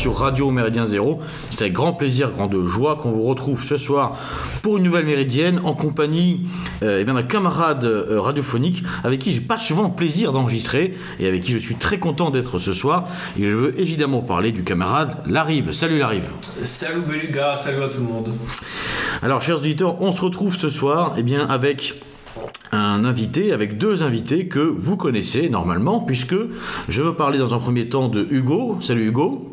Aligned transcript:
sur 0.00 0.16
Radio 0.16 0.50
Méridien 0.50 0.86
Zéro. 0.86 1.20
C'est 1.50 1.60
avec 1.60 1.74
grand 1.74 1.92
plaisir, 1.92 2.30
grande 2.30 2.56
joie 2.64 2.96
qu'on 2.96 3.10
vous 3.10 3.20
retrouve 3.20 3.62
ce 3.62 3.76
soir 3.76 4.18
pour 4.62 4.78
une 4.78 4.84
nouvelle 4.84 5.04
Méridienne 5.04 5.60
en 5.62 5.74
compagnie 5.74 6.46
euh, 6.82 7.00
eh 7.02 7.04
bien, 7.04 7.12
d'un 7.12 7.22
camarade 7.22 7.84
euh, 7.84 8.18
radiophonique 8.18 8.82
avec 9.04 9.20
qui 9.20 9.30
j'ai 9.30 9.42
pas 9.42 9.58
souvent 9.58 9.82
le 9.82 9.92
plaisir 9.92 10.32
d'enregistrer 10.32 10.94
et 11.18 11.28
avec 11.28 11.42
qui 11.42 11.52
je 11.52 11.58
suis 11.58 11.74
très 11.74 11.98
content 11.98 12.30
d'être 12.30 12.58
ce 12.58 12.72
soir. 12.72 13.08
Et 13.38 13.44
je 13.44 13.54
veux 13.54 13.78
évidemment 13.78 14.22
parler 14.22 14.52
du 14.52 14.64
camarade 14.64 15.18
Larive. 15.26 15.70
Salut 15.72 15.98
Larive. 15.98 16.24
Salut 16.64 17.02
Beluga, 17.02 17.54
salut 17.54 17.82
à 17.82 17.90
tout 17.90 17.98
le 17.98 18.06
monde. 18.06 18.32
Alors, 19.20 19.42
chers 19.42 19.58
auditeurs, 19.58 20.00
on 20.00 20.12
se 20.12 20.22
retrouve 20.22 20.56
ce 20.56 20.70
soir 20.70 21.12
eh 21.18 21.22
bien, 21.22 21.46
avec 21.46 22.00
un 22.72 23.04
invité, 23.04 23.52
avec 23.52 23.76
deux 23.76 24.02
invités 24.02 24.48
que 24.48 24.60
vous 24.60 24.96
connaissez 24.96 25.50
normalement, 25.50 26.00
puisque 26.00 26.36
je 26.88 27.02
veux 27.02 27.14
parler 27.14 27.36
dans 27.36 27.54
un 27.54 27.58
premier 27.58 27.90
temps 27.90 28.08
de 28.08 28.26
Hugo. 28.30 28.78
Salut 28.80 29.08
Hugo. 29.08 29.52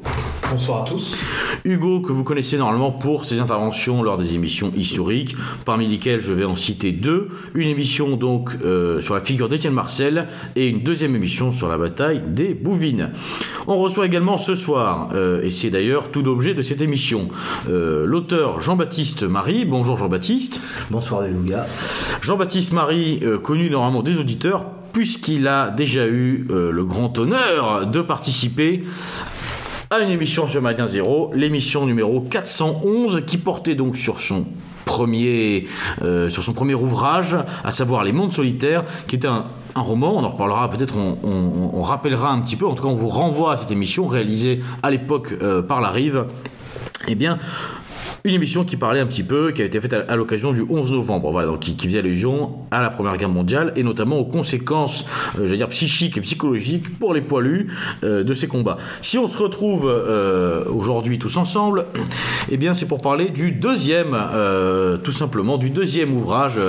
Bonsoir 0.50 0.84
à 0.84 0.86
tous. 0.86 1.14
Hugo, 1.66 2.00
que 2.00 2.14
vous 2.14 2.24
connaissez 2.24 2.58
normalement 2.58 2.92
pour 2.92 3.26
ses 3.26 3.42
interventions 3.42 4.02
lors 4.02 4.18
des 4.18 4.36
émissions 4.36 4.72
historiques, 4.78 5.36
parmi 5.66 5.88
lesquelles 5.88 6.22
je 6.22 6.32
vais 6.32 6.46
en 6.46 6.56
citer 6.56 6.94
deux. 6.94 7.28
Une 7.54 7.68
émission 7.68 8.16
donc 8.16 8.52
euh, 8.64 9.02
sur 9.02 9.14
la 9.14 9.20
figure 9.20 9.50
d'Étienne 9.50 9.74
Marcel 9.74 10.28
et 10.56 10.70
une 10.70 10.84
deuxième 10.84 11.16
émission 11.16 11.52
sur 11.52 11.68
la 11.68 11.78
bataille 11.78 12.24
des 12.28 12.54
Bouvines. 12.54 13.12
On 13.68 13.78
reçoit 13.78 14.06
également 14.06 14.38
ce 14.38 14.56
soir, 14.56 15.10
euh, 15.14 15.44
et 15.44 15.52
c'est 15.52 15.70
d'ailleurs 15.70 16.12
tout 16.12 16.24
l'objet 16.24 16.54
de 16.54 16.62
cette 16.62 16.82
émission, 16.82 17.28
euh, 17.68 18.06
l'auteur 18.06 18.62
Jean-Baptiste 18.62 19.24
Marie. 19.24 19.66
Bonjour 19.66 19.98
Jean-Baptiste. 19.98 20.62
Bonsoir 20.90 21.24
les 21.24 21.32
lougas. 21.32 21.66
Jean-Baptiste 22.22 22.72
Marie, 22.72 23.20
euh, 23.24 23.38
connu 23.38 23.70
normalement 23.70 24.02
des 24.02 24.18
auditeurs, 24.18 24.66
puisqu'il 24.94 25.48
a 25.48 25.70
déjà 25.70 26.08
eu 26.08 26.48
euh, 26.50 26.72
le 26.72 26.84
grand 26.86 27.20
honneur 27.20 27.86
de 27.86 28.02
participer 28.02 28.84
à 29.90 30.00
une 30.00 30.10
émission 30.10 30.48
sur 30.48 30.62
Méridien 30.62 30.88
Zéro, 30.88 31.32
l'émission 31.34 31.86
numéro 31.86 32.20
411, 32.20 33.24
qui 33.26 33.38
portait 33.38 33.76
donc 33.76 33.96
sur 33.96 34.20
son 34.20 34.46
premier, 34.84 35.68
euh, 36.02 36.28
sur 36.30 36.44
son 36.44 36.52
premier 36.52 36.76
ouvrage, 36.76 37.38
à 37.64 37.72
savoir 37.72 38.04
Les 38.04 38.12
Mondes 38.12 38.34
Solitaires, 38.34 38.84
qui 39.08 39.16
était 39.16 39.28
un, 39.28 39.46
roman, 39.76 40.18
on 40.18 40.24
en 40.24 40.30
reparlera 40.30 40.70
peut-être, 40.72 40.96
on 40.98 41.82
rappellera 41.84 42.32
un 42.32 42.40
petit 42.40 42.56
peu, 42.56 42.66
en 42.66 42.74
tout 42.74 42.84
cas 42.84 42.90
on 42.90 42.96
vous 42.96 43.10
renvoie 43.10 43.52
à 43.52 43.58
cette 43.58 43.70
émission 43.70 44.08
réalisée 44.08 44.64
à 44.82 44.90
l'époque 44.90 45.36
euh, 45.42 45.62
par 45.62 45.82
la 45.82 45.90
Rive. 45.90 46.26
Eh 47.08 47.16
bien, 47.16 47.38
une 48.28 48.36
émission 48.36 48.66
qui 48.66 48.76
parlait 48.76 49.00
un 49.00 49.06
petit 49.06 49.24
peu, 49.24 49.52
qui 49.52 49.62
a 49.62 49.66
été 49.66 49.80
faite 49.80 49.94
à, 49.94 50.16
l'occasion 50.16 50.52
du 50.52 50.62
11 50.68 50.92
novembre, 50.92 51.32
voilà, 51.32 51.54
qui, 51.60 51.76
faisait 51.78 52.00
allusion 52.00 52.58
à 52.72 52.82
la 52.82 52.90
Première 52.90 53.16
Guerre 53.18 53.30
mondiale 53.30 53.72
et 53.76 53.84
notamment 53.84 54.18
aux 54.18 54.26
conséquences, 54.26 55.06
euh, 55.40 55.46
veux 55.46 55.56
dire, 55.56 55.70
psychiques 55.70 56.18
et 56.18 56.22
psychologiques 56.22 57.00
pour 57.00 57.14
les 57.14 57.22
poilus 57.22 57.68
euh, 58.04 58.24
de 58.24 58.34
ces 58.34 58.48
combats. 58.48 58.78
Si 59.02 59.18
on 59.18 59.28
se 59.28 59.38
retrouve 59.38 59.86
euh, 59.88 60.66
aujourd'hui 60.66 61.20
tous 61.20 61.38
ensemble, 61.38 61.86
eh 62.52 62.58
bien 62.58 62.74
c'est 62.74 62.88
pour 62.88 63.02
parler 63.02 63.30
du 63.30 63.52
deuxième, 63.52 64.18
tout 65.04 65.12
simplement, 65.12 65.58
du 65.58 65.70
deuxième 65.70 66.14
ouvrage 66.16 66.60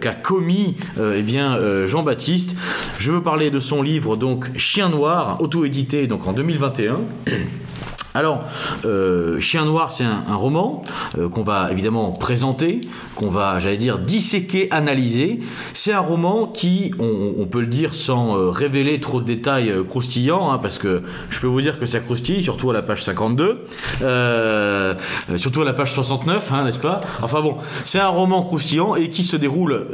qu'a 0.00 0.14
commis 0.14 0.76
eh 0.98 1.22
bien 1.22 1.58
Jean-Baptiste. 1.86 2.56
Je 2.98 3.12
veux 3.12 3.22
parler 3.22 3.50
de 3.50 3.58
son 3.58 3.82
livre 3.82 4.16
donc 4.16 4.46
Chien 4.56 4.88
Noir, 4.88 5.40
auto-édité 5.40 6.06
donc 6.06 6.26
en 6.26 6.32
2021. 6.32 7.00
Alors, 8.18 8.40
euh, 8.84 9.38
Chien 9.38 9.64
Noir, 9.64 9.92
c'est 9.92 10.02
un, 10.02 10.34
roman 10.34 10.82
euh, 11.16 11.28
qu'on 11.28 11.44
va 11.44 11.70
évidemment 11.70 12.10
présenter, 12.10 12.80
qu'on 13.14 13.28
va, 13.28 13.60
j'allais 13.60 13.76
dire, 13.76 14.00
disséquer, 14.00 14.66
analyser. 14.72 15.38
C'est 15.72 15.92
un 15.92 16.00
roman 16.00 16.48
qui, 16.48 16.92
on, 16.98 17.46
peut 17.46 17.60
le 17.60 17.68
dire 17.68 17.94
sans 17.94 18.36
euh, 18.36 18.50
révéler 18.50 18.98
trop 18.98 19.20
de 19.20 19.24
détails 19.24 19.72
croustillants, 19.88 20.50
hein, 20.50 20.58
parce 20.58 20.80
que 20.80 21.02
je 21.30 21.38
peux 21.38 21.46
vous 21.46 21.60
dire 21.60 21.78
que 21.78 21.86
ça 21.86 22.00
croustille, 22.00 22.42
surtout 22.42 22.70
à 22.70 22.72
la 22.72 22.82
page 22.82 23.04
52, 23.04 23.66
euh, 24.02 24.94
euh, 25.30 25.36
surtout 25.36 25.62
à 25.62 25.64
la 25.64 25.72
page 25.72 25.92
69, 25.92 26.50
hein, 26.52 26.64
n'est-ce 26.64 26.80
pas? 26.80 27.00
Enfin 27.22 27.40
bon, 27.40 27.58
c'est 27.84 28.00
un 28.00 28.08
roman 28.08 28.42
croustillant 28.42 28.96
et 28.96 29.10
qui 29.10 29.22
se 29.22 29.36
déroule 29.36 29.86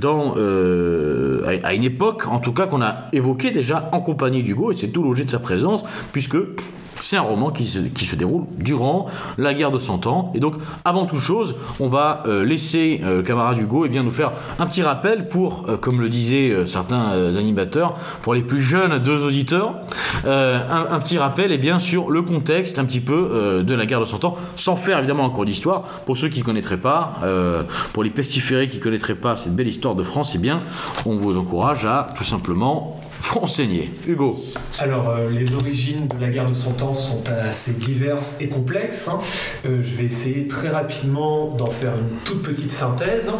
dans, 0.00 0.34
à, 0.34 1.68
à 1.68 1.72
une 1.74 1.84
époque, 1.84 2.26
en 2.26 2.40
tout 2.40 2.52
cas, 2.52 2.66
qu'on 2.66 2.82
a 2.82 3.04
évoqué 3.12 3.52
déjà 3.52 3.90
en 3.92 4.00
compagnie 4.00 4.42
d'Hugo, 4.42 4.72
et 4.72 4.76
c'est 4.76 4.88
tout 4.88 5.04
l'objet 5.04 5.24
de 5.24 5.30
sa 5.30 5.38
présence, 5.38 5.84
puisque 6.10 6.36
c'est 7.00 7.16
un 7.16 7.22
roman 7.22 7.50
qui 7.50 7.64
se, 7.64 7.78
qui 7.78 8.06
se 8.06 8.16
déroule 8.16 8.44
durant 8.58 9.06
la 9.38 9.54
guerre 9.54 9.70
de 9.70 9.78
Cent 9.78 10.06
Ans. 10.06 10.32
Et 10.34 10.40
donc, 10.40 10.54
avant 10.84 11.06
toute 11.06 11.20
chose, 11.20 11.56
on 11.78 11.88
va 11.88 12.22
euh, 12.26 12.44
laisser 12.44 13.00
euh, 13.04 13.22
camarade 13.22 13.58
Hugo 13.58 13.84
eh 13.86 13.88
bien, 13.88 14.02
nous 14.02 14.10
faire 14.10 14.32
un 14.58 14.66
petit 14.66 14.82
rappel 14.82 15.28
pour, 15.28 15.64
euh, 15.68 15.76
comme 15.76 16.00
le 16.00 16.08
disaient 16.08 16.54
certains 16.66 17.36
animateurs, 17.36 17.94
pour 18.22 18.34
les 18.34 18.42
plus 18.42 18.60
jeunes 18.60 18.98
deux 18.98 19.22
auditeurs, 19.24 19.74
un, 20.24 20.98
petit 20.98 21.18
rappel 21.18 21.52
eh 21.52 21.58
bien, 21.58 21.78
sur 21.78 22.10
le 22.10 22.22
contexte 22.22 22.78
un 22.78 22.84
petit 22.84 23.00
peu 23.00 23.62
de 23.64 23.74
la 23.74 23.86
guerre 23.86 24.00
de 24.00 24.04
Cent 24.04 24.24
Ans, 24.24 24.36
sans 24.54 24.76
faire 24.76 24.98
évidemment 24.98 25.24
un 25.24 25.30
cours 25.30 25.44
d'histoire. 25.44 25.82
Pour 26.06 26.18
ceux 26.18 26.28
qui 26.28 26.40
ne 26.40 26.44
connaîtraient 26.44 26.80
pas, 26.80 27.18
pour 27.92 28.02
les 28.02 28.10
pestiférés 28.10 28.68
qui 28.68 28.78
ne 28.78 28.82
connaîtraient 28.82 29.14
pas 29.14 29.36
cette 29.36 29.54
belle 29.54 29.68
histoire 29.68 29.94
de 29.94 30.02
France, 30.02 30.32
eh 30.34 30.38
bien, 30.38 30.60
on 31.06 31.14
vous 31.16 31.36
encourage 31.36 31.84
à 31.84 32.08
tout 32.16 32.24
simplement 32.24 33.00
vous 33.22 33.40
renseigner. 33.40 33.90
Hugo. 34.08 34.42
Alors, 34.78 35.10
euh, 35.10 35.28
les 35.30 35.54
origines 35.54 36.08
de 36.08 36.20
la 36.20 36.28
guerre 36.30 36.48
de 36.48 36.54
Cent 36.54 36.80
Ans 36.82 36.94
sont 36.94 37.22
assez 37.28 37.72
diverses 37.72 38.38
et 38.40 38.48
complexes. 38.48 39.08
hein. 39.08 39.20
Euh, 39.66 39.82
je 39.82 39.94
vais 39.96 40.04
essayer 40.04 40.46
très 40.46 40.68
rapidement 40.68 41.48
d'en 41.54 41.66
faire 41.66 41.92
une 41.94 42.16
toute 42.24 42.42
petite 42.42 42.70
synthèse. 42.72 43.30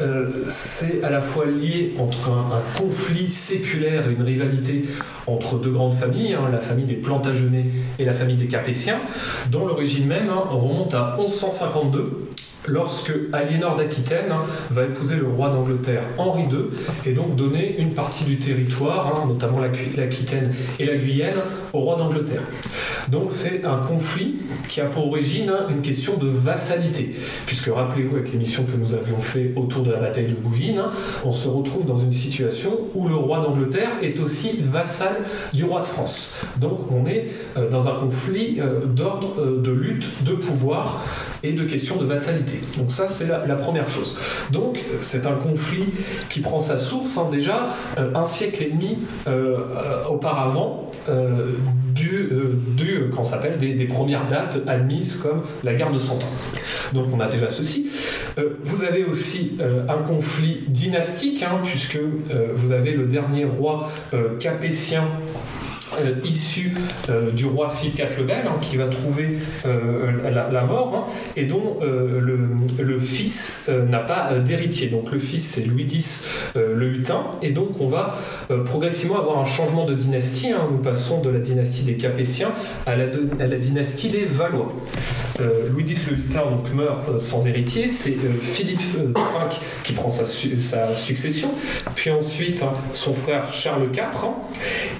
Euh, 0.00 0.30
c'est 0.50 1.02
à 1.04 1.10
la 1.10 1.20
fois 1.20 1.46
lié 1.46 1.94
entre 1.98 2.30
un, 2.30 2.56
un 2.56 2.78
conflit 2.78 3.30
séculaire 3.30 4.08
et 4.08 4.12
une 4.14 4.22
rivalité 4.22 4.84
entre 5.26 5.58
deux 5.58 5.70
grandes 5.70 5.94
familles, 5.94 6.34
hein, 6.34 6.48
la 6.50 6.60
famille 6.60 6.86
des 6.86 6.94
Plantagenets 6.94 7.66
et 7.98 8.04
la 8.04 8.12
famille 8.14 8.36
des 8.36 8.46
Capétiens, 8.48 8.98
dont 9.50 9.66
l'origine 9.66 10.06
même 10.06 10.30
hein, 10.30 10.44
remonte 10.48 10.94
à 10.94 11.16
1152 11.18 12.28
lorsque 12.66 13.12
Aliénor 13.32 13.76
d'Aquitaine 13.76 14.30
hein, 14.30 14.42
va 14.70 14.84
épouser 14.84 15.16
le 15.16 15.26
roi 15.26 15.50
d'Angleterre 15.50 16.02
Henri 16.18 16.44
II 16.44 16.66
et 17.06 17.12
donc 17.12 17.36
donner 17.36 17.78
une 17.78 17.94
partie 17.94 18.24
du 18.24 18.38
territoire, 18.38 19.14
hein, 19.14 19.26
notamment 19.26 19.60
l'Aquitaine 19.60 20.52
et 20.78 20.86
la 20.86 20.96
Guyenne, 20.96 21.36
au 21.72 21.80
roi 21.80 21.96
d'Angleterre. 21.96 22.42
Donc 23.08 23.32
c'est 23.32 23.64
un 23.64 23.78
conflit 23.78 24.36
qui 24.68 24.80
a 24.80 24.86
pour 24.86 25.06
origine 25.06 25.50
une 25.70 25.80
question 25.80 26.16
de 26.16 26.28
vassalité, 26.28 27.14
puisque 27.46 27.68
rappelez-vous 27.68 28.16
avec 28.16 28.32
l'émission 28.32 28.64
que 28.64 28.76
nous 28.76 28.94
avions 28.94 29.18
fait 29.18 29.52
autour 29.56 29.82
de 29.82 29.90
la 29.90 29.98
bataille 29.98 30.26
de 30.26 30.34
Bouvines, 30.34 30.78
hein, 30.78 30.90
on 31.24 31.32
se 31.32 31.48
retrouve 31.48 31.86
dans 31.86 31.96
une 31.96 32.12
situation 32.12 32.78
où 32.94 33.08
le 33.08 33.14
roi 33.14 33.40
d'Angleterre 33.40 33.90
est 34.02 34.18
aussi 34.20 34.60
vassal 34.62 35.16
du 35.54 35.64
roi 35.64 35.80
de 35.80 35.86
France. 35.86 36.36
Donc 36.58 36.80
on 36.92 37.06
est 37.06 37.28
euh, 37.56 37.68
dans 37.70 37.88
un 37.88 37.94
conflit 37.94 38.60
euh, 38.60 38.84
d'ordre 38.84 39.34
euh, 39.38 39.60
de 39.62 39.70
lutte 39.70 40.22
de 40.24 40.32
pouvoir 40.32 41.02
et 41.42 41.52
de 41.52 41.64
questions 41.64 41.96
de 41.96 42.04
vassalité. 42.04 42.58
Donc 42.76 42.90
ça, 42.90 43.08
c'est 43.08 43.26
la, 43.26 43.56
première 43.56 43.88
chose. 43.88 44.18
Donc 44.50 44.80
c'est 45.00 45.26
un 45.26 45.34
conflit 45.34 45.86
qui 46.30 46.40
prend 46.40 46.60
sa 46.60 46.78
source 46.78 47.18
hein, 47.18 47.28
déjà 47.30 47.74
euh, 47.98 48.12
un 48.14 48.24
siècle 48.24 48.62
et 48.62 48.70
demi 48.70 48.98
euh, 49.26 49.58
euh, 49.58 50.04
auparavant 50.08 50.90
du, 51.94 52.28
du 52.76 53.08
qu'on 53.16 53.24
s'appelle 53.24 53.56
des, 53.56 53.72
des 53.72 53.86
premières 53.86 54.26
dates 54.26 54.58
admises 54.66 55.16
comme 55.16 55.40
la 55.64 55.72
guerre 55.72 55.90
de 55.90 55.98
Cent 55.98 56.16
Ans. 56.16 56.92
Donc 56.92 57.06
on 57.14 57.20
a 57.20 57.28
déjà 57.28 57.48
ceci. 57.48 57.88
Vous 58.62 58.84
avez 58.84 59.04
aussi 59.04 59.56
un 59.88 60.02
conflit 60.02 60.64
dynastique, 60.68 61.42
hein, 61.42 61.60
puisque 61.64 61.98
vous 62.54 62.72
avez 62.72 62.92
le 62.92 63.06
dernier 63.06 63.46
roi 63.46 63.90
capétien 64.38 65.04
euh, 66.00 66.14
issu 66.24 66.72
euh, 67.08 67.30
du 67.30 67.46
roi 67.46 67.72
IV 67.82 67.92
le 68.18 68.24
Bel, 68.24 68.46
hein, 68.46 68.56
qui 68.60 68.76
va 68.76 68.86
trouver 68.86 69.38
euh, 69.66 70.12
la, 70.30 70.64
mort, 70.64 71.06
hein, 71.08 71.12
et 71.36 71.44
dont 71.44 71.78
euh, 71.82 72.20
le, 72.20 72.98
fils 72.98 73.57
n'a 73.68 73.98
pas 73.98 74.30
euh, 74.32 74.40
d'héritier. 74.40 74.88
Donc 74.88 75.10
le 75.12 75.18
fils 75.18 75.44
c'est 75.44 75.64
Louis 75.64 75.86
X 75.90 76.26
euh, 76.56 76.74
le 76.74 76.86
Hutin, 76.88 77.26
et 77.42 77.50
donc 77.50 77.80
on 77.80 77.86
va 77.86 78.14
euh, 78.50 78.62
progressivement 78.64 79.18
avoir 79.18 79.38
un 79.38 79.44
changement 79.44 79.84
de 79.84 79.94
dynastie. 79.94 80.50
hein. 80.52 80.68
Nous 80.70 80.78
passons 80.78 81.20
de 81.20 81.30
la 81.30 81.38
dynastie 81.38 81.84
des 81.84 81.96
Capétiens 81.96 82.50
à 82.86 82.96
la, 82.96 83.04
à 83.40 83.46
la 83.46 83.56
dynastie 83.58 84.08
des 84.10 84.24
Valois. 84.24 84.72
Euh, 85.40 85.68
Louis 85.70 85.84
X 85.84 86.10
le 86.10 86.16
Hutin 86.16 86.42
donc, 86.50 86.72
meurt 86.74 87.08
euh, 87.08 87.18
sans 87.20 87.46
héritier, 87.46 87.86
c'est 87.88 88.10
euh, 88.10 88.32
Philippe 88.40 88.80
euh, 88.98 89.12
V 89.14 89.56
qui 89.84 89.92
prend 89.92 90.10
sa, 90.10 90.24
sa 90.24 90.94
succession, 90.94 91.50
puis 91.94 92.10
ensuite 92.10 92.62
hein, 92.62 92.72
son 92.92 93.14
frère 93.14 93.52
Charles 93.52 93.88
IV, 93.94 94.00
hein, 94.24 94.34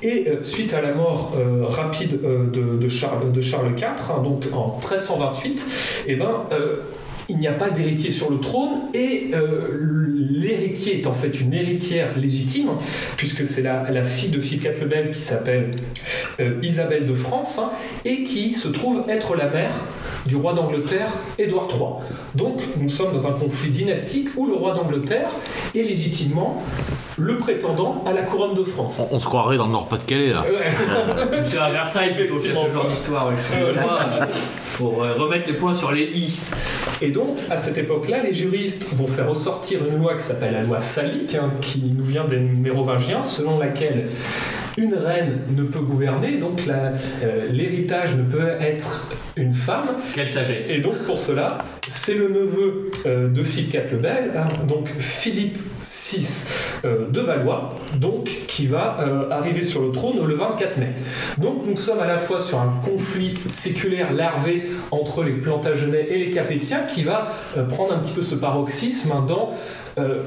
et 0.02 0.28
euh, 0.28 0.42
suite 0.42 0.74
à 0.74 0.80
la 0.80 0.94
mort 0.94 1.34
euh, 1.36 1.64
rapide 1.66 2.20
euh, 2.24 2.78
de, 2.78 2.88
Charles, 2.88 3.32
de 3.32 3.40
Charles 3.40 3.72
IV, 3.76 4.22
donc 4.22 4.44
en 4.52 4.76
1328, 4.78 6.04
eh 6.06 6.14
ben, 6.16 6.30
euh, 6.52 6.76
il 7.28 7.38
n'y 7.38 7.46
a 7.46 7.52
pas 7.52 7.70
d'héritier 7.70 8.10
sur 8.10 8.30
le 8.30 8.40
trône 8.40 8.80
et 8.94 9.30
euh, 9.34 10.06
l'héritier 10.30 11.00
est 11.00 11.06
en 11.06 11.12
fait 11.12 11.40
une 11.40 11.52
héritière 11.52 12.16
légitime, 12.16 12.70
puisque 13.16 13.44
c'est 13.44 13.62
la, 13.62 14.02
fille 14.02 14.30
de 14.30 14.40
Philippe 14.40 14.64
IV 14.64 14.80
le 14.80 14.86
Bel 14.86 15.10
qui 15.10 15.20
s'appelle 15.20 15.70
euh, 16.40 16.54
Isabelle 16.62 17.04
de 17.04 17.14
France 17.14 17.58
hein, 17.58 17.70
et 18.04 18.22
qui 18.22 18.52
se 18.52 18.68
trouve 18.68 19.04
être 19.08 19.36
la 19.36 19.50
mère 19.50 19.74
du 20.28 20.36
roi 20.36 20.52
d'Angleterre, 20.52 21.08
Édouard 21.38 21.66
III. 21.70 22.06
Donc 22.34 22.60
nous 22.78 22.88
sommes 22.88 23.12
dans 23.12 23.26
un 23.26 23.32
conflit 23.32 23.70
dynastique 23.70 24.28
où 24.36 24.46
le 24.46 24.54
roi 24.54 24.74
d'Angleterre 24.74 25.30
est 25.74 25.82
légitimement 25.82 26.62
le 27.16 27.38
prétendant 27.38 28.04
à 28.06 28.12
la 28.12 28.22
couronne 28.22 28.54
de 28.54 28.62
France. 28.62 29.08
On, 29.10 29.18
se 29.18 29.24
croirait 29.24 29.56
dans 29.56 29.66
le 29.66 29.72
Nord-Pas-de-Calais 29.72 30.28
là. 30.28 30.44
C'est 31.44 31.58
à 31.58 31.70
Versailles 31.70 32.14
plutôt, 32.14 32.38
ce 32.38 32.52
genre 32.52 32.86
d'histoire. 32.88 33.32
Il 33.32 34.28
faut 34.68 34.90
remettre 34.90 35.48
les 35.48 35.54
points 35.54 35.74
sur 35.74 35.90
les 35.90 36.04
i. 36.04 36.36
Et 37.00 37.10
donc, 37.10 37.38
à 37.50 37.56
cette 37.56 37.78
époque-là, 37.78 38.22
les 38.22 38.32
juristes 38.32 38.92
vont 38.94 39.06
faire 39.06 39.28
ressortir 39.28 39.80
une 39.88 39.98
loi 39.98 40.14
qui 40.16 40.24
s'appelle 40.24 40.52
la 40.52 40.62
loi 40.62 40.80
salique, 40.80 41.34
hein, 41.34 41.50
qui 41.60 41.80
nous 41.96 42.04
vient 42.04 42.24
des 42.24 42.38
mérovingiens, 42.38 43.22
selon 43.22 43.58
laquelle 43.58 44.08
une 44.78 44.94
reine 44.94 45.40
ne 45.56 45.64
peut 45.64 45.80
gouverner, 45.80 46.38
donc 46.38 46.62
euh, 46.68 46.92
l'héritage 47.50 48.16
ne 48.16 48.22
peut 48.22 48.48
être 48.60 49.08
une 49.36 49.52
femme. 49.52 49.88
Quelle 50.14 50.28
sagesse 50.28 50.70
Et 50.70 50.78
donc 50.78 50.94
pour 50.98 51.18
cela, 51.18 51.58
c'est 51.88 52.14
le 52.14 52.28
neveu 52.28 52.86
euh, 53.04 53.28
de 53.28 53.42
Philippe 53.42 53.74
IV 53.74 53.92
le 53.92 53.98
Bel, 53.98 54.32
hein, 54.36 54.44
donc 54.68 54.88
Philippe 54.98 55.58
VI 55.82 56.46
euh, 56.84 57.08
de 57.10 57.20
Valois, 57.20 57.74
donc 57.96 58.30
qui 58.46 58.66
va 58.66 58.98
arriver 59.30 59.62
sur 59.62 59.82
le 59.82 59.90
trône 59.90 60.24
le 60.24 60.34
24 60.34 60.78
mai. 60.78 60.92
Donc 61.38 61.66
nous 61.66 61.76
sommes 61.76 62.00
à 62.00 62.06
la 62.06 62.18
fois 62.18 62.40
sur 62.40 62.60
un 62.60 62.72
conflit 62.84 63.36
séculaire 63.50 64.12
larvé 64.12 64.62
entre 64.92 65.24
les 65.24 65.32
Plantagenets 65.32 66.06
et 66.10 66.18
les 66.18 66.30
Capétiens 66.30 66.82
qui 66.82 67.02
va 67.02 67.32
prendre 67.68 67.94
un 67.94 67.98
petit 67.98 68.12
peu 68.12 68.22
ce 68.22 68.36
paroxysme 68.36 69.10
dans 69.26 69.50
euh, 69.98 70.22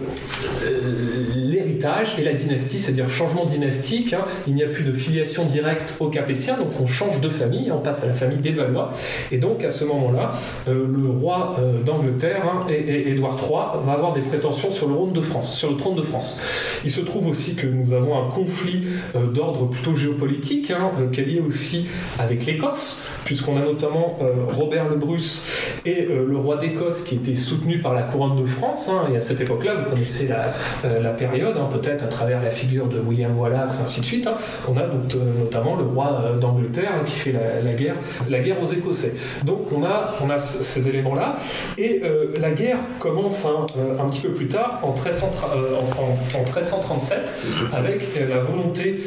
et 2.18 2.24
la 2.24 2.34
dynastie, 2.34 2.80
c'est-à-dire 2.80 3.10
changement 3.10 3.46
dynastique. 3.46 4.14
Hein. 4.14 4.26
Il 4.48 4.56
n'y 4.56 4.64
a 4.64 4.68
plus 4.68 4.84
de 4.84 4.92
filiation 4.92 5.46
directe 5.46 5.96
aux 6.00 6.08
Capétiens, 6.08 6.58
donc 6.58 6.70
on 6.80 6.86
change 6.86 7.22
de 7.22 7.30
famille, 7.30 7.72
on 7.72 7.80
passe 7.80 8.04
à 8.04 8.08
la 8.08 8.14
famille 8.14 8.38
des 8.38 8.52
Valois. 8.52 8.90
Et 9.32 9.38
donc 9.38 9.64
à 9.64 9.70
ce 9.70 9.86
moment-là, 9.86 10.34
euh, 10.68 10.86
le 10.88 11.10
roi 11.10 11.56
euh, 11.60 11.82
d'Angleterre, 11.84 12.44
hein, 12.46 12.60
et, 12.70 13.12
Édouard 13.12 13.38
III, 13.38 13.84
va 13.86 13.94
avoir 13.94 14.14
des 14.14 14.22
prétentions 14.22 14.72
sur 14.72 14.88
le 14.88 14.96
trône 14.96 15.14
de 15.14 15.22
France. 15.22 15.56
Sur 15.56 15.72
le 15.72 15.78
trône 15.78 15.96
de 15.96 16.02
France. 16.02 16.40
Il 16.84 16.92
se 16.92 17.02
trouve 17.02 17.28
aussi 17.28 17.56
que 17.56 17.68
nous 17.68 17.94
avons 17.94 18.18
un 18.18 18.30
conflit 18.30 18.84
d'ordre 19.34 19.68
plutôt 19.68 19.96
géopolitique, 19.96 20.72
hein, 20.72 20.92
qui 21.12 21.22
est 21.22 21.26
lié 21.26 21.40
aussi 21.46 21.88
avec 22.20 22.46
l'Écosse, 22.46 23.04
puisqu'on 23.26 23.58
a 23.58 23.62
notamment 23.62 24.20
Robert 24.50 24.90
le 24.90 24.96
Bruce 24.96 25.44
et 25.86 26.08
le 26.08 26.38
roi 26.38 26.58
d'Écosse 26.58 27.04
qui 27.04 27.16
étaient 27.16 27.36
soutenus 27.36 27.82
par 27.82 27.94
la 27.94 28.04
couronne 28.04 28.42
de 28.42 28.46
France. 28.46 28.90
et 29.12 29.18
à 29.18 29.22
cette 29.22 29.42
époque 29.42 29.64
là 29.64 29.76
vous 29.76 29.90
connaissez 29.90 30.28
la, 30.28 30.54
euh, 30.86 31.14
période, 31.14 31.56
hein, 31.58 31.68
peut-être 31.72 32.04
à 32.04 32.08
travers 32.08 32.42
la 32.42 32.50
figure 32.50 32.88
de 32.88 33.00
William 33.00 33.38
Wallace, 33.38 33.80
ainsi 33.82 34.02
de 34.02 34.06
suite. 34.06 34.28
Hein. 34.28 34.36
On 34.68 34.78
a 34.78 34.88
donc, 34.88 35.16
euh, 35.16 35.40
notamment 35.40 35.76
le 35.76 35.84
roi 35.84 36.22
euh, 36.24 36.38
d'Angleterre 36.38 36.92
hein, 37.00 37.04
qui 37.06 37.14
fait 37.14 37.32
la, 37.32 37.74
guerre, 37.74 37.96
la 38.30 38.40
guerre 38.40 38.62
aux 38.62 38.66
Écossais. 38.66 39.14
Donc 39.46 39.72
on 39.72 39.84
a, 39.84 40.16
on 40.24 40.30
a 40.30 40.40
ces 40.40 40.88
éléments-là. 40.88 41.36
Et 41.78 42.02
la 42.40 42.52
guerre 42.52 42.78
commence 43.00 43.46
un 43.46 44.06
petit 44.06 44.22
peu 44.22 44.34
plus 44.34 44.48
tard, 44.48 44.80
en, 44.84 44.94
1337, 44.94 47.34
avec 47.74 48.08
la 48.30 48.40
volonté 48.40 49.02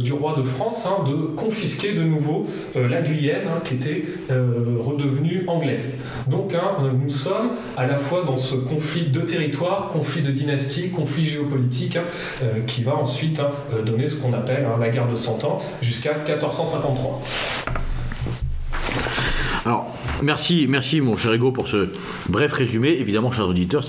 du 0.00 0.12
roi 0.12 0.34
de 0.36 0.42
France 0.42 0.88
de 1.06 1.14
confisquer 1.36 1.92
de 1.92 2.02
nouveau 2.02 2.46
la 2.74 3.02
Guyenne, 3.02 3.48
qui 3.64 3.74
était 3.74 4.04
redevenue 4.30 5.44
anglaise. 5.46 5.96
Donc 6.28 6.54
nous 7.00 7.10
sommes 7.10 7.50
à 7.76 7.86
la 7.86 7.96
fois 7.96 8.24
dans 8.24 8.36
ce 8.36 8.54
conflit 8.54 9.06
de 9.06 9.20
territoire 9.20 9.90
conflit 9.92 10.22
de 10.22 10.30
dynastie, 10.30 10.90
conflit 10.90 11.24
géopolitique, 11.24 11.91
euh, 12.00 12.60
qui 12.66 12.82
va 12.82 12.94
ensuite 12.96 13.40
hein, 13.40 13.50
euh, 13.74 13.82
donner 13.82 14.06
ce 14.06 14.16
qu'on 14.16 14.32
appelle 14.32 14.64
hein, 14.64 14.78
la 14.80 14.88
guerre 14.88 15.08
de 15.08 15.14
100 15.14 15.44
ans 15.44 15.62
jusqu'à 15.80 16.14
1453. 16.14 17.22
Alors, 19.64 19.86
merci, 20.22 20.66
merci 20.68 21.00
mon 21.00 21.16
cher 21.16 21.32
Ego 21.34 21.52
pour 21.52 21.68
ce 21.68 21.90
bref 22.28 22.52
résumé. 22.52 22.88
Évidemment, 22.88 23.30
chers 23.30 23.46
auditeurs, 23.46 23.84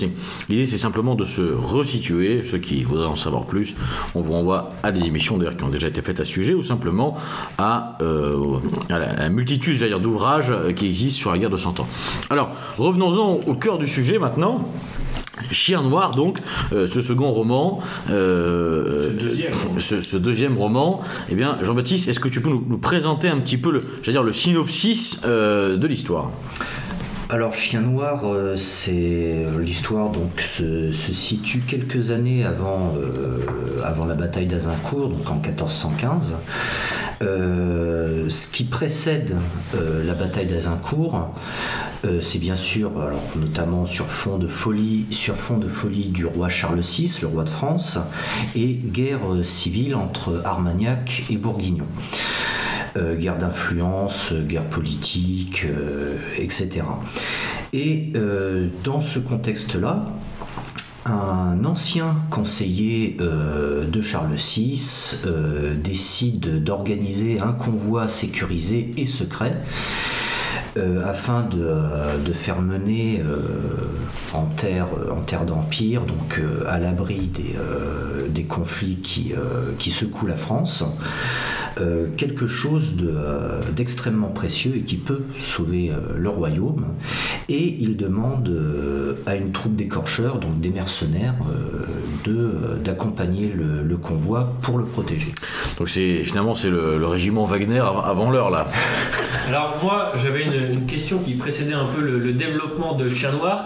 l'idée 0.48 0.66
c'est 0.66 0.78
simplement 0.78 1.16
de 1.16 1.24
se 1.24 1.40
resituer. 1.40 2.42
Ceux 2.44 2.58
qui 2.58 2.84
voudraient 2.84 3.08
en 3.08 3.16
savoir 3.16 3.44
plus, 3.44 3.74
on 4.14 4.20
vous 4.20 4.32
renvoie 4.32 4.70
à 4.84 4.92
des 4.92 5.04
émissions 5.04 5.36
d'ailleurs 5.36 5.56
qui 5.56 5.64
ont 5.64 5.70
déjà 5.70 5.88
été 5.88 6.00
faites 6.00 6.20
à 6.20 6.24
ce 6.24 6.30
sujet 6.30 6.54
ou 6.54 6.62
simplement 6.62 7.16
à, 7.58 7.98
euh, 8.02 8.58
la, 8.88 9.28
multitude 9.30 9.82
d'ouvrages 10.00 10.52
qui 10.76 10.86
existent 10.86 11.18
sur 11.18 11.32
la 11.32 11.38
guerre 11.38 11.50
de 11.50 11.56
100 11.56 11.80
ans. 11.80 11.88
Alors, 12.30 12.52
revenons-en 12.78 13.40
au 13.44 13.54
cœur 13.54 13.78
du 13.78 13.88
sujet 13.88 14.20
maintenant. 14.20 14.68
Chien 15.50 15.82
Noir, 15.82 16.12
donc, 16.12 16.38
euh, 16.72 16.86
ce 16.86 17.02
second 17.02 17.30
roman, 17.30 17.80
euh, 18.10 19.10
ce, 19.78 20.16
deuxième. 20.16 20.58
roman, 20.58 21.00
eh 21.28 21.34
bien, 21.34 21.58
Jean-Baptiste, 21.62 22.08
est-ce 22.08 22.20
que 22.20 22.28
tu 22.28 22.40
peux 22.40 22.50
nous, 22.50 22.78
présenter 22.78 23.28
un 23.28 23.38
petit 23.38 23.56
peu 23.56 23.70
le, 23.72 23.82
dire, 24.02 24.22
le 24.22 24.32
synopsis 24.32 25.20
euh, 25.24 25.76
de 25.76 25.86
l'histoire? 25.86 26.30
Alors 27.30 27.54
Chien 27.54 27.80
Noir, 27.80 28.22
c'est 28.56 29.46
l'histoire 29.58 30.10
donc 30.10 30.40
se, 30.40 30.92
situe 30.92 31.60
quelques 31.66 32.10
années 32.10 32.44
avant, 32.44 32.94
avant 33.82 34.04
la 34.04 34.14
bataille 34.14 34.46
d'Azincourt, 34.46 35.08
donc 35.08 35.28
en 35.30 35.40
1415. 35.40 36.34
Ce 37.20 38.48
qui 38.52 38.64
précède 38.64 39.36
la 39.72 40.14
bataille 40.14 40.46
d'Azincourt, 40.46 41.34
euh, 42.04 42.20
c'est 42.20 42.38
bien 42.38 42.56
sûr, 42.56 42.90
notamment 43.36 43.86
sur 43.86 44.08
fond 44.08 44.38
de 44.38 44.46
folie, 44.46 45.06
sur 45.10 45.36
fond 45.36 45.56
de 45.56 45.68
folie 45.68 46.08
du 46.08 46.26
roi 46.26 46.48
Charles 46.48 46.80
VI, 46.80 47.18
le 47.22 47.28
roi 47.28 47.44
de 47.44 47.50
France, 47.50 47.98
et 48.54 48.74
guerre 48.74 49.20
civile 49.42 49.94
entre 49.94 50.42
Armagnac 50.44 51.24
et 51.30 51.36
Bourguignon. 51.36 51.86
Euh, 52.96 53.16
guerre 53.16 53.38
d'influence, 53.38 54.32
guerre 54.32 54.64
politique, 54.64 55.64
euh, 55.64 56.16
etc. 56.38 56.82
Et 57.72 58.12
dans 58.84 59.00
ce 59.00 59.18
contexte-là, 59.18 60.06
un 61.06 61.64
ancien 61.64 62.16
conseiller 62.30 63.16
de 63.18 64.00
Charles 64.00 64.34
VI 64.34 65.18
décide 65.82 66.62
d'organiser 66.64 67.40
un 67.40 67.52
convoi 67.52 68.08
sécurisé 68.08 68.90
et 68.96 69.06
secret 69.06 69.52
euh, 70.76 71.08
afin 71.08 71.42
de, 71.42 72.32
faire 72.32 72.60
mener 72.60 73.22
euh, 73.24 73.42
en 74.32 74.46
terre, 74.46 74.88
en 75.08 75.20
terre 75.20 75.44
d'empire, 75.44 76.00
donc 76.00 76.40
euh, 76.40 76.64
à 76.66 76.80
l'abri 76.80 77.28
des, 77.28 77.54
des, 78.28 78.42
conflits 78.42 78.96
qui, 78.96 79.34
qui 79.78 79.92
secouent 79.92 80.26
la 80.26 80.34
France, 80.34 80.84
euh, 81.80 82.08
quelque 82.16 82.46
chose 82.46 82.94
euh, 83.02 83.60
d'extrêmement 83.74 84.28
précieux 84.28 84.76
et 84.76 84.82
qui 84.82 84.96
peut 84.96 85.22
sauver 85.40 85.90
euh, 85.90 86.16
le 86.16 86.28
royaume. 86.28 86.86
Et 87.48 87.76
il 87.80 87.96
demande 87.96 88.50
à 89.26 89.34
une 89.34 89.52
troupe 89.52 89.74
d'écorcheurs, 89.74 90.38
donc 90.38 90.60
des 90.60 90.70
mercenaires, 90.70 91.34
d'accompagner 92.84 93.48
le, 93.52 93.96
convoi 93.96 94.54
pour 94.60 94.78
le 94.78 94.84
protéger. 94.84 95.32
Donc 95.78 95.88
c'est 95.88 96.22
finalement 96.22 96.54
c'est 96.54 96.70
le, 96.70 97.06
régiment 97.06 97.44
Wagner 97.44 97.80
avant 97.80 98.30
l'heure 98.30 98.50
là. 98.50 98.66
Alors 99.48 99.76
moi 99.82 100.12
j'avais 100.22 100.44
une, 100.44 100.86
question 100.86 101.18
qui 101.18 101.34
précédait 101.34 101.74
un 101.74 101.86
peu 101.86 102.00
le, 102.00 102.32
développement 102.32 102.94
de 102.94 103.08
Chien 103.08 103.32
Noir. 103.32 103.64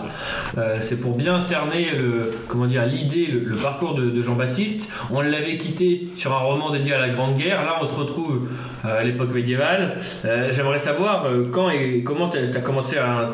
c'est 0.80 1.00
pour 1.00 1.16
bien 1.16 1.40
cerner 1.40 1.90
le 1.96 2.30
comment 2.46 2.66
dire 2.66 2.84
l'idée, 2.84 3.26
le, 3.26 3.56
parcours 3.56 3.94
de, 3.94 4.10
de 4.10 4.22
Jean-Baptiste. 4.22 4.90
On 5.10 5.20
l'avait 5.20 5.56
quitté 5.56 6.08
sur 6.16 6.34
un 6.34 6.40
roman 6.40 6.70
dédié 6.70 6.94
à 6.94 6.98
la 6.98 7.08
Grande 7.10 7.36
Guerre. 7.36 7.62
Là 7.62 7.76
on 7.80 7.86
se 7.86 7.92
retrouve 7.98 8.48
euh, 8.84 9.00
à 9.00 9.04
l'époque 9.04 9.32
médiévale. 9.34 9.98
Euh, 10.24 10.50
j'aimerais 10.52 10.78
savoir 10.78 11.26
euh, 11.26 11.44
quand 11.50 11.70
et 11.70 12.02
comment 12.02 12.28
tu 12.28 12.38
as 12.38 12.60
commencé 12.60 12.96
à, 12.96 13.32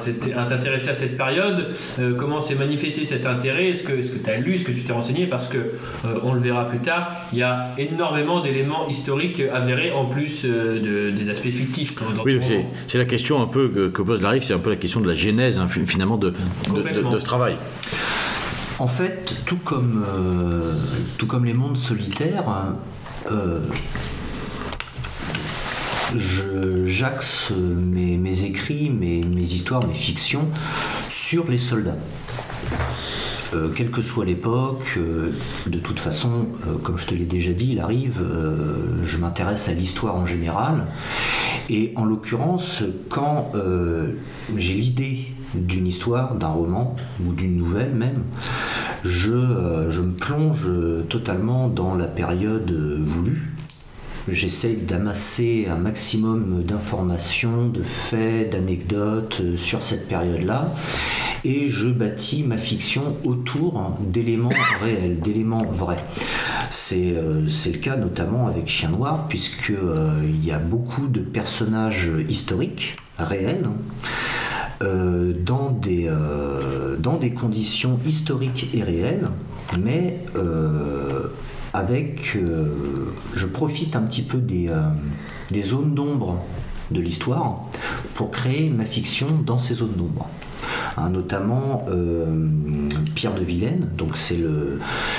t'intéresser 0.49 0.91
à 0.91 0.95
cette 0.95 1.17
période, 1.17 1.69
comment 2.19 2.41
s'est 2.41 2.55
manifesté 2.55 3.05
cet 3.05 3.27
intérêt, 3.27 3.71
est-ce 3.71 3.83
que 3.83 3.93
tu 3.93 4.31
as 4.31 4.37
lu, 4.37 4.55
est-ce 4.55 4.65
que 4.65 4.73
tu 4.73 4.83
t'es 4.83 4.93
renseigné, 4.93 5.27
parce 5.27 5.49
que 5.49 5.73
on 6.23 6.33
le 6.33 6.41
verra 6.41 6.67
plus 6.67 6.79
tard, 6.79 7.13
il 7.33 7.39
y 7.39 7.43
a 7.43 7.71
énormément 7.79 8.41
d'éléments 8.41 8.89
historiques 8.89 9.43
avérés 9.53 9.93
en 9.93 10.07
plus 10.07 10.45
de, 10.45 11.11
des 11.11 11.31
aspects 11.31 11.51
fictifs. 11.51 11.95
oui, 12.25 12.41
c'est 12.87 12.99
la 12.99 13.05
question 13.05 13.43
un 13.43 13.47
peu 13.47 13.69
que, 13.69 14.03
pose 14.03 14.23
Larry, 14.23 14.41
c'est 14.43 14.55
un 14.55 14.59
peu 14.59 14.71
la 14.71 14.77
question 14.77 15.01
de 15.01 15.09
la 15.09 15.15
genèse 15.15 15.59
hein, 15.59 15.69
finalement 15.69 16.17
de, 16.17 16.31
de, 16.31 17.19
ce 17.19 17.25
travail. 17.25 17.57
En 18.79 18.87
fait, 18.87 19.35
tout 19.47 19.59
comme, 19.65 20.05
tout 21.19 21.27
comme 21.27 21.45
les 21.45 21.55
mondes 21.55 21.77
solitaires, 21.77 22.45
j'axe 26.19 27.53
mes, 27.53 28.45
écrits, 28.45 28.91
mes, 28.91 29.21
histoires, 29.41 29.87
mes 29.87 29.95
fictions 29.95 30.49
sur 31.11 31.51
les 31.51 31.59
soldats. 31.59 31.97
Euh, 33.55 33.69
quelle 33.75 33.91
que 33.91 34.03
soit 34.03 34.25
l'époque, 34.25 34.95
euh, 34.97 35.33
de 35.67 35.79
toute 35.79 36.01
façon, 36.01 36.49
euh, 36.67 36.77
comme 36.83 36.99
je 36.99 37.07
te 37.07 37.15
l'ai 37.15 37.25
déjà 37.25 37.53
dit, 37.53 37.73
il 37.73 37.81
arrive, 37.81 38.21
je 39.03 39.19
m'intéresse 39.19 39.69
à 39.69 39.73
l'histoire 39.73 40.17
en 40.17 40.27
général. 40.27 40.87
Et 41.71 41.93
en 41.97 42.05
l'occurrence, 42.05 42.83
quand 43.09 43.53
j'ai 44.57 44.75
l'idée 44.75 45.27
d'une 45.55 45.87
histoire, 45.87 46.35
d'un 46.35 46.49
roman 46.49 46.97
ou 47.25 47.33
d'une 47.33 47.57
nouvelle 47.57 47.95
même, 47.95 48.25
euh, 49.07 49.91
je 49.91 50.01
me 50.01 50.13
plonge 50.13 50.69
totalement 51.09 51.69
dans 51.69 51.95
la 51.95 52.07
période 52.07 52.71
voulue. 52.71 53.54
J'essaye 54.29 54.77
d'amasser 54.77 55.67
un 55.71 55.77
maximum 55.77 56.63
d'informations, 56.63 57.69
de 57.69 57.83
faits, 57.83 58.53
d'anecdotes 58.53 59.43
sur 59.57 59.83
cette 59.83 60.09
période-là 60.09 60.75
et 61.45 61.69
je 61.69 61.89
bâtis 61.89 62.43
ma 62.43 62.57
fiction 62.57 63.17
autour 63.25 63.99
d'éléments 64.01 64.49
réels, 64.83 65.21
d'éléments 65.21 65.65
vrais. 65.65 66.03
Euh, 66.93 67.47
c'est 67.49 67.73
le 67.73 67.79
cas 67.79 67.97
notamment 67.97 68.47
avec 68.47 68.69
Chien 68.69 68.91
Noir, 68.91 69.27
puisqu'il 69.29 69.75
euh, 69.75 70.21
il 70.25 70.45
y 70.45 70.53
a 70.53 70.59
beaucoup 70.59 71.07
de 71.07 71.21
personnages 71.21 72.11
historiques, 72.29 72.97
réels, 73.19 73.69
euh, 74.83 75.33
dans, 75.39 75.71
des, 75.71 76.11
dans 76.99 77.17
des 77.17 77.31
conditions 77.31 77.99
historiques 78.05 78.71
et 78.75 78.83
réelles, 78.83 79.29
mais 79.79 80.21
avec. 81.75 82.39
je 83.35 83.47
profite 83.47 83.97
un 83.97 84.03
petit 84.03 84.23
peu 84.23 84.39
des, 84.39 84.71
des 85.51 85.63
zones 85.63 85.95
d'ombre 85.95 86.41
de 86.91 87.01
l'histoire 87.01 87.61
pour 88.15 88.31
créer 88.31 88.71
ma 88.71 88.85
fiction 88.85 89.27
dans 89.45 89.59
ces 89.59 89.75
zones 89.75 89.95
d'ombre. 89.97 90.29
Hein, 90.97 91.11
notamment 91.11 91.85
euh, 91.89 92.49
Pierre 93.15 93.35
de 93.35 93.43
Vilaine, 93.43 93.89
donc 93.97 94.17
c'est 94.17 94.39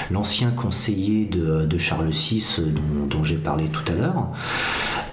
l'ancien 0.10 0.52
conseiller 0.52 1.26
de, 1.26 1.78
Charles 1.78 2.10
VI 2.10 2.64
dont, 3.10 3.24
j'ai 3.24 3.36
parlé 3.36 3.66
tout 3.66 3.84
à 3.92 3.96
l'heure. 3.96 4.30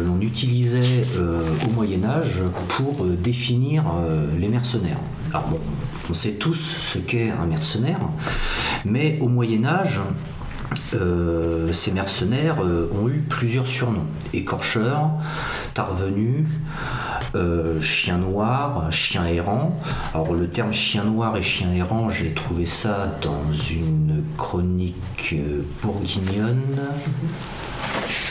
l'on 0.00 0.20
utilisait 0.20 1.04
au 1.66 1.70
Moyen 1.70 2.04
Âge 2.04 2.40
pour 2.68 3.04
définir 3.04 3.84
les 4.38 4.48
mercenaires. 4.48 5.00
Alors 5.30 5.48
bon, 5.48 5.60
on 6.08 6.14
sait 6.14 6.32
tous 6.32 6.76
ce 6.82 6.98
qu'est 6.98 7.30
un 7.30 7.46
mercenaire, 7.46 8.00
mais 8.84 9.18
au 9.20 9.28
Moyen 9.28 9.64
Âge, 9.64 10.00
euh, 10.94 11.72
ces 11.72 11.92
mercenaires 11.92 12.56
euh, 12.62 12.88
ont 12.92 13.08
eu 13.08 13.24
plusieurs 13.28 13.66
surnoms. 13.66 14.06
Écorcheur, 14.32 15.10
Tarvenu, 15.74 16.46
euh, 17.36 17.80
chien 17.80 18.18
noir, 18.18 18.90
chien 18.90 19.26
errant. 19.26 19.78
Alors 20.14 20.34
le 20.34 20.48
terme 20.48 20.72
chien 20.72 21.04
noir 21.04 21.36
et 21.36 21.42
chien 21.42 21.72
errant, 21.72 22.10
j'ai 22.10 22.32
trouvé 22.32 22.66
ça 22.66 23.18
dans 23.22 23.52
une 23.70 24.24
chronique 24.36 25.34
bourguignonne 25.82 26.80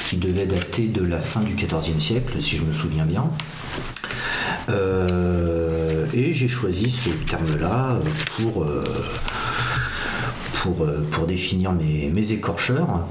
qui 0.07 0.17
devait 0.17 0.45
dater 0.45 0.87
de 0.87 1.03
la 1.03 1.19
fin 1.19 1.41
du 1.41 1.53
XIVe 1.55 1.99
siècle, 1.99 2.41
si 2.41 2.57
je 2.57 2.65
me 2.65 2.73
souviens 2.73 3.05
bien. 3.05 3.29
Euh, 4.69 6.05
et 6.13 6.33
j'ai 6.33 6.47
choisi 6.47 6.89
ce 6.89 7.09
terme-là 7.09 7.97
pour, 8.37 8.63
euh, 8.63 8.83
euh, 10.81 11.25
définir 11.27 11.71
mes, 11.73 12.31
écorcheurs, 12.31 13.05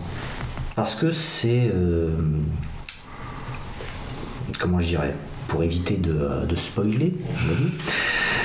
parce 0.74 0.94
que 0.94 1.12
c'est, 1.12 1.70
comment 4.58 4.80
je 4.80 4.86
dirais, 4.86 5.14
pour 5.48 5.62
éviter 5.62 5.96
de, 5.96 6.46
de 6.46 6.56
spoiler, 6.56 7.14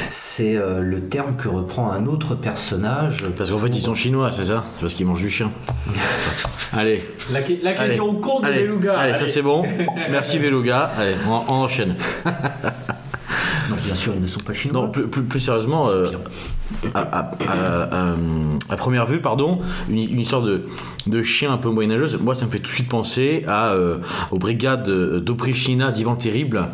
c'est 0.09 0.55
le 0.55 1.01
terme 1.01 1.35
que 1.35 1.47
reprend 1.47 1.91
un 1.91 2.05
autre 2.05 2.35
personnage. 2.35 3.25
Parce 3.37 3.51
qu'en 3.51 3.59
fait, 3.59 3.69
ils 3.69 3.81
sont 3.81 3.95
chinois, 3.95 4.31
c'est 4.31 4.45
ça? 4.45 4.63
C'est 4.75 4.81
parce 4.81 4.93
qu'ils 4.93 5.05
mangent 5.05 5.21
du 5.21 5.29
chien. 5.29 5.51
allez. 6.73 7.03
La, 7.31 7.73
question 7.73 8.15
compte 8.15 8.45
de 8.45 8.51
Beluga. 8.51 8.97
Allez, 8.97 9.13
ça 9.13 9.27
c'est 9.27 9.41
bon. 9.41 9.65
Merci 10.11 10.39
Beluga. 10.39 10.91
Allez, 10.97 11.15
on 11.27 11.53
enchaîne. 11.53 11.95
Bien 13.89 13.95
sûr, 13.95 14.13
ils 14.15 14.21
ne 14.21 14.27
sont 14.27 14.41
pas 14.41 14.53
chinois. 14.53 14.83
Non, 14.83 14.87
plus, 14.87 15.39
sérieusement, 15.39 15.89
euh, 15.89 16.11
à, 16.93 17.23
première 18.77 19.07
vue, 19.07 19.19
pardon, 19.19 19.61
une, 19.89 20.19
histoire 20.19 20.43
de, 20.43 20.67
de, 21.07 21.23
chien 21.23 21.51
un 21.51 21.57
peu 21.57 21.71
moyenâgeuse, 21.71 22.19
moi, 22.21 22.35
ça 22.35 22.45
me 22.45 22.51
fait 22.51 22.59
tout 22.59 22.69
de 22.69 22.75
suite 22.75 22.87
penser 22.87 23.43
à, 23.47 23.73
euh, 23.73 23.97
aux 24.29 24.37
brigades 24.37 24.87
d'Oprichina 24.87 25.91
d'Ivan 25.91 26.15
Terrible 26.15 26.67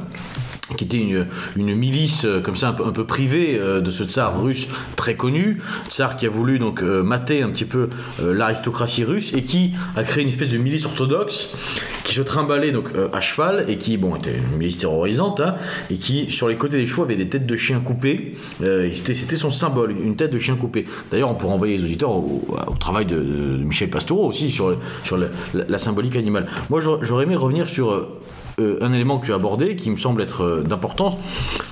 qui 0.77 0.85
était 0.85 0.97
une, 0.97 1.27
une, 1.55 1.75
milice 1.75 2.25
euh, 2.25 2.41
comme 2.41 2.55
ça 2.55 2.69
un 2.69 2.73
peu, 2.73 2.85
un 2.85 2.91
peu 2.91 3.05
privée 3.05 3.57
euh, 3.59 3.81
de 3.81 3.91
ce 3.91 4.03
tsar 4.03 4.41
russe 4.41 4.67
très 4.95 5.15
connu, 5.15 5.61
tsar 5.89 6.15
qui 6.15 6.25
a 6.25 6.29
voulu 6.29 6.59
donc 6.59 6.81
euh, 6.81 7.03
mater 7.03 7.41
un 7.41 7.49
petit 7.49 7.65
peu 7.65 7.89
l'aristocratie 8.19 9.03
russe 9.03 9.33
et 9.33 9.43
qui 9.43 9.71
a 9.95 10.03
créé 10.03 10.23
une 10.23 10.29
espèce 10.29 10.49
de 10.49 10.57
milice 10.57 10.85
orthodoxe 10.85 11.55
qui 12.03 12.13
se 12.13 12.21
trimballait 12.21 12.71
donc 12.71 12.89
à 13.13 13.21
cheval 13.21 13.65
et 13.67 13.77
qui 13.77 13.97
bon 13.97 14.15
était 14.15 14.35
une 14.35 14.57
milice 14.57 14.77
terrorisante 14.77 15.39
hein, 15.39 15.55
et 15.89 15.95
qui 15.95 16.31
sur 16.31 16.47
les 16.47 16.55
côtés 16.55 16.77
des 16.77 16.85
chevaux 16.85 17.03
avait 17.03 17.15
des 17.15 17.27
têtes 17.27 17.47
de 17.47 17.55
chiens 17.55 17.79
coupées. 17.79 18.35
c'était 18.93 19.35
son 19.35 19.49
symbole, 19.49 19.91
une 19.91 20.15
tête 20.15 20.31
de 20.31 20.37
chien 20.37 20.55
coupé. 20.55 20.85
D'ailleurs, 21.09 21.31
on 21.31 21.35
pourrait 21.35 21.53
envoyer 21.53 21.77
les 21.77 21.83
auditeurs 21.83 22.11
au, 22.11 22.45
travail 22.79 23.05
de, 23.05 23.17
Michel 23.17 23.89
Pastoureau 23.89 24.27
aussi 24.27 24.49
sur, 24.49 24.77
sur 25.03 25.17
la 25.53 25.79
symbolique 25.79 26.15
animale. 26.15 26.47
Moi, 26.69 26.79
j'aurais 26.79 27.23
aimé 27.23 27.35
revenir 27.35 27.67
sur 27.67 28.07
euh, 28.57 28.77
un 28.79 28.93
élément 28.93 29.19
que 29.19 29.25
tu 29.25 29.33
as 29.33 29.35
abordé 29.35 29.75
qui 29.75 29.91
me 29.91 29.97
semble 29.97 30.21
être 30.21 30.43
euh, 30.43 30.63
d'importance. 30.63 31.17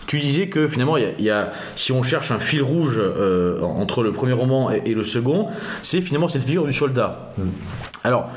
Tu 0.05 0.19
disais 0.19 0.47
que 0.47 0.67
finalement, 0.67 0.97
y, 0.97 1.29
a, 1.29 1.51
si 1.75 1.93
on 1.93 2.03
cherche 2.03 2.31
un 2.31 2.39
fil 2.39 2.61
rouge 2.61 2.99
euh, 2.99 3.61
entre 3.61 4.03
le 4.03 4.11
premier 4.11 4.33
roman 4.33 4.69
et, 4.69 4.93
le 4.93 5.03
second, 5.03 5.47
c'est 5.81 6.01
finalement 6.01 6.27
cette 6.27 6.43
figure 6.43 6.65
du 6.65 6.73
soldat. 6.73 7.31
Mm. 7.37 7.43
Alors, 8.03 8.29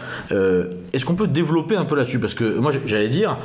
est-ce 0.93 1.05
qu'on 1.05 1.17
peut 1.17 1.27
développer 1.27 1.75
un 1.75 1.85
peu 1.85 1.97
là-dessus? 1.97 2.21
Parce 2.21 2.35
que 2.35 2.45
moi, 2.45 2.71
j'allais 2.87 3.09
dire, 3.09 3.37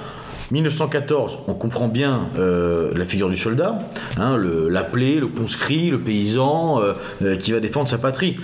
1914, 0.51 1.39
on 1.47 1.55
comprend 1.55 1.87
bien 1.87 2.27
la 2.37 3.05
figure 3.05 3.27
du 3.27 3.35
soldat, 3.35 3.79
hein, 4.17 4.37
l'appelé, 4.69 5.15
le, 5.15 5.25
conscrit, 5.25 5.89
le 5.89 5.99
paysan 5.99 6.79
qui 7.39 7.53
va 7.53 7.59
défendre 7.59 7.87
sa 7.87 7.97
patrie 7.97 8.37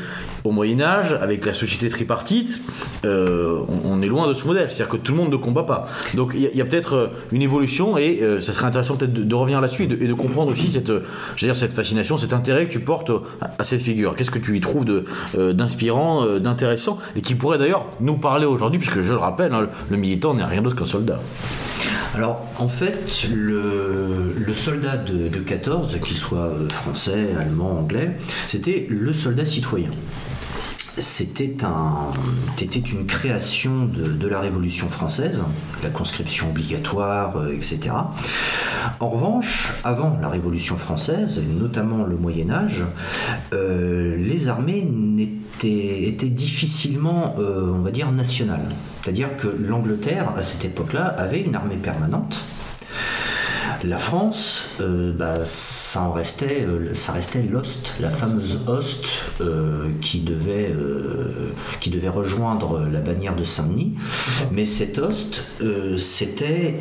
au 0.48 0.52
Moyen 0.52 0.80
Âge, 0.80 1.14
avec 1.20 1.46
la 1.46 1.54
société 1.54 1.90
tripartite, 1.90 2.62
euh, 3.06 3.60
on, 3.86 4.02
est 4.02 4.08
loin 4.08 4.28
de 4.28 4.34
ce 4.34 4.48
modèle. 4.48 4.72
C'est-à-dire 4.72 4.90
que 4.90 4.98
tout 4.98 5.12
le 5.12 5.18
monde 5.18 5.32
ne 5.32 5.36
combat 5.36 5.64
pas. 5.64 5.88
Donc 6.14 6.32
il 6.36 6.42
y 6.42 6.62
a, 6.62 6.66
peut-être 6.66 6.94
euh, 6.94 7.08
une 7.32 7.42
évolution 7.42 7.98
et 7.98 8.20
euh, 8.22 8.40
ça 8.40 8.54
serait 8.54 8.68
intéressant 8.68 8.96
peut-être 8.96 9.14
de, 9.14 9.36
revenir 9.36 9.60
là-dessus 9.60 9.84
et, 9.84 9.88
de, 9.88 10.14
comprendre 10.14 10.52
aussi 10.52 10.72
cette, 10.72 10.92
dire, 11.38 11.56
cette 11.56 11.74
fascination, 11.74 12.18
cet 12.18 12.34
intérêt 12.34 12.68
que 12.68 12.72
tu 12.72 12.80
portes 12.80 13.12
à, 13.42 13.64
cette 13.64 13.82
figure. 13.82 14.16
Qu'est-ce 14.16 14.32
que 14.32 14.40
tu 14.40 14.56
y 14.56 14.62
trouves 14.62 14.86
d'inspirant, 15.36 16.26
d'intéressant 16.40 16.98
et 17.16 17.22
qui 17.22 17.36
pourrait 17.36 17.58
d'ailleurs 17.58 17.86
nous 18.00 18.16
parler 18.16 18.46
aujourd'hui, 18.46 18.80
puisque 18.80 19.02
je 19.02 19.14
le 19.14 19.20
rappelle, 19.20 19.54
hein, 19.54 19.68
le, 19.90 19.98
militant 19.98 20.34
n'est 20.34 20.46
rien 20.46 20.62
d'autre 20.62 20.76
qu'un 20.76 20.86
soldat. 20.86 21.20
Alors, 22.16 22.42
en 22.58 22.68
fait, 22.68 23.28
le, 23.34 24.54
soldat 24.54 24.98
de 24.98 25.40
14, 25.40 25.98
qu'il 26.04 26.18
soit 26.18 26.52
français, 26.70 27.30
allemand, 27.40 27.80
anglais, 27.80 28.12
c'était 28.48 28.88
le 28.90 29.14
soldat 29.14 29.46
citoyen 29.46 29.90
c'était 31.00 31.64
un, 31.64 32.12
une 32.60 33.06
création 33.06 33.86
de, 33.86 34.28
la 34.28 34.40
Révolution 34.40 34.90
française, 34.90 35.44
la 35.84 35.90
conscription 35.90 36.50
obligatoire, 36.50 37.38
euh, 37.38 37.54
etc. 37.54 37.92
En 39.00 39.10
revanche, 39.10 39.74
avant 39.84 40.18
la 40.22 40.30
Révolution 40.30 40.78
française, 40.78 41.42
notamment 41.60 42.04
le 42.04 42.16
Moyen 42.16 42.50
Âge, 42.50 42.84
euh, 43.54 44.16
les 44.18 44.48
armées 44.48 44.88
étaient, 45.60 46.30
difficilement, 46.30 47.36
euh, 47.40 47.72
on 47.74 47.80
va 47.80 47.92
dire, 47.92 48.12
nationales. 48.12 48.68
C'est-à-dire 49.02 49.38
que 49.38 49.48
l'Angleterre, 49.48 50.34
à 50.36 50.42
cette 50.42 50.66
époque-là, 50.66 51.06
avait 51.06 51.42
une 51.42 51.56
armée 51.56 51.78
permanente. 51.78 52.44
La 53.84 54.00
France, 54.00 54.70
euh, 54.82 55.12
bah, 55.12 55.46
ça 55.46 56.10
restait, 56.10 56.66
euh, 56.68 56.96
ça 56.96 57.12
restait 57.12 57.44
l'Ost, 57.44 57.94
la 58.00 58.10
fameuse 58.10 58.60
Ost 58.66 59.06
euh, 59.40 59.90
qui 60.02 60.22
devait, 60.22 60.72
euh, 60.76 61.52
qui 61.80 61.92
devait 61.92 62.10
rejoindre 62.10 62.88
la 62.92 63.02
bannière 63.02 63.36
de 63.36 63.44
Saint-Denis. 63.44 63.94
Mais 64.52 64.66
cet 64.66 64.98
Ost, 64.98 65.44
euh, 65.62 65.96
c'était, 65.98 66.80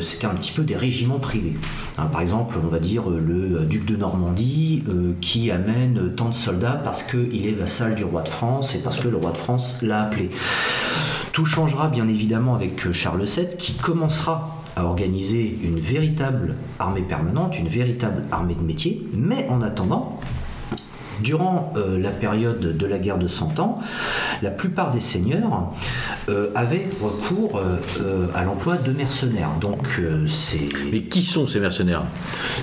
c'était 0.00 0.26
un 0.26 0.34
petit 0.34 0.52
peu 0.52 0.62
des 0.62 0.76
régiments 0.76 1.18
privés. 1.18 1.54
Hein, 1.98 2.06
par 2.06 2.22
exemple, 2.22 2.56
on 2.62 2.68
va 2.68 2.78
dire 2.78 3.10
le 3.10 3.60
duc 3.66 3.84
de 3.84 3.96
Normandie 3.96 4.82
qui 5.20 5.50
amène 5.50 6.12
tant 6.16 6.30
de 6.30 6.34
soldats 6.34 6.80
parce 6.82 7.02
qu'il 7.02 7.46
est 7.46 7.52
vassal 7.52 7.94
du 7.94 8.04
roi 8.04 8.22
de 8.22 8.28
France 8.28 8.74
et 8.74 8.78
parce 8.78 8.98
que 8.98 9.08
le 9.08 9.16
roi 9.18 9.32
de 9.32 9.36
France 9.36 9.78
l'a 9.82 10.04
appelé. 10.04 10.30
Tout 11.32 11.44
changera 11.44 11.88
bien 11.88 12.08
évidemment 12.08 12.54
avec 12.54 12.90
Charles 12.92 13.24
VII 13.24 13.56
qui 13.58 13.74
commencera 13.74 14.61
à 14.76 14.84
organiser 14.84 15.58
une 15.62 15.78
véritable 15.78 16.54
armée 16.78 17.02
permanente, 17.02 17.58
une 17.58 17.68
véritable 17.68 18.22
armée 18.32 18.54
de 18.54 18.62
métier, 18.62 19.02
mais 19.14 19.46
en 19.50 19.62
attendant, 19.62 20.18
Durant 21.20 21.72
euh, 21.76 22.00
la 22.00 22.08
période 22.10 22.76
de 22.76 22.86
la 22.86 22.98
guerre 22.98 23.18
de 23.18 23.28
Cent 23.28 23.60
Ans, 23.60 23.78
la 24.42 24.50
plupart 24.50 24.90
des 24.90 24.98
seigneurs 24.98 25.70
euh, 26.28 26.50
avaient 26.56 26.88
recours 27.00 27.58
euh, 27.60 28.26
à 28.34 28.42
l'emploi 28.42 28.76
de 28.76 28.90
mercenaires. 28.90 29.50
Donc, 29.60 30.00
c'est- 30.26 30.68
Mais 30.90 31.02
qui 31.02 31.22
sont 31.22 31.46
ces 31.46 31.60
mercenaires? 31.60 32.04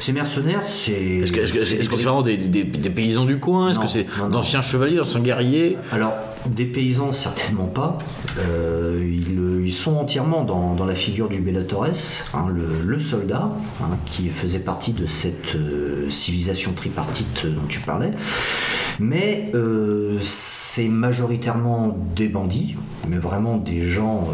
Ces 0.01 0.11
mercenaires, 0.11 0.65
c'est. 0.65 0.91
Est-ce 0.91 1.31
que 1.31 1.45
c'est- 1.63 1.83
vraiment 1.89 2.21
des, 2.21 2.35
des- 2.35 2.65
des 2.65 2.89
paysans 2.89 3.23
du 3.23 3.39
coin? 3.39 3.69
Est-ce 3.69 3.79
que 3.79 3.87
c'est 3.87 4.07
d'anciens 4.29 4.63
chevaliers, 4.63 4.97
d'anciens 4.97 5.21
guerriers? 5.21 5.77
Alors, 5.93 6.13
des 6.45 6.65
paysans, 6.65 7.11
certainement 7.11 7.67
pas. 7.67 7.97
Euh, 8.39 9.05
ils, 9.05 9.71
sont 9.71 9.97
entièrement 9.97 10.43
dans, 10.43 10.85
la 10.85 10.95
figure 10.95 11.29
du 11.29 11.41
Bellatores, 11.41 11.87
hein, 12.33 12.47
le, 12.51 12.99
soldat, 12.99 13.51
hein, 13.81 13.97
qui 14.05 14.29
faisait 14.29 14.59
partie 14.59 14.93
de 14.93 15.05
cette 15.05 15.55
euh, 15.55 16.09
civilisation 16.09 16.73
tripartite 16.73 17.45
dont 17.45 17.67
tu 17.67 17.79
parlais. 17.79 18.11
Mais 18.99 19.51
euh, 19.53 20.17
c'est 20.21 20.87
majoritairement 20.87 21.95
des 22.15 22.27
bandits, 22.27 22.75
mais 23.07 23.17
vraiment 23.17 23.57
des 23.57 23.81
gens 23.81 24.27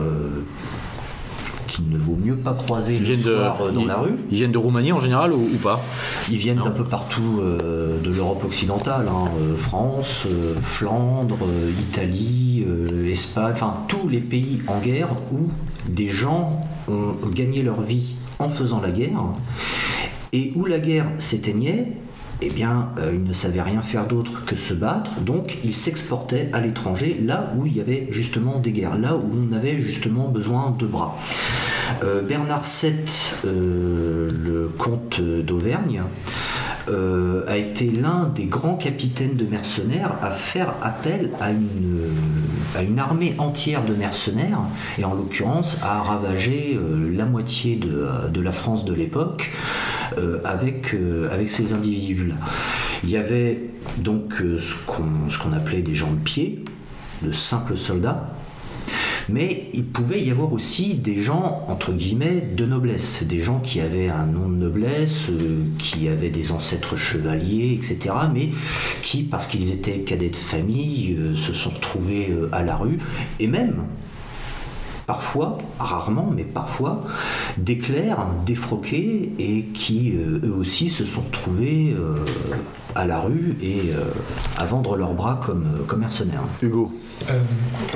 qu'il 1.75 1.89
ne 1.89 1.97
vaut 1.97 2.17
mieux 2.21 2.35
pas 2.35 2.53
croiser 2.53 2.97
le 2.97 3.05
de, 3.05 3.21
soir 3.21 3.61
euh, 3.61 3.71
dans 3.71 3.81
ils- 3.81 3.87
la 3.87 3.97
rue. 3.97 4.15
ils 4.31 4.37
viennent 4.37 4.51
de 4.51 4.57
Roumanie 4.57 4.91
en 4.91 4.99
général 4.99 5.33
ou, 5.33 5.41
ou 5.53 5.57
pas? 5.61 5.83
Ils 6.29 6.37
viennent 6.37 6.57
d'un 6.63 6.71
peu 6.71 6.83
partout 6.83 7.39
euh, 7.41 7.99
de 8.01 8.09
l'Europe 8.11 8.43
occidentale, 8.45 9.07
hein, 9.09 9.29
euh, 9.41 9.55
France, 9.55 10.25
euh, 10.29 10.55
Flandre, 10.61 11.37
Italie, 11.89 12.65
Espagne, 13.09 13.51
enfin 13.53 13.77
tous 13.87 14.07
les 14.07 14.19
pays 14.21 14.61
en 14.67 14.79
guerre 14.79 15.09
où 15.31 15.49
des 15.89 16.09
gens 16.09 16.63
ont 16.87 17.15
gagné 17.33 17.61
leur 17.63 17.81
vie 17.81 18.15
en 18.39 18.49
faisant 18.49 18.81
la 18.81 18.91
guerre 18.91 19.21
et 20.33 20.51
où 20.55 20.65
la 20.65 20.79
guerre 20.79 21.05
s'éteignait. 21.19 21.93
Eh 22.47 22.49
bien, 22.49 22.89
euh, 22.99 23.09
ils 23.11 23.23
ne 23.23 23.33
savaient 23.33 23.63
rien 23.63 23.81
faire 23.81 24.05
d'autre 24.05 24.45
que 24.45 24.55
se 24.55 24.75
battre, 24.75 25.19
donc 25.21 25.57
ils 25.63 25.73
s'exportaient 25.73 26.47
à 26.53 26.61
l'étranger, 26.61 27.19
là 27.25 27.51
où 27.57 27.65
il 27.65 27.75
y 27.75 27.81
avait 27.81 28.07
justement 28.11 28.59
des 28.59 28.71
guerres, 28.71 28.99
là 28.99 29.15
où 29.15 29.23
on 29.33 29.51
avait 29.51 29.79
justement 29.79 30.27
besoin 30.27 30.69
de 30.77 30.85
bras. 30.85 31.17
Euh, 32.03 32.21
Bernard 32.21 32.61
VII, 32.61 32.93
euh, 33.45 34.29
le 34.31 34.67
comte 34.77 35.19
d'Auvergne, 35.19 36.03
euh, 36.87 37.43
a 37.47 37.57
été 37.57 37.89
l'un 37.89 38.27
des 38.27 38.45
grands 38.45 38.75
capitaines 38.75 39.35
de 39.35 39.45
mercenaires 39.45 40.17
à 40.21 40.29
faire 40.29 40.75
appel 40.83 41.31
à 41.41 41.49
une, 41.49 42.11
à 42.75 42.83
une 42.83 42.99
armée 42.99 43.35
entière 43.37 43.83
de 43.83 43.93
mercenaires, 43.93 44.59
et 44.97 45.05
en 45.05 45.13
l'occurrence 45.13 45.79
à 45.83 46.01
ravager 46.01 46.75
euh, 46.75 47.11
la 47.15 47.25
moitié 47.25 47.75
de, 47.75 48.07
de 48.29 48.41
la 48.41 48.51
France 48.51 48.85
de 48.85 48.93
l'époque 48.93 49.51
euh, 50.17 50.39
avec, 50.43 50.93
euh, 50.93 51.29
ces 51.47 51.73
individus-là. 51.73 52.35
Il 53.03 53.09
y 53.09 53.17
avait 53.17 53.61
donc 53.97 54.41
euh, 54.41 54.59
ce 54.59 54.75
qu'on 54.85 55.29
ce 55.29 55.37
qu'on 55.37 55.51
appelait 55.53 55.81
des 55.81 55.95
gens 55.95 56.11
de 56.11 56.19
pied, 56.19 56.63
de 57.21 57.31
simples 57.31 57.77
soldats, 57.77 58.34
mais 59.29 59.69
il 59.73 59.85
pouvait 59.85 60.21
y 60.21 60.31
avoir 60.31 60.53
aussi 60.53 60.95
des 60.95 61.19
gens, 61.19 61.65
entre 61.67 61.93
guillemets, 61.93 62.41
de 62.55 62.65
noblesse, 62.65 63.23
des 63.23 63.39
gens 63.39 63.59
qui 63.59 63.81
avaient 63.81 64.09
un 64.09 64.25
nom 64.25 64.49
de 64.49 64.55
noblesse, 64.55 65.29
euh, 65.29 65.63
qui 65.77 66.07
avaient 66.07 66.29
des 66.29 66.51
ancêtres 66.51 66.95
chevaliers, 66.95 67.73
etc., 67.73 68.15
mais 68.33 68.49
qui, 69.01 69.23
parce 69.23 69.47
qu'ils 69.47 69.71
étaient 69.71 69.99
cadets 69.99 70.29
de 70.29 70.35
famille, 70.35 71.15
euh, 71.17 71.35
se 71.35 71.53
sont 71.53 71.71
retrouvés 71.71 72.29
euh, 72.29 72.49
à 72.51 72.63
la 72.63 72.75
rue, 72.75 72.99
et 73.39 73.47
même, 73.47 73.83
parfois, 75.07 75.57
rarement, 75.79 76.31
mais 76.35 76.43
parfois, 76.43 77.03
des 77.57 77.77
clercs 77.77 78.25
défroqués 78.45 79.31
et 79.39 79.63
qui, 79.73 80.13
eux 80.15 80.53
aussi, 80.53 80.89
se 80.89 81.05
sont 81.05 81.21
retrouvés 81.21 81.93
euh, 81.97 82.15
à 82.95 83.05
la 83.05 83.19
rue 83.19 83.55
et 83.61 83.91
euh, 83.93 84.03
à 84.57 84.65
vendre 84.65 84.95
leurs 84.97 85.13
bras 85.13 85.39
comme, 85.45 85.65
comme 85.87 85.99
mercenaires. 85.99 86.43
Hugo 86.61 86.91
Euh, 87.29 87.33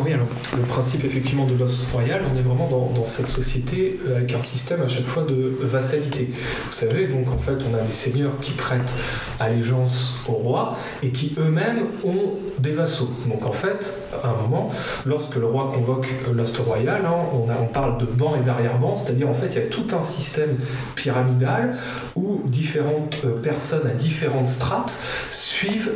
oui, 0.04 0.14
alors 0.14 0.28
le 0.56 0.64
principe 0.64 1.04
effectivement 1.06 1.46
de 1.46 1.56
l'os 1.56 1.86
royal, 1.94 2.22
on 2.34 2.38
est 2.38 2.42
vraiment 2.42 2.68
dans, 2.70 2.92
dans 3.00 3.06
cette 3.06 3.28
société 3.28 4.00
euh, 4.08 4.18
avec 4.18 4.34
un 4.34 4.40
système 4.40 4.82
à 4.82 4.88
chaque 4.88 5.06
fois 5.06 5.24
de 5.24 5.58
vassalité. 5.62 6.30
Vous 6.34 6.72
savez, 6.72 7.08
donc 7.08 7.28
en 7.32 7.38
fait, 7.38 7.58
on 7.70 7.74
a 7.78 7.82
des 7.82 7.92
seigneurs 7.92 8.38
qui 8.42 8.52
prêtent 8.52 8.94
allégeance 9.40 10.20
au 10.28 10.34
roi 10.34 10.76
et 11.04 11.10
qui 11.12 11.34
eux-mêmes 11.38 11.84
ont 12.04 12.34
des 12.60 12.72
vassaux. 12.72 13.10
Donc 13.28 13.46
en 13.46 13.52
fait, 13.52 13.94
à 14.24 14.30
un 14.30 14.42
moment, 14.42 14.70
lorsque 15.06 15.36
le 15.36 15.46
roi 15.46 15.72
convoque 15.74 16.08
euh, 16.28 16.34
l'ost 16.34 16.58
royal, 16.58 17.02
hein, 17.06 17.14
on, 17.34 17.50
a- 17.50 17.58
on 17.62 17.68
parle 17.68 17.98
de 18.00 18.06
banc 18.06 18.36
et 18.36 18.42
d'arrière-ban, 18.44 18.96
c'est-à-dire 18.96 19.30
en 19.30 19.34
fait, 19.34 19.48
il 19.48 19.56
y 19.56 19.66
a 19.66 19.68
tout 19.68 19.88
un 19.98 20.02
système 20.02 20.58
pyramidal 20.96 21.76
où 22.16 22.42
différentes 22.46 23.18
euh, 23.26 23.40
personnes 23.42 23.88
à 23.88 23.94
différentes 23.94 24.48
strates 24.48 24.89
suivent 25.30 25.92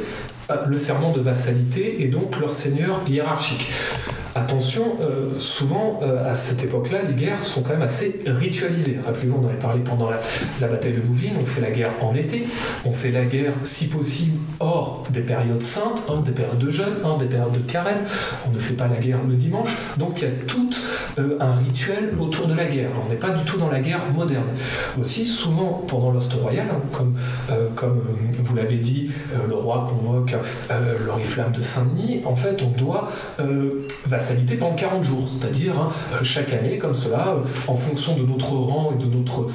euh, 0.49 0.65
le 0.67 0.75
serment 0.75 1.11
de 1.11 1.21
vassalité 1.21 2.03
et 2.03 2.07
donc 2.07 2.39
leur 2.39 2.53
seigneur 2.53 3.01
hiérarchique. 3.07 3.71
Attention, 4.35 4.97
euh, 4.99 5.39
souvent 5.39 5.99
euh, 6.01 6.29
à 6.29 6.33
cette 6.33 6.63
époque-là, 6.63 7.03
les 7.07 7.13
guerres 7.13 7.41
sont 7.43 7.61
quand 7.61 7.73
même 7.73 7.83
assez 7.83 8.19
ritualisées. 8.25 8.97
Rappelez-vous, 9.05 9.37
on 9.39 9.45
en 9.45 9.49
avait 9.49 9.59
parlé 9.59 9.81
pendant 9.81 10.09
la, 10.09 10.67
bataille 10.67 10.93
de 10.93 11.01
Bouvines, 11.01 11.35
on 11.39 11.45
fait 11.45 11.61
la 11.61 11.69
guerre 11.69 11.91
en 12.01 12.15
été, 12.15 12.47
on 12.83 12.91
fait 12.91 13.11
la 13.11 13.25
guerre 13.25 13.53
si 13.61 13.87
possible 13.87 14.39
hors 14.59 15.03
des 15.11 15.21
périodes 15.21 15.61
saintes, 15.61 16.01
hein, 16.09 16.23
des 16.25 16.31
périodes 16.31 16.57
de 16.57 16.71
jeûne, 16.71 16.95
hein, 17.03 17.15
des 17.19 17.25
périodes 17.25 17.51
de 17.51 17.71
carême, 17.71 17.99
on 18.47 18.51
ne 18.51 18.57
fait 18.57 18.73
pas 18.73 18.87
la 18.87 18.97
guerre 18.97 19.19
le 19.27 19.35
dimanche, 19.35 19.77
donc 19.97 20.21
il 20.21 20.27
y 20.27 20.27
a 20.27 20.33
tout 20.47 20.69
euh, 21.19 21.37
un 21.39 21.51
rituel 21.53 22.13
autour 22.19 22.47
de 22.47 22.53
la 22.53 22.65
guerre. 22.65 22.89
On 23.05 23.09
n'est 23.09 23.17
pas 23.19 23.29
du 23.31 23.43
tout 23.43 23.57
dans 23.57 23.69
la 23.69 23.79
guerre 23.79 24.01
moderne. 24.15 24.45
Aussi, 24.99 25.25
souvent 25.25 25.83
pendant 25.87 26.11
l'Ost 26.11 26.33
royal, 26.33 26.67
hein, 26.71 26.79
comme, 26.91 27.15
euh, 27.51 27.67
euh, 27.83 27.87
vous 28.43 28.55
l'avez 28.55 28.77
dit, 28.77 29.09
le 29.47 29.55
roi 29.55 29.87
convoque 29.89 30.35
l'oriflamme 31.05 31.51
de 31.51 31.61
Saint-Denis, 31.61 32.21
en 32.25 32.35
fait, 32.35 32.61
on 32.63 32.69
doit 32.77 33.09
vassalité 34.05 34.55
pendant 34.55 34.75
40 34.75 35.03
jours, 35.03 35.27
c'est-à-dire 35.29 35.79
hein, 35.79 35.89
chaque 36.23 36.53
année, 36.53 36.77
comme 36.77 36.93
cela, 36.93 37.35
en 37.67 37.75
fonction 37.75 38.15
de 38.15 38.23
notre 38.23 38.53
rang 38.53 38.93
et 38.97 39.03
de 39.03 39.09
notre 39.09 39.49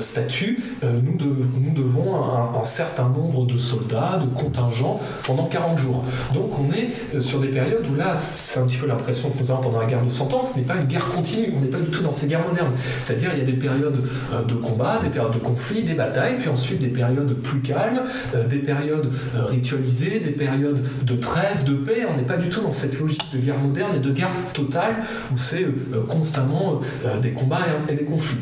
statut, 0.00 0.62
nous, 0.82 1.16
dev- 1.16 1.46
nous 1.60 1.72
devons 1.74 2.14
un, 2.16 2.60
un 2.60 2.64
certain 2.64 3.08
nombre 3.08 3.46
de 3.46 3.56
soldats, 3.56 4.18
de 4.20 4.26
contingents 4.26 4.98
pendant 5.24 5.46
40 5.46 5.78
jours. 5.78 6.04
Donc 6.34 6.50
on 6.58 6.72
est 6.72 7.20
sur 7.20 7.40
des 7.40 7.48
périodes 7.48 7.84
où 7.90 7.94
là, 7.94 8.14
c'est 8.14 8.60
un 8.60 8.66
petit 8.66 8.76
peu 8.76 8.86
l'impression 8.86 9.30
que 9.30 9.38
nous 9.38 9.50
avons 9.50 9.62
pendant 9.62 9.80
la 9.80 9.86
guerre 9.86 10.02
de 10.02 10.08
Cent 10.08 10.32
Ans, 10.34 10.42
ce 10.42 10.56
n'est 10.58 10.64
pas 10.64 10.76
une 10.76 10.86
guerre 10.86 11.01
continue, 11.10 11.52
on 11.56 11.60
n'est 11.60 11.68
pas 11.68 11.78
du 11.78 11.90
tout 11.90 12.02
dans 12.02 12.12
ces 12.12 12.26
guerres 12.26 12.46
modernes. 12.46 12.72
C'est-à-dire 12.98 13.30
il 13.34 13.40
y 13.40 13.42
a 13.42 13.44
des 13.44 13.52
périodes 13.52 14.04
euh, 14.32 14.42
de 14.42 14.54
combat, 14.54 15.00
des 15.02 15.08
périodes 15.08 15.34
de 15.34 15.38
conflit, 15.38 15.82
des 15.82 15.94
batailles, 15.94 16.36
puis 16.38 16.48
ensuite 16.48 16.78
des 16.78 16.88
périodes 16.88 17.34
plus 17.42 17.60
calmes, 17.60 18.02
euh, 18.34 18.46
des 18.46 18.58
périodes 18.58 19.10
euh, 19.36 19.44
ritualisées, 19.44 20.20
des 20.20 20.30
périodes 20.30 20.82
de 21.04 21.14
trêve, 21.16 21.64
de 21.64 21.74
paix. 21.74 22.06
On 22.08 22.16
n'est 22.16 22.26
pas 22.26 22.36
du 22.36 22.48
tout 22.48 22.60
dans 22.60 22.72
cette 22.72 22.98
logique 22.98 23.32
de 23.32 23.38
guerre 23.38 23.58
moderne 23.58 23.92
et 23.96 24.00
de 24.00 24.10
guerre 24.10 24.30
totale 24.52 24.96
où 25.32 25.36
c'est 25.36 25.66
constamment 26.08 26.80
des 27.20 27.30
combats 27.30 27.60
et 27.88 27.94
des 27.94 28.04
conflits. 28.04 28.38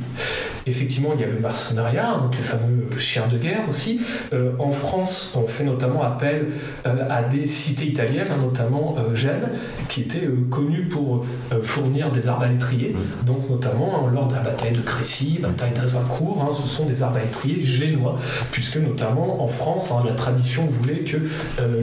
Effectivement, 0.66 1.10
il 1.14 1.20
y 1.20 1.24
a 1.24 1.26
le 1.26 1.38
mercenariat, 1.38 2.18
donc 2.22 2.36
les 2.36 2.42
fameux 2.42 2.88
chiens 2.98 3.28
de 3.28 3.38
guerre 3.38 3.68
aussi. 3.68 4.00
Euh, 4.32 4.52
en 4.58 4.70
France, 4.70 5.36
on 5.36 5.46
fait 5.46 5.64
notamment 5.64 6.02
appel 6.02 6.48
euh, 6.86 7.06
à 7.08 7.22
des 7.22 7.46
cités 7.46 7.86
italiennes, 7.86 8.28
hein, 8.30 8.38
notamment 8.40 8.94
euh, 8.98 9.14
Gênes, 9.14 9.48
qui 9.88 10.02
étaient 10.02 10.26
euh, 10.26 10.46
connues 10.50 10.88
pour 10.88 11.24
fournir 11.62 12.10
des 12.10 12.28
arbalétriers. 12.28 12.94
Donc 13.26 13.48
notamment 13.48 14.06
hein, 14.06 14.10
lors 14.12 14.28
de 14.28 14.34
la 14.34 14.40
bataille 14.40 14.72
de 14.72 14.80
Crécy, 14.80 15.38
bataille 15.40 15.72
d'Azincourt, 15.72 16.42
hein, 16.42 16.54
ce 16.54 16.66
sont 16.66 16.86
des 16.86 17.02
arbalétriers 17.02 17.62
génois, 17.62 18.16
puisque 18.50 18.76
notamment 18.76 19.42
en 19.42 19.48
France, 19.48 19.92
hein, 19.92 20.02
la 20.06 20.12
tradition 20.12 20.64
voulait 20.64 21.00
que 21.00 21.16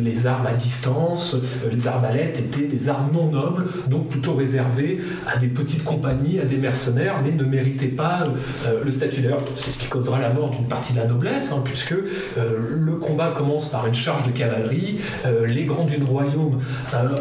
les 0.01 0.27
armes 0.27 0.47
à 0.47 0.53
distance, 0.53 1.35
les 1.71 1.87
arbalètes 1.87 2.39
étaient 2.39 2.67
des 2.67 2.89
armes 2.89 3.09
non 3.13 3.29
nobles, 3.29 3.65
donc 3.87 4.09
plutôt 4.09 4.33
réservées 4.33 4.99
à 5.27 5.37
des 5.37 5.47
petites 5.47 5.83
compagnies, 5.83 6.39
à 6.39 6.45
des 6.45 6.57
mercenaires, 6.57 7.21
mais 7.23 7.31
ne 7.31 7.43
méritaient 7.43 7.87
pas 7.87 8.23
euh, 8.67 8.83
le 8.83 8.91
statut 8.91 9.21
d'ailleurs, 9.21 9.41
c'est 9.55 9.71
ce 9.71 9.79
qui 9.79 9.87
causera 9.87 10.19
la 10.19 10.29
mort 10.29 10.49
d'une 10.51 10.67
partie 10.67 10.93
de 10.93 10.99
la 10.99 11.05
noblesse, 11.05 11.51
hein, 11.51 11.61
puisque 11.63 11.95
le 12.37 12.95
combat 12.95 13.31
commence 13.31 13.69
par 13.69 13.87
une 13.87 13.93
charge 13.93 14.23
de 14.23 14.31
cavalerie, 14.31 14.99
les 15.47 15.65
grands 15.65 15.85
du 15.85 16.01
royaume 16.03 16.59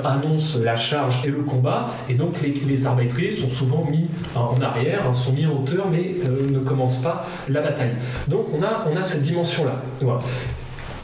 annoncent 0.04 0.58
la 0.62 0.76
charge 0.76 1.24
et 1.24 1.30
le 1.30 1.42
combat, 1.42 1.88
et 2.08 2.14
donc 2.14 2.40
les, 2.42 2.54
les 2.66 2.86
sont 3.30 3.48
souvent 3.48 3.86
mis 3.90 4.08
en 4.34 4.60
arrière, 4.60 5.04
hein, 5.08 5.12
sont 5.12 5.32
mis 5.32 5.46
en 5.46 5.60
hauteur, 5.60 5.86
mais 5.90 6.14
ne 6.50 6.58
commencent 6.58 7.02
pas 7.02 7.26
la 7.48 7.60
bataille. 7.60 7.94
Donc 8.28 8.46
on 8.54 8.62
a, 8.62 8.86
on 8.90 8.96
cette 9.02 9.22
dimension-là. 9.22 9.82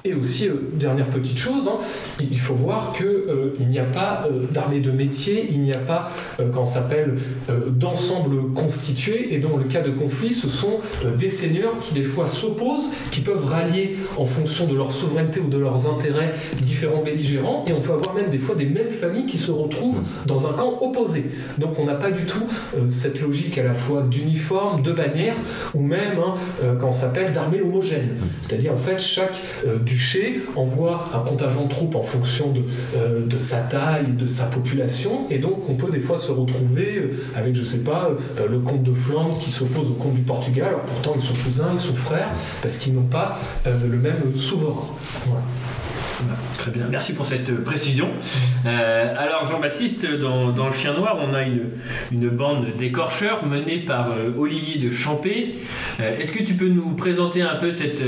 Et 0.04 0.14
aussi, 0.14 0.48
euh, 0.48 0.54
dernière 0.74 1.08
petite 1.08 1.38
chose, 1.38 1.68
hein, 1.68 1.78
il 2.18 2.38
faut 2.38 2.54
voir 2.54 2.92
qu'il 2.92 3.06
euh, 3.06 3.54
n'y 3.60 3.78
a 3.78 3.84
pas 3.84 4.26
euh, 4.26 4.46
d'armée 4.50 4.80
de 4.80 4.90
métier, 4.90 5.46
il 5.48 5.60
n'y 5.60 5.72
a 5.72 5.78
pas, 5.78 6.10
qu'on 6.52 6.64
s'appelle, 6.64 7.16
d'ensemble 7.68 8.52
constitué, 8.52 9.32
et 9.32 9.38
dans 9.38 9.56
le 9.56 9.64
cas 9.64 9.80
de 9.80 9.90
conflit, 9.90 10.34
ce 10.34 10.48
sont 10.48 10.78
des 11.18 11.28
seigneurs 11.28 11.78
qui 11.80 11.94
des 11.94 12.02
fois 12.02 12.26
s'opposent, 12.26 12.90
qui 13.10 13.20
peuvent 13.20 13.44
rallier 13.44 13.96
en 14.16 14.26
fonction 14.26 14.66
de 14.66 14.74
leur 14.74 14.92
souveraineté 14.92 15.40
ou 15.40 15.48
de 15.48 15.58
leurs 15.58 15.88
intérêts 15.92 16.32
différents 16.60 17.02
belligérants, 17.02 17.64
et 17.68 17.72
on 17.72 17.80
peut 17.80 17.92
avoir 17.92 18.14
même 18.14 18.30
des 18.30 18.38
fois 18.38 18.54
des 18.54 18.66
mêmes 18.66 18.90
familles 18.90 19.26
qui 19.26 19.38
se 19.38 19.50
retrouvent 19.50 20.02
dans 20.26 20.48
un 20.48 20.52
camp 20.54 20.78
opposé. 20.80 21.30
Donc 21.58 21.78
on 21.78 21.84
n'a 21.84 21.94
pas 21.94 22.10
du 22.10 22.24
tout 22.24 22.46
cette 22.88 23.20
logique 23.20 23.58
à 23.58 23.62
la 23.62 23.74
fois 23.74 24.02
d'uniforme, 24.02 24.82
de 24.82 24.92
bannière, 24.92 25.36
ou 25.74 25.82
même, 25.82 26.18
hein, 26.18 26.74
qu'on 26.80 26.92
s'appelle, 26.92 27.32
d'armée 27.32 27.60
homogène. 27.60 28.16
C'est-à-dire 28.40 28.72
en 28.72 28.76
fait 28.76 28.98
chaque 28.98 29.40
duché 29.92 30.40
envoie 30.56 31.10
un 31.12 31.18
contingent 31.18 31.64
de 31.64 31.68
troupes 31.68 31.94
en 31.96 32.02
fonction 32.02 32.50
de, 32.50 32.62
euh, 32.96 33.26
de, 33.26 33.36
sa 33.36 33.58
taille 33.58 34.04
et 34.06 34.12
de 34.12 34.26
sa 34.26 34.44
population, 34.46 35.26
et 35.28 35.38
donc 35.38 35.68
on 35.68 35.74
peut 35.74 35.90
des 35.90 36.00
fois 36.00 36.16
se 36.16 36.32
retrouver 36.32 36.96
euh, 36.96 37.10
avec, 37.36 37.54
je 37.54 37.62
sais 37.62 37.84
pas, 37.84 38.10
euh, 38.10 38.48
le 38.48 38.58
comte 38.58 38.82
de 38.82 38.94
Flandre 38.94 39.38
qui 39.38 39.50
s'oppose 39.50 39.90
au 39.90 39.94
comte 39.94 40.14
du 40.14 40.22
Portugal, 40.22 40.68
alors 40.68 40.80
pourtant 40.80 41.12
ils 41.14 41.20
sont 41.20 41.34
cousins, 41.44 41.68
ils 41.72 41.78
sont 41.78 41.94
frères, 41.94 42.30
parce 42.62 42.78
qu'ils 42.78 42.94
n'ont 42.94 43.02
pas 43.02 43.38
le 43.66 43.96
même 43.98 44.36
souverain. 44.36 44.94
Très 46.56 46.70
bien, 46.70 46.86
merci 46.88 47.12
pour 47.12 47.26
cette 47.26 47.52
précision. 47.64 48.08
alors 48.64 49.44
Jean-Baptiste, 49.46 50.06
dans, 50.06 50.52
Le 50.52 50.72
Chien 50.72 50.94
Noir, 50.94 51.18
on 51.20 51.34
a 51.34 51.42
une, 51.42 51.70
une 52.12 52.28
bande 52.28 52.66
d'écorcheurs 52.78 53.44
menée 53.44 53.78
par 53.78 54.10
Olivier 54.38 54.78
de 54.78 54.90
Champé. 54.90 55.56
Est-ce 55.98 56.30
que 56.30 56.42
tu 56.42 56.54
peux 56.54 56.68
nous 56.68 56.90
présenter 56.94 57.42
un 57.42 57.56
peu 57.56 57.72
cette, 57.72 58.02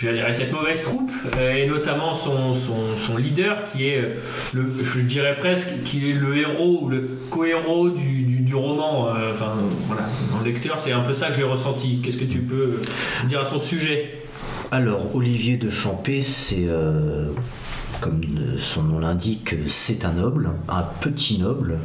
je 0.00 0.08
dirais, 0.08 0.32
cette 0.32 0.52
mauvaise 0.52 0.80
troupe, 0.80 1.10
euh, 1.36 1.54
et 1.54 1.66
notamment 1.66 2.14
son, 2.14 2.54
son, 2.54 3.16
leader 3.18 3.64
qui 3.64 3.88
est, 3.88 3.98
euh, 3.98 4.14
le, 4.54 4.72
je 4.82 5.00
dirais 5.00 5.36
presque, 5.38 5.68
qui 5.84 6.10
est 6.10 6.14
le 6.14 6.38
héros 6.38 6.80
ou 6.82 6.88
le 6.88 7.18
co-héros 7.28 7.90
du, 7.90 8.22
du, 8.22 8.54
roman. 8.54 9.08
Euh, 9.08 9.32
enfin, 9.32 9.52
voilà, 9.86 10.08
le 10.38 10.50
lecteur, 10.50 10.80
c'est 10.80 10.92
un 10.92 11.00
peu 11.00 11.12
ça 11.12 11.28
que 11.28 11.34
j'ai 11.34 11.42
ressenti. 11.42 12.00
Qu'est-ce 12.02 12.16
que 12.16 12.24
tu 12.24 12.38
peux 12.38 12.80
dire 13.26 13.40
à 13.40 13.44
son 13.44 13.58
sujet? 13.58 14.22
Alors, 14.70 15.14
Olivier 15.14 15.58
de 15.58 15.68
Champé, 15.68 16.22
c'est 16.22 16.66
comme 18.00 18.20
son 18.58 18.82
nom 18.82 18.98
l'indique, 18.98 19.54
c'est 19.66 20.04
un 20.04 20.12
noble, 20.12 20.50
un 20.68 20.82
petit 21.00 21.38
noble, 21.38 21.78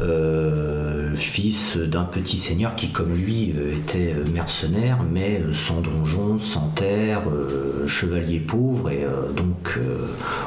euh, 0.00 1.14
fils 1.14 1.76
d'un 1.76 2.04
petit 2.04 2.36
seigneur 2.36 2.76
qui, 2.76 2.90
comme 2.90 3.14
lui, 3.14 3.54
euh, 3.56 3.74
était 3.74 4.14
mercenaire, 4.32 4.98
mais 5.10 5.42
sans 5.52 5.80
donjon, 5.80 6.38
sans 6.38 6.68
terre, 6.68 7.22
euh, 7.30 7.86
chevalier 7.86 8.40
pauvre, 8.40 8.90
et 8.90 9.06
donc 9.36 9.78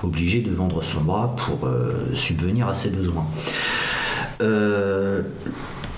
obligé 0.04 0.41
de 0.41 0.52
vendre 0.52 0.84
son 0.84 1.02
bras 1.02 1.36
pour 1.36 1.69
subvenir 2.13 2.67
à 2.67 2.74
ses 2.74 2.89
besoins. 2.89 3.28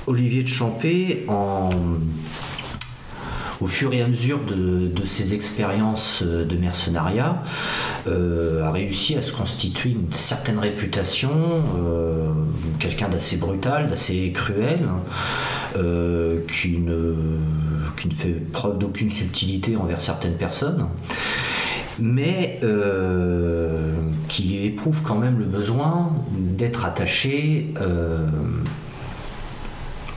Olivier 0.06 0.44
de 0.44 0.48
Champé, 0.48 1.26
en 1.28 1.70
au 3.62 3.68
fur 3.68 3.94
et 3.94 4.02
à 4.02 4.08
mesure 4.08 4.40
de, 4.46 5.06
ses 5.06 5.34
expériences 5.34 6.24
euh, 6.24 6.46
de 6.46 6.56
mercenariat, 6.56 7.44
euh, 8.08 8.64
a 8.64 8.72
réussi 8.72 9.16
à 9.16 9.22
se 9.22 9.32
constituer 9.34 9.92
une 9.92 10.12
certaine 10.12 10.60
réputation, 10.60 11.32
euh, 11.32 12.30
quelqu'un 12.80 13.10
d'assez 13.10 13.38
brutal, 13.38 13.90
d'assez 13.90 14.32
cruel, 14.34 14.80
hein, 14.88 15.02
qui, 16.48 16.78
ne, 16.78 17.16
qui 17.98 18.08
ne 18.08 18.14
fait 18.14 18.34
preuve 18.52 18.78
d'aucune 18.78 19.10
subtilité 19.10 19.76
envers 19.76 20.02
certaines 20.02 20.38
personnes 20.38 20.88
mais 22.00 22.60
qui 24.28 24.66
éprouve 24.66 25.04
quand 25.04 25.18
même 25.18 25.38
le 25.38 25.46
besoin 25.46 26.12
d'être 26.32 26.86
attaché 26.86 27.72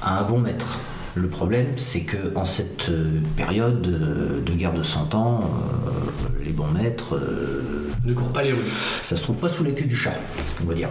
à 0.02 0.18
un 0.18 0.22
bon 0.22 0.38
maître. 0.38 0.78
Le 1.16 1.28
problème, 1.28 1.78
c'est 1.78 2.02
que 2.02 2.34
en 2.34 2.44
cette 2.44 2.90
euh, 2.90 3.20
période 3.38 3.80
de 3.80 4.52
guerre 4.52 4.74
de 4.74 4.82
100 4.82 5.14
ans, 5.14 5.40
euh, 5.44 6.44
les 6.44 6.52
bons 6.52 6.66
maîtres 6.68 7.16
euh, 7.16 7.90
ne 8.04 8.12
courent 8.12 8.34
pas 8.34 8.42
les 8.42 8.52
rues. 8.52 8.70
Ça 9.02 9.16
se 9.16 9.22
trouve 9.22 9.36
pas 9.36 9.48
sous 9.48 9.64
la 9.64 9.70
queue 9.70 9.86
du 9.86 9.96
chat, 9.96 10.12
on 10.62 10.66
va 10.66 10.74
dire. 10.74 10.90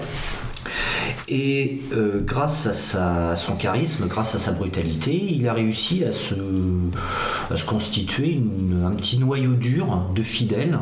Et 1.27 1.79
grâce 2.25 2.95
à, 2.95 3.35
son 3.35 3.55
charisme, 3.55 4.07
grâce 4.07 4.35
à 4.35 4.39
sa 4.39 4.51
brutalité, 4.51 5.13
il 5.29 5.47
a 5.47 5.53
réussi 5.53 6.03
à 6.03 6.11
se, 6.11 6.35
constituer 7.65 8.39
un 8.85 8.91
petit 8.91 9.17
noyau 9.17 9.53
dur 9.53 10.09
de 10.13 10.21
fidèles 10.21 10.77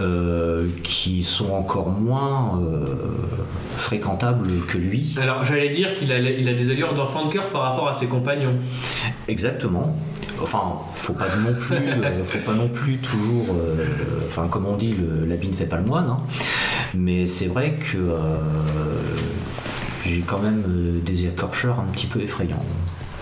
euh, 0.00 0.68
qui 0.82 1.22
sont 1.22 1.52
encore 1.52 1.90
moins 1.90 2.60
euh, 2.62 2.86
fréquentables 3.76 4.48
que 4.66 4.78
lui. 4.78 5.14
Alors 5.20 5.44
j'allais 5.44 5.68
dire 5.68 5.94
qu'il 5.94 6.12
a, 6.12 6.18
il 6.18 6.48
a 6.48 6.54
des 6.54 6.70
allures 6.70 6.94
d'enfant 6.94 7.26
de 7.26 7.32
cœur 7.32 7.50
par 7.50 7.62
rapport 7.62 7.88
à 7.88 7.94
ses 7.94 8.06
compagnons. 8.06 8.54
Exactement. 9.28 9.96
Enfin, 10.40 10.78
faut 10.94 11.12
pas 11.12 11.28
non 11.36 11.54
plus, 11.54 11.76
euh, 11.76 12.24
faut 12.24 12.38
pas 12.38 12.54
non 12.54 12.68
plus 12.68 12.96
toujours, 12.96 13.54
enfin 14.28 14.48
comme 14.48 14.66
on 14.66 14.76
dit, 14.76 14.96
l'habit 15.26 15.48
ne 15.48 15.54
fait 15.54 15.66
pas 15.66 15.76
le 15.76 15.84
moine. 15.84 16.08
Hein. 16.08 16.20
Mais 16.94 17.26
c'est 17.26 17.46
vrai 17.46 17.74
que 17.74 17.98
j'ai 20.04 20.20
quand 20.20 20.38
même 20.38 21.00
des 21.04 21.26
écorcheurs 21.26 21.80
un 21.80 21.90
petit 21.92 22.06
peu 22.06 22.20
effrayants. 22.20 22.64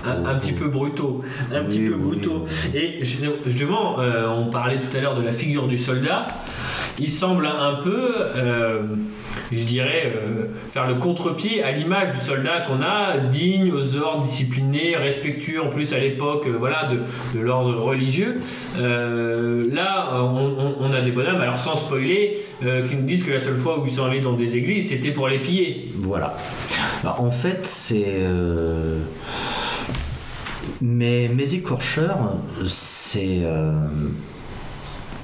Un, 0.05 0.35
petit 0.37 0.53
peu 0.53 0.69
brutaux. 0.69 1.23
Un 1.53 1.65
petit 1.65 1.89
peu 1.89 1.95
brutaux. 1.97 2.47
Et 2.75 3.05
justement, 3.05 3.97
on 3.99 4.47
parlait 4.47 4.79
tout 4.79 4.97
à 4.97 5.01
l'heure 5.01 5.15
de 5.15 5.23
la 5.23 5.33
figure 5.33 5.69
du 5.69 5.77
soldat 5.77 6.27
il 7.01 7.11
semble 7.11 7.47
un 7.47 7.77
peu, 7.77 8.15
euh, 8.37 8.83
je 9.59 9.65
dirais, 9.65 10.13
euh, 10.15 10.47
faire 10.71 10.87
le 10.87 10.95
contre-pied 10.95 11.63
à 11.63 11.73
l'image 11.73 12.13
du 12.13 12.19
soldat 12.19 12.61
qu'on 12.61 12.83
a, 12.83 13.19
digne, 13.19 13.73
aux 13.73 13.97
ordres, 13.97 14.23
discipliné, 14.23 14.97
respectueux 14.97 15.63
en 15.63 15.69
plus 15.69 15.93
à 15.93 15.99
l'époque 15.99 16.45
euh, 16.47 16.57
voilà, 16.59 16.89
de, 17.35 17.41
l'ordre 17.41 17.75
religieux. 17.81 18.41
là, 18.79 20.23
on, 20.23 20.93
a 20.93 21.01
des 21.01 21.11
bonhommes, 21.11 21.41
alors 21.41 21.59
sans 21.59 21.77
spoiler, 21.77 22.39
qui 22.61 22.97
nous 22.97 23.03
disent 23.03 23.25
que 23.25 23.33
la 23.33 23.41
seule 23.41 23.57
fois 23.57 23.81
où 23.81 23.87
ils 23.87 23.93
sont 23.93 24.05
allés 24.05 24.21
dans 24.21 24.35
des 24.35 24.57
églises, 24.57 24.89
c'était 24.89 25.13
pour 25.13 25.29
les 25.29 25.39
piller. 25.39 25.93
Voilà. 25.99 26.37
Bah, 27.03 27.17
en 27.19 27.31
fait, 27.31 27.67
c'est. 27.67 28.21
Mais 30.83 31.31
mes 31.35 31.55
écorcheurs, 31.55 32.19
c'est 32.67 33.43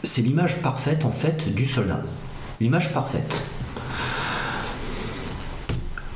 c'est 0.07 0.23
l'image 0.23 0.57
parfaite 0.62 1.05
en 1.05 1.11
fait 1.11 1.53
du 1.53 1.67
soldat. 1.67 2.01
L'image 2.61 2.93
parfaite. 2.93 3.43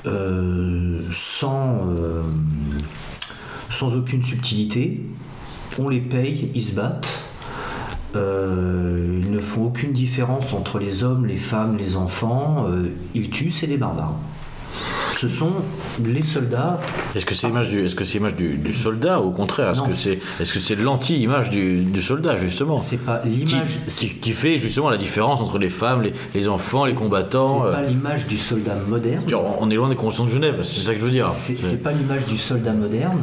Euh, 0.06 1.02
sans, 1.12 1.86
euh, 1.88 2.22
sans 3.68 3.94
aucune 3.96 4.22
subtilité. 4.22 5.00
On 5.78 5.88
les 5.88 6.00
paye, 6.00 6.50
ils 6.54 6.62
se 6.62 6.74
battent. 6.74 7.24
Euh, 8.16 9.20
ils 9.22 9.30
ne 9.30 9.38
font 9.38 9.66
aucune 9.66 9.92
différence 9.92 10.52
entre 10.52 10.78
les 10.78 11.04
hommes, 11.04 11.26
les 11.26 11.36
femmes, 11.36 11.76
les 11.76 11.96
enfants. 11.96 12.66
ils 13.14 13.30
tuent, 13.30 13.50
c'est 13.50 13.66
des 13.66 13.76
barbares 13.76 14.16
ce 15.16 15.28
sont 15.28 15.56
les 16.02 16.22
soldats. 16.22 16.80
Est-ce 17.14 17.26
que 17.26 17.34
c'est 17.34 17.46
l'image 17.46 17.68
du, 17.68 17.84
est-ce 17.84 17.94
que 17.94 18.04
c'est 18.04 18.18
l'image 18.18 18.36
du, 18.36 18.72
soldat 18.72 19.20
ou 19.20 19.28
au 19.28 19.30
contraire? 19.30 19.70
Est-ce 19.70 19.82
que 19.82 19.92
c'est, 19.92 20.18
est-ce 20.40 20.52
que 20.52 20.58
c'est 20.58 20.76
l'anti-image 20.76 21.50
du, 21.50 22.02
soldat 22.02 22.36
justement? 22.36 22.78
C'est 22.78 22.98
pas 22.98 23.20
l'image 23.24 23.80
qui, 23.86 24.32
fait 24.32 24.56
justement 24.58 24.88
la 24.88 24.96
différence 24.96 25.40
entre 25.40 25.58
les 25.58 25.68
femmes, 25.68 26.02
les, 26.34 26.48
enfants, 26.48 26.86
les 26.86 26.94
combattants. 26.94 27.64
C'est 27.64 27.72
pas 27.72 27.78
euh. 27.82 27.86
l'image 27.86 28.26
du 28.26 28.38
soldat 28.38 28.76
moderne. 28.88 29.24
on 29.58 29.70
est 29.70 29.74
loin 29.74 29.88
des 29.88 29.96
conventions 29.96 30.24
de 30.24 30.30
Genève, 30.30 30.60
c'est 30.62 30.80
ça 30.80 30.94
que 30.94 31.00
je 31.00 31.04
veux 31.04 31.10
dire. 31.10 31.28
C'est, 31.28 31.82
pas 31.82 31.92
l'image 31.92 32.26
du 32.26 32.36
soldat 32.36 32.72
moderne 32.72 33.22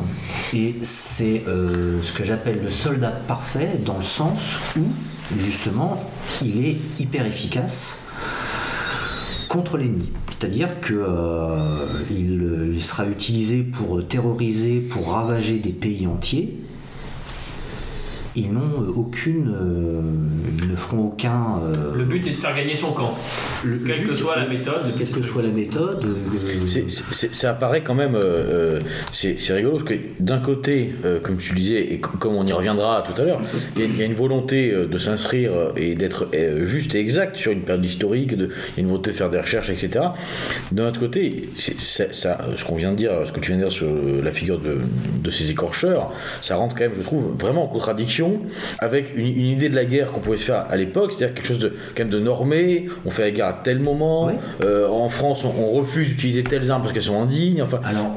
et 0.54 0.76
c'est 0.82 1.44
euh, 1.48 2.02
ce 2.02 2.14
que 2.14 2.24
j'appelle 2.24 2.60
le 2.64 2.70
soldat 2.70 3.12
parfait 3.28 3.80
dans 3.86 3.98
le 3.98 4.04
sens 4.04 4.60
où 4.78 4.84
justement 5.38 6.04
il 6.42 6.66
est 6.66 6.78
hyper 7.00 7.26
efficace 7.26 8.07
contre 9.48 9.78
l'ennemi. 9.78 10.10
C'est-à-dire 10.30 10.80
qu'il 10.82 10.96
euh, 10.98 11.86
il 12.10 12.82
sera 12.82 13.06
utilisé 13.08 13.64
pour 13.64 14.06
terroriser, 14.08 14.80
pour 14.80 15.12
ravager 15.12 15.60
des 15.60 15.72
pays 15.72 16.08
entiers. 16.08 16.58
Ils 18.38 18.52
n'ont 18.54 18.88
aucune, 18.96 19.54
euh, 19.60 20.02
ils 20.62 20.70
ne 20.70 20.76
feront 20.76 21.08
aucun. 21.08 21.60
euh, 21.68 21.96
le 21.96 22.04
but 22.06 22.26
est 22.28 22.32
de 22.32 22.36
faire 22.38 22.56
gagner 22.56 22.76
son 22.76 22.92
camp, 22.92 23.14
le, 23.66 23.78
quelle 23.80 24.06
que 24.06 24.16
soit 24.16 24.36
la 24.36 24.48
méthode. 24.48 24.94
Quelle 24.98 25.10
que 25.10 25.22
soit 25.24 25.42
la 25.42 25.50
méthode. 25.50 26.06
C'est- 26.66 26.90
c'est- 26.90 27.34
ça 27.34 27.52
apparaît 27.52 27.82
quand 27.84 27.96
même, 27.96 28.16
euh, 28.16 28.22
euh, 28.24 28.80
c'est 29.12 29.40
c'est 29.40 29.54
rigolo 29.54 29.78
parce 29.78 29.90
que 29.90 29.96
d'un 30.20 30.38
côté, 30.40 30.92
euh, 31.06 31.20
comme 31.20 31.38
tu 31.38 31.54
le 31.54 31.60
disais, 31.60 31.94
et 31.94 32.00
co- 32.00 32.18
comme 32.18 32.36
on 32.36 32.46
y 32.46 32.54
reviendra 32.54 33.04
tout 33.08 33.20
à 33.22 33.26
l'heure, 33.26 33.42
il 33.76 33.82
y, 33.82 33.86
a- 33.86 33.88
il 33.88 33.98
y 33.98 34.02
a 34.02 34.06
une 34.06 34.14
volonté 34.14 34.72
euh, 34.72 34.86
de 34.86 34.98
s'inscrire 34.98 35.52
euh, 35.54 35.72
et 35.76 35.96
d'être 35.96 36.28
euh, 36.36 36.64
juste 36.64 36.94
et 36.96 37.00
exact 37.00 37.36
sur 37.38 37.52
une 37.52 37.62
période 37.62 37.84
historique, 37.86 38.36
de- 38.38 38.50
il 38.50 38.78
y 38.78 38.78
a 38.78 38.82
une 38.82 38.88
volonté 38.88 39.12
de 39.12 39.16
faire 39.16 39.30
des 39.30 39.40
recherches, 39.40 39.70
etc. 39.70 40.06
D'un 40.72 40.88
autre 40.90 41.00
côté, 41.00 41.50
c'est- 41.56 41.80
ça, 41.80 42.06
ça- 42.12 42.38
ce 42.56 42.64
qu'on 42.66 42.76
vient 42.76 42.92
de 42.92 42.98
dire, 42.98 43.12
ce 43.26 43.32
que 43.32 43.40
tu 43.40 43.52
viens 43.52 43.58
de 43.58 43.64
dire 43.64 43.72
sur 43.72 43.88
euh, 43.88 44.22
la 44.24 44.32
figure 44.32 44.60
de, 44.60 44.78
de 45.24 45.30
ces 45.30 45.50
écorcheurs, 45.52 46.12
ça 46.42 46.56
rentre 46.56 46.76
quand 46.76 46.84
même, 46.84 46.96
je 46.96 47.02
trouve, 47.02 47.36
vraiment 47.40 47.64
en 47.64 47.68
contradiction 47.68 48.27
avec 48.80 49.16
une, 49.16 49.26
une 49.28 49.46
idée 49.46 49.70
de 49.70 49.76
la 49.76 49.86
guerre 49.86 50.12
qu'on 50.12 50.20
pouvait 50.20 50.38
se 50.38 50.46
faire 50.46 50.66
à 50.70 50.76
l'époque, 50.78 51.14
c'est-à-dire 51.14 51.36
quelque 51.36 51.48
chose 51.48 51.60
de 51.60 51.70
quand 51.96 52.04
même 52.04 52.10
de 52.10 52.20
normé, 52.20 52.88
on 53.06 53.10
fait 53.10 53.24
la 53.24 53.32
guerre 53.32 53.48
à 53.48 53.54
tel 53.64 53.80
moment, 53.80 54.28
Oui. 54.28 54.34
euh, 54.62 54.88
en 54.90 55.10
France 55.10 55.46
on, 55.46 55.54
on 55.60 55.72
refuse 55.72 56.10
d'utiliser 56.10 56.44
telles 56.44 56.70
armes 56.72 56.82
parce 56.82 56.94
qu'elles 56.94 57.02
sont 57.04 57.22
indignes, 57.22 57.62
enfin... 57.62 57.80
Alors, 57.84 58.12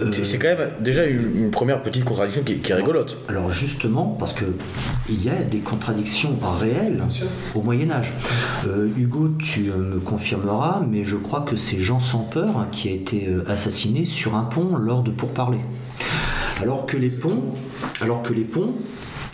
euh, 0.00 0.10
C'est 0.12 0.38
quand 0.38 0.48
même 0.56 0.70
déjà 0.80 1.04
une, 1.04 1.44
une 1.44 1.50
première 1.50 1.80
petite 1.82 2.04
contradiction 2.04 2.42
qui, 2.42 2.56
qui 2.56 2.72
est 2.72 2.74
rigolote. 2.74 3.16
alors 3.28 3.50
justement, 3.50 4.16
parce 4.18 4.32
que 4.32 4.44
il 5.08 5.22
y 5.24 5.28
a 5.28 5.34
des 5.34 5.58
contradictions 5.58 6.36
réelles 6.60 7.02
au 7.54 7.60
Moyen 7.62 7.90
Âge. 7.90 8.12
Euh, 8.66 8.88
Hugo, 8.96 9.28
tu 9.38 9.64
me 9.70 10.00
confirmeras, 10.00 10.82
mais 10.90 11.04
je 11.04 11.16
crois 11.16 11.42
que 11.42 11.56
c'est 11.56 11.78
Jean 11.80 12.00
sans 12.00 12.20
peur 12.24 12.50
hein, 12.56 12.68
qui 12.72 12.88
a 12.88 12.92
été 12.92 13.28
assassiné 13.46 14.04
sur 14.04 14.34
un 14.34 14.44
pont 14.44 14.76
lors 14.76 15.02
de 15.02 15.10
pourparlers. 15.10 15.60
Alors 16.62 16.86
que 16.86 16.96
les 16.96 17.10
ponts, 17.10 17.42
alors 18.00 18.22
que 18.22 18.32
les 18.32 18.44
ponts 18.44 18.72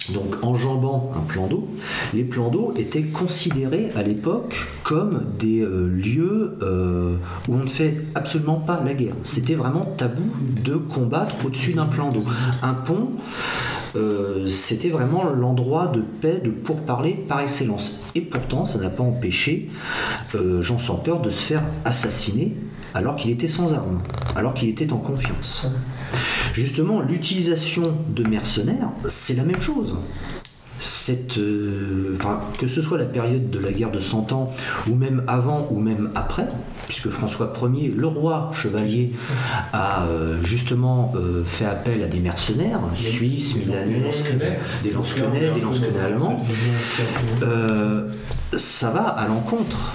donc 0.09 0.43
enjambant 0.43 1.13
un 1.17 1.21
plan 1.21 1.47
d'eau, 1.47 1.69
les 2.15 2.25
plans 2.25 2.49
d'eau 2.49 2.73
étaient 2.77 3.03
considérés 3.03 3.91
à 3.95 4.03
l'époque 4.03 4.67
comme 4.83 5.27
des 5.39 5.61
euh, 5.61 5.87
lieux 5.87 6.59
euh, 6.63 7.17
où 7.49 7.55
on 7.55 7.59
ne 7.59 7.69
fait 7.69 8.01
absolument 8.15 8.57
pas 8.57 8.83
la 8.85 8.95
guerre. 8.95 9.15
C'était 9.23 9.55
vraiment 9.55 9.85
tabou 9.85 10.23
de 10.65 10.75
combattre 10.75 11.37
au-dessus 11.45 11.75
d'un 11.75 11.87
plan 11.87 12.11
d'eau. 12.11 12.25
Un 12.63 12.75
pont, 12.75 13.11
euh, 13.97 14.47
c'était 14.47 14.89
vraiment 14.89 15.25
l'endroit 15.25 15.87
de 15.89 16.01
paix, 16.01 16.41
de 16.43 16.51
pourparler 16.51 17.15
par 17.15 17.41
excellence. 17.41 18.03
Et 18.15 18.21
pourtant, 18.21 18.65
ça 18.65 18.79
n'a 18.79 18.91
pas 18.91 19.03
empêché 19.03 19.71
euh, 20.35 20.63
Jean 20.63 20.79
sans 20.79 20.97
peur 20.97 21.21
de 21.21 21.31
se 21.31 21.43
faire 21.43 21.63
assassiner 21.85 22.57
alors 22.95 23.17
qu'il 23.17 23.31
était 23.31 23.49
sans 23.49 23.75
armes, 23.75 23.99
alors 24.35 24.55
qu'il 24.55 24.69
était 24.69 24.93
en 24.93 24.99
confiance. 24.99 25.67
Justement, 26.53 27.01
l'utilisation 27.01 27.97
de 28.09 28.25
mercenaires, 28.25 28.91
c'est 29.07 29.35
la 29.35 29.45
même 29.45 29.61
chose. 29.61 29.95
Euh, 31.39 32.17
que 32.59 32.67
ce 32.67 32.83
soit 32.83 32.99
la 32.99 33.05
période 33.05 33.51
de 33.51 33.59
la 33.59 33.73
guerre 33.73 33.91
de 33.91 34.01
Cent 34.01 34.33
Ans, 34.33 34.53
ou 34.89 34.95
même 34.95 35.23
avant, 35.27 35.69
ou 35.71 35.81
même 35.81 36.11
après, 36.15 36.49
puisque 36.91 37.09
François 37.11 37.53
Ier, 37.73 37.95
le 37.97 38.09
roi 38.09 38.51
chevalier, 38.53 39.13
a 39.73 40.07
euh, 40.07 40.43
justement 40.43 41.13
euh, 41.15 41.45
fait 41.45 41.65
appel 41.65 42.03
à 42.03 42.09
des 42.09 42.19
mercenaires, 42.19 42.81
suisses, 42.97 43.55
milanais, 43.55 44.01
des 44.83 44.91
lansquenets, 44.91 45.51
des 45.55 45.61
lansquenets 45.61 46.01
allemands. 46.01 46.45
Euh, 47.45 48.09
ça 48.57 48.91
va 48.91 49.03
à 49.07 49.29
l'encontre 49.29 49.93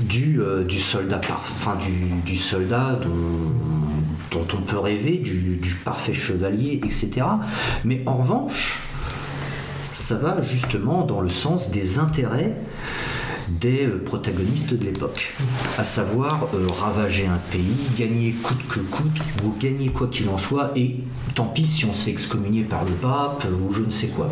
du, 0.00 0.40
du 0.66 0.80
soldat 0.80 1.18
par- 1.18 1.38
enfin 1.44 1.76
du, 1.76 2.08
du 2.28 2.36
soldat 2.36 2.98
dont, 3.00 4.40
dont 4.40 4.48
on 4.58 4.62
peut 4.62 4.80
rêver, 4.80 5.18
du, 5.18 5.54
du 5.62 5.74
parfait 5.84 6.14
chevalier, 6.14 6.80
etc. 6.84 7.10
Mais 7.84 8.02
en 8.06 8.16
revanche, 8.16 8.80
ça 9.92 10.16
va 10.16 10.42
justement 10.42 11.04
dans 11.04 11.20
le 11.20 11.28
sens 11.28 11.70
des 11.70 12.00
intérêts 12.00 12.56
des 13.60 13.86
euh, 13.86 14.02
protagonistes 14.04 14.74
de 14.74 14.84
l'époque, 14.84 15.34
à 15.78 15.84
savoir 15.84 16.48
euh, 16.54 16.66
ravager 16.80 17.26
un 17.26 17.38
pays, 17.50 17.74
gagner 17.98 18.32
coûte 18.42 18.66
que 18.68 18.80
coûte, 18.80 19.20
ou 19.44 19.52
gagner 19.60 19.88
quoi 19.88 20.06
qu'il 20.08 20.28
en 20.28 20.38
soit, 20.38 20.72
et 20.76 20.96
tant 21.34 21.46
pis 21.46 21.66
si 21.66 21.84
on 21.84 21.92
se 21.92 22.04
fait 22.04 22.10
excommunier 22.10 22.62
par 22.64 22.84
le 22.84 22.92
pape, 22.92 23.46
ou 23.46 23.72
je 23.72 23.82
ne 23.82 23.90
sais 23.90 24.08
quoi. 24.08 24.30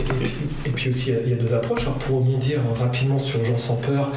Et 0.00 0.02
puis, 0.04 0.30
et 0.66 0.70
puis 0.70 0.88
aussi, 0.90 1.10
il 1.10 1.14
y 1.14 1.16
a- 1.16 1.20
il 1.22 1.30
y 1.30 1.32
a 1.32 1.36
deux 1.36 1.54
approches. 1.54 1.82
Alors, 1.82 1.98
pour 1.98 2.18
rebondir 2.18 2.60
rapidement 2.78 3.18
sur 3.18 3.44
Jean 3.44 3.56
sans 3.56 3.76
peur, 3.76 4.10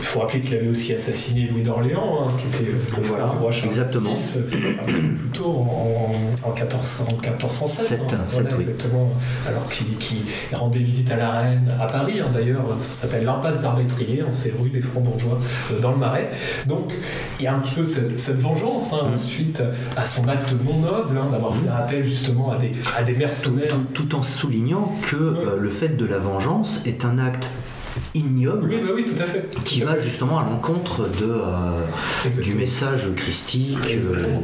il 0.00 0.06
faut 0.06 0.20
rappeler 0.20 0.40
qu'il 0.40 0.54
avait 0.56 0.68
aussi 0.68 0.92
assassiné 0.94 1.46
Louis 1.46 1.62
d'Orléans, 1.62 2.26
hein, 2.26 2.30
qui 2.38 2.46
était 2.62 2.70
le 2.70 2.78
frère 2.78 3.00
Voilà, 3.02 3.26
roi 3.26 3.50
Charles 3.50 3.66
exactement. 3.66 4.14
VI, 4.14 4.38
euh, 4.38 5.14
plutôt 5.18 5.46
en, 5.46 6.12
en, 6.44 6.48
en 6.48 6.52
14, 6.52 7.06
en 7.10 7.16
1407. 7.20 7.86
Sept, 7.86 8.00
hein, 8.12 8.18
oui. 8.50 8.54
exactement. 8.60 9.10
Alors 9.46 9.68
qu'il 9.68 9.96
qu'il 9.98 10.22
rendait 10.52 10.78
visite 10.78 11.10
à 11.10 11.16
la 11.16 11.30
reine 11.30 11.72
à 11.80 11.86
Paris, 11.86 12.20
hein, 12.20 12.30
d'ailleurs, 12.32 12.76
ça 12.78 12.94
s'appelle 12.94 13.24
l'impasse 13.24 13.62
d'Armétrier, 13.62 14.20
hein, 14.22 14.30
c'est 14.30 14.54
rue 14.58 14.70
des 14.70 14.80
Francs-Bourgeois 14.80 15.38
euh, 15.72 15.80
dans 15.80 15.90
le 15.92 15.98
Marais. 15.98 16.30
Donc, 16.66 16.92
il 17.38 17.44
y 17.44 17.46
a 17.46 17.54
un 17.54 17.58
petit 17.58 17.74
peu 17.74 17.84
cette, 17.84 18.18
cette 18.18 18.38
vengeance 18.38 18.94
Mm. 19.08 19.16
suite 19.16 19.62
à 19.96 20.06
son 20.06 20.28
acte 20.28 20.52
non 20.64 20.80
noble, 20.80 21.18
d'avoir 21.30 21.54
fait 21.54 21.68
appel 21.68 22.04
justement 22.04 22.50
à 22.52 22.56
des, 22.58 22.72
à 22.96 23.02
des 23.02 23.14
mercenaires. 23.14 23.74
tout, 23.94 24.04
tout 24.06 24.16
en 24.16 24.22
soulignant 24.22 24.92
que 25.10 25.16
euh, 25.16 25.56
le 25.58 25.70
fait 25.70 25.96
de 25.96 26.04
la 26.06 26.18
vengeance 26.18 26.86
est 26.86 27.04
un 27.04 27.18
acte 27.18 27.48
ignoble 28.14 28.68
Oui, 28.68 28.80
bah 28.82 28.90
oui, 28.94 29.04
tout 29.04 29.22
à 29.22 29.26
fait. 29.26 29.48
qui 29.64 29.80
va 29.82 29.98
justement 29.98 30.38
à 30.38 30.42
l'encontre 30.44 31.02
de, 31.20 31.24
euh, 31.30 32.40
du 32.42 32.54
message 32.54 33.08
christique. 33.16 33.78
euh, 33.86 33.92
Exactement. 33.98 34.42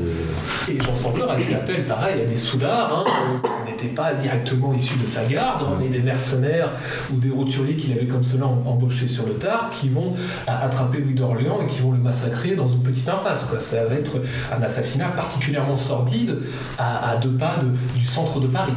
Et 0.68 0.80
Jean 0.80 0.94
Sembleur 0.94 1.30
a 1.30 1.38
fait 1.38 1.54
appel, 1.54 1.84
pareil, 1.86 2.22
à 2.22 2.24
des 2.24 2.36
soudards 2.36 3.04
hein, 3.06 3.42
n'étaient 3.84 3.94
pas 3.94 4.12
directement 4.14 4.72
issus 4.74 4.98
de 4.98 5.04
sa 5.04 5.24
garde, 5.24 5.62
hein, 5.62 5.76
mais 5.80 5.88
des 5.88 6.00
mercenaires 6.00 6.70
ou 7.12 7.16
des 7.16 7.30
roturiers 7.30 7.76
qu'il 7.76 7.92
avait 7.92 8.06
comme 8.06 8.22
cela 8.24 8.46
em- 8.46 8.66
embauchés 8.66 9.06
sur 9.06 9.26
le 9.26 9.34
tard, 9.34 9.70
qui 9.70 9.88
vont 9.88 10.12
a- 10.46 10.64
attraper 10.64 10.98
Louis 10.98 11.14
d'Orléans 11.14 11.60
et 11.62 11.66
qui 11.66 11.80
vont 11.80 11.92
le 11.92 11.98
massacrer 11.98 12.54
dans 12.54 12.66
une 12.66 12.82
petite 12.82 13.08
impasse. 13.08 13.44
Quoi. 13.44 13.60
Ça 13.60 13.84
va 13.84 13.94
être 13.94 14.16
un 14.56 14.62
assassinat 14.62 15.08
particulièrement 15.08 15.76
sordide 15.76 16.38
à, 16.78 17.10
à 17.10 17.16
deux 17.16 17.32
pas 17.36 17.56
de- 17.56 17.98
du 17.98 18.04
centre 18.04 18.40
de 18.40 18.46
Paris. 18.46 18.72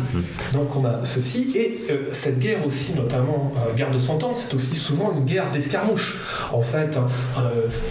Donc 0.53 0.75
on 0.75 0.85
a 0.85 1.03
ceci, 1.03 1.51
et 1.55 1.77
euh, 1.89 2.09
cette 2.11 2.39
guerre 2.39 2.65
aussi, 2.65 2.93
notamment 2.93 3.51
euh, 3.57 3.75
guerre 3.75 3.91
de 3.91 3.97
Cent 3.97 4.23
Ans, 4.23 4.33
c'est 4.33 4.53
aussi 4.53 4.75
souvent 4.75 5.13
une 5.17 5.25
guerre 5.25 5.51
d'escarmouche. 5.51 6.21
En 6.51 6.61
fait, 6.61 6.97
euh, 7.37 7.41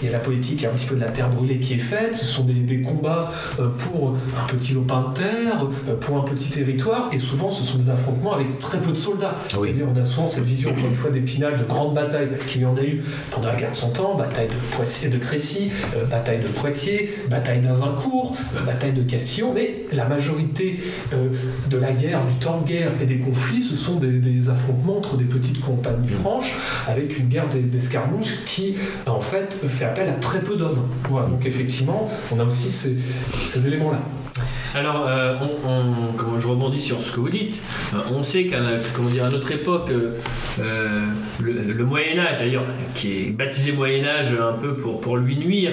il 0.01 0.05
y 0.05 0.09
a 0.09 0.11
la 0.13 0.19
politique, 0.19 0.59
il 0.61 0.63
y 0.63 0.65
a 0.65 0.69
un 0.69 0.73
petit 0.73 0.85
peu 0.85 0.95
de 0.95 1.01
la 1.01 1.09
terre 1.09 1.29
brûlée 1.29 1.59
qui 1.59 1.73
est 1.73 1.77
faite, 1.77 2.15
ce 2.15 2.25
sont 2.25 2.43
des, 2.43 2.53
des 2.53 2.81
combats 2.81 3.31
euh, 3.59 3.67
pour 3.77 4.15
un 4.41 4.45
petit 4.47 4.73
lopin 4.73 5.05
de 5.09 5.13
terre, 5.13 5.63
euh, 5.89 5.95
pour 5.95 6.17
un 6.17 6.21
petit 6.23 6.49
territoire, 6.49 7.06
et 7.11 7.17
souvent 7.17 7.49
ce 7.49 7.63
sont 7.63 7.77
des 7.77 7.89
affrontements 7.89 8.33
avec 8.33 8.57
très 8.59 8.77
peu 8.79 8.91
de 8.91 8.97
soldats. 8.97 9.35
Oui. 9.57 9.69
C'est-à-dire 9.69 9.87
on 9.93 9.99
a 9.99 10.03
souvent 10.03 10.27
cette 10.27 10.43
vision, 10.43 10.71
encore 10.71 10.85
une 10.87 10.95
fois, 10.95 11.09
d'Épinal 11.11 11.57
de 11.57 11.63
grandes 11.63 11.93
batailles, 11.93 12.27
parce 12.29 12.45
qu'il 12.45 12.61
y 12.61 12.65
en 12.65 12.75
a 12.77 12.81
eu 12.83 13.01
pendant 13.31 13.47
la 13.47 13.55
guerre 13.55 13.71
de 13.71 13.77
Cent 13.77 13.99
Ans, 13.99 14.15
bataille 14.15 14.47
de 14.47 14.75
Poitiers, 14.75 15.09
de 15.09 15.17
Crécy, 15.17 15.69
euh, 15.95 16.05
bataille 16.05 16.39
de 16.39 16.47
Poitiers, 16.47 17.09
bataille 17.29 17.61
d'Azincourt, 17.61 18.35
euh, 18.55 18.63
bataille 18.65 18.93
de 18.93 19.01
Castillon, 19.03 19.51
mais 19.53 19.85
la 19.93 20.05
majorité 20.05 20.79
euh, 21.13 21.29
de 21.69 21.77
la 21.77 21.91
guerre, 21.93 22.25
du 22.25 22.33
temps 22.35 22.59
de 22.61 22.67
guerre 22.67 22.91
et 23.01 23.05
des 23.05 23.19
conflits, 23.19 23.61
ce 23.61 23.75
sont 23.75 23.95
des, 23.95 24.19
des 24.19 24.49
affrontements 24.49 24.97
entre 24.97 25.17
des 25.17 25.25
petites 25.25 25.59
compagnies 25.61 26.07
franches, 26.07 26.55
avec 26.87 27.17
une 27.17 27.27
guerre 27.27 27.49
des- 27.49 27.59
d'escarmouches 27.61 28.43
qui, 28.45 28.75
en 29.05 29.19
fait, 29.19 29.57
fait 29.67 29.85
appel 29.85 30.09
à 30.09 30.13
très 30.13 30.39
peu 30.39 30.55
d'hommes. 30.55 30.87
Voilà, 31.09 31.27
donc 31.27 31.45
effectivement, 31.45 32.07
on 32.31 32.39
a 32.39 32.43
aussi 32.43 32.69
ces, 32.69 32.95
ces 33.33 33.67
éléments-là. 33.67 34.01
Alors, 34.77 35.07
euh, 35.09 35.33
je 36.37 36.47
rebondis 36.47 36.81
sur 36.81 36.99
ce 36.99 37.11
que 37.11 37.19
vous 37.19 37.29
dites. 37.29 37.59
Euh, 37.95 37.97
on 38.13 38.21
sait 38.21 38.45
qu'à 38.45 38.59
notre 38.59 39.51
époque, 39.51 39.89
euh, 40.59 41.05
le, 41.41 41.83
Moyen 41.83 42.19
Âge, 42.19 42.37
d'ailleurs, 42.37 42.65
qui 42.93 43.11
est 43.11 43.31
baptisé 43.31 43.71
Moyen 43.71 44.05
Âge 44.05 44.33
un 44.33 44.53
peu 44.53 44.75
pour, 44.75 45.17
lui 45.17 45.35
nuire 45.35 45.71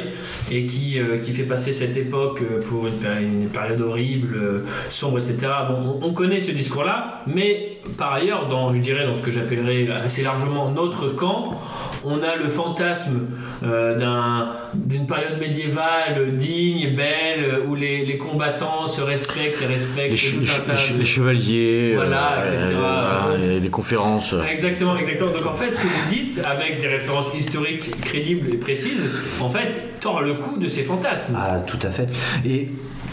et 0.51 0.65
qui, 0.65 0.99
fait 1.35 1.43
passer 1.43 1.75
cette 1.75 1.99
époque 1.99 2.43
pour 2.69 2.87
une, 2.87 2.95
péri- 2.95 3.25
une 3.25 3.49
période 3.49 3.83
horrible, 3.83 4.63
sombre, 4.89 5.19
etc. 5.19 5.53
Bon, 5.69 5.99
on, 6.01 6.07
on 6.07 6.13
connaît 6.15 6.41
ce 6.41 6.53
discours-là, 6.53 7.19
mais 7.27 7.75
par 7.99 8.15
ailleurs, 8.15 8.49
dans, 8.49 8.73
je 8.73 8.81
dirais, 8.81 9.07
dans 9.07 9.15
ce 9.15 9.23
que 9.23 9.31
j'appellerais 9.31 9.89
assez 9.91 10.23
largement 10.23 10.71
notre 10.71 11.11
camp, 11.11 11.61
on 12.05 12.23
a 12.23 12.37
le 12.37 12.49
fantasme 12.49 13.21
euh, 13.65 13.97
d'un- 13.99 14.51
d'une 14.75 15.07
période 15.07 15.39
médiévale 15.41 16.37
digne, 16.37 16.95
belle, 16.95 17.61
où 17.69 17.75
les, 17.75 18.05
les 18.05 18.19
combattants 18.19 18.87
se 18.87 19.01
respectent 19.03 19.63
et 19.63 19.67
respectent 19.67 20.11
Les, 20.11 20.17
che- 20.17 20.41
les 20.41 20.47
che- 20.47 20.99
de- 20.99 21.05
chevaliers, 21.05 21.93
Voilà, 21.95 22.39
euh, 22.41 22.45
etc. 22.45 22.75
voilà, 22.79 23.55
et 23.57 23.61
des 23.61 23.69
conférences. 23.71 24.35
Exactement, 24.51 24.97
exactement. 24.97 25.31
Donc 25.31 25.47
en 25.47 25.55
fait, 25.55 25.71
ce 25.71 25.77
que 25.77 25.87
vous 25.87 26.09
dites, 26.11 26.41
avec 26.45 26.81
des 26.81 26.89
références 26.89 27.29
historiques 27.37 27.91
crédibles 28.03 28.49
et 28.53 28.57
précises, 28.57 29.09
en 29.41 29.49
fait, 29.49 29.99
tord 30.01 30.21
le 30.23 30.35
coup 30.35 30.59
de 30.59 30.69
ces 30.69 30.83
fantasmes. 30.83 31.35
Ah, 31.37 31.59
tout 31.67 31.79
à 31.83 31.91
fait. 31.91 32.09
Et 32.47 32.69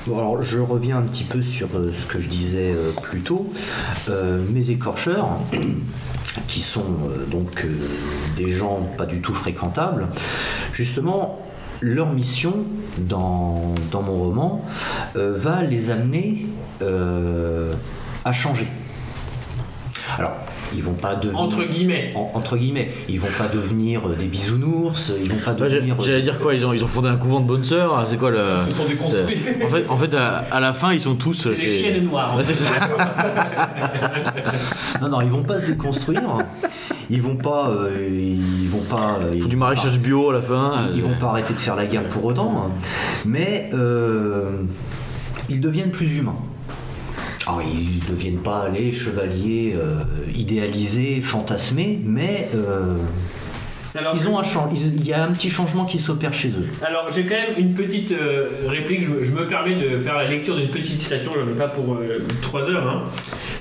bon, 0.08 0.20
alors, 0.20 0.42
je 0.42 0.60
reviens 0.60 0.98
un 0.98 1.04
petit 1.04 1.24
peu 1.24 1.42
sur 1.42 1.68
euh, 1.76 1.94
ce 1.94 2.06
que 2.06 2.20
je 2.20 2.28
disais 2.28 2.72
euh, 2.72 2.92
plus 3.02 3.22
tôt. 3.22 3.52
Euh, 4.10 4.44
mes 4.50 4.72
écorcheurs, 4.72 5.28
qui 6.48 6.62
sont 6.62 6.86
donc 7.30 7.66
des 8.38 8.50
gens 8.50 8.82
pas 8.98 9.06
du 9.06 9.22
tout 9.22 9.34
fréquentables, 9.34 10.08
justement, 10.74 11.40
leur 11.82 12.14
mission 12.14 12.66
dans, 12.98 13.74
dans 13.92 14.02
mon 14.02 14.16
roman 14.16 14.66
va 15.16 15.62
les 15.62 15.92
amener 15.92 16.48
à 16.80 18.32
changer. 18.32 18.68
Alors, 20.18 20.32
ils 20.76 20.84
vont 20.84 20.94
pas 20.94 21.16
devenir. 21.16 21.40
Entre 21.42 21.64
guillemets. 21.64 22.12
en- 22.16 22.32
entre 22.34 22.58
guillemets, 22.58 22.92
ils 23.10 23.20
vont 23.20 23.28
pas 23.38 23.48
devenir 23.48 24.02
euh, 24.08 24.16
des 24.16 24.26
bisounours, 24.26 25.12
ils 25.24 25.30
vont 25.32 25.38
pas 25.44 25.54
devenir. 25.54 25.96
euh, 25.96 26.04
J'allais 26.04 26.22
dire 26.22 26.40
quoi 26.40 26.54
ils 26.54 26.66
ont, 26.66 26.74
ils 26.74 26.84
ont 26.84 26.88
fondé 26.88 27.10
un 27.10 27.18
couvent 27.18 27.40
de 27.40 27.46
bonnes 27.48 27.64
sœurs 27.64 28.06
C'est 28.08 28.18
quoi 28.18 28.32
le. 28.32 28.40
Ils 28.68 28.72
se 28.72 28.78
sont 28.78 28.86
déconstruits. 28.88 29.38
En 29.66 29.70
fait, 29.70 29.86
en 29.90 29.98
fait 29.98 30.14
à, 30.16 30.38
à 30.52 30.60
la 30.60 30.74
fin, 30.74 30.94
ils 30.94 31.00
sont 31.02 31.16
tous. 31.16 31.34
C'est 31.34 31.50
les 31.56 31.68
chiennes 31.70 32.04
noires. 32.06 32.36
Ouais. 32.38 32.44
Non, 35.02 35.10
non, 35.10 35.22
ils 35.22 35.30
vont 35.30 35.44
pas 35.44 35.58
se 35.58 35.66
déconstruire. 35.66 36.22
Ils 37.10 37.22
vont 37.22 37.36
pas. 37.36 37.70
euh, 37.70 38.08
ils 38.10 38.70
vont 38.70 38.84
pas. 38.90 39.18
euh, 39.22 39.40
Faut 39.42 39.48
du 39.48 39.58
maraîchage 39.58 40.00
bio 40.00 40.30
à 40.30 40.34
la 40.34 40.42
fin. 40.42 40.72
Ils 40.94 41.02
vont 41.02 41.16
pas 41.20 41.28
arrêter 41.30 41.54
de 41.54 41.60
faire 41.60 41.76
la 41.76 41.86
guerre 41.86 42.04
pour 42.10 42.26
autant, 42.26 42.66
hein. 42.68 42.72
mais 43.26 43.70
euh, 43.74 44.50
ils 45.50 45.60
deviennent 45.60 45.92
plus 45.92 46.18
humains. 46.18 46.36
Alors, 47.48 47.62
ils 47.64 48.04
ne 48.06 48.10
deviennent 48.16 48.42
pas 48.44 48.70
les 48.70 48.92
chevaliers 48.92 49.74
euh, 49.76 49.94
idéalisés, 50.36 51.22
fantasmés, 51.22 52.00
mais 52.06 52.50
euh, 52.56 52.96
Alors, 53.98 54.14
ils 54.16 54.28
ont 54.28 54.38
un 54.40 54.44
il 54.74 55.06
y 55.06 55.12
a 55.14 55.24
un 55.24 55.32
petit 55.32 55.50
changement 55.50 55.86
qui 55.86 55.98
s'opère 55.98 56.34
chez 56.34 56.50
eux. 56.50 56.68
Alors 56.86 57.10
j'ai 57.10 57.24
quand 57.26 57.36
même 57.36 57.56
une 57.58 57.74
petite 57.74 58.12
euh, 58.12 58.48
réplique, 58.68 59.02
je, 59.02 59.10
me- 59.10 59.24
je 59.24 59.32
me 59.32 59.48
permets 59.48 59.76
de 59.76 59.98
faire 59.98 60.16
la 60.16 60.28
lecture 60.28 60.56
d'une 60.56 60.70
petite 60.70 61.02
citation, 61.02 61.32
j'en 61.36 61.52
ai 61.52 61.56
pas 61.58 61.68
pour 61.68 61.98
3 62.42 62.70
heures, 62.70 62.88
hein, 62.88 63.02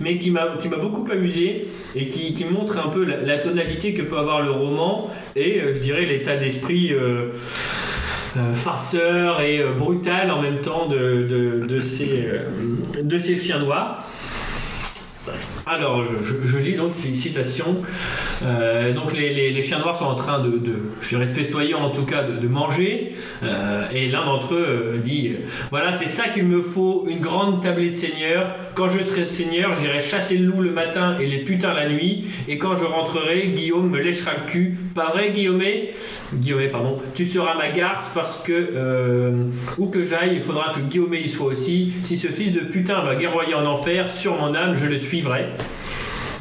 mais 0.00 0.18
qui 0.18 0.30
m'a 0.30 0.46
beaucoup 0.80 1.06
amusé 1.10 1.68
et 1.96 2.06
qui, 2.08 2.32
qui 2.34 2.44
montre 2.44 2.78
un 2.78 2.88
peu 2.90 3.04
la, 3.04 3.20
la 3.22 3.38
tonalité 3.38 3.92
que 3.94 4.02
peut 4.02 4.18
avoir 4.18 4.42
le 4.42 4.50
roman 4.52 5.10
et 5.36 5.60
je 5.74 5.78
dirais 5.80 6.04
l'état 6.04 6.36
d'esprit 6.36 6.92
farceur 8.54 9.40
et 9.40 9.60
euh, 9.60 9.72
brutal 9.72 10.30
en 10.30 10.40
même 10.40 10.60
temps 10.60 10.86
de, 10.86 11.64
de, 11.66 11.78
ces, 11.80 12.26
euh, 12.26 13.02
de 13.02 13.18
ces 13.18 13.36
chiens 13.36 13.58
noirs. 13.58 14.04
Alors, 15.66 16.02
je, 16.22 16.58
lis 16.58 16.74
donc 16.74 16.92
ces 16.92 17.14
citations. 17.14 17.76
Euh, 18.42 18.92
donc, 18.92 19.12
les, 19.12 19.52
les- 19.52 19.62
chiens 19.62 19.78
noirs 19.78 19.94
sont 19.94 20.06
en 20.06 20.14
train 20.14 20.40
de, 20.42 20.50
je 21.00 21.08
dirais, 21.10 21.26
de 21.26 21.30
festoyer, 21.30 21.74
en 21.74 21.90
tout 21.90 22.04
cas, 22.04 22.22
de, 22.22 22.48
manger. 22.48 23.12
Euh, 23.44 23.84
et 23.94 24.08
l'un 24.08 24.24
d'entre 24.24 24.54
eux 24.54 24.66
euh, 24.66 24.98
dit 24.98 25.28
euh, 25.34 25.46
Voilà, 25.70 25.92
c'est 25.92 26.08
ça 26.08 26.28
qu'il 26.28 26.44
me 26.44 26.62
faut, 26.62 27.04
une 27.08 27.20
grande 27.20 27.62
tablée 27.62 27.90
de 27.90 27.94
seigneur. 27.94 28.56
Quand 28.80 28.88
je 28.88 29.04
serai 29.04 29.26
seigneur, 29.26 29.78
j'irai 29.78 30.00
chasser 30.00 30.38
le 30.38 30.46
loup 30.46 30.62
le 30.62 30.70
matin 30.70 31.18
et 31.20 31.26
les 31.26 31.44
putains 31.44 31.74
la 31.74 31.86
nuit. 31.86 32.24
Et 32.48 32.56
quand 32.56 32.76
je 32.76 32.84
rentrerai, 32.86 33.48
Guillaume 33.48 33.90
me 33.90 34.00
léchera 34.00 34.30
le 34.38 34.50
cul. 34.50 34.78
Pas 34.94 35.10
vrai, 35.10 35.32
Guillaume 35.32 35.60
Guillaume, 36.32 36.62
pardon. 36.72 36.96
Tu 37.14 37.26
seras 37.26 37.58
ma 37.58 37.68
garce 37.72 38.10
parce 38.14 38.42
que, 38.42 38.70
euh, 38.74 39.50
où 39.76 39.88
que 39.88 40.02
j'aille, 40.02 40.36
il 40.36 40.40
faudra 40.40 40.72
que 40.74 40.80
Guillaume 40.80 41.12
y 41.12 41.28
soit 41.28 41.48
aussi. 41.48 41.92
Si 42.04 42.16
ce 42.16 42.28
fils 42.28 42.52
de 42.52 42.60
putain 42.60 43.02
va 43.02 43.16
guerroyer 43.16 43.52
en 43.52 43.66
enfer, 43.66 44.10
sur 44.10 44.36
mon 44.40 44.54
âme, 44.54 44.74
je 44.74 44.86
le 44.86 44.98
suivrai. 44.98 45.44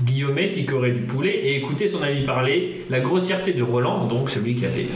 Guillaumet 0.03 0.47
picorait 0.47 0.91
du 0.91 1.01
poulet 1.01 1.39
et 1.43 1.57
écoutait 1.57 1.87
son 1.87 2.01
ami 2.01 2.21
parler. 2.21 2.85
La 2.89 2.99
grossièreté 2.99 3.53
de 3.53 3.63
Roland, 3.63 4.05
donc 4.05 4.29
celui 4.29 4.55
qui 4.55 4.65
avait 4.65 4.87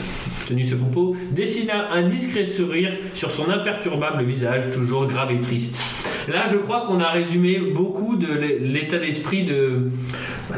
tenu 0.46 0.64
ce 0.64 0.74
propos, 0.74 1.14
dessina 1.30 1.92
un 1.92 2.02
discret 2.02 2.44
sourire 2.44 2.92
sur 3.14 3.30
son 3.30 3.50
imperturbable 3.50 4.24
visage, 4.24 4.72
toujours 4.72 5.06
grave 5.06 5.30
et 5.32 5.40
triste. 5.40 5.82
Là, 6.28 6.44
je 6.50 6.56
crois 6.56 6.86
qu'on 6.86 7.00
a 7.00 7.10
résumé 7.10 7.58
beaucoup 7.58 8.16
de 8.16 8.32
l'état 8.32 8.98
d'esprit 8.98 9.44
de, 9.44 9.90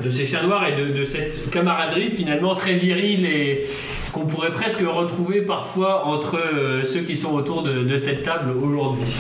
ces 0.09 0.27
chiens 0.27 0.43
noirs 0.45 0.67
et 0.69 0.77
de, 0.77 1.05
cette 1.05 1.51
camaraderie 1.51 2.11
finalement 2.11 2.55
très 2.55 2.75
virile 2.75 3.27
et 3.27 3.65
qu'on 4.13 4.27
pourrait 4.27 4.53
presque 4.53 4.81
retrouver 4.81 5.43
parfois 5.43 6.07
entre 6.07 6.39
euh, 6.39 6.85
ceux 6.85 7.01
qui 7.01 7.17
sont 7.17 7.35
autour 7.35 7.63
de, 7.63 7.97
cette 7.97 8.23
table 8.23 8.53
aujourd'hui. 8.57 9.13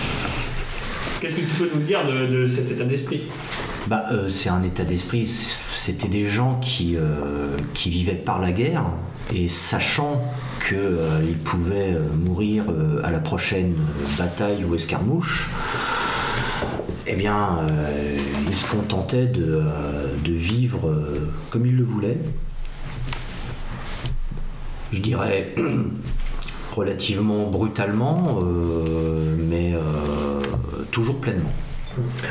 Qu'est-ce 1.20 1.34
que 1.34 1.40
tu 1.40 1.46
peux 1.46 1.70
nous 1.74 1.82
dire 1.82 2.00
de 2.06 2.46
cet 2.46 2.70
état 2.70 2.84
d'esprit? 2.84 3.22
Bah, 3.88 4.02
euh, 4.10 4.28
c'est 4.28 4.48
un 4.48 4.64
état 4.64 4.84
d'esprit. 4.84 5.26
C'était 5.70 6.08
des 6.08 6.26
gens 6.26 6.58
qui, 6.60 6.96
euh, 6.96 7.56
vivaient 7.74 8.14
par 8.14 8.40
la 8.40 8.50
guerre 8.50 8.84
et 9.32 9.46
sachant 9.46 10.22
qu'ils 10.66 11.38
pouvaient 11.44 11.94
euh, 11.94 12.08
mourir 12.12 12.64
euh, 12.68 13.00
à 13.04 13.12
la 13.12 13.20
prochaine 13.20 13.76
bataille 14.18 14.64
ou 14.64 14.74
escarmouche, 14.74 15.48
eh 17.06 17.14
bien, 17.14 17.60
ils 18.48 18.56
se 18.56 18.66
contentaient 18.66 19.26
de, 19.26 19.62
de 20.24 20.32
vivre 20.32 20.92
comme 21.50 21.64
ils 21.64 21.76
le 21.76 21.84
voulaient. 21.84 22.18
Je 24.90 25.00
dirais 25.00 25.54
relativement 26.74 27.48
brutalement, 27.48 28.40
mais 29.38 29.74
toujours 30.90 31.20
pleinement. 31.20 31.52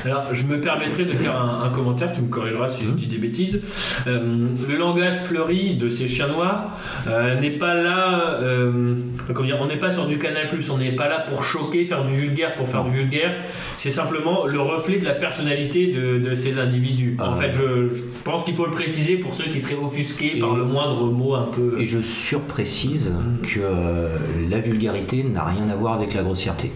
Alors, 0.05 0.23
je 0.33 0.43
me 0.43 0.59
permettrai 0.61 1.05
de 1.05 1.11
faire 1.13 1.35
un, 1.39 1.63
un 1.65 1.69
commentaire, 1.69 2.11
tu 2.11 2.21
me 2.21 2.27
corrigeras 2.27 2.67
si 2.67 2.83
je 2.85 2.91
dis 2.91 3.07
des 3.07 3.17
bêtises. 3.17 3.61
Euh, 4.07 4.47
le 4.67 4.77
langage 4.77 5.15
fleuri 5.15 5.75
de 5.75 5.89
ces 5.89 6.07
chiens 6.07 6.27
noirs 6.27 6.77
euh, 7.07 7.39
n'est 7.39 7.51
pas 7.57 7.73
là, 7.73 8.39
euh, 8.41 8.95
comment 9.33 9.47
dire, 9.47 9.57
on 9.61 9.67
n'est 9.67 9.79
pas 9.79 9.91
sur 9.91 10.05
du 10.07 10.17
canal 10.17 10.47
plus, 10.49 10.69
on 10.69 10.77
n'est 10.77 10.91
pas 10.95 11.07
là 11.07 11.19
pour 11.27 11.43
choquer, 11.43 11.85
faire 11.85 12.03
du 12.03 12.15
vulgaire 12.15 12.55
pour 12.55 12.67
faire 12.67 12.83
du 12.83 12.91
vulgaire. 12.91 13.35
C'est 13.77 13.89
simplement 13.89 14.45
le 14.45 14.59
reflet 14.59 14.97
de 14.99 15.05
la 15.05 15.13
personnalité 15.13 15.87
de, 15.87 16.17
de 16.19 16.35
ces 16.35 16.59
individus. 16.59 17.17
En 17.19 17.31
Ah. 17.31 17.35
fait, 17.35 17.51
je, 17.51 17.93
je 17.95 18.03
pense 18.23 18.43
qu'il 18.45 18.53
faut 18.55 18.65
le 18.65 18.71
préciser 18.71 19.17
pour 19.17 19.33
ceux 19.33 19.45
qui 19.45 19.59
seraient 19.59 19.75
offusqués 19.81 20.39
par 20.39 20.55
le 20.55 20.63
moindre 20.63 21.05
mot 21.11 21.35
un 21.35 21.43
peu. 21.55 21.75
Et 21.79 21.87
je 21.87 21.99
surprécise 21.99 23.13
que 23.43 23.59
euh, 23.61 24.07
la 24.49 24.59
vulgarité 24.59 25.23
n'a 25.23 25.43
rien 25.43 25.69
à 25.69 25.75
voir 25.75 25.93
avec 25.93 26.13
la 26.13 26.23
grossièreté. 26.23 26.71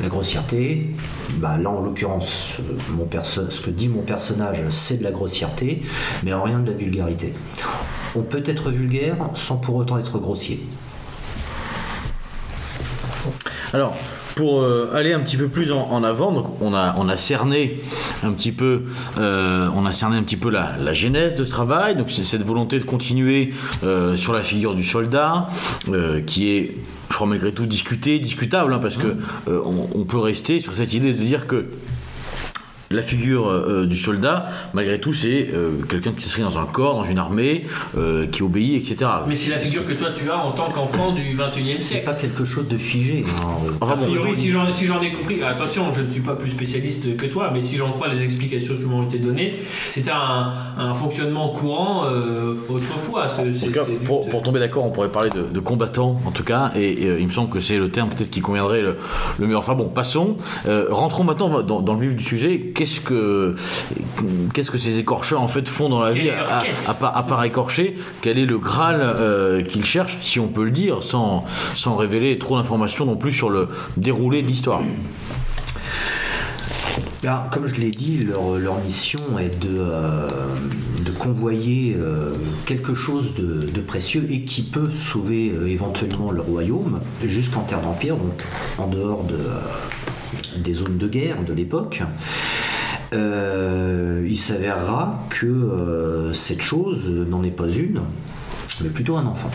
La 0.00 0.08
grossièreté, 0.08 0.90
bah 1.38 1.58
là 1.60 1.70
en 1.70 1.80
l'occurrence, 1.80 2.52
euh, 2.60 3.50
ce 3.50 3.60
que 3.60 3.70
dit 3.70 3.88
mon 3.88 4.02
personnage, 4.02 4.58
c'est 4.70 4.98
de 4.98 5.02
la 5.02 5.10
grossièreté, 5.10 5.82
mais 6.22 6.32
en 6.32 6.44
rien 6.44 6.60
de 6.60 6.70
la 6.70 6.76
vulgarité. 6.76 7.34
On 8.14 8.22
peut 8.22 8.42
être 8.46 8.70
vulgaire 8.70 9.16
sans 9.34 9.56
pour 9.56 9.74
autant 9.74 9.98
être 9.98 10.20
grossier. 10.20 10.60
Alors, 13.72 13.96
pour 14.36 14.62
euh, 14.62 14.88
aller 14.94 15.12
un 15.12 15.18
petit 15.18 15.36
peu 15.36 15.48
plus 15.48 15.72
en, 15.72 16.04
avant, 16.04 16.30
donc 16.30 16.62
on 16.62 16.72
a, 16.74 17.16
cerné 17.16 17.80
un 18.22 18.30
petit 18.30 18.52
peu, 18.52 18.84
euh, 19.18 19.68
on 19.74 19.84
a 19.84 19.92
cerné 19.92 20.16
un 20.16 20.22
petit 20.22 20.36
peu 20.36 20.48
la, 20.48 20.94
genèse 20.94 21.34
de 21.34 21.42
ce 21.42 21.50
travail. 21.50 21.96
Donc 21.96 22.12
c'est 22.12 22.22
cette 22.22 22.44
volonté 22.44 22.78
de 22.78 22.84
continuer 22.84 23.52
sur 24.14 24.32
la 24.32 24.44
figure 24.44 24.76
du 24.76 24.84
soldat, 24.84 25.50
qui 26.24 26.50
est, 26.50 26.76
je 27.08 27.14
crois 27.14 27.26
malgré 27.26 27.52
tout 27.52 27.66
discutée, 27.66 28.18
discutable, 28.18 28.72
hein, 28.72 28.78
parce 28.78 28.96
que 28.96 29.16
euh, 29.48 29.60
on, 29.64 29.88
on 29.94 30.04
peut 30.04 30.18
rester 30.18 30.60
sur 30.60 30.74
cette 30.74 30.92
idée 30.92 31.12
de 31.12 31.22
dire 31.22 31.46
que 31.46 31.66
la 32.90 33.02
figure 33.02 33.48
euh, 33.48 33.86
du 33.86 33.96
soldat, 33.96 34.46
malgré 34.72 34.98
tout, 34.98 35.12
c'est 35.12 35.48
euh, 35.52 35.72
quelqu'un 35.88 36.12
qui 36.12 36.22
s'inscrit 36.22 36.42
dans 36.42 36.58
un 36.58 36.64
corps, 36.64 36.94
dans 36.94 37.04
une 37.04 37.18
armée, 37.18 37.64
euh, 37.96 38.26
qui 38.26 38.42
obéit, 38.42 38.76
etc. 38.90 39.10
Mais 39.28 39.36
c'est 39.36 39.50
la 39.50 39.58
figure 39.58 39.84
que 39.84 39.92
toi 39.92 40.08
tu 40.14 40.30
as 40.30 40.38
en 40.38 40.52
tant 40.52 40.70
qu'enfant 40.70 41.12
du 41.12 41.36
21e 41.36 41.62
C'est 41.76 41.80
siècle. 41.80 42.04
pas 42.06 42.14
quelque 42.14 42.44
chose 42.44 42.66
de 42.68 42.76
figé. 42.78 43.24
hein. 43.28 43.40
Enfin 43.80 43.92
A 43.92 43.96
bon, 43.96 44.04
priori, 44.06 44.34
si 44.36 44.50
j'en 44.50 44.70
si 44.72 44.84
ai 44.84 45.12
compris, 45.12 45.42
attention, 45.42 45.92
je 45.92 46.00
ne 46.02 46.08
suis 46.08 46.20
pas 46.22 46.34
plus 46.34 46.50
spécialiste 46.50 47.16
que 47.16 47.26
toi, 47.26 47.50
mais 47.52 47.60
si 47.60 47.76
j'en 47.76 47.90
crois 47.90 48.08
les 48.08 48.22
explications 48.22 48.74
qui 48.76 48.84
m'ont 48.84 49.04
été 49.04 49.18
données, 49.18 49.52
c'était 49.92 50.10
un, 50.10 50.52
un 50.78 50.94
fonctionnement 50.94 51.50
courant 51.50 52.06
euh, 52.06 52.54
autrefois. 52.68 53.28
ce- 53.28 53.40
En 53.40 53.44
c'est- 53.52 53.66
tout 53.66 53.72
cas, 53.72 53.84
c'est- 53.86 54.04
pour, 54.04 54.28
pour 54.28 54.42
tomber 54.42 54.60
d'accord, 54.60 54.84
on 54.84 54.90
pourrait 54.90 55.10
parler 55.10 55.30
de, 55.30 55.42
de 55.42 55.60
combattants, 55.60 56.20
en 56.24 56.30
tout 56.30 56.44
cas, 56.44 56.72
et, 56.74 56.88
et, 56.90 57.16
il 57.18 57.26
me 57.26 57.30
semble 57.30 57.50
que 57.50 57.60
c'est 57.60 57.78
le 57.78 57.90
terme 57.90 58.08
peut-être 58.08 58.30
qui 58.30 58.40
conviendrait 58.40 58.80
le, 58.82 58.96
le 59.38 59.46
mieux. 59.46 59.56
Enfin 59.56 59.74
bon, 59.74 59.88
passons. 59.88 60.36
Euh, 60.66 60.86
rentrons 60.90 61.24
maintenant 61.24 61.62
dans, 61.62 61.80
dans 61.80 61.94
le 61.94 62.00
vif 62.08 62.16
du 62.16 62.24
sujet. 62.24 62.72
Qu'est-ce 62.78 63.00
que, 63.00 63.56
qu'est-ce 64.54 64.70
que 64.70 64.78
ces 64.78 65.00
écorcheurs 65.00 65.40
en 65.40 65.48
fait 65.48 65.66
font 65.66 65.88
dans 65.88 65.98
la 65.98 66.12
Quelle 66.12 66.22
vie 66.22 66.30
à, 66.30 66.94
part, 66.94 67.16
à 67.16 67.26
part 67.26 67.42
écorcher 67.42 67.98
Quel 68.22 68.38
est 68.38 68.46
le 68.46 68.56
Graal 68.56 69.00
euh, 69.02 69.62
qu'ils 69.62 69.84
cherchent, 69.84 70.18
si 70.20 70.38
on 70.38 70.46
peut 70.46 70.62
le 70.62 70.70
dire, 70.70 71.02
sans, 71.02 71.44
sans 71.74 71.96
révéler 71.96 72.38
trop 72.38 72.56
d'informations 72.56 73.04
non 73.04 73.16
plus 73.16 73.32
sur 73.32 73.50
le 73.50 73.66
déroulé 73.96 74.42
de 74.42 74.46
l'histoire 74.46 74.80
Alors, 77.24 77.50
comme 77.50 77.66
je 77.66 77.80
l'ai 77.80 77.90
dit, 77.90 78.18
leur, 78.18 78.52
leur 78.52 78.78
mission 78.78 79.40
est 79.40 79.60
de, 79.60 79.76
euh, 79.76 80.28
de 81.04 81.10
convoyer 81.10 81.96
euh, 81.98 82.34
quelque 82.64 82.94
chose 82.94 83.34
de, 83.34 83.68
de 83.68 83.80
précieux 83.80 84.24
et 84.30 84.42
qui 84.42 84.62
peut 84.62 84.90
sauver 84.94 85.50
euh, 85.50 85.66
éventuellement 85.66 86.30
le 86.30 86.42
royaume 86.42 87.00
jusqu'en 87.24 87.62
terre 87.62 87.80
d'empire, 87.80 88.16
donc 88.16 88.44
en 88.78 88.86
dehors 88.86 89.24
de, 89.24 89.34
euh, 89.34 90.58
des 90.58 90.74
zones 90.74 90.98
de 90.98 91.08
guerre 91.08 91.42
de 91.44 91.52
l'époque. 91.52 92.02
Euh, 93.12 94.26
il 94.28 94.36
s'avérera 94.36 95.24
que 95.30 95.46
euh, 95.46 96.34
cette 96.34 96.60
chose 96.60 97.08
n'en 97.08 97.42
est 97.42 97.50
pas 97.50 97.68
une, 97.68 98.02
mais 98.82 98.90
plutôt 98.90 99.16
un 99.16 99.26
enfant. 99.26 99.50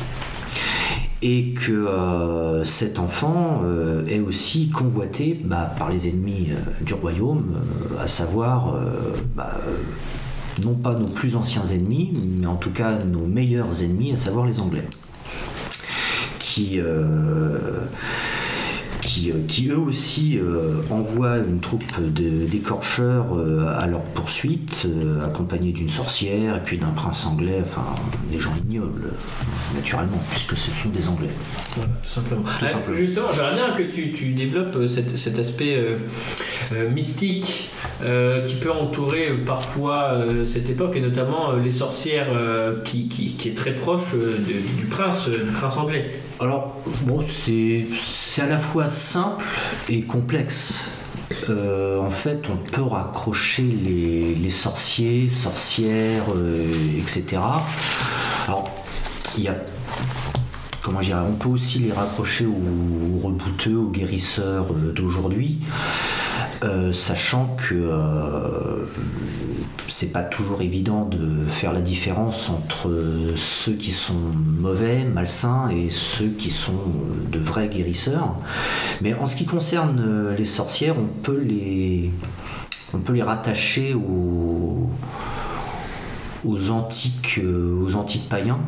Et 1.22 1.54
que 1.54 1.72
euh, 1.72 2.66
cet 2.66 3.00
enfant 3.00 3.62
est 4.08 4.20
aussi 4.20 4.70
convoité 4.70 5.40
bah, 5.44 5.74
par 5.78 5.90
les 5.90 6.10
ennemis 6.10 6.50
du 6.82 6.94
royaume, 6.94 7.62
à 8.00 8.08
savoir 8.08 8.76
bah, 9.36 9.58
non 10.64 10.74
pas 10.74 10.96
nos 10.96 11.08
plus 11.08 11.38
anciens 11.38 11.66
ennemis, 11.66 12.12
mais 12.40 12.48
en 12.48 12.56
tout 12.56 12.72
cas 12.72 12.98
nos 13.06 13.26
meilleurs 13.26 13.84
ennemis, 13.84 14.14
à 14.14 14.18
savoir 14.18 14.46
les 14.46 14.60
Anglais, 14.60 14.84
qui, 16.40 16.82
qui, 19.04 19.32
qui, 19.48 19.70
eux 19.70 19.80
aussi 19.80 20.40
envoient 20.90 21.38
une 21.38 21.60
troupe 21.60 21.84
d'écorcheurs 22.02 23.28
à 23.78 23.88
leur 23.88 24.02
poursuite, 24.02 24.88
accompagnés 25.24 25.72
d'une 25.72 25.90
sorcière 25.90 26.58
et 26.58 26.62
puis 26.64 26.78
d'un 26.78 26.92
prince 26.92 27.26
anglais, 27.26 27.60
enfin 27.62 27.84
des 28.32 28.40
gens 28.40 28.54
ignobles, 28.70 29.10
naturellement, 29.76 30.22
puisque 30.32 30.58
ce 30.58 30.72
sont 30.72 30.90
des 30.90 31.08
Anglais. 31.08 31.30
Voilà, 31.76 31.92
tout 32.02 32.10
simplement. 32.10 32.44
justement, 32.94 33.28
j'aimerais 33.34 33.56
bien 33.56 33.72
que 33.72 33.84
tu, 33.84 34.12
tu 34.12 34.32
développes 34.34 34.88
cet, 34.88 35.18
cet 35.18 35.40
aspect 35.40 35.98
mystique 36.94 37.70
qui 38.00 38.56
peut 38.56 38.72
entourer 38.72 39.32
parfois 39.46 40.18
cette 40.46 40.70
époque, 40.70 40.96
et 40.96 41.02
notamment 41.02 41.54
les 41.54 41.72
sorcières 41.72 42.30
qui, 42.84 43.08
qui, 43.08 43.34
qui, 43.34 43.50
est 43.50 43.54
très 43.54 43.76
proche 43.76 44.14
du, 44.14 44.86
prince, 44.86 45.30
du 45.30 45.52
prince 45.52 45.78
anglais. 45.78 46.06
Alors, 46.44 46.76
bon, 47.04 47.24
c'est 47.26 47.88
à 48.42 48.46
la 48.46 48.58
fois 48.58 48.88
simple 48.88 49.46
et 49.88 50.02
complexe. 50.02 50.78
Euh, 51.50 52.02
en 52.02 52.10
fait, 52.10 52.50
on 52.50 52.58
peut 52.58 52.82
raccrocher 52.82 53.64
les, 53.64 54.50
sorciers, 54.50 55.30
sorcières, 55.30 56.26
euh, 56.36 56.68
etc. 56.98 57.42
Alors, 58.46 58.70
il 59.38 59.46
y 59.46 59.48
a 59.48 59.56
comment 60.82 61.00
dire, 61.00 61.24
on 61.26 61.36
peut 61.36 61.48
aussi 61.48 61.80
les 61.80 61.94
raccrocher 61.94 62.46
aux, 62.46 63.26
rebouteux, 63.26 63.78
aux 63.78 63.90
guérisseurs 63.90 64.66
euh, 64.74 64.92
d'aujourd'hui. 64.92 65.60
Euh, 66.64 66.94
sachant 66.94 67.58
que 67.58 67.76
euh, 67.76 68.86
c'est 69.90 70.14
pas 70.14 70.24
toujours 70.24 70.62
évident 70.62 71.04
de 71.04 71.46
faire 71.46 71.74
la 71.74 71.82
différence 71.82 72.50
entre 72.50 72.90
ceux 73.36 73.74
qui 73.74 73.92
sont 73.92 74.22
mauvais, 74.60 75.04
malsains 75.04 75.70
et 75.70 75.90
ceux 75.90 76.30
qui 76.30 76.52
sont 76.52 76.80
de 77.30 77.38
vrais 77.38 77.68
guérisseurs. 77.68 78.38
Mais 79.02 79.14
en 79.14 79.26
ce 79.26 79.36
qui 79.36 79.46
concerne 79.46 80.34
les 80.38 80.46
sorcières, 80.46 80.96
on 80.98 81.08
peut 81.22 81.42
les, 81.42 82.12
on 82.94 83.26
rattacher 83.26 83.94
aux, 83.94 84.90
aux 86.46 86.72
antiques, 86.72 87.42
aux 87.44 87.96
antiques 87.96 88.30
païens 88.30 88.60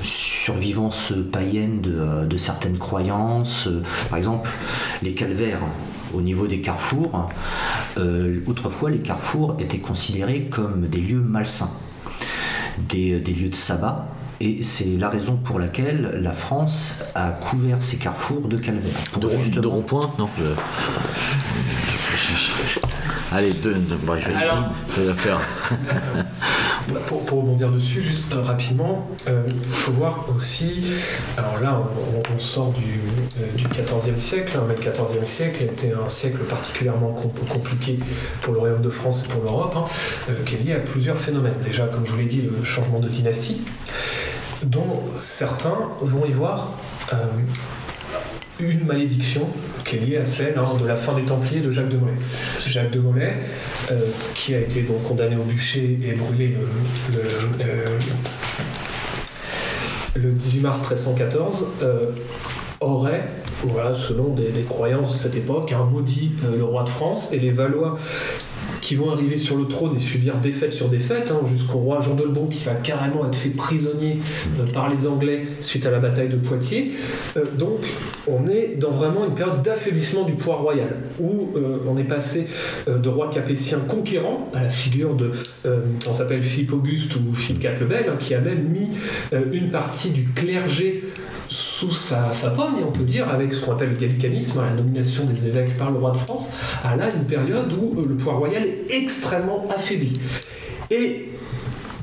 survivance 0.00 1.12
païenne 1.30 1.82
de, 1.82 2.24
de, 2.24 2.36
certaines 2.38 2.78
croyances. 2.78 3.68
Par 4.08 4.16
exemple, 4.16 4.48
les 5.02 5.12
calvaires 5.12 5.60
au 6.14 6.22
niveau 6.22 6.46
des 6.46 6.60
carrefours. 6.60 7.30
Euh, 7.98 8.40
autrefois, 8.46 8.90
les 8.90 8.98
carrefours 8.98 9.56
étaient 9.58 9.78
considérés 9.78 10.44
comme 10.50 10.86
des 10.88 11.00
lieux 11.00 11.20
malsains, 11.20 11.70
des, 12.78 13.20
lieux 13.20 13.50
de 13.50 13.54
sabbat. 13.54 14.06
Et 14.40 14.62
c'est 14.62 14.96
la 14.96 15.08
raison 15.08 15.36
pour 15.36 15.58
laquelle 15.58 16.20
la 16.22 16.32
France 16.32 17.02
a 17.16 17.30
couvert 17.30 17.82
ces 17.82 17.96
carrefours 17.96 18.46
de 18.46 18.56
calvaires. 18.56 18.92
De, 19.20 19.60
de 19.60 19.66
rond-point 19.66 20.12
Non. 20.18 20.28
Allez, 23.32 23.52
deux, 23.52 23.76
je 24.18 24.28
vais 24.28 24.34
Alors, 24.34 24.70
faire. 25.16 25.40
pour, 27.06 27.24
pour, 27.24 27.38
rebondir 27.42 27.70
dessus, 27.70 28.02
juste 28.02 28.34
rapidement, 28.34 29.06
euh, 29.28 29.44
il 29.48 29.70
faut 29.70 29.92
voir 29.92 30.26
aussi. 30.34 30.82
Alors 31.36 31.60
là, 31.60 31.82
on, 32.34 32.38
sort 32.38 32.72
du, 32.72 33.00
euh, 33.40 33.46
du 33.56 33.64
14e 33.66 34.18
siècle, 34.18 34.56
hein, 34.56 34.64
mais 34.68 34.74
le 34.74 34.80
14e 34.80 35.24
siècle 35.24 35.64
était 35.64 35.92
un 35.92 36.08
siècle 36.08 36.38
particulièrement 36.48 37.12
compliqué 37.48 37.98
pour 38.40 38.54
le 38.54 38.60
Royaume 38.60 38.82
de 38.82 38.90
France 38.90 39.24
et 39.24 39.28
pour 39.28 39.42
l'Europe, 39.42 39.74
hein, 39.76 39.84
euh, 40.30 40.34
qui 40.44 40.54
est 40.54 40.58
lié 40.58 40.72
à 40.74 40.80
plusieurs 40.80 41.16
phénomènes. 41.16 41.54
Déjà, 41.62 41.86
comme 41.86 42.06
je 42.06 42.12
vous 42.12 42.18
l'ai 42.18 42.26
dit, 42.26 42.42
le 42.42 42.64
changement 42.64 43.00
de 43.00 43.08
dynastie, 43.08 43.62
dont 44.62 45.02
certains 45.16 45.78
vont 46.00 46.26
y 46.26 46.32
voir 46.32 46.72
une 48.60 48.84
malédiction 48.84 49.48
qui 49.84 49.96
est 49.96 50.00
liée 50.00 50.16
à 50.18 50.24
celle 50.24 50.58
hein, 50.58 50.76
de 50.80 50.86
la 50.86 50.96
fin 50.96 51.14
des 51.14 51.22
Templiers 51.22 51.60
de 51.60 51.70
Jacques 51.70 51.88
de 51.88 51.96
Molay. 51.96 52.14
Jacques 52.66 52.90
de 52.90 52.98
Molay, 52.98 53.36
euh, 53.90 54.00
qui 54.34 54.54
a 54.54 54.60
été 54.60 54.82
donc 54.82 55.02
condamné 55.04 55.36
au 55.36 55.44
bûcher 55.44 55.98
et 56.02 56.12
brûlé 56.12 56.56
le, 60.16 60.30
18 60.30 60.58
euh, 60.58 60.62
mars 60.62 60.78
1314, 60.80 61.66
euh, 61.82 62.10
aurait, 62.80 63.28
voilà, 63.64 63.94
selon 63.94 64.34
des, 64.34 64.48
des, 64.48 64.62
croyances 64.62 65.12
de 65.12 65.16
cette 65.16 65.36
époque, 65.36 65.72
un 65.72 65.84
maudit 65.84 66.32
le 66.56 66.64
roi 66.64 66.84
de 66.84 66.88
France 66.88 67.32
et 67.32 67.38
les 67.38 67.50
Valois 67.50 67.96
qui 68.80 68.94
vont 68.94 69.10
arriver 69.10 69.36
sur 69.36 69.56
le 69.56 69.66
trône 69.66 69.94
et 69.96 69.98
subir 69.98 70.36
défaite 70.38 70.72
sur 70.72 70.88
défaite, 70.88 71.30
hein, 71.30 71.46
jusqu'au 71.46 71.78
roi 71.78 72.00
Jean 72.00 72.14
d'Olbon 72.14 72.46
qui 72.46 72.64
va 72.64 72.74
carrément 72.74 73.26
être 73.26 73.36
fait 73.36 73.50
prisonnier 73.50 74.18
euh, 74.58 74.66
par 74.72 74.88
les 74.88 75.06
Anglais 75.06 75.46
suite 75.60 75.86
à 75.86 75.90
la 75.90 75.98
bataille 75.98 76.28
de 76.28 76.36
Poitiers. 76.36 76.92
Euh, 77.36 77.44
donc 77.56 77.92
on 78.26 78.46
est 78.48 78.76
dans 78.78 78.90
vraiment 78.90 79.24
une 79.24 79.34
période 79.34 79.62
d'affaiblissement 79.62 80.24
du 80.24 80.32
pouvoir 80.32 80.62
royal, 80.62 80.96
où 81.18 81.50
euh, 81.56 81.78
on 81.88 81.96
est 81.96 82.04
passé 82.04 82.46
de 82.86 83.08
roi 83.08 83.30
capétien 83.30 83.78
conquérant 83.80 84.50
à 84.54 84.62
la 84.62 84.68
figure 84.68 85.14
de, 85.14 85.32
on 86.08 86.12
s'appelle 86.12 86.42
Philippe 86.42 86.72
Auguste 86.72 87.16
ou 87.16 87.32
Philippe 87.32 87.64
IV 87.64 87.80
le 87.80 87.86
Bel, 87.86 88.04
hein, 88.08 88.16
qui 88.18 88.34
a 88.34 88.40
même 88.40 88.64
mis 88.68 88.90
une 89.52 89.70
partie 89.70 90.10
du 90.10 90.24
clergé 90.24 91.04
sous 91.48 91.92
sa, 91.92 92.32
sa 92.32 92.50
pogne, 92.50 92.84
on 92.86 92.92
peut 92.92 93.04
dire, 93.04 93.28
avec 93.28 93.54
ce 93.54 93.60
qu'on 93.60 93.72
appelle 93.72 93.90
le 93.90 93.96
gallicanisme, 93.96 94.60
la 94.60 94.74
nomination 94.74 95.24
des 95.24 95.46
évêques 95.46 95.76
par 95.76 95.90
le 95.90 95.98
roi 95.98 96.12
de 96.12 96.18
France, 96.18 96.52
à 96.84 96.96
là 96.96 97.06
une 97.14 97.24
période 97.24 97.72
où 97.72 98.04
le 98.04 98.16
pouvoir 98.16 98.38
royal 98.38 98.64
est 98.64 98.94
extrêmement 98.94 99.66
affaibli. 99.74 100.12
Et 100.90 101.28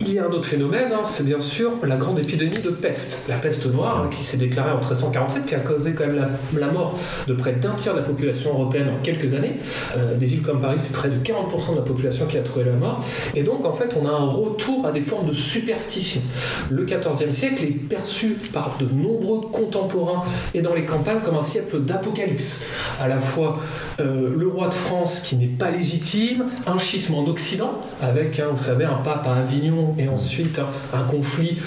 il 0.01 0.13
y 0.13 0.19
a 0.19 0.25
un 0.25 0.29
autre 0.29 0.45
phénomène, 0.45 0.89
hein, 0.91 1.03
c'est 1.03 1.25
bien 1.25 1.39
sûr 1.39 1.71
la 1.83 1.95
grande 1.95 2.19
épidémie 2.19 2.59
de 2.59 2.69
peste, 2.69 3.27
la 3.29 3.35
peste 3.35 3.65
noire 3.71 4.03
hein, 4.03 4.09
qui 4.11 4.23
s'est 4.23 4.37
déclarée 4.37 4.71
en 4.71 4.79
1347, 4.79 5.45
qui 5.45 5.55
a 5.55 5.59
causé 5.59 5.93
quand 5.93 6.05
même 6.05 6.27
la, 6.57 6.67
mort 6.67 6.99
de 7.27 7.33
près 7.33 7.53
d'un 7.53 7.71
tiers 7.71 7.93
de 7.93 7.99
la 7.99 8.05
population 8.05 8.51
européenne 8.51 8.89
en 8.89 9.01
quelques 9.01 9.33
années. 9.33 9.55
Euh, 9.95 10.15
des 10.15 10.25
villes 10.25 10.41
comme 10.41 10.59
Paris, 10.59 10.77
c'est 10.79 10.91
près 10.91 11.07
de 11.07 11.15
40% 11.15 11.71
de 11.71 11.75
la 11.77 11.81
population 11.81 12.25
qui 12.25 12.37
a 12.37 12.41
trouvé 12.41 12.65
la 12.65 12.73
mort. 12.73 13.05
Et 13.35 13.43
donc 13.43 13.65
en 13.65 13.71
fait, 13.71 13.95
on 14.01 14.05
a 14.05 14.11
un 14.11 14.25
retour 14.25 14.85
à 14.85 14.91
des 14.91 15.01
formes 15.01 15.27
de 15.27 15.33
superstition. 15.33 16.21
Le 16.69 16.83
XIVe 16.83 17.31
siècle 17.31 17.63
est 17.63 17.87
perçu 17.87 18.37
par 18.51 18.77
de 18.79 18.85
nombreux 18.85 19.41
contemporains 19.41 20.23
et 20.53 20.61
dans 20.61 20.73
les 20.73 20.83
campagnes 20.83 21.19
comme 21.23 21.37
un 21.37 21.41
siècle 21.41 21.79
d'apocalypse. 21.81 22.65
À 22.99 23.07
la 23.07 23.19
fois 23.19 23.59
euh, 24.01 24.33
le 24.35 24.47
roi 24.47 24.67
de 24.67 24.73
France 24.73 25.21
qui 25.21 25.37
n'est 25.37 25.45
pas 25.45 25.71
légitime, 25.71 26.47
un 26.67 26.77
schisme 26.77 27.15
en 27.15 27.25
Occident 27.25 27.79
avec, 28.01 28.39
hein, 28.39 28.47
vous 28.51 28.57
savez, 28.57 28.83
un 28.83 28.95
pape 28.95 29.25
à 29.27 29.35
Avignon 29.35 29.84
et 29.97 30.07
ensuite 30.07 30.59
un, 30.93 31.03
conflit 31.03 31.61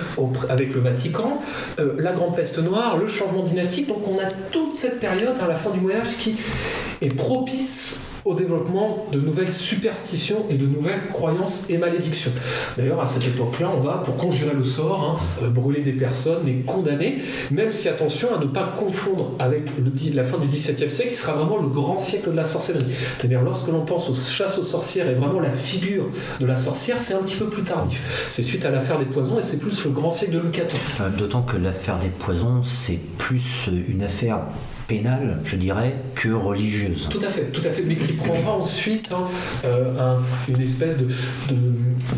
avec 0.48 0.74
le 0.74 0.80
Vatican, 0.80 1.38
euh, 1.78 1.94
la 1.98 2.12
Grande 2.12 2.34
Peste 2.36 2.58
Noire, 2.58 2.96
le 2.98 3.06
changement 3.06 3.42
dynastique. 3.42 3.88
Donc 3.88 4.06
on 4.08 4.18
a 4.18 4.28
toute 4.50 4.74
cette 4.74 5.00
période 5.00 5.36
à 5.40 5.46
la 5.46 5.54
fin 5.54 5.70
du 5.70 5.80
Moyen 5.80 6.00
Âge 6.00 6.16
qui 6.18 6.36
est 7.00 7.14
propice 7.14 8.07
au 8.24 8.34
développement 8.34 9.06
de 9.12 9.20
nouvelles 9.20 9.50
superstitions 9.50 10.44
et 10.48 10.54
de 10.54 10.66
nouvelles 10.66 11.08
croyances 11.08 11.68
et 11.70 11.78
malédictions. 11.78 12.32
D'ailleurs, 12.76 13.00
à 13.00 13.06
cette 13.06 13.26
époque-là, 13.26 13.70
on 13.76 13.80
va, 13.80 13.98
pour 13.98 14.16
conjurer 14.16 14.54
le 14.54 14.64
sort, 14.64 15.02
hein, 15.02 15.44
euh, 15.44 15.50
brûler 15.50 15.82
des 15.82 15.92
personnes, 15.92 16.46
les 16.46 16.60
condamner, 16.62 17.18
même 17.50 17.72
si 17.72 17.88
attention 17.88 18.34
à 18.34 18.38
ne 18.38 18.46
pas 18.46 18.72
confondre 18.78 19.32
avec 19.38 19.70
la 20.14 20.24
fin 20.24 20.38
du 20.38 20.48
XVIIe 20.48 20.90
siècle, 20.90 21.10
qui 21.10 21.16
sera 21.16 21.32
vraiment 21.32 21.58
le 21.58 21.68
grand 21.68 21.98
siècle 21.98 22.30
de 22.30 22.36
la 22.36 22.44
sorcellerie. 22.44 22.92
C'est-à-dire, 23.16 23.42
lorsque 23.42 23.68
l'on 23.68 23.84
pense 23.84 24.08
aux 24.08 24.14
chasses 24.14 24.58
aux 24.58 24.62
sorcières 24.62 25.08
et 25.08 25.14
vraiment 25.14 25.40
la 25.40 25.50
figure 25.50 26.08
de 26.40 26.46
la 26.46 26.56
sorcière, 26.56 26.98
c'est 26.98 27.14
un 27.14 27.22
petit 27.22 27.36
peu 27.36 27.46
plus 27.46 27.62
tardif. 27.62 28.26
C'est 28.30 28.42
suite 28.42 28.64
à 28.64 28.70
l'affaire 28.70 28.98
des 28.98 29.04
poisons 29.04 29.38
et 29.38 29.42
c'est 29.42 29.58
plus 29.58 29.84
le 29.84 29.90
grand 29.90 30.10
siècle 30.10 30.34
de 30.34 30.38
Louis 30.38 30.50
XIV. 30.50 30.66
Euh, 31.00 31.10
d'autant 31.10 31.42
que 31.42 31.56
l'affaire 31.56 31.98
des 31.98 32.08
poisons, 32.08 32.62
c'est 32.64 32.98
plus 33.18 33.68
une 33.88 34.02
affaire 34.02 34.40
pénale, 34.88 35.38
je 35.44 35.56
dirais, 35.56 35.94
que 36.14 36.30
religieuse. 36.30 37.08
Tout 37.10 37.20
à 37.22 37.28
fait, 37.28 37.52
tout 37.52 37.60
à 37.64 37.70
fait, 37.70 37.82
mais 37.82 37.94
qui 37.94 38.14
prendra 38.14 38.52
ensuite 38.52 39.12
hein, 39.12 39.26
euh, 39.66 40.18
une 40.48 40.60
espèce 40.60 40.96
de, 40.96 41.06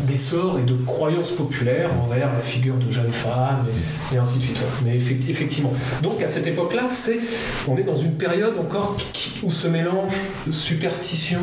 d'essor 0.07 0.57
et 0.57 0.63
de 0.63 0.73
croyance 0.85 1.31
populaire 1.31 1.91
envers 2.01 2.31
la 2.33 2.39
figure 2.39 2.77
de 2.77 2.89
jeune 2.89 3.11
femme 3.11 3.65
et, 4.13 4.17
ainsi 4.17 4.39
de 4.39 4.43
suite. 4.43 4.61
Mais 4.85 4.95
effectivement. 4.95 5.73
Donc 6.01 6.23
à 6.23 6.27
cette 6.27 6.47
époque-là, 6.47 6.87
c'est, 6.87 7.19
on 7.67 7.75
est 7.75 7.83
dans 7.83 7.97
une 7.97 8.13
période 8.13 8.57
encore 8.57 8.95
où 9.43 9.51
se 9.51 9.67
mélange 9.67 10.13
superstition, 10.49 11.41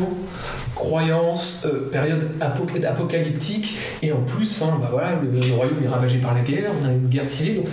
croyance, 0.73 1.65
euh, 1.65 1.89
période 1.91 2.31
apocalyptique, 2.39 3.77
et 4.01 4.11
en 4.11 4.21
plus, 4.21 4.61
hein, 4.61 4.79
bah 4.81 4.89
voilà, 4.91 5.19
le, 5.21 5.53
royaume 5.53 5.83
est 5.83 5.87
ravagé 5.87 6.19
par 6.19 6.33
la 6.33 6.41
guerre, 6.41 6.71
on 6.81 6.87
a 6.87 6.91
une 6.91 7.07
guerre 7.07 7.27
civile. 7.27 7.63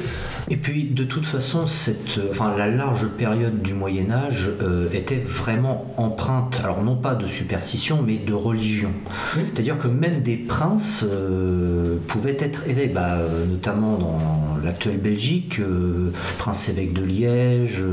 Et 0.49 0.57
puis, 0.57 0.85
de 0.85 1.05
toute 1.05 1.27
façon, 1.27 1.67
cette, 1.67 2.21
enfin, 2.31 2.55
la 2.57 2.69
large 2.69 3.07
période 3.17 3.46
du 3.51 3.75
Moyen 3.75 4.11
Âge 4.11 4.51
euh, 4.63 4.89
était 4.93 5.17
vraiment 5.17 5.93
empreinte, 5.97 6.61
alors 6.63 6.83
non 6.83 6.97
pas 6.97 7.15
de 7.15 7.27
superstition, 7.27 8.03
mais 8.05 8.19
de 8.19 8.33
religion. 8.33 8.91
C'est-à-dire 9.35 9.79
que 9.79 9.89
même 9.89 10.23
des 10.23 10.37
princes 10.37 11.05
euh, 11.09 11.99
pouvaient 12.09 12.37
être 12.39 12.69
évêques, 12.69 12.95
bah, 12.95 13.19
notamment 13.49 13.97
dans 13.97 14.19
l'actuelle 14.65 14.99
Belgique, 14.99 15.61
euh, 15.61 16.11
prince 16.39 16.69
évêque 16.69 16.93
de 16.93 17.03
Liège 17.03 17.85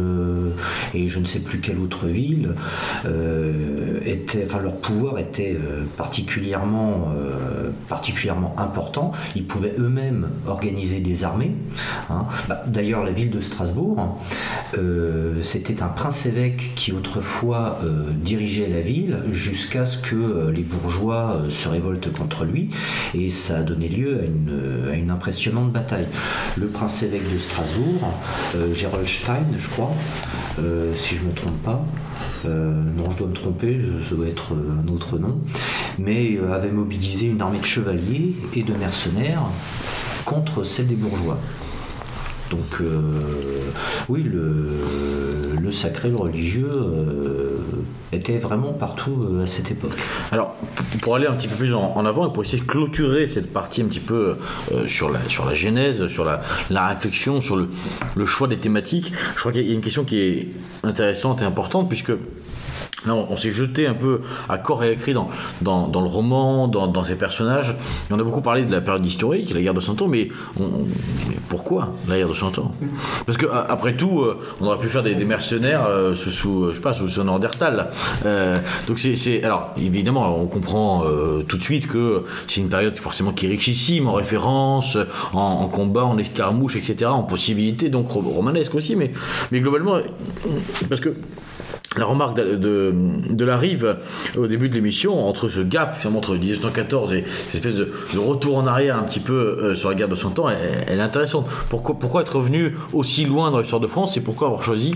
et 0.93 1.07
je 1.07 1.19
ne 1.19 1.25
sais 1.25 1.39
plus 1.39 1.59
quelle 1.59 1.79
autre 1.79 2.07
ville, 2.07 2.53
était, 4.05 4.43
enfin, 4.45 4.59
leur 4.61 4.77
pouvoir 4.77 5.19
était 5.19 5.57
particulièrement, 5.97 7.07
particulièrement 7.87 8.55
important. 8.57 9.11
Ils 9.35 9.45
pouvaient 9.45 9.75
eux-mêmes 9.77 10.27
organiser 10.47 10.99
des 10.99 11.23
armées. 11.23 11.51
Hein. 12.09 12.25
Bah, 12.47 12.63
d'ailleurs, 12.67 13.03
la 13.03 13.11
ville 13.11 13.29
de 13.29 13.41
Strasbourg, 13.41 14.19
euh, 14.77 15.42
c'était 15.43 15.83
un 15.83 15.87
prince-évêque 15.87 16.71
qui 16.75 16.91
autrefois 16.91 17.79
euh, 17.83 18.11
dirigeait 18.13 18.67
la 18.67 18.81
ville 18.81 19.19
jusqu'à 19.31 19.85
ce 19.85 19.97
que 19.97 20.15
euh, 20.15 20.51
les 20.51 20.63
bourgeois 20.63 21.41
se 21.49 21.67
révoltent 21.67 22.11
contre 22.11 22.45
lui 22.45 22.69
et 23.13 23.29
ça 23.29 23.57
a 23.57 23.61
donné 23.61 23.87
lieu 23.87 24.21
à 24.91 24.95
une, 24.95 25.11
impressionnante 25.11 25.71
bataille. 25.71 26.07
Le 26.57 26.67
prince-évêque 26.67 27.31
de 27.31 27.37
Strasbourg, 27.37 28.13
Gerolstein 28.73 29.45
je 29.57 29.67
crois, 29.67 29.91
si 30.95 31.15
je 31.15 31.21
ne 31.21 31.27
me 31.27 31.33
trompe 31.33 31.61
pas, 31.61 31.85
non, 32.45 33.11
je 33.11 33.17
dois 33.17 33.27
me 33.27 33.33
tromper, 33.33 33.77
ça 34.09 34.15
doit 34.15 34.27
être 34.27 34.53
un 34.53 34.91
autre 34.91 35.19
nom, 35.19 35.39
mais 35.99 36.39
avait 36.51 36.71
mobilisé 36.71 37.27
une 37.27 37.41
armée 37.41 37.59
de 37.59 37.65
chevaliers 37.65 38.33
et 38.55 38.63
de 38.63 38.73
mercenaires 38.73 39.43
contre 40.25 40.63
celle 40.63 40.87
des 40.87 40.95
bourgeois. 40.95 41.37
Donc 42.49 42.81
euh, 42.81 42.99
oui, 44.09 44.23
le, 44.23 45.71
sacré, 45.71 46.09
le 46.09 46.15
religieux 46.15 46.69
euh, 46.69 47.57
était 48.11 48.37
vraiment 48.37 48.73
partout 48.73 49.27
euh, 49.31 49.43
à 49.43 49.47
cette 49.47 49.71
époque. 49.71 49.97
Alors, 50.31 50.55
pour 51.01 51.15
aller 51.15 51.25
un 51.25 51.33
petit 51.33 51.47
peu 51.47 51.55
plus 51.55 51.73
en, 51.73 52.05
avant 52.05 52.29
et 52.29 52.33
pour 52.33 52.43
essayer 52.43 52.61
de 52.61 52.67
clôturer 52.67 53.25
cette 53.25 53.51
partie 53.51 53.81
un 53.81 53.85
petit 53.85 53.99
peu 53.99 54.35
sur, 54.87 55.09
la, 55.09 55.19
sur 55.29 55.45
la 55.45 55.55
genèse, 55.55 56.05
sur 56.07 56.25
la, 56.25 56.87
réflexion, 56.87 57.41
sur 57.41 57.55
le, 57.55 57.69
le 58.15 58.25
choix 58.25 58.47
des 58.47 58.57
thématiques, 58.57 59.13
je 59.33 59.39
crois 59.39 59.51
qu'il 59.51 59.67
y 59.67 59.71
a 59.71 59.73
une 59.73 59.81
question 59.81 60.03
qui 60.03 60.19
est 60.19 60.47
intéressante 60.83 61.41
et 61.41 61.45
importante 61.45 61.89
puisque 61.89 62.11
on, 63.07 63.35
s'est 63.35 63.51
jeté 63.51 63.87
un 63.87 63.93
peu 63.93 64.21
à 64.49 64.57
corps 64.57 64.83
et 64.83 64.91
à 64.91 64.95
cri 64.95 65.13
dans, 65.13 65.29
dans, 65.61 66.01
le 66.01 66.07
roman, 66.07 66.67
dans, 66.67 67.03
ces 67.03 67.15
personnages. 67.15 67.75
on 68.09 68.19
a 68.19 68.23
beaucoup 68.23 68.41
parlé 68.41 68.65
de 68.65 68.71
la 68.71 68.81
période 68.81 69.05
historique, 69.05 69.53
la 69.53 69.61
guerre 69.61 69.73
de 69.73 69.79
Cent 69.79 70.01
Ans, 70.01 70.07
mais, 70.07 70.29
pourquoi 71.49 71.93
la 72.07 72.17
guerre 72.17 72.29
de 72.29 72.33
Cent 72.33 72.57
Ans? 72.59 72.73
Parce 73.25 73.37
que 73.37 73.45
après 73.45 73.93
tout, 73.95 74.21
euh, 74.21 74.39
on 74.61 74.67
aurait 74.67 74.77
pu 74.77 74.87
faire 74.87 75.03
des, 75.03 75.15
mercenaires 75.23 75.85
euh, 75.87 76.13
sous, 76.13 76.67
je 76.69 76.73
sais 76.73 76.81
pas, 76.81 76.93
sous 76.93 77.23
Nordertal. 77.23 77.89
Euh, 78.25 78.57
donc 78.87 78.99
c'est, 78.99 79.43
alors 79.43 79.73
évidemment, 79.77 80.37
on 80.37 80.47
comprend 80.47 81.03
tout 81.47 81.57
de 81.57 81.63
suite 81.63 81.87
que 81.87 82.23
c'est 82.47 82.61
une 82.61 82.69
période 82.69 82.97
forcément 82.97 83.31
qui 83.31 83.45
est 83.45 83.49
richissime 83.49 84.07
en 84.07 84.13
références, 84.13 84.97
en, 85.33 85.67
combat, 85.67 86.05
en 86.05 86.17
escarmouches, 86.17 86.75
etc., 86.75 87.11
en 87.11 87.23
possibilités, 87.23 87.89
donc 87.89 88.09
romanesques 88.11 88.75
aussi, 88.75 88.95
mais, 88.95 89.11
mais 89.51 89.59
globalement, 89.59 89.97
parce 90.89 91.01
que 91.01 91.13
la 91.97 92.05
remarque 92.05 92.35
de, 92.35 92.55
de, 93.29 93.45
la 93.45 93.57
rive 93.57 93.97
au 94.37 94.47
début 94.47 94.69
de 94.69 94.75
l'émission, 94.75 95.27
entre 95.27 95.47
ce 95.49 95.61
gap 95.61 95.95
finalement 95.95 96.19
entre 96.19 96.35
1914 96.35 97.13
et 97.13 97.23
cette 97.49 97.65
espèce 97.65 97.75
de, 97.75 97.91
retour 98.17 98.57
en 98.57 98.65
arrière 98.65 98.97
un 98.97 99.03
petit 99.03 99.19
peu 99.19 99.33
euh, 99.33 99.75
sur 99.75 99.89
la 99.89 99.95
guerre 99.95 100.07
de 100.07 100.15
100 100.15 100.39
ans, 100.39 100.47
elle, 100.87 100.99
est 100.99 101.01
intéressante. 101.01 101.47
Pourquoi, 101.69 101.97
pourquoi 101.99 102.21
être 102.21 102.35
revenu 102.37 102.75
aussi 102.93 103.25
loin 103.25 103.51
dans 103.51 103.59
l'histoire 103.59 103.81
de 103.81 103.87
France 103.87 104.17
et 104.17 104.21
pourquoi 104.21 104.47
avoir 104.47 104.63
choisi 104.63 104.95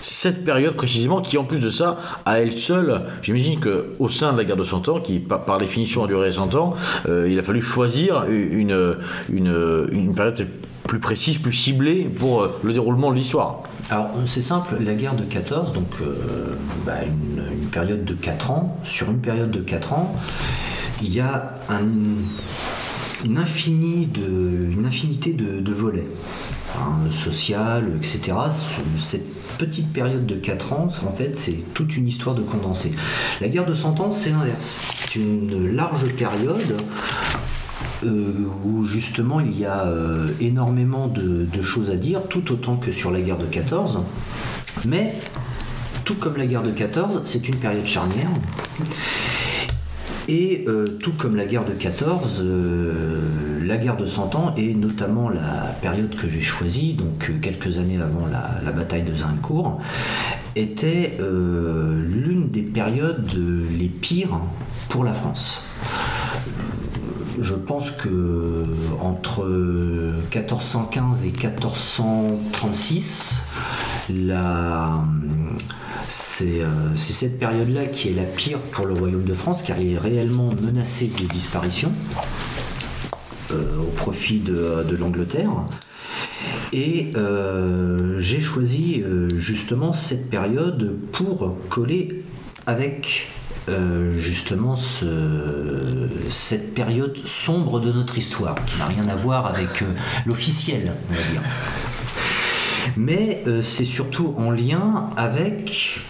cette 0.00 0.44
période 0.44 0.74
précisément 0.74 1.20
qui 1.20 1.38
en 1.38 1.44
plus 1.44 1.60
de 1.60 1.68
ça, 1.68 1.98
à 2.24 2.40
elle 2.40 2.52
seule, 2.52 3.02
j'imagine 3.22 3.60
qu'au 3.60 4.08
sein 4.08 4.32
de 4.32 4.38
la 4.38 4.44
guerre 4.44 4.56
de 4.56 4.64
100 4.64 4.88
ans, 4.88 5.00
qui 5.00 5.20
par, 5.20 5.58
définition 5.58 6.04
a 6.04 6.06
duré 6.06 6.32
100 6.32 6.54
ans, 6.56 6.74
euh, 7.08 7.28
il 7.30 7.38
a 7.38 7.42
fallu 7.42 7.60
choisir 7.60 8.24
une, 8.28 8.96
une, 9.32 9.88
une 9.92 10.14
période 10.14 10.46
plus 10.92 10.98
précise, 10.98 11.38
plus 11.38 11.54
ciblée 11.54 12.04
pour 12.04 12.42
euh, 12.42 12.60
le 12.62 12.74
déroulement 12.74 13.10
de 13.10 13.16
l'histoire 13.16 13.62
Alors 13.88 14.10
c'est 14.26 14.42
simple, 14.42 14.76
la 14.78 14.92
guerre 14.92 15.14
de 15.14 15.22
14, 15.22 15.72
donc 15.72 15.88
euh, 16.02 16.54
bah, 16.84 16.98
une, 17.06 17.66
période 17.70 18.04
de 18.04 18.12
4 18.12 18.50
ans, 18.50 18.78
sur 18.84 19.10
une 19.10 19.20
période 19.20 19.50
de 19.50 19.60
4 19.60 19.94
ans, 19.94 20.14
il 21.00 21.14
y 21.14 21.20
a 21.20 21.54
un, 21.70 21.80
une, 23.24 23.32
de, 23.32 24.70
une 24.70 24.84
infinité 24.84 25.32
de, 25.32 25.72
volets, 25.72 26.06
hein, 26.76 27.10
social, 27.10 27.90
etc. 27.96 28.34
Cette 28.98 29.56
petite 29.56 29.94
période 29.94 30.26
de 30.26 30.34
4 30.34 30.74
ans, 30.74 30.88
en 31.06 31.10
fait, 31.10 31.38
c'est 31.38 31.72
toute 31.72 31.96
une 31.96 32.06
histoire 32.06 32.34
de 32.34 32.42
condensé. 32.42 32.92
La 33.40 33.48
guerre 33.48 33.64
de 33.64 33.72
100 33.72 33.98
ans, 34.00 34.12
c'est 34.12 34.28
l'inverse. 34.28 34.82
C'est 34.94 35.20
une 35.20 35.74
large 35.74 36.06
période 36.16 36.60
euh, 36.70 36.76
où 38.04 38.84
justement 38.84 39.40
il 39.40 39.58
y 39.58 39.64
a 39.64 39.86
euh, 39.86 40.28
énormément 40.40 41.08
de, 41.08 41.46
choses 41.62 41.90
à 41.90 41.96
dire, 41.96 42.22
tout 42.28 42.52
autant 42.52 42.76
que 42.76 42.92
sur 42.92 43.10
la 43.10 43.20
guerre 43.20 43.38
de 43.38 43.46
14. 43.46 44.00
Mais, 44.86 45.12
tout 46.04 46.14
comme 46.14 46.36
la 46.36 46.46
guerre 46.46 46.62
de 46.62 46.70
14, 46.70 47.22
c'est 47.24 47.48
une 47.48 47.56
période 47.56 47.86
charnière. 47.86 48.30
Et 50.28 50.64
euh, 50.68 50.86
tout 51.02 51.12
comme 51.12 51.36
la 51.36 51.46
guerre 51.46 51.64
de 51.64 51.72
14, 51.72 52.44
la 53.64 53.76
guerre 53.76 53.96
de 53.96 54.06
100 54.06 54.34
ans, 54.34 54.54
et 54.56 54.74
notamment 54.74 55.28
la 55.28 55.74
période 55.80 56.14
que 56.16 56.28
j'ai 56.28 56.40
choisie, 56.40 56.94
donc 56.94 57.40
quelques 57.40 57.78
années 57.78 57.98
avant 58.00 58.26
la, 58.26 58.72
bataille 58.72 59.02
de 59.02 59.14
Zincourt, 59.14 59.80
était 60.54 61.18
l'une 61.18 62.48
des 62.50 62.62
périodes 62.62 63.30
les 63.78 63.88
pires 63.88 64.40
pour 64.88 65.04
la 65.04 65.12
France 65.12 65.66
je 67.42 67.54
pense 67.54 67.90
que 67.90 68.64
entre 69.00 69.44
1415 70.34 71.24
et 71.24 71.30
1436, 71.30 73.36
c'est 76.08 76.60
cette 76.96 77.38
période-là 77.38 77.86
qui 77.86 78.10
est 78.10 78.14
la 78.14 78.24
pire 78.24 78.58
pour 78.58 78.86
le 78.86 78.94
royaume 78.94 79.24
de 79.24 79.34
France, 79.34 79.62
car 79.62 79.80
il 79.80 79.94
est 79.94 79.98
réellement 79.98 80.50
menacé 80.62 81.06
de 81.06 81.26
disparition 81.26 81.92
euh, 83.50 83.80
au 83.80 83.90
profit 83.96 84.38
de, 84.38 84.96
l'Angleterre. 84.98 85.50
Et 86.72 87.10
euh, 87.16 88.18
j'ai 88.18 88.40
choisi 88.40 89.02
euh, 89.02 89.28
justement 89.36 89.92
cette 89.92 90.30
période 90.30 90.96
pour 91.12 91.56
coller 91.68 92.24
avec 92.66 93.28
euh, 93.68 94.18
justement 94.18 94.76
cette 96.28 96.74
période 96.74 97.16
sombre 97.24 97.78
de 97.78 97.92
notre 97.92 98.18
histoire, 98.18 98.56
qui 98.64 98.78
n'a 98.78 98.86
rien 98.86 99.08
à 99.08 99.14
voir 99.14 99.46
avec 99.46 99.82
euh, 99.82 99.94
l'officiel, 100.26 100.92
on 101.10 101.14
va 101.14 101.22
dire. 101.30 101.42
Mais 102.96 103.44
euh, 103.46 103.62
c'est 103.62 103.84
surtout 103.84 104.34
en 104.36 104.50
lien 104.50 105.10
avec 105.16 106.00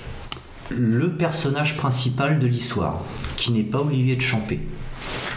le 0.71 1.13
personnage 1.13 1.77
principal 1.77 2.39
de 2.39 2.47
l'histoire, 2.47 3.03
qui 3.37 3.53
n'est 3.53 3.63
pas 3.63 3.81
Olivier 3.81 4.17
de 4.17 4.23
Champé 4.23 4.61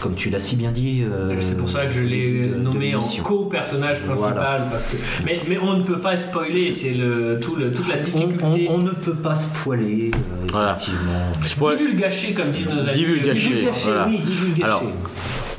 comme 0.00 0.14
tu 0.14 0.30
l'as 0.30 0.40
si 0.40 0.56
bien 0.56 0.70
dit. 0.70 1.02
Euh, 1.02 1.36
c'est 1.40 1.56
pour 1.56 1.68
ça 1.68 1.86
que 1.86 1.92
je 1.92 2.02
l'ai 2.02 2.52
nommé 2.56 2.94
en 2.94 3.02
co-personnage 3.22 4.00
principal. 4.00 4.66
Parce 4.70 4.88
que... 4.88 4.96
mais, 5.24 5.40
mais, 5.48 5.58
on 5.58 5.76
ne 5.76 5.82
peut 5.82 6.00
pas 6.00 6.16
spoiler, 6.16 6.72
c'est 6.72 6.94
le, 6.94 7.38
tout 7.40 7.56
le, 7.56 7.70
toute 7.70 7.88
la 7.88 7.98
difficulté. 7.98 8.68
On, 8.70 8.78
ne 8.78 8.90
peut 8.90 9.14
pas 9.14 9.34
spoiler, 9.34 10.10
euh, 10.14 10.74
effectivement. 10.74 11.32
Spoil... 11.44 11.78
Divulgacher, 11.78 12.32
comme 12.32 12.50
disent 12.50 12.68
nos 12.68 12.82
amis. 12.82 12.92
Divulgacher, 12.92 13.68
voilà. 13.84 14.06
oui, 14.08 14.20
divulgacher. 14.24 14.64
Alors, 14.64 14.82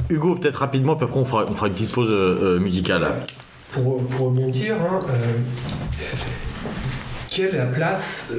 Hugo, 0.10 0.36
peut-être 0.36 0.56
rapidement, 0.56 0.96
puis 0.96 1.06
après 1.06 1.20
on 1.20 1.26
fera, 1.26 1.46
on 1.50 1.54
fera 1.54 1.68
une 1.68 1.74
petite 1.74 1.92
pause 1.92 2.12
euh, 2.12 2.60
musicale. 2.60 3.20
Pour, 3.72 3.98
pour 4.06 4.28
rebondir, 4.28 4.76
hein, 4.76 5.00
quelle 7.38 7.54
est 7.54 7.60
la 7.60 7.66
place 7.68 8.34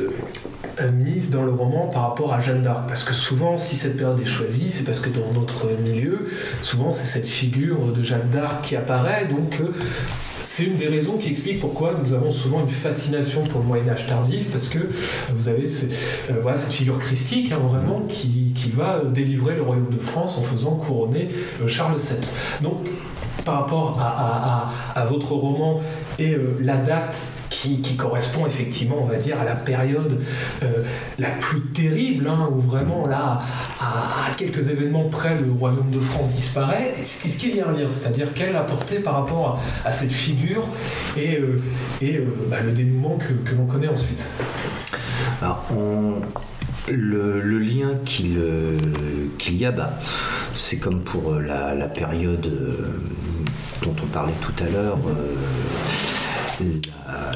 euh, 0.81 0.91
mise 0.91 1.31
dans 1.31 1.45
le 1.45 1.53
roman 1.53 1.87
par 1.87 2.03
rapport 2.03 2.35
à 2.35 2.41
Jeanne 2.41 2.63
d'Arc. 2.63 2.89
Parce 2.89 3.05
que 3.05 3.15
souvent, 3.15 3.57
si 3.57 3.77
cette 3.77 3.97
période 3.97 4.19
est 4.19 4.25
choisie, 4.25 4.71
c'est 4.71 4.83
parce 4.83 4.99
que 4.99 5.09
dans 5.09 5.33
notre 5.33 5.69
milieu, 5.81 6.29
souvent 6.63 6.91
c'est 6.91 7.05
cette 7.05 7.27
figure 7.27 7.93
de 7.93 8.03
Jeanne 8.03 8.29
d'Arc 8.33 8.63
qui 8.63 8.75
apparaît, 8.75 9.27
donc 9.27 9.61
euh, 9.61 9.73
c'est 10.43 10.65
une 10.65 10.75
des 10.75 10.89
raisons 10.89 11.17
qui 11.17 11.29
explique 11.29 11.61
pourquoi 11.61 11.95
nous 12.03 12.13
avons 12.13 12.33
souvent 12.33 12.61
une 12.61 12.69
fascination 12.69 13.45
pour 13.45 13.61
le 13.61 13.67
Moyen 13.69 13.89
Âge 13.89 14.09
tardif, 14.09 14.51
parce 14.51 14.67
que 14.67 14.81
vous 15.33 15.49
avez 15.49 15.67
euh, 15.67 16.55
cette 16.57 16.73
figure 16.73 16.99
christique, 16.99 17.53
hein, 17.53 17.61
vraiment, 17.63 18.01
qui, 18.01 18.53
va 18.75 19.03
délivrer 19.05 19.55
le 19.55 19.63
royaume 19.63 19.91
de 19.91 19.99
France 19.99 20.37
en 20.37 20.43
faisant 20.43 20.73
couronner 20.73 21.29
Charles 21.67 21.97
VII. 21.97 22.31
Donc, 22.61 22.87
par 23.45 23.61
rapport 23.61 23.99
à 24.01 25.05
votre 25.07 25.33
roman 25.33 25.81
et 26.19 26.37
la 26.61 26.77
date 26.77 27.19
qui, 27.63 27.97
correspond 27.97 28.47
effectivement, 28.47 28.99
on 29.03 29.07
va 29.07 29.17
dire, 29.17 29.41
à 29.41 29.45
la 29.45 29.55
période 29.55 30.21
euh, 30.63 30.85
la 31.19 31.31
plus 31.31 31.61
terrible, 31.61 32.29
hein, 32.29 32.49
où 32.53 32.61
vraiment 32.61 33.07
là, 33.07 33.39
à, 33.81 34.31
quelques 34.37 34.69
événements 34.69 35.09
près, 35.09 35.37
le 35.39 35.51
royaume 35.53 35.91
de 35.91 35.99
France 35.99 36.31
disparaît. 36.31 36.93
Est-ce 37.01 37.37
qu'il 37.37 37.57
y 37.57 37.61
a 37.61 37.69
un 37.69 37.73
lien 37.73 37.91
C'est-à-dire 37.91 38.29
quelle 38.35 38.55
a 38.55 38.61
porté 38.61 39.01
par 39.01 39.15
rapport 39.15 39.61
à, 39.85 39.93
cette 39.93 40.13
figure 40.13 40.63
et, 41.17 41.39
euh, 41.39 41.61
euh, 42.03 42.25
bah, 42.49 42.59
le 42.65 42.73
dénouement 42.73 43.19
que, 43.19 43.55
l'on 43.55 43.67
connaît 43.67 43.89
ensuite? 43.89 44.25
Alors, 45.43 45.67
le, 46.89 47.59
lien 47.59 47.91
qu'il 48.05 49.57
y 49.57 49.67
a, 49.67 49.73
bah, 49.73 49.93
c'est 50.57 50.77
comme 50.77 51.01
pour 51.01 51.35
la, 51.35 51.89
période 51.89 52.53
dont 53.83 53.95
on 54.03 54.07
parlait 54.07 54.33
tout 54.41 54.65
à 54.65 54.69
l'heure 54.69 54.99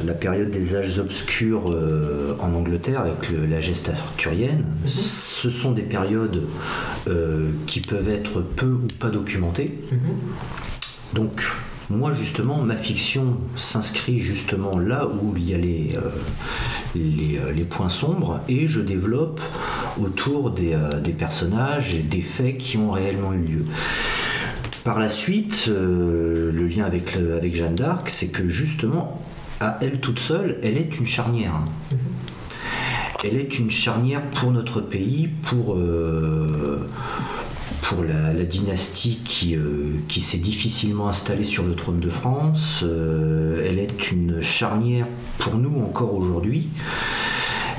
la, 0.04 0.14
période 0.14 0.50
des 0.50 0.76
âges 0.76 0.98
obscurs 0.98 1.70
euh, 1.70 2.36
en 2.40 2.54
Angleterre 2.54 3.00
avec 3.00 3.30
la 3.30 3.60
geste 3.60 3.88
arthurienne, 3.88 4.64
mhm. 4.82 4.88
ce 4.88 5.50
sont 5.50 5.72
des 5.72 5.82
périodes 5.82 6.42
euh, 7.08 7.50
qui 7.66 7.80
peuvent 7.80 8.08
être 8.08 8.40
peu 8.40 8.72
ou 8.72 8.86
pas 8.98 9.10
documentées. 9.10 9.78
Mhm. 9.90 9.98
Donc, 11.14 11.42
moi 11.90 12.12
justement, 12.14 12.62
ma 12.62 12.76
fiction 12.76 13.38
s'inscrit 13.56 14.18
justement 14.18 14.78
là 14.78 15.06
où 15.06 15.34
il 15.36 15.50
y 15.50 15.54
a 15.54 15.58
les, 15.58 15.90
euh, 15.96 16.00
les, 16.94 17.38
les, 17.54 17.64
points 17.64 17.90
sombres 17.90 18.40
et 18.48 18.66
je 18.66 18.80
développe 18.80 19.40
autour 20.00 20.52
des, 20.52 20.76
des, 21.02 21.12
personnages 21.12 21.94
et 21.94 22.02
des 22.02 22.22
faits 22.22 22.56
qui 22.56 22.78
ont 22.78 22.92
réellement 22.92 23.34
eu 23.34 23.42
lieu. 23.42 23.64
Par 24.84 24.98
la 24.98 25.08
suite, 25.08 25.68
le 25.68 26.66
lien 26.66 26.84
avec, 26.84 27.16
avec 27.16 27.54
Jeanne 27.54 27.76
d'Arc, 27.76 28.08
c'est 28.08 28.28
que 28.28 28.48
justement, 28.48 29.22
à 29.60 29.78
elle 29.80 30.00
toute 30.00 30.18
seule, 30.18 30.58
elle 30.62 30.76
est 30.76 30.98
une 30.98 31.06
charnière. 31.06 31.54
Mm-hmm. 31.92 31.96
Elle 33.24 33.36
est 33.36 33.58
une 33.60 33.70
charnière 33.70 34.22
pour 34.32 34.50
notre 34.50 34.80
pays, 34.80 35.28
pour 35.28 35.76
pour 37.82 38.04
la, 38.04 38.32
dynastie 38.44 39.20
qui, 39.24 39.54
euh, 39.56 39.98
qui 40.08 40.20
s'est 40.20 40.38
difficilement 40.38 41.08
installée 41.08 41.44
sur 41.44 41.64
le 41.64 41.74
trône 41.74 42.00
de 42.00 42.10
France. 42.10 42.80
Euh, 42.82 43.64
elle 43.66 43.78
est 43.78 44.10
une 44.10 44.42
charnière 44.42 45.06
pour 45.38 45.56
nous 45.56 45.80
encore 45.82 46.14
aujourd'hui. 46.14 46.68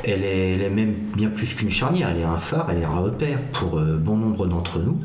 Elle 0.05 0.25
est, 0.25 0.69
même 0.69 0.93
bien 1.15 1.29
plus 1.29 1.53
qu'une 1.53 1.69
charnière, 1.69 2.09
elle 2.09 2.19
est 2.19 2.25
un 2.25 2.37
phare, 2.37 2.69
elle 2.69 2.81
est 2.81 2.85
un 2.85 2.99
repère 2.99 3.39
pour 3.53 3.79
euh, 3.79 3.97
bon 3.97 4.17
nombre 4.17 4.47
d'entre 4.47 4.79
nous. 4.79 4.99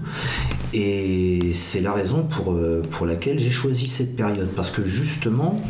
Et 0.74 1.52
c'est 1.52 1.80
la 1.80 1.92
raison 1.92 2.24
pour, 2.24 2.56
pour 2.90 3.06
laquelle 3.06 3.38
j'ai 3.38 3.50
choisi 3.50 3.88
cette 3.88 4.16
période. 4.16 4.50
Parce 4.54 4.70
que 4.70 4.84
justement, 4.84 5.62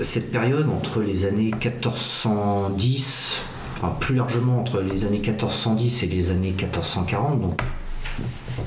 cette 0.00 0.32
période 0.32 0.68
entre 0.68 1.02
les 1.02 1.26
années 1.26 1.50
1410, 1.50 3.38
enfin 3.76 3.94
plus 4.00 4.14
largement 4.14 4.58
entre 4.60 4.80
les 4.80 5.04
années 5.04 5.18
1410 5.18 6.04
et 6.04 6.06
les 6.06 6.30
années 6.30 6.54
1440, 6.56 7.40
donc 7.40 7.60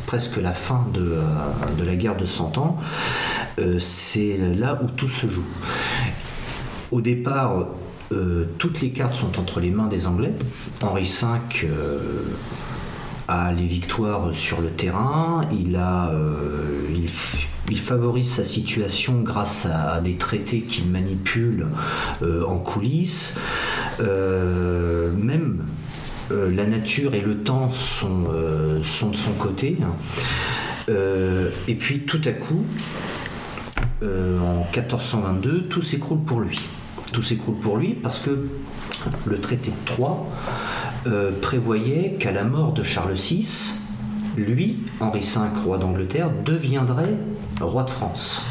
presque 0.06 0.38
la 0.38 0.54
fin 0.54 0.86
de, 0.94 1.02
euh, 1.02 1.86
la 1.86 1.96
guerre 1.96 2.16
de 2.16 2.26
Cent 2.26 2.58
Ans, 2.58 2.78
euh, 3.60 3.80
c'est 3.80 4.38
là 4.38 4.80
où 4.84 4.88
tout 4.88 5.08
se 5.08 5.28
joue. 5.28 5.46
Au 6.96 7.02
départ, 7.02 7.68
euh, 8.14 8.46
toutes 8.58 8.80
les 8.80 8.92
cartes 8.92 9.16
sont 9.16 9.38
entre 9.38 9.60
les 9.60 9.70
mains 9.70 9.88
des 9.88 10.08
Anglais. 10.08 10.34
Henri 10.82 11.04
V 11.04 11.68
a 13.28 13.52
les 13.52 13.66
victoires 13.66 14.34
sur 14.34 14.62
le 14.62 14.70
terrain, 14.70 15.48
il, 15.52 15.80
il, 17.70 17.80
favorise 17.80 18.32
sa 18.32 18.44
situation 18.44 19.22
grâce 19.22 19.66
à, 19.66 20.00
des 20.00 20.16
traités 20.16 20.62
qu'il 20.62 20.90
manipule 20.92 21.66
en 22.22 22.60
coulisses. 22.60 23.40
même 24.00 25.64
euh, 26.32 26.50
la 26.50 26.66
nature 26.66 27.14
et 27.14 27.22
le 27.22 27.38
temps 27.38 27.72
sont, 27.72 28.26
euh, 28.34 28.84
sont 28.84 29.12
de 29.12 29.16
son 29.16 29.34
côté. 29.34 29.78
Hein. 29.82 29.94
Euh, 30.90 31.52
et 31.68 31.76
puis 31.76 32.00
tout 32.00 32.22
à 32.26 32.32
coup, 32.32 32.66
en 34.04 34.66
1422, 34.72 35.64
tout 35.64 35.82
s'écroule 35.82 36.24
pour 36.26 36.40
lui. 36.40 36.60
Tout 37.16 37.24
s'écroule 37.24 37.56
pour 37.56 37.78
lui 37.78 37.94
parce 37.94 38.20
que 38.20 38.50
le 39.26 39.40
traité 39.40 39.72
de 39.72 39.86
Troyes 39.86 40.28
prévoyait 41.42 42.18
qu'à 42.20 42.34
la 42.34 42.44
mort 42.44 42.74
de 42.74 42.84
Charles 42.84 43.14
VI, 43.14 43.72
lui, 44.36 44.80
Henri 45.00 45.22
V, 45.22 45.40
roi 45.64 45.78
d'Angleterre, 45.78 46.30
deviendrait 46.44 47.16
roi 47.62 47.84
de 47.84 47.90
France. 47.90 48.44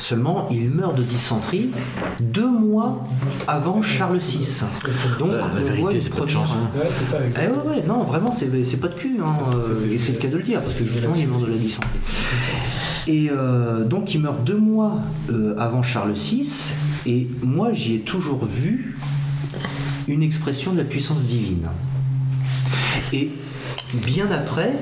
Seulement, 0.00 0.48
il 0.50 0.68
meurt 0.68 0.96
de 0.96 1.04
dysenterie 1.04 1.70
deux 2.18 2.50
mois 2.50 3.06
avant 3.46 3.82
Charles 3.82 4.18
VI. 4.18 4.64
Donc, 5.20 5.30
la, 5.30 5.46
vérité, 5.60 6.00
c'est 6.00 6.12
pas 6.12 6.24
de 6.24 6.28
chance. 6.28 6.50
Hein. 6.54 6.76
Ouais, 6.76 7.32
eh 7.36 7.68
ouais, 7.68 7.84
non, 7.86 8.02
vraiment, 8.02 8.32
c'est 8.32 8.80
pas 8.80 8.88
de 8.88 8.94
cul. 8.94 9.20
Hein, 9.24 9.36
et 9.92 9.98
c'est 9.98 10.14
le 10.14 10.18
cas 10.18 10.26
de 10.26 10.38
le 10.38 10.42
dire, 10.42 10.60
parce 10.60 10.76
que 10.76 10.86
justement, 10.86 11.14
il 11.16 11.28
meurt 11.28 11.42
de 11.42 11.52
la 11.52 11.56
dysenterie. 11.56 11.88
Et 13.06 13.30
euh, 13.30 13.84
donc, 13.84 14.12
il 14.12 14.22
meurt 14.22 14.42
deux 14.42 14.58
mois 14.58 14.98
euh, 15.30 15.54
avant 15.56 15.84
Charles 15.84 16.14
VI. 16.14 16.72
Et 17.06 17.28
moi, 17.42 17.72
j'y 17.72 17.96
ai 17.96 18.00
toujours 18.00 18.44
vu 18.44 18.96
une 20.08 20.22
expression 20.22 20.72
de 20.72 20.78
la 20.78 20.84
puissance 20.84 21.22
divine. 21.22 21.68
Et 23.12 23.30
bien 23.94 24.30
après, 24.30 24.72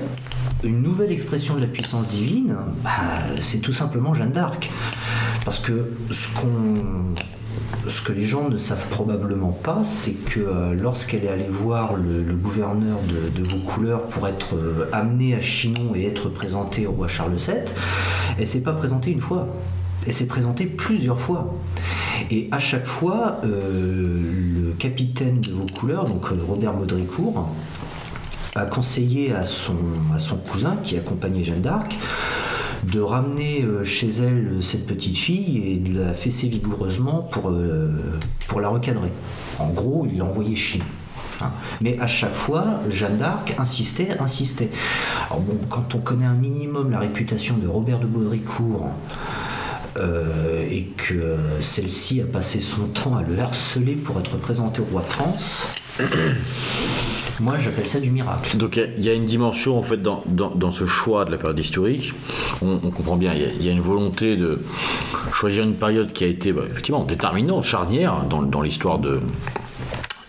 une 0.62 0.82
nouvelle 0.82 1.12
expression 1.12 1.56
de 1.56 1.60
la 1.60 1.66
puissance 1.66 2.08
divine, 2.08 2.56
bah, 2.84 2.90
c'est 3.40 3.60
tout 3.60 3.72
simplement 3.72 4.14
Jeanne 4.14 4.32
d'Arc. 4.32 4.70
Parce 5.44 5.58
que 5.58 5.90
ce 7.88 8.02
que 8.02 8.12
les 8.12 8.22
gens 8.22 8.48
ne 8.48 8.58
savent 8.58 8.86
probablement 8.88 9.52
pas, 9.52 9.80
c'est 9.84 10.12
que 10.12 10.40
euh, 10.40 10.74
lorsqu'elle 10.74 11.24
est 11.24 11.28
allée 11.28 11.48
voir 11.48 11.94
le, 11.96 12.34
gouverneur 12.34 12.98
de, 13.08 13.42
vos 13.48 13.58
couleurs 13.58 14.02
pour 14.02 14.28
être 14.28 14.54
euh, 14.54 14.88
amenée 14.92 15.34
à 15.34 15.40
Chinon 15.40 15.94
et 15.94 16.06
être 16.06 16.28
présentée 16.28 16.86
au 16.86 16.92
roi 16.92 17.08
Charles 17.08 17.36
VII, 17.36 17.56
elle 18.38 18.46
s'est 18.46 18.62
pas 18.62 18.72
présentée 18.72 19.10
une 19.10 19.20
fois. 19.20 19.48
Elle 20.06 20.14
s'est 20.14 20.26
présentée 20.26 20.66
plusieurs 20.66 21.20
fois. 21.20 21.54
Et 22.30 22.48
à 22.52 22.58
chaque 22.58 22.86
fois, 22.86 23.40
euh, 23.44 24.20
le 24.62 24.72
capitaine 24.72 25.40
de 25.40 25.52
vos 25.52 25.66
couleurs, 25.78 26.04
donc 26.04 26.26
Robert 26.46 26.72
Baudricourt, 26.72 27.50
a 28.56 28.66
conseillé 28.66 29.32
à 29.32 29.44
son, 29.44 29.76
à 30.14 30.18
son 30.18 30.36
cousin 30.36 30.76
qui 30.82 30.96
accompagnait 30.96 31.44
Jeanne 31.44 31.60
d'Arc 31.60 31.96
de 32.84 33.00
ramener 33.00 33.62
euh, 33.62 33.84
chez 33.84 34.08
elle 34.08 34.54
euh, 34.54 34.62
cette 34.62 34.86
petite 34.86 35.16
fille 35.16 35.62
et 35.66 35.76
de 35.76 36.00
la 36.00 36.14
fesser 36.14 36.48
vigoureusement 36.48 37.22
pour, 37.22 37.50
euh, 37.50 37.90
pour 38.48 38.60
la 38.60 38.68
recadrer. 38.68 39.10
En 39.58 39.68
gros, 39.68 40.06
il 40.10 40.18
l'a 40.18 40.24
envoyé 40.24 40.56
chier. 40.56 40.82
Hein. 41.42 41.50
Mais 41.80 41.98
à 42.00 42.06
chaque 42.06 42.34
fois, 42.34 42.80
Jeanne 42.88 43.18
d'Arc 43.18 43.54
insistait, 43.58 44.16
insistait. 44.18 44.70
Alors 45.26 45.40
bon, 45.40 45.58
quand 45.68 45.94
on 45.94 45.98
connaît 45.98 46.26
un 46.26 46.34
minimum 46.34 46.90
la 46.90 46.98
réputation 46.98 47.56
de 47.58 47.68
Robert 47.68 47.98
de 47.98 48.06
Baudricourt, 48.06 48.88
et 49.96 50.84
que 50.96 51.36
celle-ci 51.60 52.20
a 52.20 52.24
passé 52.24 52.60
son 52.60 52.86
temps 52.86 53.16
à 53.16 53.22
le 53.22 53.38
harceler 53.38 53.94
pour 53.94 54.18
être 54.20 54.36
présentée 54.36 54.80
au 54.80 54.84
roi 54.84 55.02
de 55.02 55.08
France, 55.08 55.66
moi, 57.40 57.54
j'appelle 57.62 57.86
ça 57.86 58.00
du 58.00 58.10
miracle. 58.10 58.56
Donc, 58.56 58.76
il 58.76 59.04
y, 59.04 59.08
a 59.08 59.14
une 59.14 59.24
dimension, 59.24 59.78
en 59.78 59.82
fait, 59.82 60.02
dans, 60.02 60.22
dans, 60.26 60.70
ce 60.70 60.86
choix 60.86 61.24
de 61.24 61.30
la 61.30 61.38
période 61.38 61.58
historique. 61.58 62.12
On, 62.62 62.76
comprend 62.90 63.16
bien, 63.16 63.32
il 63.34 63.64
y, 63.64 63.68
a 63.68 63.72
une 63.72 63.80
volonté 63.80 64.36
de 64.36 64.60
choisir 65.32 65.64
une 65.64 65.74
période 65.74 66.12
qui 66.12 66.24
a 66.24 66.26
été, 66.26 66.52
bah, 66.52 66.62
effectivement, 66.68 67.04
déterminante, 67.04 67.64
charnière 67.64 68.24
dans, 68.28 68.42
dans 68.42 68.62
l'histoire 68.62 68.98
de, 68.98 69.10
euh, 69.10 69.20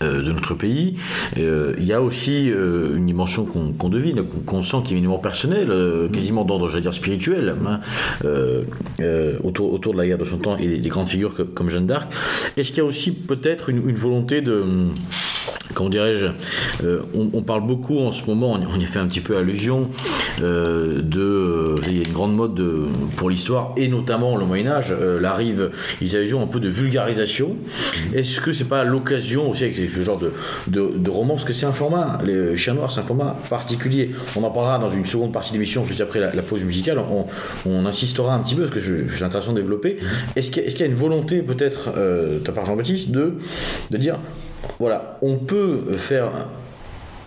de 0.02 0.32
notre 0.32 0.54
pays. 0.54 0.96
Euh, 1.38 1.74
il 1.78 1.86
y 1.86 1.94
a 1.94 2.02
aussi 2.02 2.50
euh, 2.50 2.96
une 2.96 3.06
dimension 3.06 3.46
qu'on 3.46 3.90
devine, 3.90 4.24
qu'on 4.46 4.62
sent 4.62 4.78
qui 4.86 4.94
est 4.94 4.98
éminemment 4.98 5.20
personnelle, 5.20 5.72
quasiment 6.12 6.44
d'ordre, 6.44 6.68
j'allais 6.70 6.82
dire, 6.82 6.94
spirituel, 6.94 7.56
hein, 7.66 7.80
autour, 9.44 9.74
autour 9.74 9.94
de 9.94 9.98
la 9.98 10.08
guerre 10.08 10.18
de 10.18 10.26
son 10.26 10.38
temps 10.38 10.58
et 10.58 10.68
des, 10.68 10.90
grandes 10.90 11.08
figures 11.08 11.36
comme 11.54 11.70
Jeanne 11.70 11.88
d'Arc. 11.88 12.12
Est-ce 12.58 12.70
qu'il 12.70 12.80
y 12.80 12.82
a 12.82 12.86
aussi 12.86 13.12
peut-être 13.12 13.70
une, 13.70 13.88
une, 13.90 13.96
volonté 13.96 14.42
de 14.42 14.64
comment 15.74 15.90
dirais-je, 15.90 16.28
euh, 16.84 17.02
on, 17.14 17.42
parle 17.42 17.66
beaucoup 17.66 18.00
en 18.00 18.12
ce 18.12 18.26
moment, 18.26 18.54
on, 18.54 18.80
y 18.80 18.86
fait 18.86 19.00
un 19.00 19.08
petit 19.08 19.22
peu 19.22 19.38
allusion, 19.38 19.90
euh, 20.42 21.02
de, 21.02 21.22
euh, 21.22 21.76
il 21.90 21.98
y 21.98 22.00
a 22.02 22.04
une 22.04 22.14
grande 22.14 22.36
mode 22.36 22.62
pour 23.16 23.30
l'histoire, 23.30 23.74
et 23.78 23.88
notamment 23.88 24.38
le 24.38 24.46
Moyen-Âge, 24.46 24.94
arrive, 25.24 25.72
ils 26.02 26.16
allusion 26.16 26.44
un 26.44 26.48
peu 26.48 26.60
de 26.60 26.70
vulgarisation. 26.70 27.56
Est-ce 28.14 28.42
que 28.42 28.52
c'est 28.52 28.68
pas 28.68 28.84
l'occasion 28.84 29.50
aussi 29.50 29.64
avec 29.64 29.78
ce 29.92 30.02
genre 30.02 30.20
de, 30.20 30.32
de, 30.68 31.10
roman, 31.10 31.36
parce 31.36 31.46
que 31.46 31.54
c'est 31.54 31.66
un 31.66 31.74
format, 31.74 32.20
les 32.26 32.56
Chiens 32.58 32.74
Noirs, 32.74 32.92
c'est 32.92 33.02
un 33.02 33.04
format 33.04 33.38
particulier. 33.50 34.12
On 34.36 34.44
en 34.44 34.52
parlera 34.52 34.80
dans 34.80 34.90
une 34.90 35.06
seconde 35.06 35.32
partie 35.32 35.54
d'émission, 35.54 35.84
juste 35.84 36.02
après 36.02 36.20
la, 36.20 36.42
pause 36.42 36.64
musicale, 36.64 37.00
on, 37.66 37.86
insistera 37.86 38.34
un 38.36 38.40
petit 38.40 38.56
peu, 38.56 38.64
parce 38.64 38.76
que 38.76 38.80
je, 38.80 39.24
intéressant 39.24 39.52
de 39.52 39.58
développer. 39.58 39.98
Est-ce 40.36 40.52
qu'il 40.52 40.80
y, 40.80 40.84
a 40.84 40.86
une 40.86 40.96
volonté 40.96 41.42
peut-être, 41.42 41.92
de 41.96 42.40
ta 42.40 42.52
part 42.52 42.66
Jean-Baptiste, 42.66 43.12
de, 43.12 43.34
de 43.90 43.98
dire 43.98 44.18
voilà, 44.80 45.18
on 45.22 45.38
peut 45.38 45.80
faire 45.98 46.32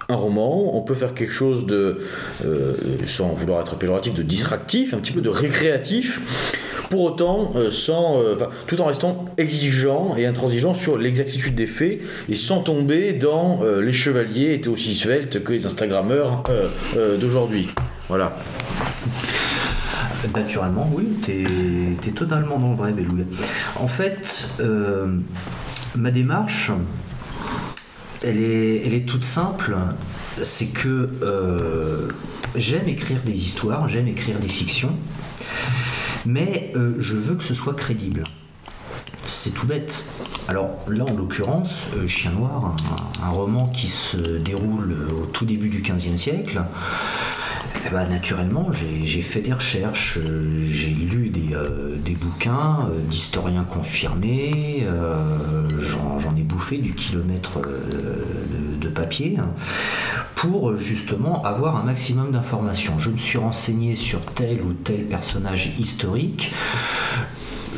un 0.08 0.16
roman, 0.16 0.76
on 0.76 0.82
peut 0.82 0.94
faire 0.94 1.14
quelque 1.14 1.32
chose 1.32 1.66
de, 1.66 1.98
euh, 2.44 2.74
sans 3.06 3.32
vouloir 3.32 3.60
être 3.60 3.76
péjoratif, 3.76 4.14
de 4.14 4.22
distractif, 4.22 4.94
un 4.94 4.98
petit 4.98 5.12
peu 5.12 5.20
de 5.20 5.28
récréatif, 5.28 6.20
pour 6.90 7.02
autant, 7.02 7.52
euh, 7.56 7.70
sans, 7.70 8.20
euh, 8.20 8.36
tout 8.66 8.80
en 8.80 8.86
restant 8.86 9.24
exigeant 9.36 10.16
et 10.16 10.26
intransigeant 10.26 10.74
sur 10.74 10.98
l'exactitude 10.98 11.54
des 11.54 11.66
faits 11.66 12.00
et 12.28 12.34
sans 12.34 12.60
tomber 12.60 13.12
dans 13.12 13.60
les 13.80 13.92
chevaliers 13.92 14.54
étaient 14.54 14.68
aussi 14.68 14.94
sveltes 14.94 15.42
que 15.42 15.52
les 15.52 15.66
Instagrammeurs 15.66 16.42
d'aujourd'hui. 17.20 17.68
Voilà. 18.08 18.36
Naturellement, 20.34 20.90
oui, 20.94 21.04
t'es 21.22 21.44
es 22.08 22.12
totalement 22.12 22.58
dans 22.58 22.70
le 22.70 22.76
vrai, 22.76 22.92
Beloulet. 22.92 23.26
En 23.76 23.88
fait, 23.88 24.48
ma 25.96 26.10
démarche, 26.10 26.70
elle 28.24 28.40
est, 28.94 29.06
toute 29.06 29.24
simple. 29.24 29.76
C'est 30.42 30.66
que 30.66 31.10
euh, 31.22 32.08
j'aime 32.56 32.88
écrire 32.88 33.22
des 33.24 33.44
histoires, 33.44 33.88
j'aime 33.88 34.08
écrire 34.08 34.38
des 34.38 34.48
fictions, 34.48 34.96
mais 36.26 36.72
euh, 36.76 36.94
je 36.98 37.16
veux 37.16 37.34
que 37.34 37.44
ce 37.44 37.54
soit 37.54 37.74
crédible. 37.74 38.24
C'est 39.26 39.54
tout 39.54 39.66
bête. 39.66 40.04
Alors 40.48 40.70
là, 40.88 41.04
en 41.04 41.14
l'occurrence, 41.14 41.86
euh, 41.96 42.06
Chien 42.06 42.32
Noir, 42.32 42.76
un, 43.22 43.30
roman 43.30 43.68
qui 43.68 43.88
se 43.88 44.16
déroule 44.16 45.08
au 45.16 45.26
tout 45.26 45.46
début 45.46 45.68
du 45.68 45.80
XVe 45.80 46.16
siècle, 46.16 46.62
eh 47.86 47.90
ben, 47.90 48.08
naturellement, 48.08 48.70
j'ai 48.72 49.20
fait 49.20 49.40
des 49.40 49.52
recherches, 49.52 50.18
euh, 50.18 50.64
j'ai 50.66 50.88
lu 50.88 51.28
des, 51.28 51.54
euh, 51.54 51.98
bouquins 52.18 52.88
euh, 52.88 53.00
d'historiens 53.00 53.64
confirmés, 53.64 54.86
j'en 55.80 56.36
ai 56.36 56.42
bouffé 56.42 56.78
du 56.78 56.94
kilomètre 56.94 57.60
de, 57.60 58.88
papier 58.88 59.38
hein, 59.40 59.48
pour 60.44 60.76
justement 60.76 61.42
avoir 61.42 61.76
un 61.76 61.84
maximum 61.84 62.30
d'informations. 62.30 62.98
Je 62.98 63.10
me 63.10 63.16
suis 63.16 63.38
renseigné 63.38 63.94
sur 63.94 64.20
tel 64.20 64.60
ou 64.62 64.74
tel 64.74 65.06
personnage 65.06 65.72
historique. 65.78 66.52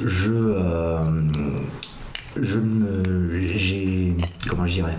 Je, 0.04 1.00
je 2.36 2.58
me, 2.58 3.46
j'ai, 3.46 4.16
comment 4.48 4.66
je 4.66 4.74
dirais 4.74 4.96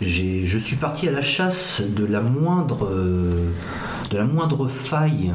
je 0.00 0.58
suis 0.58 0.76
parti 0.76 1.08
à 1.08 1.10
la 1.10 1.22
chasse 1.22 1.80
de 1.80 2.04
la 2.04 2.20
moindre, 2.20 2.88
de 2.88 4.16
la 4.16 4.24
moindre 4.24 4.68
faille, 4.68 5.32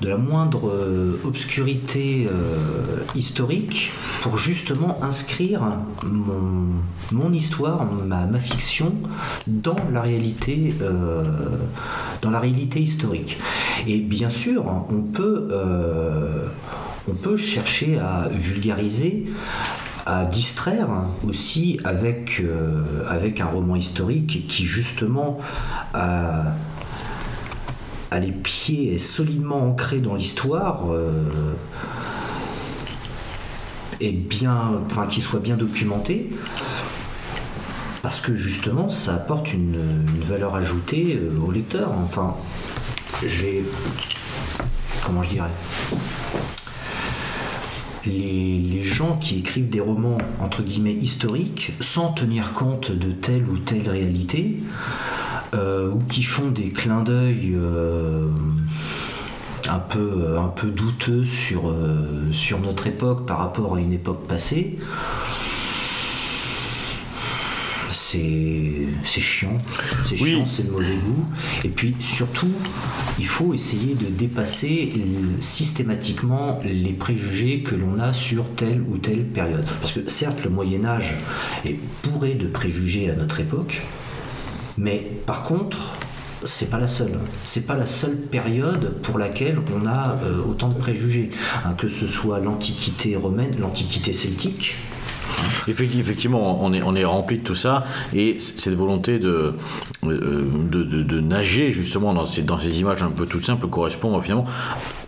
de 0.00 0.08
la 0.08 0.16
moindre 0.16 0.68
euh, 0.68 1.20
obscurité 1.24 2.28
euh, 2.30 3.02
historique 3.14 3.92
pour 4.22 4.38
justement 4.38 4.98
inscrire 5.02 5.62
mon, 7.12 7.32
histoire, 7.32 7.84
ma, 7.84 8.26
fiction 8.38 8.92
dans 9.46 9.76
la 9.92 10.02
réalité, 10.02 10.74
euh, 10.82 11.22
dans 12.22 12.30
la 12.30 12.40
réalité 12.40 12.80
historique. 12.80 13.38
Et 13.86 14.00
bien 14.00 14.30
sûr, 14.30 14.64
on 14.90 15.02
peut, 15.02 15.48
chercher 17.36 17.98
à 17.98 18.28
vulgariser 18.30 19.26
à 20.06 20.24
distraire 20.24 20.88
aussi 21.26 21.80
avec, 21.84 22.42
avec 23.08 23.40
un 23.40 23.46
roman 23.46 23.74
historique 23.74 24.46
qui 24.46 24.64
justement 24.64 25.38
a, 25.92 26.54
les 28.12 28.32
pieds 28.32 28.98
solidement 28.98 29.64
ancrés 29.64 30.00
dans 30.00 30.14
l'histoire 30.14 30.92
euh, 30.92 31.54
et 34.00 34.12
bien, 34.12 34.72
enfin, 34.90 35.06
qui 35.06 35.20
soit 35.20 35.40
bien 35.40 35.56
documenté 35.56 36.30
parce 38.02 38.20
que 38.20 38.36
justement 38.36 38.88
ça 38.88 39.14
apporte 39.14 39.52
une, 39.52 40.06
valeur 40.20 40.54
ajoutée 40.54 41.18
euh, 41.20 41.40
au 41.40 41.50
lecteur. 41.50 41.90
Enfin, 42.04 42.36
j'ai. 43.26 43.64
Comment 45.04 45.22
je 45.22 45.30
dirais 45.30 45.50
les, 48.06 48.82
gens 48.82 49.16
qui 49.16 49.40
écrivent 49.40 49.68
des 49.68 49.80
romans 49.80 50.18
entre 50.40 50.62
guillemets 50.62 50.94
historiques 50.94 51.72
sans 51.80 52.12
tenir 52.12 52.52
compte 52.52 52.92
de 52.92 53.10
telle 53.10 53.48
ou 53.48 53.58
telle 53.58 53.88
réalité, 53.90 54.60
ou 55.56 55.98
qui 56.08 56.22
font 56.22 56.50
des 56.50 56.70
clins 56.70 57.02
d'œil 57.02 57.52
euh, 57.54 58.28
un, 59.68 59.78
peu, 59.78 60.38
un 60.38 60.48
peu 60.48 60.68
douteux 60.68 61.24
sur, 61.24 61.68
euh, 61.70 62.30
sur 62.32 62.60
notre 62.60 62.86
époque 62.86 63.26
par 63.26 63.38
rapport 63.38 63.76
à 63.76 63.80
une 63.80 63.92
époque 63.92 64.26
passée, 64.26 64.78
c'est 69.06 69.20
chiant, 69.20 69.58
c'est 70.04 70.16
chiant, 70.16 70.44
c'est 70.46 70.66
de 70.66 70.70
mauvais 70.70 70.96
goût. 70.96 71.24
Et 71.64 71.68
puis 71.68 71.94
surtout, 72.00 72.52
il 73.18 73.26
faut 73.26 73.54
essayer 73.54 73.94
de 73.94 74.06
dépasser 74.06 74.92
systématiquement 75.40 76.58
les 76.64 76.92
préjugés 76.92 77.60
que 77.60 77.74
l'on 77.74 77.98
a 77.98 78.12
sur 78.12 78.44
telle 78.54 78.82
ou 78.88 78.98
telle 78.98 79.24
période. 79.24 79.66
Parce 79.80 79.92
que 79.92 80.08
certes, 80.08 80.44
le 80.44 80.50
Moyen 80.50 80.84
Âge 80.84 81.14
est 81.64 81.78
bourré 82.04 82.34
de 82.34 82.46
préjugés 82.46 83.10
à 83.10 83.14
notre 83.14 83.40
époque, 83.40 83.82
mais 84.78 85.10
par 85.26 85.44
contre, 85.44 85.78
c'est 86.44 86.70
pas 86.70 86.78
la 86.78 86.86
seule. 86.86 87.18
C'est 87.44 87.66
pas 87.66 87.76
la 87.76 87.86
seule 87.86 88.16
période 88.16 89.00
pour 89.02 89.18
laquelle 89.18 89.58
on 89.74 89.86
a 89.86 90.16
euh, 90.22 90.42
autant 90.44 90.68
de 90.68 90.78
préjugés. 90.78 91.30
Hein, 91.64 91.74
que 91.76 91.88
ce 91.88 92.06
soit 92.06 92.40
l'Antiquité 92.40 93.16
romaine, 93.16 93.56
l'Antiquité 93.58 94.12
celtique, 94.12 94.76
Effectivement, 95.68 96.64
on 96.64 96.94
est, 96.94 97.04
rempli 97.04 97.38
de 97.38 97.42
tout 97.42 97.54
ça 97.54 97.84
et 98.14 98.36
cette 98.38 98.74
volonté 98.74 99.18
de, 99.18 99.54
euh, 100.04 101.20
nager 101.20 101.72
justement 101.72 102.14
dans 102.14 102.24
ces, 102.24 102.80
images 102.80 103.02
un 103.02 103.10
peu 103.10 103.26
toutes 103.26 103.44
simples 103.44 103.66
correspond 103.68 104.18
finalement 104.20 104.46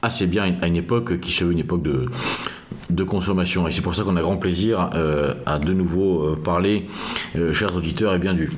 assez 0.03 0.27
bien 0.27 0.55
à 0.61 0.67
une 0.67 0.77
époque 0.77 1.21
qui 1.21 1.33
se 1.33 1.45
veut 1.45 1.53
une 1.53 1.61
époque 1.61 1.83
de, 1.83 3.05
consommation. 3.05 3.69
Et 3.69 3.73
c'est 3.73 3.83
pour 3.83 3.95
ça 3.95 4.03
qu'on 4.03 4.17
a 4.17 4.23
grand 4.23 4.37
plaisir 4.37 4.91
euh, 4.95 5.35
à 5.47 5.59
de 5.59 5.73
nouveau 5.73 6.25
euh, 6.25 6.37
parler, 6.37 6.89
chers 7.53 7.77
auditeurs, 7.77 8.15
et 8.15 8.19
bien 8.19 8.35
du, 8.35 8.51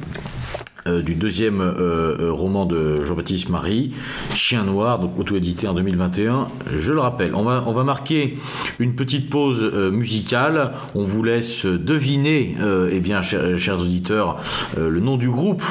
euh, 0.87 1.03
du 1.03 1.15
deuxième 1.15 1.61
euh, 1.61 2.17
euh, 2.21 2.33
roman 2.33 2.65
de 2.65 3.05
Jean-Baptiste 3.05 3.51
Marie, 3.51 3.93
Chien 4.35 4.65
Noir, 4.65 4.99
donc 4.99 5.19
auto-édité 5.19 5.69
en 5.69 5.75
2021. 5.75 6.49
Je 6.75 6.93
le 6.93 7.01
rappelle, 7.01 7.35
on 7.35 7.43
va, 7.43 7.65
on 7.67 7.73
va 7.73 7.85
marquer 7.85 8.39
une 8.79 8.95
petite 8.95 9.29
pause 9.29 9.63
musicale. 9.93 10.73
On 10.95 11.03
vous 11.03 11.23
laisse 11.23 11.67
deviner, 11.67 12.57
eh 12.91 13.01
bien, 13.01 13.23
chers, 13.23 13.81
auditeurs, 13.81 14.39
le 14.77 15.01
nom 15.01 15.17
du 15.17 15.29
groupe 15.29 15.63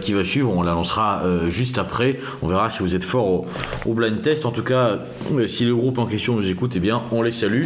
qui 0.00 0.12
va 0.12 0.24
suivre. 0.24 0.50
On 0.54 0.62
l'annoncera 0.62 1.22
juste 1.48 1.78
après. 1.78 2.18
On 2.42 2.48
verra 2.48 2.70
si 2.70 2.80
vous 2.80 2.94
êtes 2.94 3.04
fort 3.04 3.28
au, 3.28 3.46
au 3.86 3.94
blind 3.94 4.20
test. 4.22 4.46
En 4.46 4.50
tout 4.50 4.62
cas, 4.62 4.98
si 5.46 5.64
le 5.64 5.74
groupe 5.74 5.98
en 5.98 6.06
question 6.06 6.36
nous 6.36 6.48
écoute, 6.48 6.72
eh 6.76 6.80
bien, 6.80 7.02
on 7.10 7.22
les 7.22 7.32
salue. 7.32 7.64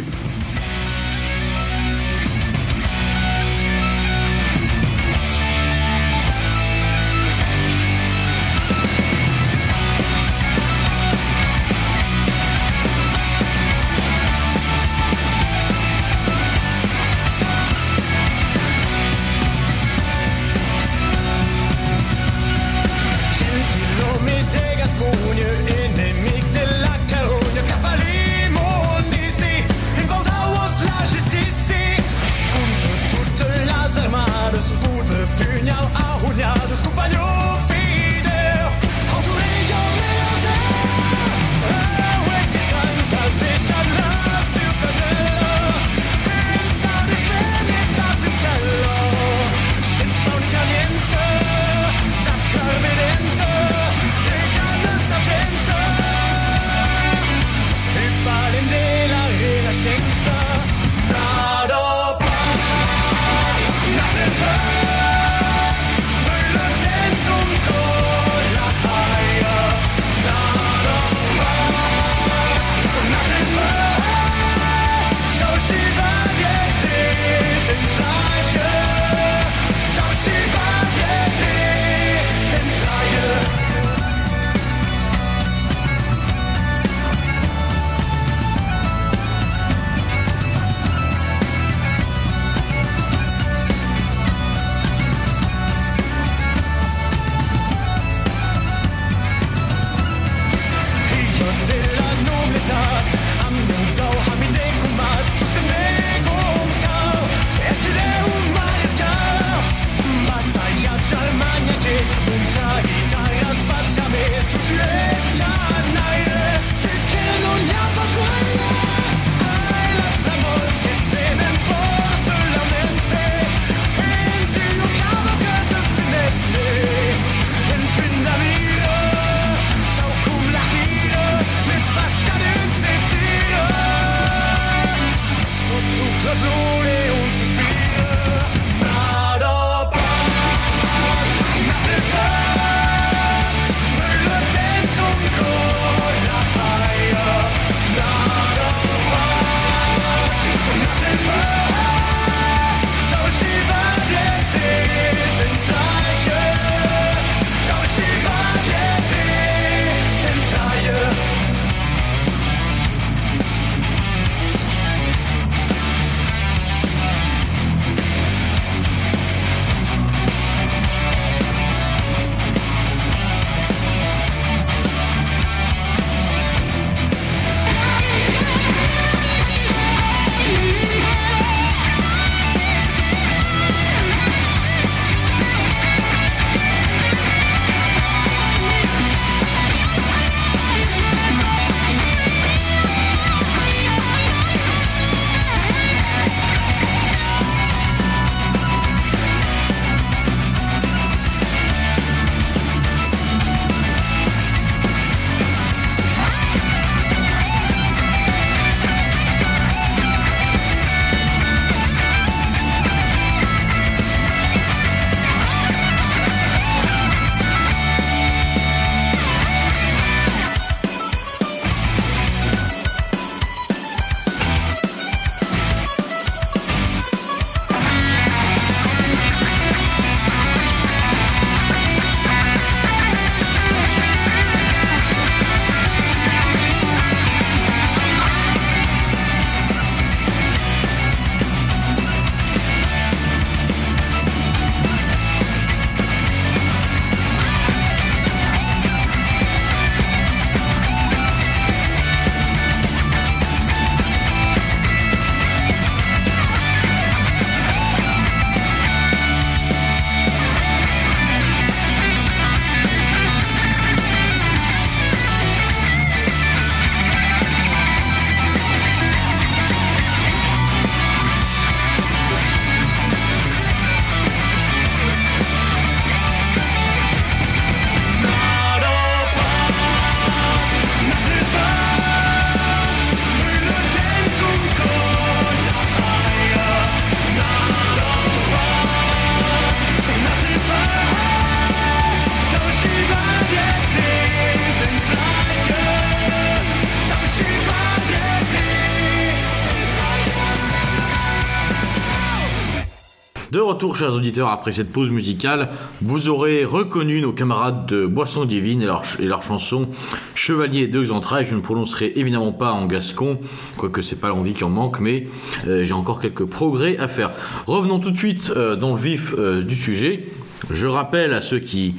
Retour, 303.79 303.95
chers 303.95 304.13
auditeurs, 304.13 304.49
après 304.49 304.73
cette 304.73 304.91
pause 304.91 305.09
musicale, 305.09 305.69
vous 306.01 306.27
aurez 306.27 306.65
reconnu 306.65 307.21
nos 307.21 307.31
camarades 307.31 307.85
de 307.85 308.05
Boisson 308.05 308.43
Divine 308.43 308.81
et 308.81 308.85
leur, 308.85 309.03
et 309.21 309.25
leur 309.25 309.41
chanson 309.41 309.87
Chevalier 310.35 310.89
de 310.89 311.01
Xantra. 311.01 311.43
Je 311.43 311.55
ne 311.55 311.61
prononcerai 311.61 312.11
évidemment 312.17 312.51
pas 312.51 312.73
en 312.73 312.87
gascon, 312.87 313.39
quoique 313.77 314.01
c'est 314.01 314.17
pas 314.17 314.27
l'envie 314.27 314.53
qui 314.53 314.65
en 314.65 314.69
manque, 314.69 314.99
mais 314.99 315.27
euh, 315.65 315.85
j'ai 315.85 315.93
encore 315.93 316.19
quelques 316.19 316.43
progrès 316.43 316.97
à 316.97 317.07
faire. 317.07 317.31
Revenons 317.67 317.99
tout 317.99 318.11
de 318.11 318.17
suite 318.17 318.51
euh, 318.53 318.75
dans 318.75 318.95
le 318.95 319.01
vif 319.01 319.33
euh, 319.37 319.63
du 319.63 319.75
sujet. 319.77 320.27
Je 320.69 320.85
rappelle 320.85 321.33
à 321.33 321.39
ceux 321.39 321.59
qui 321.59 321.95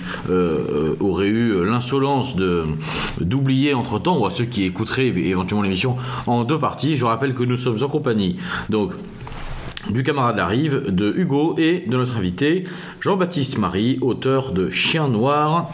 auraient 1.01 1.29
eu 1.29 1.65
l'insolence 1.65 2.37
d'oublier 3.19 3.73
entre 3.73 3.99
temps, 3.99 4.19
ou 4.19 4.27
à 4.27 4.31
ceux 4.31 4.45
qui 4.45 4.65
écouteraient 4.65 5.07
éventuellement 5.07 5.63
l'émission 5.63 5.97
en 6.27 6.45
deux 6.45 6.59
parties, 6.59 6.99
je 6.99 7.07
rappelle 7.07 7.33
que 7.33 7.43
nous 7.43 7.57
sommes 7.57 7.83
en 7.83 7.89
compagnie 7.89 8.37
donc 8.69 8.93
du 9.93 10.03
camarade 10.03 10.37
La 10.37 10.47
Rive, 10.47 10.85
de 10.89 11.13
Hugo 11.17 11.55
et 11.59 11.81
de 11.87 11.97
notre 11.97 12.17
invité 12.17 12.65
Jean-Baptiste 13.01 13.59
Marie, 13.59 13.99
auteur 14.01 14.53
de 14.53 14.71
Chien 14.71 15.09
Noir, 15.09 15.71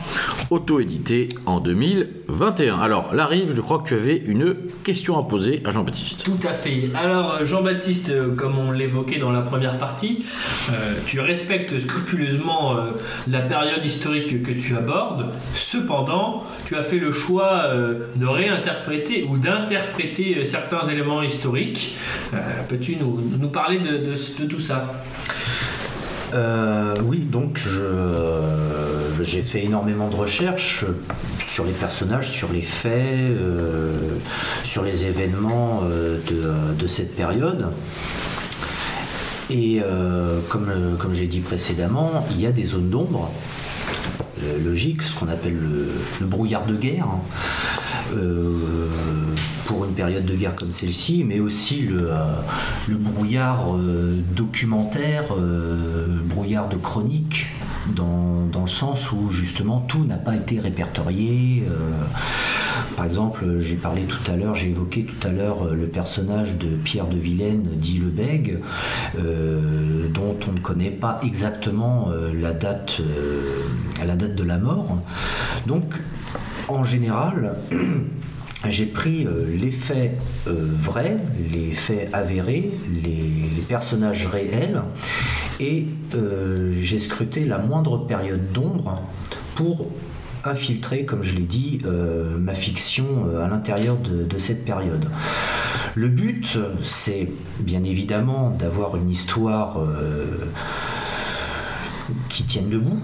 auto-édité 0.51 1.29
en 1.45 1.61
2021. 1.61 2.79
Alors, 2.79 3.15
La 3.15 3.27
Rive, 3.27 3.53
je 3.55 3.61
crois 3.61 3.79
que 3.81 3.89
tu 3.89 3.95
avais 3.95 4.17
une 4.17 4.55
question 4.85 5.19
à 5.19 5.25
poser 5.25 5.63
à 5.65 5.71
Jean-Baptiste. 5.71 6.25
Tout 6.25 6.47
à 6.47 6.53
fait. 6.53 6.91
Alors, 6.95 7.45
Jean-Baptiste, 7.45 8.11
euh, 8.11 8.35
comme 8.35 8.59
on 8.59 8.71
l'évoquait 8.71 9.19
dans 9.19 9.33
la 9.33 9.41
première 9.41 9.79
partie, 9.79 10.25
euh, 10.71 10.95
tu 11.07 11.21
respectes 11.21 11.79
scrupuleusement 11.79 12.77
euh, 12.77 12.91
la 13.29 13.41
période 13.41 13.85
historique 13.85 14.43
que 14.43 14.53
tu 14.53 14.77
abordes. 14.77 15.27
Cependant, 15.53 16.45
tu 16.67 16.77
as 16.77 16.83
fait 16.83 16.99
le 16.99 17.13
choix 17.13 17.65
de 18.17 18.27
réinterpréter 18.27 19.25
ou 19.29 19.37
d'interpréter 19.37 20.45
certains 20.45 20.83
éléments 20.89 21.23
historiques. 21.23 21.97
Peux-tu 22.69 22.97
nous 22.97 23.49
parler 23.49 23.79
de, 23.79 24.06
de- 24.07 24.45
tout 24.47 24.61
ça 24.61 24.93
Euh, 26.35 26.95
oui, 27.05 27.21
donc 27.21 27.57
je, 27.57 27.81
j'ai 29.23 29.43
fait 29.43 29.65
énormément 29.65 30.09
de 30.09 30.17
recherches 30.17 30.85
sur 31.41 31.65
les 31.65 31.73
personnages, 31.73 32.29
sur 32.31 32.53
les 32.53 32.63
faits, 32.63 32.93
euh, 33.07 33.93
sur 34.65 34.83
les 34.83 35.07
événements 35.07 35.83
euh, 35.85 36.19
de, 36.77 36.87
cette 36.89 37.15
période. 37.15 37.67
Et 39.51 39.81
comme, 40.49 40.69
comme 40.99 41.15
j'ai 41.15 41.29
dit 41.29 41.39
précédemment, 41.41 42.27
il 42.33 42.41
y 42.41 42.47
a 42.47 42.53
des 42.53 42.65
zones 42.65 42.91
d'ombre, 42.91 43.31
logique, 44.65 45.03
ce 45.03 45.15
qu'on 45.17 45.29
appelle 45.29 45.55
le, 45.57 45.89
le 46.21 46.27
brouillard 46.27 46.67
de 46.67 46.75
guerre. 46.75 47.07
hein. 47.07 48.17
Période 49.97 50.27
de 50.27 50.37
guerre 50.37 50.55
comme 50.55 50.73
celle-ci, 50.73 51.25
mais 51.25 51.41
aussi 51.41 51.81
le, 51.81 52.11
euh, 52.11 52.43
brouillard 52.89 53.75
euh, 53.75 54.15
documentaire, 54.37 55.25
euh, 55.37 56.07
brouillard 56.27 56.69
de 56.69 56.77
chronique, 56.77 57.47
dans, 57.95 58.47
dans 58.53 58.63
le 58.63 58.69
sens 58.69 59.11
où 59.13 59.31
justement 59.31 59.81
tout 59.81 60.05
n'a 60.05 60.17
pas 60.17 60.37
été 60.37 60.59
répertorié. 60.59 61.63
par 62.97 63.05
exemple, 63.07 63.61
j'ai 63.61 63.77
parlé 63.77 64.03
tout 64.07 64.31
à 64.31 64.37
l'heure, 64.37 64.57
j'ai 64.57 64.71
évoqué 64.71 65.05
tout 65.05 65.27
à 65.27 65.31
l'heure 65.31 65.73
le 65.73 65.87
personnage 65.87 66.59
de 66.59 66.77
Pierre 66.77 67.07
de 67.07 67.17
Vilaine, 67.17 67.69
dit 67.77 67.99
Lebègue, 67.99 68.59
euh, 69.19 70.09
dont 70.09 70.37
on 70.49 70.53
ne 70.53 70.59
connaît 70.59 70.91
pas 70.91 71.21
exactement 71.23 72.11
la, 72.35 72.53
date, 72.53 73.01
la 74.05 74.17
date 74.17 74.35
de 74.35 74.43
la 74.43 74.59
mort. 74.59 74.99
Donc, 75.67 75.95
en 76.69 76.83
général, 76.83 77.57
j'ai 78.71 78.87
pris 78.87 79.27
euh, 79.27 79.47
les 79.57 79.71
faits 79.71 80.13
euh, 80.47 80.53
vrais, 80.73 81.17
les 81.53 81.71
faits 81.73 82.09
avérés, 82.13 82.73
les, 83.03 83.35
personnages 83.69 84.29
réels, 84.29 84.81
et 85.59 85.89
euh, 86.15 86.73
j'ai 86.81 87.01
scruté 87.01 87.45
la 87.45 87.59
moindre 87.59 88.07
période 88.07 88.53
d'ombre 88.53 89.03
pour 89.57 89.89
infiltrer, 90.45 91.05
comme 91.05 91.25
je 91.25 91.35
l'ai 91.35 91.43
dit, 91.43 91.81
ma 92.39 92.55
fiction 92.55 93.37
à 93.43 93.49
l'intérieur 93.49 93.97
de, 93.97 94.39
cette 94.39 94.65
période. 94.65 95.09
Le 95.97 96.07
but, 96.07 96.57
c'est 96.83 97.27
bien 97.59 97.83
évidemment 97.83 98.51
d'avoir 98.51 98.95
une 98.95 99.11
histoire 99.11 99.81
qui 102.29 102.45
tienne 102.45 102.71
debout, 102.71 103.01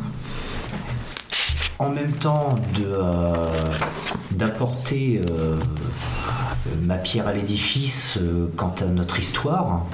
en 1.83 1.91
même 1.91 2.13
temps 2.13 2.55
euh, 2.81 3.35
d'apporter 4.31 5.21
euh, 5.31 5.57
ma 6.83 6.97
pierre 6.97 7.27
à 7.27 7.33
l'édifice 7.33 8.19
euh, 8.21 8.47
quant 8.57 8.75
à 8.81 8.85
notre 8.85 9.19
histoire, 9.19 9.87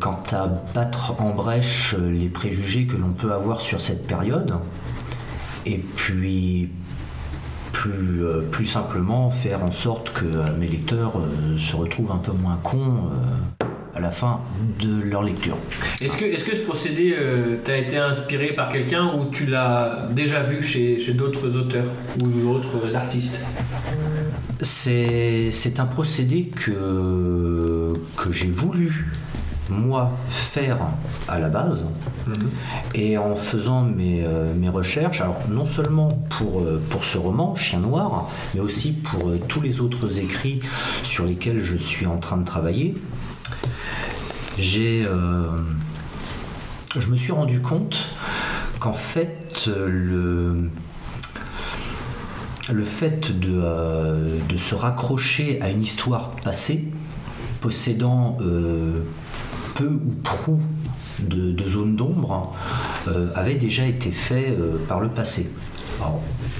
quant 0.00 0.22
à 0.32 0.46
battre 0.74 1.20
en 1.20 1.30
brèche 1.30 1.94
les 1.94 2.28
préjugés 2.28 2.86
que 2.86 2.96
l'on 2.96 3.12
peut 3.12 3.32
avoir 3.32 3.60
sur 3.60 3.80
cette 3.80 4.06
période, 4.06 4.54
et 5.66 5.76
puis 5.78 6.70
plus, 7.72 8.22
plus 8.50 8.64
simplement 8.64 9.28
faire 9.28 9.62
en 9.62 9.70
sorte 9.70 10.12
que 10.14 10.24
mes 10.58 10.66
lecteurs 10.66 11.12
se 11.58 11.76
retrouvent 11.76 12.12
un 12.12 12.18
peu 12.18 12.32
moins 12.32 12.58
cons 12.62 13.10
à 13.94 14.00
la 14.00 14.10
fin 14.10 14.40
de 14.80 15.02
leur 15.02 15.22
lecture. 15.22 15.56
Est-ce 16.00 16.16
que, 16.16 16.24
est-ce 16.24 16.44
que 16.44 16.56
ce 16.56 16.62
procédé 16.62 17.14
euh, 17.16 17.56
t'a 17.62 17.76
été 17.76 17.96
inspiré 17.96 18.48
par 18.48 18.68
quelqu'un 18.68 19.12
ou 19.14 19.26
tu 19.30 19.46
l'as 19.46 20.08
déjà 20.10 20.42
vu 20.42 20.62
chez, 20.62 20.98
chez 20.98 21.12
d'autres 21.12 21.56
auteurs 21.56 21.86
ou 22.22 22.26
d'autres 22.26 22.96
artistes? 22.96 23.40
C'est 24.60 25.78
un 25.78 25.86
procédé 25.86 26.46
que, 26.46 27.92
que 28.16 28.32
j'ai 28.32 28.48
voulu, 28.48 29.06
moi, 29.68 30.12
faire 30.28 30.78
à 31.28 31.38
la 31.38 31.48
base. 31.48 31.86
Et 32.94 33.18
en 33.18 33.34
faisant 33.36 33.82
mes, 33.82 34.24
euh, 34.24 34.54
mes 34.54 34.68
recherches, 34.68 35.20
alors 35.20 35.40
non 35.50 35.66
seulement 35.66 36.10
pour, 36.30 36.60
euh, 36.60 36.82
pour 36.88 37.04
ce 37.04 37.18
roman, 37.18 37.54
Chien 37.54 37.80
Noir, 37.80 38.30
mais 38.54 38.60
aussi 38.60 38.92
pour 38.92 39.28
euh, 39.28 39.38
tous 39.48 39.60
les 39.60 39.80
autres 39.80 40.18
écrits 40.20 40.60
sur 41.02 41.26
lesquels 41.26 41.60
je 41.60 41.76
suis 41.76 42.06
en 42.06 42.18
train 42.18 42.38
de 42.38 42.44
travailler, 42.44 42.94
j'ai, 44.58 45.04
euh, 45.04 45.46
je 46.96 47.08
me 47.08 47.16
suis 47.16 47.32
rendu 47.32 47.60
compte 47.60 48.08
qu'en 48.78 48.92
fait, 48.92 49.64
euh, 49.68 49.88
le, 49.88 50.70
le 52.72 52.84
fait 52.84 53.38
de, 53.38 53.60
euh, 53.62 54.38
de 54.48 54.56
se 54.56 54.74
raccrocher 54.74 55.60
à 55.60 55.70
une 55.70 55.82
histoire 55.82 56.30
passée, 56.44 56.84
possédant 57.60 58.36
peu 59.74 59.86
ou 59.86 60.14
prou 60.22 60.60
de, 61.20 61.68
zones 61.68 61.96
d'ombre, 61.96 62.54
avait 63.34 63.54
déjà 63.54 63.86
été 63.86 64.10
fait 64.10 64.54
par 64.86 65.00
le 65.00 65.08
passé. 65.08 65.50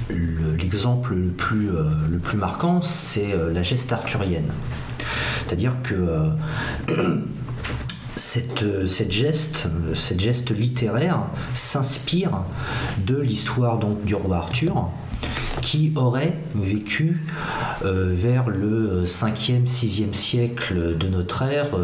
L'exemple 0.08 1.14
le, 1.14 1.28
plus, 1.28 1.68
le 2.10 2.18
plus 2.18 2.38
marquant, 2.38 2.80
c'est 2.80 3.34
la 3.52 3.62
geste 3.62 3.92
arthurienne. 3.92 4.50
C'est-à-dire 5.44 5.76
que 5.82 6.30
cette, 8.34 8.64
euh, 8.64 8.86
cette 8.88 9.12
geste, 9.12 9.68
euh, 9.68 9.94
cette 9.94 10.50
littéraire 10.50 11.20
s'inspire 11.54 12.42
de 13.06 13.16
l'histoire 13.16 13.78
du 13.78 14.16
roi 14.16 14.38
Arthur, 14.38 14.88
qui 15.62 15.92
aurait 15.94 16.34
vécu 16.56 17.24
euh, 17.84 18.08
vers 18.10 18.50
le 18.50 19.04
5e, 19.04 19.68
6e 19.68 20.14
siècle 20.14 20.98
de 20.98 21.06
notre 21.06 21.42
ère 21.42 21.74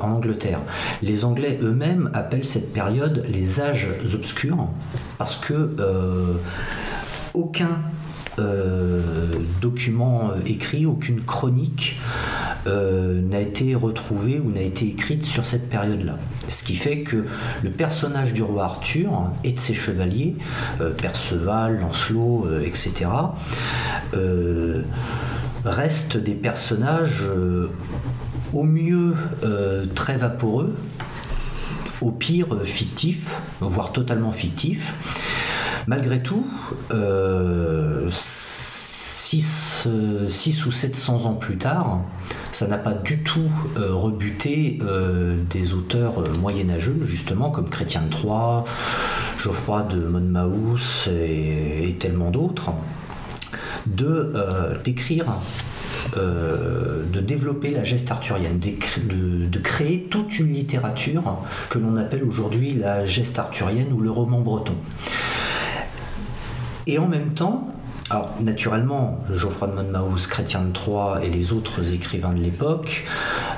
en 0.00 0.10
Angleterre. 0.10 0.58
Les 1.02 1.24
Anglais 1.24 1.56
eux-mêmes 1.62 2.10
appellent 2.14 2.44
cette 2.44 2.72
période 2.72 3.24
les 3.28 3.60
âges 3.60 3.88
obscurs 4.12 4.66
parce 5.18 5.36
que 5.36 5.70
aucun 7.32 7.78
document 9.60 10.32
écrit, 10.44 10.84
aucune 10.84 11.20
chronique 11.22 12.00
euh, 12.66 13.20
n'a 13.22 13.40
été 13.40 13.74
retrouvée 13.74 14.40
ou 14.40 14.50
n'a 14.50 14.62
été 14.62 14.86
écrite 14.86 15.24
sur 15.24 15.46
cette 15.46 15.68
période-là. 15.68 16.18
Ce 16.48 16.64
qui 16.64 16.76
fait 16.76 17.00
que 17.00 17.24
le 17.62 17.70
personnage 17.70 18.32
du 18.32 18.42
roi 18.42 18.64
Arthur 18.64 19.30
et 19.44 19.52
de 19.52 19.60
ses 19.60 19.74
chevaliers, 19.74 20.36
euh, 20.80 20.92
Perceval, 20.92 21.80
Lancelot, 21.80 22.46
euh, 22.46 22.64
etc., 22.64 23.10
restent 25.64 26.16
des 26.16 26.34
personnages 26.34 27.24
au 28.52 28.62
mieux 28.62 29.14
très 29.96 30.16
vaporeux, 30.16 30.76
au 32.00 32.12
pire 32.12 32.46
fictifs, 32.62 33.30
voire 33.60 33.92
totalement 33.92 34.30
fictifs. 34.30 34.94
Malgré 35.86 36.20
tout, 36.20 36.44
euh, 36.90 38.08
6, 38.10 39.86
ou 40.66 40.72
700 40.72 41.26
ans 41.26 41.34
plus 41.34 41.58
tard, 41.58 42.00
ça 42.56 42.66
n'a 42.66 42.78
pas 42.78 42.94
du 42.94 43.18
tout 43.18 43.50
euh, 43.76 43.92
rebuté 43.92 44.78
euh, 44.80 45.36
des 45.50 45.74
auteurs 45.74 46.22
euh, 46.22 46.32
moyenâgeux, 46.40 47.00
justement, 47.02 47.50
comme 47.50 47.68
Chrétien 47.68 48.00
de 48.00 48.16
Geoffroy 49.38 49.82
de 49.82 49.98
Monmouth 50.06 51.10
et, 51.10 51.94
tellement 51.98 52.30
d'autres, 52.30 52.70
de 53.86 54.32
d'écrire 54.84 55.26
de 56.14 57.20
développer 57.20 57.72
la 57.72 57.84
geste 57.84 58.10
arthurienne, 58.10 58.58
de, 58.58 59.46
de, 59.48 59.58
créer 59.58 60.06
toute 60.08 60.38
une 60.38 60.54
littérature 60.54 61.38
que 61.68 61.78
l'on 61.78 61.96
appelle 61.98 62.24
aujourd'hui 62.24 62.72
la 62.72 63.04
geste 63.06 63.38
arthurienne 63.38 63.92
ou 63.92 64.00
le 64.00 64.10
roman 64.10 64.40
breton. 64.40 64.76
Et 66.86 66.98
en 66.98 67.06
même 67.06 67.34
temps, 67.34 67.75
alors, 68.08 68.30
naturellement, 68.40 69.18
Geoffroy 69.34 69.66
de 69.66 69.72
Monmouth, 69.74 70.28
Chrétien 70.28 70.62
de 70.62 70.72
Troyes 70.72 71.24
et 71.24 71.28
les 71.28 71.52
autres 71.52 71.92
écrivains 71.92 72.32
de 72.32 72.40
l'époque 72.40 73.04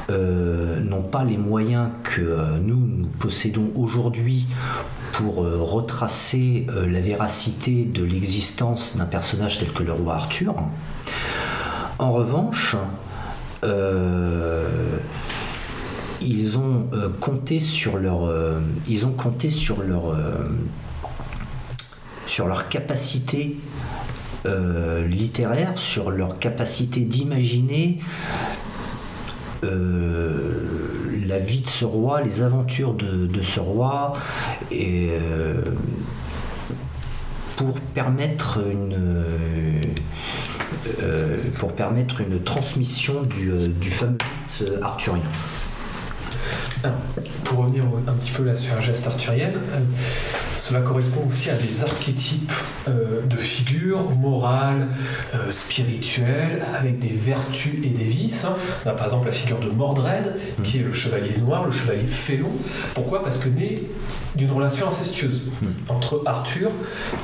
euh, 0.09 0.81
n'ont 0.81 1.03
pas 1.03 1.25
les 1.25 1.37
moyens 1.37 1.91
que 2.03 2.23
euh, 2.23 2.59
nous, 2.59 3.07
possédons 3.19 3.71
aujourd'hui 3.75 4.47
pour 5.13 5.45
euh, 5.45 5.59
retracer 5.61 6.67
la 6.75 7.01
véracité 7.01 7.85
de 7.85 8.03
l'existence 8.03 8.97
d'un 8.97 9.05
personnage 9.05 9.59
tel 9.59 9.71
que 9.71 9.83
le 9.83 9.93
roi 9.93 10.15
Arthur. 10.15 10.55
En 11.99 12.13
revanche, 12.13 12.77
ils 16.23 16.59
ont 16.59 16.89
compté 17.21 17.59
ils 18.89 19.07
ont 19.07 19.13
compté 19.13 19.51
sur 19.51 19.83
leur, 19.83 20.17
sur 22.27 22.47
leur 22.47 22.69
capacité 22.69 23.59
euh, 24.47 25.07
littéraires 25.07 25.79
sur 25.79 26.11
leur 26.11 26.39
capacité 26.39 27.01
d'imaginer 27.01 27.99
euh, 29.65 30.53
la 31.27 31.39
vie 31.39 31.63
de 31.63 31.67
ce 31.67 31.85
roi, 31.85 32.23
les 32.23 32.43
aventures 32.43 32.95
de, 32.95 33.43
ce 33.43 33.59
roi, 33.59 34.13
euh, 34.73 35.61
pour 37.57 37.81
permettre 37.81 38.61
une 38.71 39.25
pour 41.59 41.73
permettre 41.73 42.21
une 42.21 42.41
transmission 42.41 43.23
du, 43.23 43.69
du 43.69 43.91
fameux 43.91 44.13
mythe 44.13 44.65
arthurien. 44.83 45.23
Pour 47.45 47.59
revenir 47.59 47.85
un 48.07 48.13
petit 48.13 48.33
peu 48.33 48.45
là 48.45 48.55
sur 48.55 48.75
la 48.75 48.81
geste 48.81 49.07
arthurienne, 49.07 49.59
cela 50.59 50.81
correspond 50.81 51.25
aussi 51.27 51.51
à 51.51 51.55
des 51.55 51.85
archétypes 51.85 52.53
euh, 52.89 53.23
de 53.25 53.37
figures 53.37 54.11
morales, 54.11 54.89
euh, 55.35 55.51
spirituelles, 55.51 56.65
avec 56.77 56.99
des 56.99 57.13
vertus 57.13 57.75
et 57.85 57.91
des 57.91 58.05
vices. 58.05 58.47
On 58.85 58.91
a 58.91 58.93
par 58.93 59.07
exemple 59.07 59.27
la 59.27 59.33
figure 59.33 59.61
de 59.61 59.71
Mordred, 59.71 60.35
mm. 60.59 60.63
qui 60.63 60.79
est 60.79 60.83
le 60.83 60.93
chevalier 60.93 61.37
noir, 61.39 61.65
le 61.65 61.71
chevalier 61.71 62.07
félon. 62.07 62.51
Pourquoi? 62.95 63.23
Parce 63.23 63.39
que 63.39 63.49
né 63.49 63.77
d'une 64.35 64.51
relation 64.51 64.87
incestueuse 64.89 65.43
mm. 65.63 65.67
entre 65.89 66.23
Arthur 66.27 66.71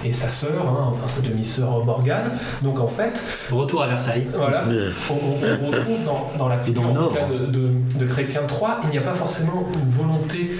et 0.04 0.12
sa 0.12 0.28
sœur, 0.28 0.68
hein, 0.68 0.90
enfin 0.90 1.06
sa 1.06 1.20
demi-sœur 1.20 1.84
Morgane. 1.84 2.32
Donc 2.62 2.80
en 2.80 2.88
fait. 2.88 3.22
Retour 3.50 3.82
à 3.82 3.88
Versailles. 3.88 4.28
Voilà. 4.32 4.64
On, 5.10 5.66
retrouve 5.66 6.04
dans, 6.38 6.48
la 6.48 6.58
figure 6.58 6.88
en 6.88 6.94
tout 6.94 7.14
cas, 7.14 7.26
de, 7.26 7.46
de, 7.46 7.68
de 7.98 8.06
Chrétien 8.06 8.42
III, 8.42 8.76
il 8.84 8.90
n'y 8.90 8.98
a 8.98 9.02
pas 9.02 9.14
forcément 9.14 9.43
une 9.52 9.90
volonté 9.90 10.50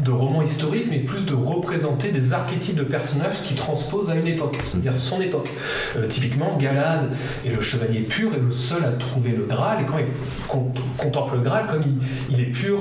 de 0.00 0.10
roman 0.10 0.42
historique, 0.42 0.86
mais 0.90 0.98
plus 0.98 1.24
de 1.24 1.34
représenter 1.34 2.10
des 2.10 2.32
archétypes 2.32 2.76
de 2.76 2.84
personnages 2.84 3.42
qui 3.42 3.54
transposent 3.54 4.10
à 4.10 4.14
une 4.14 4.26
époque, 4.26 4.58
c'est-à-dire 4.62 4.96
son 4.96 5.20
époque. 5.20 5.50
Euh, 5.96 6.06
typiquement, 6.06 6.56
Galad 6.58 7.10
est 7.44 7.50
le 7.50 7.60
chevalier 7.60 8.00
pur 8.00 8.34
et 8.34 8.38
le 8.38 8.50
seul 8.50 8.84
à 8.84 8.92
trouver 8.92 9.30
le 9.30 9.44
Graal, 9.44 9.82
et 9.82 9.86
quand 9.86 9.98
il 9.98 10.76
contemple 10.96 11.36
le 11.36 11.40
Graal, 11.40 11.66
comme 11.66 11.82
il, 12.30 12.40
est 12.40 12.44
pur, 12.44 12.78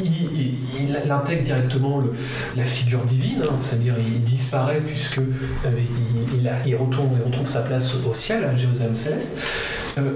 il, 0.00 0.96
intègre 1.10 1.42
directement 1.42 2.02
la 2.56 2.64
figure 2.64 3.02
divine, 3.02 3.42
hein, 3.42 3.54
c'est-à-dire 3.58 3.94
il 3.98 4.22
disparaît 4.22 4.80
puisque 4.84 5.18
euh, 5.18 5.70
il, 6.66 6.76
retourne 6.76 7.10
et 7.20 7.24
retrouve 7.24 7.46
sa 7.46 7.60
place 7.60 7.94
au 8.08 8.12
ciel, 8.12 8.44
à 8.44 8.54
Jérusalem 8.54 8.94
céleste. 8.94 9.38
Euh, 9.98 10.12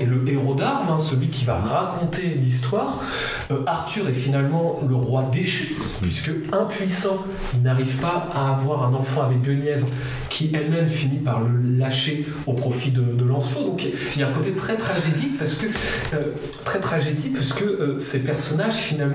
est 0.00 0.06
le 0.06 0.26
héros 0.26 0.54
d'armes, 0.54 0.88
hein, 0.90 0.98
celui 0.98 1.28
qui 1.28 1.44
va 1.44 1.56
raconter 1.56 2.22
l'histoire. 2.22 3.02
Euh, 3.50 3.62
Arthur 3.66 4.08
est 4.08 4.14
finalement 4.14 4.80
le 4.88 4.94
roi 4.94 5.28
déchu, 5.30 5.76
puisque 6.00 6.30
impuissant, 6.52 7.18
il 7.54 7.62
n'arrive 7.62 7.96
pas 7.96 8.28
à 8.34 8.54
avoir 8.54 8.84
un 8.84 8.94
enfant 8.94 9.22
avec 9.22 9.42
Guenièvre, 9.42 9.86
qui 10.30 10.50
elle-même 10.54 10.88
finit 10.88 11.18
par 11.18 11.40
le 11.40 11.76
lâcher 11.76 12.26
au 12.46 12.54
profit 12.54 12.92
de, 12.92 13.02
de 13.02 13.24
Lancelot. 13.24 13.64
Donc 13.64 13.84
il 13.84 14.20
y 14.20 14.24
a 14.24 14.28
un 14.28 14.32
côté 14.32 14.52
très 14.52 14.78
tragédique, 14.78 15.36
parce 15.38 15.54
que 15.54 15.66
euh, 16.14 16.32
très 16.64 16.80
tragédique, 16.80 17.34
parce 17.34 17.52
ces 17.98 18.20
personnages 18.20 18.76
finalement 18.76 19.09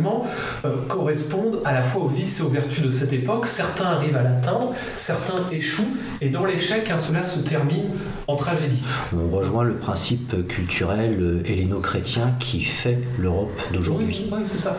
correspondent 0.87 1.61
à 1.65 1.73
la 1.73 1.81
fois 1.81 2.03
aux 2.03 2.07
vices 2.07 2.39
et 2.39 2.43
aux 2.43 2.49
vertus 2.49 2.83
de 2.83 2.89
cette 2.89 3.13
époque. 3.13 3.45
Certains 3.45 3.85
arrivent 3.85 4.15
à 4.15 4.23
l'atteindre, 4.23 4.73
certains 4.95 5.45
échouent, 5.51 5.95
et 6.21 6.29
dans 6.29 6.45
l'échec, 6.45 6.89
hein, 6.89 6.97
cela 6.97 7.23
se 7.23 7.39
termine 7.39 7.91
en 8.27 8.35
tragédie. 8.35 8.81
On 9.15 9.29
rejoint 9.29 9.63
le 9.63 9.75
principe 9.75 10.47
culturel 10.47 11.17
euh, 11.19 11.43
helléno-chrétien 11.45 12.33
qui 12.39 12.61
fait 12.61 12.99
l'Europe 13.19 13.51
d'aujourd'hui. 13.71 14.27
Oui, 14.31 14.39
c'est 14.43 14.57
ça. 14.57 14.77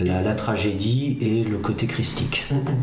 La, 0.00 0.34
tragédie 0.34 1.16
et 1.20 1.44
le 1.44 1.58
côté 1.58 1.86
christique. 1.86 2.46
Mm, 2.50 2.56
mm. 2.56 2.76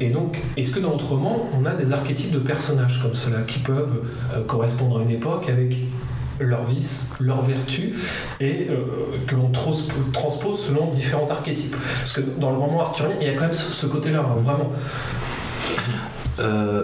Et 0.00 0.10
donc, 0.10 0.40
est-ce 0.56 0.70
que 0.70 0.80
dans 0.80 0.90
notre 0.90 1.10
roman, 1.10 1.48
on 1.58 1.64
a 1.64 1.74
des 1.74 1.92
archétypes 1.92 2.30
de 2.30 2.38
personnages 2.38 3.02
comme 3.02 3.14
cela 3.14 3.42
qui 3.42 3.58
peuvent 3.60 4.02
euh, 4.34 4.42
correspondre 4.44 4.98
à 4.98 5.02
une 5.02 5.10
époque 5.10 5.48
avec 5.48 5.76
leurs 6.40 6.64
vices, 6.64 7.14
leurs 7.20 7.42
vertus, 7.42 7.94
et 8.40 8.68
euh, 8.70 8.84
que 9.26 9.34
l'on 9.34 9.50
transpose 10.12 10.66
selon 10.66 10.90
différents 10.90 11.30
archétypes. 11.30 11.76
Parce 12.00 12.12
que 12.12 12.20
dans 12.20 12.50
le 12.50 12.58
roman 12.58 12.82
arthurien, 12.82 13.16
il 13.20 13.26
y 13.26 13.30
a 13.30 13.34
quand 13.34 13.46
même 13.46 13.54
ce 13.54 13.86
côté-là, 13.86 14.20
hein, 14.20 14.40
vraiment. 14.42 14.72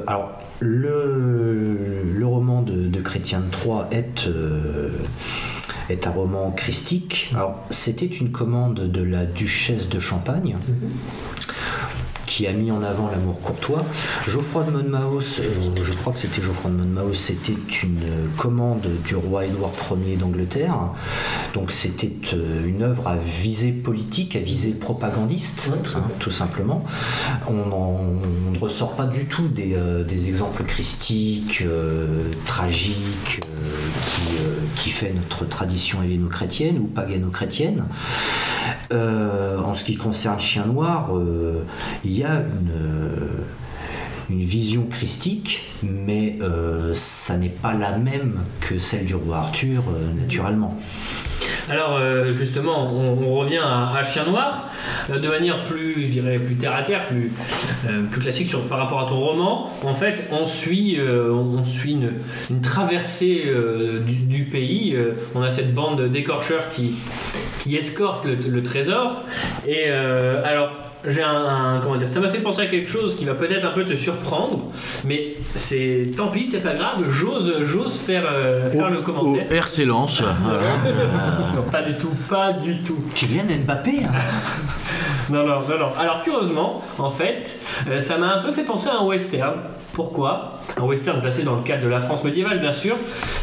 alors, 0.06 0.38
le, 0.60 2.24
roman 2.24 2.62
de, 2.62 3.00
Chrétien 3.00 3.40
de 3.40 3.50
Troyes 3.50 3.88
est, 3.90 4.26
euh, 4.26 4.90
est 5.88 6.06
un 6.06 6.10
roman 6.10 6.50
christique. 6.50 7.30
Alors, 7.34 7.64
c'était 7.70 8.06
une 8.06 8.30
commande 8.30 8.90
de 8.90 9.02
la 9.02 9.24
duchesse 9.24 9.88
de 9.88 10.00
Champagne. 10.00 10.56
Mm-hmm 10.58 12.07
qui 12.28 12.46
a 12.46 12.52
mis 12.52 12.70
en 12.70 12.82
avant 12.82 13.08
l'amour 13.10 13.40
courtois. 13.40 13.82
Geoffroy 14.28 14.64
de 14.64 14.70
Monmouth, 14.70 15.40
euh, 15.40 15.82
je 15.82 15.92
crois 15.94 16.12
que 16.12 16.18
c'était 16.18 16.42
Geoffroy 16.42 16.70
de 16.70 16.76
Monmouth, 16.76 17.14
c'était 17.14 17.56
une 17.82 18.28
commande 18.36 18.86
du 19.04 19.16
roi 19.16 19.46
Édouard 19.46 19.72
Ier 20.06 20.16
d'Angleterre. 20.16 20.76
Donc 21.54 21.72
c'était 21.72 22.12
euh, 22.34 22.66
une 22.66 22.82
œuvre 22.82 23.08
à 23.08 23.16
visée 23.16 23.72
politique, 23.72 24.36
à 24.36 24.40
visée 24.40 24.72
propagandiste, 24.72 25.70
hein, 25.72 25.78
tout, 26.20 26.30
simplement. 26.30 26.84
On, 27.48 27.54
ne 28.52 28.58
ressort 28.58 28.92
pas 28.92 29.06
du 29.06 29.24
tout 29.24 29.48
des, 29.48 29.72
euh, 29.74 30.06
exemples 30.06 30.64
christiques, 30.64 31.64
tragiques, 32.44 33.40
qui, 34.06 34.82
qui, 34.82 34.90
fait 34.90 35.12
notre 35.14 35.48
tradition 35.48 36.02
helléno-chrétienne 36.02 36.78
ou 36.78 36.86
pagano-chrétienne. 36.86 37.84
En 38.90 39.74
ce 39.74 39.84
qui 39.84 39.96
concerne 39.96 40.40
Chien 40.40 40.66
Noir, 40.66 41.10
il 42.04 42.12
y 42.12 42.24
a 42.24 42.40
une, 42.40 42.72
euh, 42.72 43.44
vision 44.30 44.86
christique, 44.86 45.62
mais 45.82 46.38
euh, 46.42 46.92
ça 46.94 47.36
n'est 47.36 47.48
pas 47.48 47.74
la 47.74 47.96
même 47.98 48.40
que 48.60 48.78
celle 48.78 49.06
du 49.06 49.14
roi 49.14 49.38
Arthur, 49.38 49.84
euh, 49.88 50.12
naturellement. 50.20 50.78
Alors 51.70 52.00
justement, 52.32 52.90
on, 52.92 53.34
revient 53.36 53.60
à, 53.62 54.02
Chien 54.02 54.24
Noir 54.24 54.70
de 55.08 55.28
manière 55.28 55.64
plus, 55.64 56.06
je 56.06 56.10
dirais, 56.10 56.38
plus 56.38 56.56
terre 56.56 56.74
à 56.74 56.82
terre, 56.82 57.06
plus, 57.06 57.30
plus 58.10 58.20
classique 58.20 58.52
par 58.68 58.78
rapport 58.78 59.00
à 59.00 59.06
ton 59.06 59.18
roman. 59.20 59.70
En 59.84 59.94
fait, 59.94 60.28
on 60.32 60.44
suit, 60.44 60.98
on 61.00 61.64
suit 61.64 61.98
une, 62.50 62.60
traversée 62.60 63.52
du, 64.06 64.44
pays. 64.44 64.96
on 65.34 65.42
a 65.42 65.50
cette 65.50 65.74
bande 65.74 66.08
d'écorcheurs 66.08 66.70
qui, 66.70 66.94
qui 67.60 67.76
escorte 67.76 68.24
le, 68.24 68.36
le, 68.36 68.62
trésor. 68.62 69.22
Et 69.66 69.90
alors 69.90 70.87
j'ai 71.08 71.22
un, 71.22 71.80
comment 71.82 71.96
dire 71.96 72.08
ça 72.08 72.20
m'a 72.20 72.28
fait 72.28 72.38
penser 72.40 72.62
à 72.62 72.66
quelque 72.66 72.88
chose 72.88 73.16
qui 73.16 73.24
va 73.24 73.34
peut-être 73.34 73.64
un 73.64 73.70
peu 73.70 73.84
te 73.84 73.94
surprendre 73.94 74.70
mais 75.04 75.34
c'est 75.54 76.10
tant 76.16 76.28
pis 76.28 76.44
c'est 76.44 76.60
pas 76.60 76.74
grave 76.74 77.04
j'ose 77.08 77.54
j'ose 77.62 77.96
faire, 77.96 78.24
euh, 78.30 78.70
faire 78.70 78.90
le 78.90 79.02
commentaire. 79.02 79.46
au 79.50 79.60
R 79.60 79.68
s'élance 79.68 80.22
non 80.22 81.62
pas 81.70 81.82
du 81.82 81.94
tout 81.94 82.12
pas 82.28 82.52
du 82.52 82.78
tout. 82.82 82.98
Kylian 83.14 83.44
Mbappé 83.64 84.04
hein. 84.04 84.12
non 85.30 85.46
non 85.46 85.60
non 85.60 85.78
non. 85.78 85.88
Alors 85.98 86.22
curieusement 86.22 86.82
en 86.98 87.10
fait 87.10 87.58
euh, 87.88 88.00
ça 88.00 88.18
m'a 88.18 88.34
un 88.34 88.42
peu 88.42 88.52
fait 88.52 88.64
penser 88.64 88.88
à 88.88 88.98
un 89.00 89.04
western 89.04 89.54
pourquoi 89.98 90.52
Un 90.76 90.84
western 90.84 91.20
placé 91.20 91.42
dans 91.42 91.56
le 91.56 91.62
cadre 91.62 91.82
de 91.82 91.88
la 91.88 91.98
France 91.98 92.22
médiévale, 92.22 92.60
bien 92.60 92.72
sûr, 92.72 92.96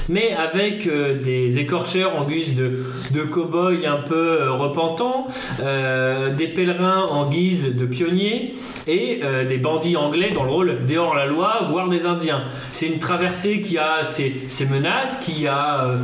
mais 0.07 0.31
avec 0.31 0.87
euh, 0.87 1.21
des 1.21 1.59
écorcheurs 1.59 2.15
en 2.15 2.23
guise 2.23 2.55
de, 2.55 2.85
de 3.13 3.23
cow-boys 3.23 3.85
un 3.85 3.97
peu 3.97 4.39
euh, 4.39 4.53
repentants, 4.53 5.27
euh, 5.59 6.33
des 6.33 6.47
pèlerins 6.47 7.07
en 7.11 7.29
guise 7.29 7.75
de 7.75 7.85
pionniers 7.85 8.55
et 8.87 9.21
des 9.49 9.57
bandits 9.57 9.97
anglais 9.97 10.31
dans 10.31 10.43
le 10.43 10.51
rôle 10.51 10.85
des 10.85 10.97
hors-la-loi, 10.97 11.67
voire 11.71 11.89
des 11.89 12.05
Indiens. 12.05 12.43
C'est 12.71 12.85
une 12.85 12.99
traversée 12.99 13.59
qui 13.59 13.77
a 13.77 14.03
ses, 14.03 14.43
ses 14.47 14.67
menaces, 14.67 15.17
qui, 15.17 15.47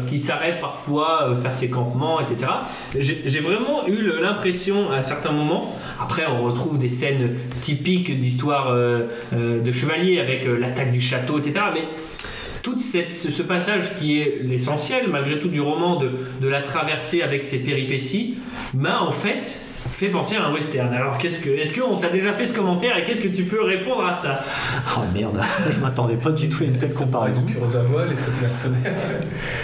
qui 0.10 0.20
s'arrête 0.20 0.60
parfois 0.60 1.36
faire 1.44 1.56
ses 1.56 1.70
campements, 1.70 2.20
etc. 2.20 2.52
J'ai 2.98 3.40
vraiment 3.40 3.88
eu 3.88 4.20
l'impression 4.20 4.92
à 4.92 5.04
certains 5.04 5.32
moments, 5.32 5.76
après 6.02 6.26
on 6.28 6.44
retrouve 6.44 6.78
des 6.78 6.90
scènes 6.90 7.36
typiques 7.62 8.20
d'histoire 8.20 8.76
de 9.32 9.72
chevalier 9.72 10.20
avec 10.20 10.46
euh, 10.46 10.58
l'attaque 10.58 10.92
du 10.92 11.02
château, 11.02 11.40
etc. 11.40 11.66
Mais 11.74 11.84
tout 12.62 12.78
ce, 12.78 13.42
passage 13.42 13.96
qui 13.98 14.20
est 14.20 14.42
l'essentiel, 14.44 15.08
malgré 15.10 15.40
tout, 15.40 15.48
du 15.48 15.62
roman 15.62 16.00
de 16.00 16.48
la 16.48 16.62
traversée 16.62 17.22
avec 17.24 17.44
ses 17.44 17.60
péripéties, 17.60 18.38
m'a 18.74 19.02
en 19.02 19.12
fait 19.12 19.66
fait 19.90 20.08
penser 20.10 20.36
à 20.36 20.46
un 20.46 20.54
western. 20.54 20.94
Alors, 20.94 21.18
qu'est-ce 21.18 21.40
que, 21.40 21.50
est-ce 21.50 21.78
qu'on 21.80 21.96
t'a 21.98 22.10
déjà 22.10 22.34
fait 22.34 22.46
ce 22.46 22.54
commentaire 22.54 22.98
et 22.98 23.04
qu'est-ce 23.04 23.22
que 23.22 23.28
tu 23.28 23.44
peux 23.44 23.64
répondre 23.64 24.06
à 24.06 24.12
ça? 24.12 24.44
Oh 24.98 25.02
merde, 25.14 25.40
je 25.70 25.80
m'attendais 25.80 26.16
pas 26.16 26.32
du 26.32 26.50
tout 26.50 26.64
à 26.64 26.66
une 26.68 26.78
telle 26.78 26.94
comparaison. 26.94 27.42
Kurosawa, 27.44 28.06
les 28.08 28.16
sept 28.16 28.42
mercenaires. 28.42 28.94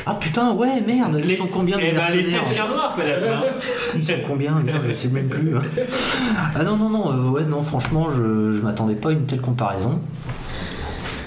Ah 0.06 0.16
putain, 0.20 0.52
ouais, 0.54 0.82
merde, 0.86 1.22
ils 1.24 1.38
sont 1.38 1.48
combien 1.48 1.78
Eh 1.80 1.92
de 1.92 1.96
ben, 1.98 2.04
les 2.12 2.16
mercenaires 2.18 2.46
sept 2.46 2.56
chiens 2.56 2.68
noirs, 2.68 2.94
peut-être. 2.96 3.28
hein. 3.28 3.42
Ils 3.96 4.04
sont 4.04 4.14
combien? 4.26 4.52
Merde, 4.64 4.84
je 4.88 4.94
sais 4.94 5.08
même 5.10 5.28
plus. 5.28 5.54
Ah 6.56 6.64
non, 6.64 6.78
non, 6.78 6.90
non, 6.90 7.12
euh, 7.12 7.30
ouais, 7.30 7.44
non, 7.44 7.62
franchement, 7.62 8.08
je, 8.12 8.54
je 8.54 8.62
m'attendais 8.62 8.96
pas 8.96 9.10
à 9.10 9.12
une 9.14 9.26
telle 9.26 9.42
comparaison. 9.42 10.02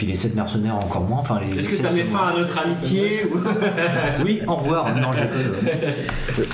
Puis 0.00 0.06
les 0.06 0.16
7 0.16 0.34
mercenaires 0.34 0.76
encore 0.76 1.02
moins. 1.06 1.18
Enfin, 1.18 1.40
les, 1.46 1.58
Est-ce 1.58 1.68
que 1.68 1.76
ça 1.76 1.90
sept 1.90 1.98
met 1.98 2.10
fin 2.10 2.28
à 2.28 2.32
notre 2.32 2.58
amitié 2.58 3.26
ou- 3.30 4.24
Oui, 4.24 4.40
au 4.46 4.54
revoir. 4.56 4.96
Non, 4.96 5.12
je. 5.12 5.20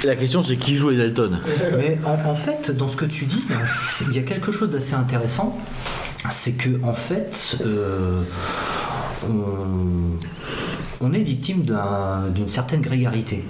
La 0.05 0.17
question 0.17 0.43
c'est 0.43 0.57
qui 0.57 0.75
joue 0.75 0.89
les 0.91 0.97
Dalton? 0.97 1.39
Mais 1.77 1.97
en, 2.05 2.29
en 2.29 2.35
fait, 2.35 2.73
dans 2.77 2.89
ce 2.89 2.97
que 2.97 3.05
tu 3.05 3.25
dis, 3.27 3.41
il 4.09 4.17
y 4.17 4.19
a 4.19 4.23
quelque 4.23 4.51
chose 4.51 4.71
d'assez 4.71 4.95
intéressant. 4.95 5.57
C'est 6.29 6.55
que, 6.55 6.71
en 6.83 6.93
fait, 6.93 7.59
euh, 7.65 8.23
on, 9.29 10.17
on 11.01 11.13
est 11.13 11.23
victime 11.23 11.63
d'un- 11.65 12.25
d'une 12.35 12.49
certaine 12.49 12.81
grégarité. 12.81 13.45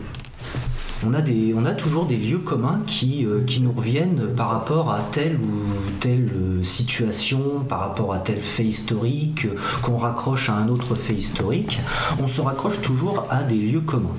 On 1.08 1.64
a, 1.64 1.72
toujours 1.72 2.06
des 2.06 2.16
lieux 2.16 2.38
communs 2.38 2.80
qui, 2.84 3.24
euh, 3.24 3.44
qui 3.46 3.60
nous 3.60 3.70
reviennent 3.70 4.34
par 4.34 4.50
rapport 4.50 4.90
à 4.90 5.00
telle 5.12 5.36
ou 5.36 5.62
telle 6.00 6.28
euh, 6.34 6.62
situation, 6.64 7.64
par 7.68 7.80
rapport 7.80 8.12
à 8.12 8.18
tel 8.18 8.40
fait 8.40 8.64
historique, 8.64 9.44
euh, 9.44 9.56
qu'on 9.82 9.98
raccroche 9.98 10.48
à 10.48 10.54
un 10.54 10.68
autre 10.68 10.96
fait 10.96 11.14
historique. 11.14 11.78
On 12.20 12.26
se 12.26 12.40
raccroche 12.40 12.80
toujours 12.82 13.24
à 13.30 13.44
des 13.44 13.54
lieux 13.54 13.82
communs. 13.82 14.16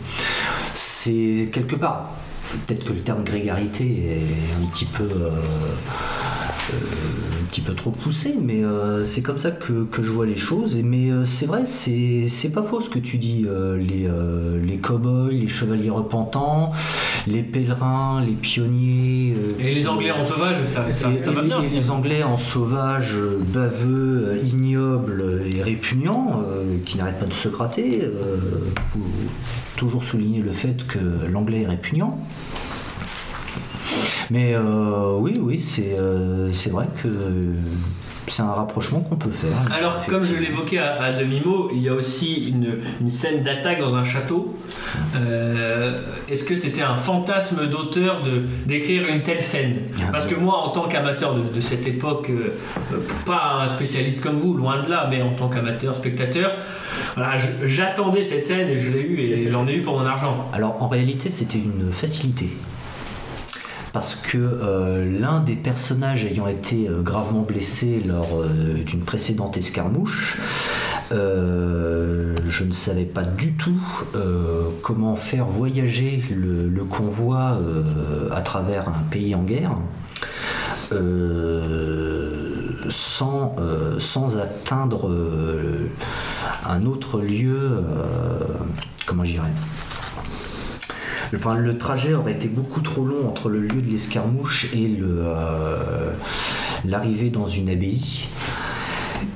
C'est 0.74 1.50
quelque 1.52 1.76
part, 1.76 2.12
peut-être 2.66 2.86
que 2.86 2.94
le 2.94 3.02
terme 3.02 3.24
grégarité 3.24 4.22
est 4.22 4.64
un 4.64 4.68
petit 4.68 4.86
peu, 4.86 5.10
petit 7.58 7.62
peu 7.66 7.74
trop 7.74 7.90
poussé, 7.90 8.36
mais 8.40 8.64
euh, 8.64 9.04
c'est 9.08 9.22
comme 9.22 9.40
ça 9.40 9.50
que, 9.50 9.84
que 9.86 10.04
je 10.04 10.12
vois 10.12 10.28
les 10.28 10.36
choses. 10.36 10.78
Et- 10.78 10.84
Mais 10.84 11.10
euh, 11.10 11.26
c'est 11.26 11.48
vrai, 11.48 11.64
c'est 11.66 12.52
pas 12.54 12.62
faux 12.62 12.82
ce 12.82 12.90
que 12.90 13.00
tu 13.00 13.18
dis. 13.18 13.46
euh, 13.48 13.78
les, 13.78 14.08
les 14.64 14.78
cow-boys, 14.78 15.32
les 15.32 15.48
chevaliers 15.48 15.90
repentants, 15.90 16.72
les 17.26 17.42
pèlerins, 17.42 18.24
les 18.26 18.34
pionniers. 18.34 19.34
Et 19.60 19.74
les 19.74 19.88
Anglais 19.88 20.12
en 20.12 20.24
sauvage, 20.24 20.64
ça, 20.66 20.92
ça, 20.92 21.10
et- 21.12 21.18
ça 21.18 21.32
va 21.32 21.42
les, 21.42 21.48
bien. 21.48 21.62
les. 21.62 21.90
Anglais 21.90 22.22
en 22.22 22.38
sauvage, 22.38 23.16
baveux, 23.54 24.28
euh, 24.30 24.38
ignoble 24.46 25.42
et 25.52 25.64
répugnant, 25.64 26.44
euh, 26.48 26.78
qui 26.86 26.98
n'arrêtent 26.98 27.20
pas 27.20 27.26
de 27.26 27.34
se 27.34 27.50
gratter. 27.50 28.02
faut 28.90 29.00
toujours 29.78 30.04
souligner 30.04 30.42
le 30.42 30.52
fait 30.52 30.86
que 30.86 31.00
l'anglais 31.32 31.62
est 31.64 31.68
répugnant. 31.68 32.20
Mais 34.30 34.54
euh, 34.54 35.16
oui, 35.20 35.36
oui, 35.40 35.62
c'est 35.62 35.98
euh, 35.98 36.52
c'est 36.52 36.70
vrai 36.72 36.86
que 37.02 37.08
c'est 38.30 38.42
un 38.42 38.52
rapprochement 38.52 39.00
qu'on 39.00 39.16
peut 39.16 39.32
faire. 39.32 39.52
Alors, 39.74 40.06
comme 40.06 40.22
je 40.24 40.36
l'évoquais 40.36 40.80
à, 40.80 41.02
à 41.02 41.14
demi-mot, 41.14 41.70
il 41.74 41.82
y 41.82 41.88
a 41.88 41.94
aussi 41.94 42.50
une, 42.50 42.80
une 43.00 43.10
scène 43.10 43.42
d'attaque 43.42 43.80
dans 43.80 43.96
un 43.96 44.04
château. 44.04 44.54
Euh, 45.16 45.98
Est-ce 46.30 46.44
que 46.44 46.54
c'était 46.56 46.82
un 46.82 46.98
fantasme 46.98 47.68
d'auteur 47.68 48.22
de 48.24 48.44
d'écrire 48.66 49.08
une 49.08 49.22
telle 49.24 49.42
scène? 49.42 49.78
Ah, 50.02 50.10
Parce 50.12 50.26
que 50.26 50.36
moi, 50.36 50.58
en 50.58 50.70
tant 50.72 50.90
qu'amateur 50.90 51.36
de, 51.36 51.44
de 51.56 51.62
cette 51.62 51.88
époque, 51.88 52.30
euh, 52.30 52.54
pas 53.26 53.60
un 53.64 53.70
spécialiste 53.70 54.20
comme 54.20 54.36
vous, 54.36 54.54
loin 54.56 54.84
de 54.84 54.90
là, 54.90 55.08
mais 55.10 55.22
en 55.22 55.32
tant 55.34 55.48
qu'amateur, 55.48 55.96
spectateur, 55.96 56.52
voilà, 57.16 57.38
j'attendais 57.64 58.24
cette 58.24 58.46
scène 58.46 58.68
et 58.68 58.78
je 58.78 58.92
l'ai 58.92 59.02
eue 59.04 59.20
et 59.22 59.48
j'en 59.50 59.66
ai 59.70 59.76
eu 59.78 59.82
pour 59.84 59.98
mon 59.98 60.06
argent. 60.06 60.50
Alors 60.52 60.84
en 60.84 60.90
réalité, 60.90 61.30
c'était 61.32 61.60
une 61.60 61.92
facilité. 61.94 62.50
Parce 63.98 64.16
que 64.16 64.38
euh, 64.38 65.20
l'un 65.20 65.40
des 65.40 65.56
personnages 65.56 66.24
ayant 66.24 66.46
été 66.46 66.88
euh, 66.88 67.02
gravement 67.02 67.42
blessé 67.42 68.04
lors 68.06 68.28
euh, 68.36 68.84
d'une 68.84 69.00
précédente 69.00 69.58
escarmouche, 69.58 70.38
je 71.10 72.64
ne 72.64 72.72
savais 72.72 73.06
pas 73.06 73.24
du 73.24 73.54
tout 73.54 73.82
comment 74.84 75.16
faire 75.16 75.46
voyager 75.46 76.22
le, 76.30 76.84
convoi 76.84 77.58
à 78.30 78.42
travers 78.42 78.88
un 78.88 79.04
pays 79.10 79.34
en 79.34 79.42
guerre. 79.42 79.76
sans, 82.90 83.56
sans 83.98 84.38
atteindre 84.38 85.10
un 86.66 86.86
autre 86.86 87.20
lieu, 87.20 87.84
comment 89.08 89.24
je 89.24 89.32
dirais 89.32 89.54
Le 91.32 91.78
trajet 91.78 92.14
aurait 92.14 92.34
été 92.34 92.48
beaucoup 92.48 92.82
trop 92.82 93.04
long 93.04 93.28
entre 93.28 93.50
le 93.50 93.60
lieu 93.60 93.82
de 93.82 93.90
l'escarmouche 93.90 94.68
et 94.74 94.98
euh, 95.02 96.12
l'arrivée 96.86 97.30
dans 97.30 97.48
une 97.48 97.70
abbaye. 97.70 98.28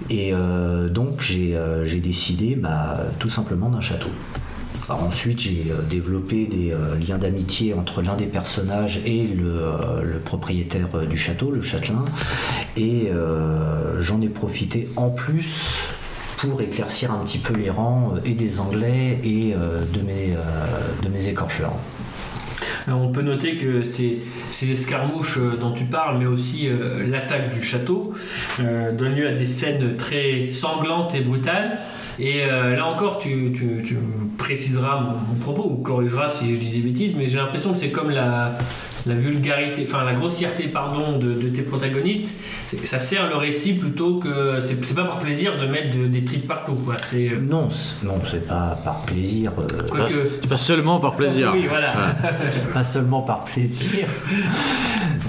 Et 0.09 0.33
euh, 0.33 0.89
donc 0.89 1.21
j'ai, 1.21 1.55
euh, 1.55 1.85
décidé 1.99 2.55
bah, 2.55 2.97
tout 3.19 3.29
simplement 3.29 3.69
d'un 3.69 3.81
château. 3.81 4.09
Ensuite 4.89 5.39
j'ai 5.39 5.71
développé 5.89 6.47
des 6.47 6.73
liens 7.07 7.17
d'amitié 7.17 7.73
entre 7.73 8.01
l'un 8.01 8.15
des 8.17 8.25
personnages 8.25 8.99
et 9.05 9.25
le, 9.25 10.19
propriétaire 10.25 11.07
du 11.09 11.17
château, 11.17 11.49
le 11.49 11.61
châtelain. 11.61 12.03
Et 12.75 13.09
j'en 13.99 14.19
ai 14.19 14.27
profité 14.27 14.89
en 14.97 15.09
plus 15.09 15.77
pour 16.41 16.61
éclaircir 16.61 17.11
un 17.11 17.23
petit 17.23 17.37
peu 17.37 17.53
les 17.53 17.69
rangs 17.69 18.13
euh, 18.15 18.19
et 18.25 18.31
des 18.33 18.59
Anglais 18.59 19.19
et 19.23 19.53
euh, 19.55 19.83
de, 19.85 20.01
mes, 20.01 20.33
euh, 20.35 21.03
de 21.03 21.09
mes 21.09 21.27
écorcheurs. 21.27 21.73
On 22.87 23.09
peut 23.11 23.21
noter 23.21 23.57
que 23.57 23.83
c'est 23.85 24.17
c'est 24.49 24.65
l'escarmouche 24.65 25.37
dont 25.59 25.71
tu 25.71 25.83
parles, 25.83 26.17
mais 26.17 26.25
aussi 26.25 26.67
l'attaque 27.07 27.51
du 27.53 27.61
château, 27.61 28.11
euh, 28.59 28.91
donne 28.91 29.13
lieu 29.13 29.27
à 29.27 29.33
des 29.33 29.45
scènes 29.45 29.95
très 29.97 30.49
sanglantes 30.51 31.13
et 31.13 31.21
brutales. 31.21 31.79
Et 32.19 32.45
là 32.45 32.85
encore, 32.87 33.17
tu, 33.19 33.51
tu- 33.55 33.81
tu 33.83 33.97
préciseras 34.37 34.99
mon, 34.99 35.11
mon 35.11 35.35
propos 35.39 35.63
ou 35.69 35.75
corrigeras 35.77 36.27
si 36.27 36.53
je 36.55 36.59
dis 36.59 36.69
des 36.69 36.79
bêtises, 36.79 37.15
mais 37.15 37.29
j'ai 37.29 37.37
l'impression 37.37 37.71
que 37.71 37.77
c'est 37.77 37.89
comme 37.91 38.09
la, 38.09 38.57
la 39.05 39.15
vulgarité, 39.15 39.83
enfin 39.87 40.03
la 40.03 40.13
grossièreté, 40.13 40.67
pardon, 40.67 41.17
de, 41.17 41.33
de 41.33 41.49
tes 41.49 41.61
protagonistes. 41.61 42.35
Ça 42.83 42.99
sert 42.99 43.27
le 43.29 43.35
récit 43.35 43.73
plutôt 43.73 44.15
que 44.19 44.59
c'est 44.61 44.75
pas 44.95 45.03
par 45.05 45.19
plaisir 45.19 45.57
de 45.57 45.65
mettre 45.67 45.97
de- 45.97 46.07
des 46.07 46.23
tripes 46.23 46.47
partout, 46.47 46.75
quoi. 46.75 46.95
C'est 47.01 47.29
euh, 47.29 47.39
Non, 47.41 47.69
c'est- 47.69 48.05
non, 48.05 48.15
c'est 48.29 48.47
pas 48.47 48.77
par 48.83 49.01
plaisir, 49.01 49.51
euh, 49.59 49.65
Pas- 49.65 49.83
quoique. 49.89 50.13
C'est 50.41 50.47
pas 50.49 50.57
seulement 50.57 50.99
par 50.99 51.15
plaisir. 51.15 51.51
Oui, 51.53 51.65
voilà. 51.69 51.93
pas 52.73 52.83
seulement 52.83 53.21
par 53.21 53.43
plaisir, 53.45 54.07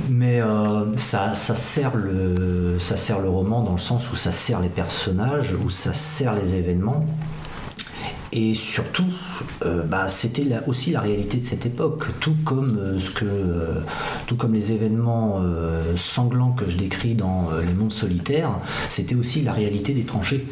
mais 0.09 0.41
euh, 0.41 0.95
ça, 0.97 1.35
ça, 1.35 1.55
sert 1.55 1.93
le, 1.97 2.77
ça 2.79 2.97
sert 2.97 3.21
le 3.21 3.29
roman 3.29 3.63
dans 3.63 3.73
le 3.73 3.79
sens 3.79 4.11
où 4.13 4.17
ça 4.17 4.33
sert 4.33 4.61
les 4.61 4.69
personnages, 4.69 5.55
où 5.65 5.71
ça 5.71 5.93
sert 5.93 6.35
les 6.35 6.57
événements. 6.57 7.05
Et 8.35 8.55
surtout, 8.55 9.05
euh, 9.67 9.83
bah, 9.85 10.09
c'était 10.09 10.47
aussi 10.67 10.91
la 10.93 11.01
réalité 11.01 11.37
de 11.37 11.43
cette 11.43 11.67
époque, 11.67 12.07
tout 12.21 12.35
comme, 12.47 12.79
euh, 12.79 12.99
ce 12.99 13.11
que, 13.11 13.27
euh, 13.27 13.81
tout 14.27 14.37
comme 14.37 14.55
les 14.55 14.73
événements 14.73 15.41
sanglants 15.97 16.53
que 16.53 16.69
je 16.69 16.77
décris 16.79 17.15
dans 17.15 17.49
Les 17.67 17.75
Mondes 17.75 17.93
Solitaires, 17.93 18.53
c'était 18.89 19.15
aussi 19.15 19.43
la 19.43 19.53
réalité 19.53 19.93
des 19.93 20.05
tranchées. 20.05 20.47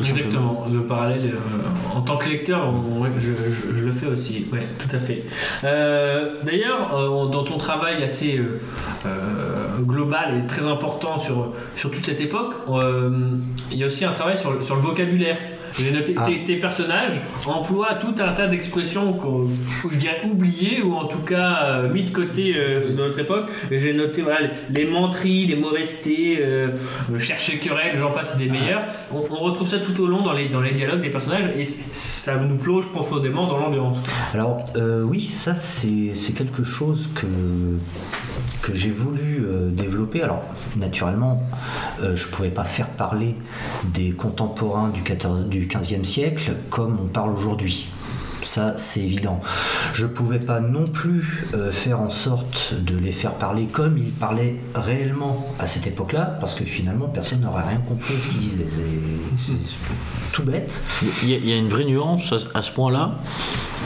Exactement, 0.00 0.66
le 0.72 0.86
parallèle 0.86 1.34
en 1.94 2.00
tant 2.00 2.16
que 2.16 2.30
lecteur, 2.30 2.72
je, 3.18 3.32
je- 3.74 3.82
le 3.84 3.92
fais 3.92 4.06
aussi, 4.06 4.46
ouais, 4.50 4.66
tout 4.78 4.88
à 4.96 4.98
fait. 4.98 5.24
D'ailleurs, 5.62 7.28
dans 7.28 7.44
ton 7.44 7.58
travail 7.58 8.02
assez 8.02 8.40
global 9.80 10.38
et 10.42 10.46
très 10.46 10.66
important 10.66 11.18
sur, 11.18 11.52
sur 11.76 11.90
toute 11.90 12.04
cette 12.06 12.20
époque, 12.22 12.54
il 13.72 13.76
y 13.78 13.82
a 13.82 13.86
aussi 13.86 14.06
un 14.06 14.12
travail 14.12 14.38
sur, 14.38 14.62
sur 14.64 14.76
le 14.76 14.80
vocabulaire. 14.80 15.36
J'ai 15.78 15.90
noté 15.92 16.14
Ah. 16.16 16.24
tes, 16.26 16.44
tes 16.44 16.56
personnages 16.56 17.12
emploient 17.46 17.94
tout 17.94 18.14
un 18.18 18.32
tas 18.32 18.46
d'expressions 18.46 19.12
que 19.14 19.88
je 19.90 19.96
dirais 19.96 20.20
oubliées 20.24 20.82
ou 20.82 20.94
en 20.94 21.04
tout 21.06 21.18
cas 21.20 21.62
euh, 21.64 21.92
mis 21.92 22.04
de 22.04 22.10
côté 22.10 22.54
euh, 22.56 22.92
dans 22.94 23.04
notre 23.04 23.18
époque. 23.20 23.50
J'ai 23.70 23.92
noté 23.92 24.22
voilà, 24.22 24.48
les, 24.74 24.84
menteries, 24.84 25.46
les 25.46 25.56
mauvaisetés, 25.56 26.38
euh, 26.40 26.68
euh, 27.12 27.18
chercher 27.18 27.58
querelle, 27.58 27.96
j'en 27.96 28.10
passe, 28.10 28.32
c'est 28.32 28.38
des 28.44 28.50
meilleurs. 28.50 28.84
On, 29.12 29.18
on 29.30 29.40
retrouve 29.40 29.68
ça 29.68 29.78
tout 29.78 29.98
au 30.02 30.06
long 30.06 30.22
dans 30.22 30.32
les, 30.32 30.48
dans 30.48 30.60
les 30.60 30.72
dialogues 30.72 31.00
des 31.00 31.10
personnages 31.10 31.50
et 31.56 31.64
ça 31.64 32.36
nous 32.36 32.56
plonge 32.56 32.88
profondément 32.88 33.46
dans 33.46 33.58
l'ambiance. 33.58 33.98
Alors 34.34 34.64
euh, 34.76 35.02
oui, 35.02 35.20
ça 35.20 35.54
c'est 35.54 36.14
c'est 36.14 36.32
quelque 36.32 36.62
chose 36.64 37.10
que, 37.14 37.26
que 38.62 38.74
j'ai 38.74 38.90
voulu 38.90 39.44
développer. 39.72 40.22
Alors 40.22 40.42
naturellement, 40.76 41.42
je 42.00 42.26
ne 42.26 42.30
pouvais 42.32 42.50
pas 42.50 42.64
faire 42.64 42.88
parler 42.88 43.34
des 43.84 44.10
contemporains 44.10 44.90
du, 44.90 45.02
14, 45.02 45.46
du 45.46 45.59
15e 45.66 46.04
siècle 46.04 46.52
comme 46.70 46.98
on 47.02 47.06
parle 47.06 47.32
aujourd'hui. 47.32 47.88
Ça, 48.42 48.72
c'est 48.78 49.00
évident. 49.00 49.42
Je 49.92 50.06
pouvais 50.06 50.38
pas 50.38 50.60
non 50.60 50.86
plus 50.86 51.44
euh, 51.52 51.70
faire 51.70 52.00
en 52.00 52.08
sorte 52.08 52.72
de 52.72 52.96
les 52.96 53.12
faire 53.12 53.34
parler 53.34 53.66
comme 53.66 53.98
ils 53.98 54.12
parlaient 54.12 54.56
réellement 54.74 55.46
à 55.58 55.66
cette 55.66 55.86
époque-là, 55.86 56.38
parce 56.40 56.54
que 56.54 56.64
finalement, 56.64 57.06
personne 57.08 57.40
n'aurait 57.42 57.68
rien 57.68 57.80
compris 57.86 58.14
à 58.14 58.18
ce 58.18 58.28
qu'ils 58.30 58.40
disaient. 58.40 58.64
C'est- 59.46 59.52
tout 60.32 60.42
bête. 60.44 60.82
Il 61.22 61.28
y, 61.28 61.34
a- 61.34 61.36
il 61.36 61.48
y 61.48 61.52
a 61.52 61.56
une 61.56 61.68
vraie 61.68 61.84
nuance 61.84 62.32
à, 62.32 62.58
à 62.58 62.62
ce 62.62 62.72
point-là? 62.72 63.16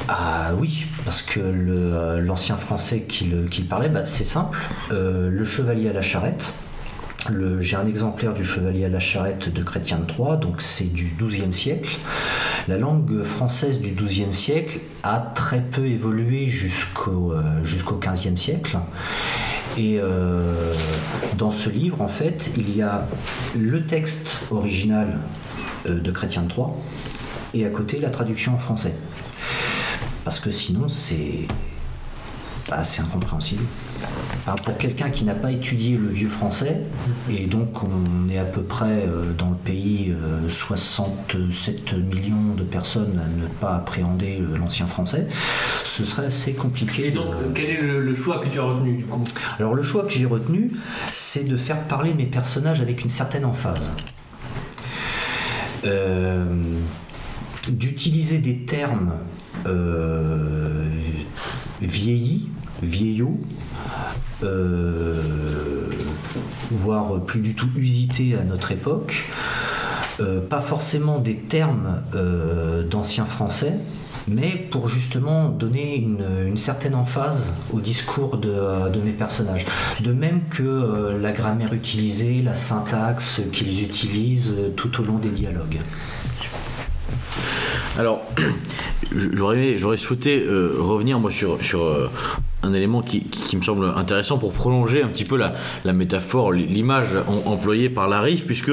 Ah 0.08 0.50
oui, 0.58 0.84
parce 1.04 1.22
que 1.22 1.40
euh, 1.40 2.20
l'ancien 2.20 2.56
français 2.56 3.02
qu'il 3.08 3.48
qu'il 3.50 3.66
parlait, 3.66 3.88
bah, 3.88 4.04
c'est 4.06 4.24
simple. 4.24 4.58
Euh, 4.92 5.30
le 5.30 5.44
chevalier 5.44 5.88
à 5.88 5.92
la 5.94 6.02
charrette. 6.02 6.52
J'ai 7.60 7.76
un 7.76 7.86
exemplaire 7.86 8.34
du 8.34 8.44
chevalier 8.44 8.84
à 8.84 8.88
la 8.90 9.00
charrette 9.00 9.50
de 9.50 9.62
Chrétien 9.62 9.98
de 9.98 10.04
Troyes, 10.04 10.36
donc 10.36 10.60
c'est 10.60 10.92
du 10.92 11.14
XIIe 11.18 11.54
siècle. 11.54 11.96
La 12.68 12.76
langue 12.76 13.22
française 13.22 13.80
du 13.80 13.92
XIIe 13.92 14.34
siècle 14.34 14.80
a 15.02 15.32
très 15.34 15.62
peu 15.62 15.86
évolué 15.86 16.46
jusqu'au 16.46 17.32
euh, 17.32 17.62
XVe 17.62 18.36
siècle. 18.36 18.78
Et 19.78 19.98
euh, 19.98 20.74
dans 21.38 21.50
ce 21.50 21.70
livre, 21.70 22.02
en 22.02 22.08
fait, 22.08 22.50
il 22.58 22.76
y 22.76 22.82
a 22.82 23.06
le 23.56 23.84
texte 23.84 24.40
original 24.50 25.18
euh, 25.88 25.98
de 25.98 26.10
Chrétien 26.10 26.42
de 26.42 26.48
Troyes 26.48 26.76
et 27.54 27.64
à 27.64 27.70
côté 27.70 28.00
la 28.00 28.10
traduction 28.10 28.54
en 28.54 28.58
français. 28.58 28.94
Parce 30.24 30.40
que 30.40 30.50
sinon, 30.50 30.88
c'est 30.88 31.46
bah, 32.70 32.82
c'est 32.84 33.02
incompréhensible. 33.02 33.62
Alors, 34.46 34.56
pour 34.62 34.76
quelqu'un 34.76 35.08
qui 35.10 35.24
n'a 35.24 35.34
pas 35.34 35.50
étudié 35.52 35.96
le 35.96 36.08
vieux 36.08 36.28
français, 36.28 36.80
et 37.30 37.46
donc 37.46 37.82
on 37.82 38.28
est 38.28 38.36
à 38.38 38.44
peu 38.44 38.62
près 38.62 39.06
euh, 39.06 39.32
dans 39.36 39.50
le 39.50 39.56
pays 39.56 40.10
euh, 40.12 40.50
67 40.50 41.94
millions 41.94 42.54
de 42.54 42.62
personnes 42.62 43.18
à 43.24 43.26
ne 43.42 43.46
pas 43.46 43.76
appréhender 43.76 44.40
euh, 44.40 44.58
l'ancien 44.58 44.86
français, 44.86 45.26
ce 45.84 46.04
serait 46.04 46.26
assez 46.26 46.52
compliqué. 46.52 47.06
Et 47.08 47.10
donc, 47.10 47.30
de- 47.30 47.36
euh, 47.36 47.50
quel 47.54 47.64
est 47.70 47.80
le, 47.80 48.02
le 48.04 48.14
choix 48.14 48.38
que 48.38 48.48
tu 48.48 48.58
as 48.58 48.64
retenu 48.64 48.96
du 48.96 49.04
coup? 49.04 49.22
Alors 49.58 49.74
le 49.74 49.82
choix 49.82 50.02
que 50.04 50.12
j'ai 50.12 50.26
retenu, 50.26 50.72
c'est 51.10 51.44
de 51.48 51.56
faire 51.56 51.80
parler 51.84 52.12
mes 52.12 52.26
personnages 52.26 52.82
avec 52.82 53.02
une 53.02 53.10
certaine 53.10 53.44
emphase. 53.46 53.92
Euh, 55.86 56.44
D'utiliser 57.66 58.40
des 58.40 58.58
termes 58.66 59.14
euh, 59.66 60.84
vieillis, 61.80 62.50
vieillots, 62.82 63.38
euh, 64.42 65.22
voire 66.70 67.20
plus 67.20 67.40
du 67.40 67.54
tout 67.54 67.68
usités 67.76 68.36
à 68.36 68.44
notre 68.44 68.72
époque. 68.72 69.24
Euh, 70.20 70.40
pas 70.40 70.60
forcément 70.60 71.18
des 71.18 71.36
termes 71.36 72.02
euh, 72.14 72.86
d'anciens 72.86 73.24
français, 73.24 73.74
mais 74.28 74.50
pour 74.70 74.88
justement 74.88 75.48
donner 75.48 75.96
une, 75.96 76.56
certaine 76.56 76.94
emphase 76.94 77.52
au 77.72 77.80
discours 77.80 78.36
de, 78.36 79.00
mes 79.04 79.10
personnages. 79.10 79.66
De 80.00 80.12
même 80.12 80.42
que 80.48 81.18
la 81.20 81.32
grammaire 81.32 81.72
utilisée, 81.72 82.40
la 82.42 82.54
syntaxe 82.54 83.40
qu'ils 83.52 83.82
utilisent 83.82 84.54
tout 84.76 85.00
au 85.00 85.04
long 85.04 85.18
des 85.18 85.30
dialogues. 85.30 85.80
Alors, 87.96 88.22
j'aurais 89.14 89.96
souhaité 89.96 90.42
euh, 90.42 90.74
revenir 90.78 91.20
moi 91.20 91.30
sur, 91.30 91.58
euh, 91.74 92.10
un 92.62 92.72
élément 92.72 93.02
qui, 93.02 93.24
me 93.56 93.62
semble 93.62 93.86
intéressant 93.96 94.38
pour 94.38 94.52
prolonger 94.52 95.02
un 95.02 95.08
petit 95.08 95.24
peu 95.24 95.36
la, 95.36 95.92
métaphore, 95.92 96.52
l'image 96.52 97.14
em- 97.14 97.42
employée 97.46 97.88
par 97.88 98.08
la 98.08 98.20
rive, 98.20 98.46
puisque 98.46 98.72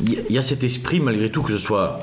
il 0.00 0.24
y 0.28 0.38
a 0.38 0.42
cet 0.42 0.64
esprit 0.64 1.00
malgré 1.00 1.30
tout 1.30 1.42
que 1.42 1.52
ce 1.52 1.58
soit 1.58 2.00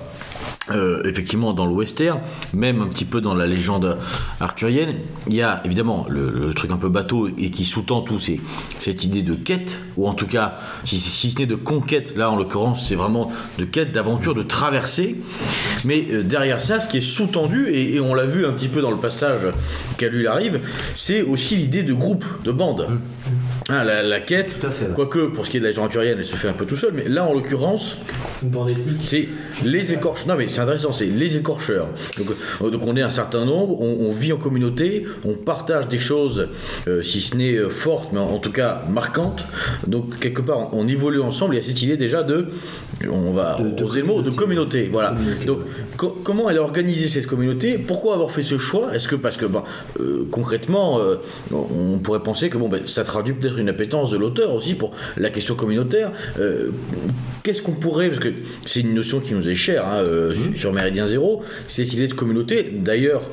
euh, 0.75 1.03
effectivement 1.05 1.53
dans 1.53 1.65
le 1.65 1.73
western, 1.73 2.19
même 2.53 2.81
un 2.81 2.87
petit 2.87 3.05
peu 3.05 3.21
dans 3.21 3.33
la 3.33 3.47
légende 3.47 3.97
arthurienne, 4.39 4.95
il 5.27 5.35
y 5.35 5.41
a 5.41 5.61
évidemment 5.65 6.05
le, 6.09 6.53
truc 6.53 6.71
un 6.71 6.77
peu 6.77 6.89
bateau 6.89 7.29
et 7.37 7.49
qui 7.49 7.65
sous-tend 7.65 8.01
tout, 8.01 8.19
c'est 8.19 8.39
cette 8.79 9.03
idée 9.03 9.21
de 9.21 9.33
quête, 9.33 9.79
ou 9.97 10.07
en 10.07 10.13
tout 10.13 10.27
cas, 10.27 10.59
si, 10.83 10.97
si 10.97 11.29
ce 11.31 11.39
n'est 11.39 11.45
de 11.45 11.55
conquête, 11.55 12.15
là 12.15 12.31
en 12.31 12.35
l'occurrence, 12.35 12.87
c'est 12.87 12.95
vraiment 12.95 13.31
de 13.57 13.65
quête, 13.65 13.91
d'aventure, 13.91 14.35
de 14.35 14.43
traversée. 14.43 15.15
Mais 15.85 16.07
euh, 16.11 16.23
derrière 16.23 16.61
ça, 16.61 16.79
ce 16.79 16.87
qui 16.87 16.97
est 16.97 17.01
sous-tendu, 17.01 17.69
et, 17.71 17.99
on 17.99 18.13
l'a 18.13 18.25
vu 18.25 18.45
un 18.45 18.51
petit 18.51 18.67
peu 18.67 18.81
dans 18.81 18.91
le 18.91 18.97
passage 18.97 19.47
qu'a 19.97 20.09
lu 20.09 20.23
la 20.23 20.33
rive, 20.33 20.61
c'est 20.95 21.21
aussi 21.21 21.55
l'idée 21.55 21.83
de 21.83 21.93
groupe, 21.93 22.25
de 22.43 22.51
bande. 22.51 22.87
Hein, 23.69 23.83
la, 23.83 24.01
la 24.03 24.19
quête, 24.19 24.57
Tout 24.59 24.67
à 24.67 24.71
fait, 24.71 24.85
ouais. 24.85 24.91
quoique 24.95 25.27
pour 25.27 25.45
ce 25.45 25.51
qui 25.51 25.57
est 25.57 25.59
de 25.59 25.65
la 25.65 25.69
légende 25.69 25.85
arthurienne, 25.85 26.15
elle 26.17 26.25
se 26.25 26.35
fait 26.35 26.47
un 26.49 26.53
peu 26.53 26.65
tout 26.65 26.75
seul, 26.75 26.93
mais 26.93 27.07
là 27.07 27.25
en 27.27 27.33
l'occurrence, 27.33 27.95
Une 28.41 28.49
bande 28.49 28.71
ethnique 28.71 28.99
c'est 29.03 29.29
les 29.63 29.93
écorcheurs. 29.93 30.27
Non, 30.27 30.35
mais 30.35 30.47
c'est 30.47 30.61
intéressant, 30.61 30.91
c'est 30.91 31.05
les 31.05 31.37
écorcheurs. 31.37 31.89
Donc, 32.17 32.27
euh, 32.63 32.69
donc 32.71 32.81
on 32.87 32.95
est 32.97 33.01
un 33.03 33.09
certain 33.11 33.45
nombre, 33.45 33.79
on, 33.79 34.07
on 34.07 34.11
vit 34.11 34.33
en 34.33 34.37
communauté, 34.37 35.05
on 35.25 35.33
partage 35.35 35.87
des 35.87 35.99
choses, 35.99 36.47
euh, 36.87 37.01
si 37.03 37.21
ce 37.21 37.37
n'est 37.37 37.53
euh, 37.55 37.69
fortes, 37.69 38.09
mais 38.13 38.19
en, 38.19 38.23
en 38.31 38.39
tout 38.39 38.51
cas 38.51 38.81
marquantes. 38.89 39.45
Donc 39.87 40.17
quelque 40.19 40.41
part, 40.41 40.73
on, 40.73 40.81
on 40.81 40.87
évolue 40.87 41.21
ensemble. 41.21 41.53
Il 41.55 41.57
y 41.57 41.61
a 41.61 41.65
cette 41.65 41.81
idée 41.83 41.97
déjà 41.97 42.23
de, 42.23 42.47
on 43.11 43.31
va 43.31 43.57
De- 43.61 43.69
de 43.75 43.83
oser 43.83 44.01
le 44.01 44.07
mot, 44.07 44.21
de 44.23 44.31
communauté. 44.31 44.89
Voilà. 44.91 45.09
Communauté, 45.11 45.45
donc 45.45 45.59
co- 45.97 46.17
comment 46.23 46.49
elle 46.49 46.55
est 46.55 46.59
organisée 46.59 47.07
cette 47.07 47.27
communauté? 47.27 47.77
Pourquoi 47.77 48.15
avoir 48.15 48.31
fait 48.31 48.41
ce 48.41 48.57
choix? 48.57 48.93
Est-ce 48.95 49.07
que 49.07 49.15
parce 49.15 49.37
que 49.37 49.45
euh, 49.99 50.27
concrètement, 50.31 50.99
euh, 50.99 51.15
on 51.51 51.99
pourrait 51.99 52.23
penser 52.23 52.49
que 52.49 52.57
bon, 52.57 52.67
ben, 52.67 52.81
ça 52.87 53.03
traduit 53.03 53.33
peut-être 53.35 53.50
une 53.57 53.69
appétence 53.69 54.11
de 54.11 54.17
l'auteur 54.17 54.53
aussi 54.53 54.75
pour 54.75 54.91
la 55.17 55.29
question 55.29 55.55
communautaire. 55.55 56.11
Euh, 56.39 56.69
Qu'est-ce 57.43 57.61
qu'on 57.63 57.71
pourrait, 57.71 58.07
parce 58.09 58.19
que 58.19 58.29
c'est 58.65 58.81
une 58.81 58.93
notion 58.93 59.19
qui 59.19 59.33
nous 59.33 59.49
est 59.49 59.55
chère 59.55 59.87
hein, 59.87 60.03
euh, 60.05 60.33
sur- 60.35 60.55
sur 60.59 60.73
Méridien 60.73 61.07
Zéro, 61.07 61.41
c'est 61.67 61.85
cette 61.85 61.95
idée 61.95 62.07
de 62.07 62.13
communauté. 62.13 62.71
D'ailleurs, 62.75 63.31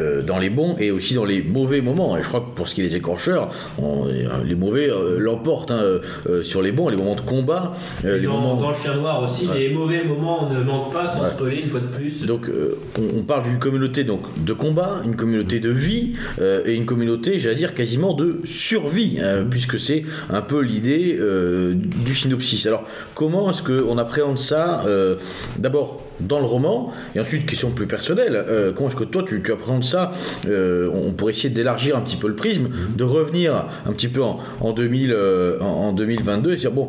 euh, 0.00 0.22
dans 0.22 0.38
les 0.38 0.50
bons 0.50 0.76
et 0.78 0.90
aussi 0.90 1.14
dans 1.14 1.24
les 1.24 1.42
mauvais 1.42 1.80
moments. 1.80 2.16
Et 2.16 2.22
je 2.22 2.28
crois 2.28 2.40
que 2.40 2.54
pour 2.54 2.68
ce 2.68 2.74
qui 2.74 2.80
est 2.82 2.84
des 2.84 2.96
écorcheurs, 2.96 3.48
on- 3.78 4.06
les 4.44 4.54
mauvais 4.54 4.90
euh, 4.90 5.18
l'emportent 5.18 5.70
hein, 5.70 5.78
euh, 5.80 5.98
euh, 6.28 6.42
sur 6.42 6.62
les 6.62 6.72
bons, 6.72 6.88
les 6.88 6.96
moments 6.96 7.14
de 7.14 7.20
combat, 7.22 7.74
euh, 8.04 8.18
les 8.18 8.26
dans, 8.26 8.34
moments. 8.38 8.56
dans 8.60 8.70
le 8.70 8.74
chien 8.76 8.94
noir 8.94 9.22
aussi, 9.22 9.46
Ouais. 9.48 9.58
les 9.60 9.68
mauvais 9.74 10.04
moments 10.04 10.48
ne 10.50 10.60
manquent 10.62 10.92
pas, 10.92 11.06
sans 11.06 11.22
Ouais. 11.22 11.30
spoiler 11.30 11.56
une 11.62 11.68
fois 11.68 11.80
de 11.80 11.86
plus. 11.86 12.24
Donc 12.26 12.48
euh, 12.48 12.76
on, 12.98 13.18
on 13.20 13.22
parle 13.22 13.44
d'une 13.44 13.58
communauté 13.58 14.04
donc 14.04 14.22
de 14.44 14.52
combat, 14.52 15.00
une 15.04 15.16
communauté 15.16 15.60
de 15.60 15.70
vie 15.70 16.12
euh, 16.40 16.62
et 16.66 16.74
une 16.74 16.86
communauté, 16.86 17.38
j'allais 17.40 17.56
dire 17.56 17.74
quasiment 17.74 18.12
de 18.14 18.40
survie, 18.44 19.18
hein, 19.22 19.44
puisque 19.50 19.78
c'est 19.78 20.04
un 20.30 20.42
peu 20.42 20.60
l'idée 20.60 21.16
euh, 21.18 21.74
du 21.74 22.14
synopsis. 22.14 22.66
Alors 22.66 22.84
comment 23.14 23.50
est-ce 23.50 23.62
qu'on 23.62 23.98
appréhende 23.98 24.38
ça 24.38 24.82
euh, 24.86 25.16
D'abord 25.58 26.02
dans 26.20 26.38
le 26.40 26.46
roman 26.46 26.92
et 27.14 27.20
ensuite 27.20 27.46
question 27.46 27.70
plus 27.70 27.86
personnelle. 27.86 28.34
euh, 28.48 28.72
comment 28.72 28.88
est-ce 28.88 28.96
que 28.96 29.04
toi 29.04 29.22
tu, 29.26 29.42
tu 29.42 29.52
appréhendes 29.52 29.84
ça 29.84 30.12
Euh, 30.48 30.88
On 30.92 31.12
pourrait 31.12 31.32
essayer 31.32 31.50
d'élargir 31.50 31.96
un 31.96 32.00
petit 32.00 32.16
peu 32.16 32.28
le 32.28 32.34
prisme, 32.36 32.68
de 32.96 33.04
revenir 33.04 33.66
un 33.86 33.92
petit 33.92 34.08
peu 34.08 34.22
en, 34.22 34.38
en 34.60 34.72
2000, 34.72 35.12
euh, 35.12 35.58
en, 35.60 35.66
en 35.88 35.92
2022 35.92 36.52
et 36.52 36.56
dire 36.56 36.72
bon 36.72 36.88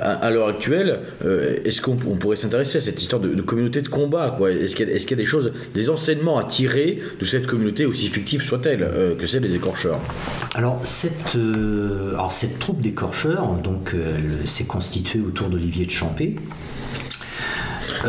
à, 0.00 0.30
l'heure 0.30 0.48
actuelle 0.48 1.00
euh, 1.24 1.56
est-ce 1.64 1.80
qu'on 1.80 1.96
on 2.06 2.16
pourrait 2.16 2.36
s'intéresser 2.36 2.78
à 2.78 2.80
cette 2.80 3.00
histoire 3.00 3.20
de, 3.22 3.40
communauté 3.42 3.80
de 3.82 3.88
combat 3.88 4.38
Est-ce 4.50 4.76
qu'il 4.76 4.88
y, 4.88 5.12
a- 5.12 5.16
des 5.16 5.24
choses, 5.24 5.52
des 5.74 5.90
enseignements 5.90 6.36
à 6.38 6.44
tirer 6.44 7.00
de 7.20 7.24
cette 7.24 7.46
communauté 7.46 7.86
aussi 7.86 8.08
fictive 8.08 8.42
soit-elle 8.42 8.88
que 9.18 9.26
celle 9.26 9.42
des 9.42 9.54
écorcheurs? 9.54 9.98
Alors 10.54 10.80
cette, 10.84 11.36
alors, 12.12 12.32
cette 12.32 12.58
troupe 12.58 12.80
d'écorcheurs, 12.80 13.54
donc 13.62 13.94
elle 13.94 14.46
s'est 14.46 14.64
constituée 14.64 15.20
autour 15.20 15.48
d'Olivier 15.48 15.86
de 15.86 15.90
Champé. 15.90 16.36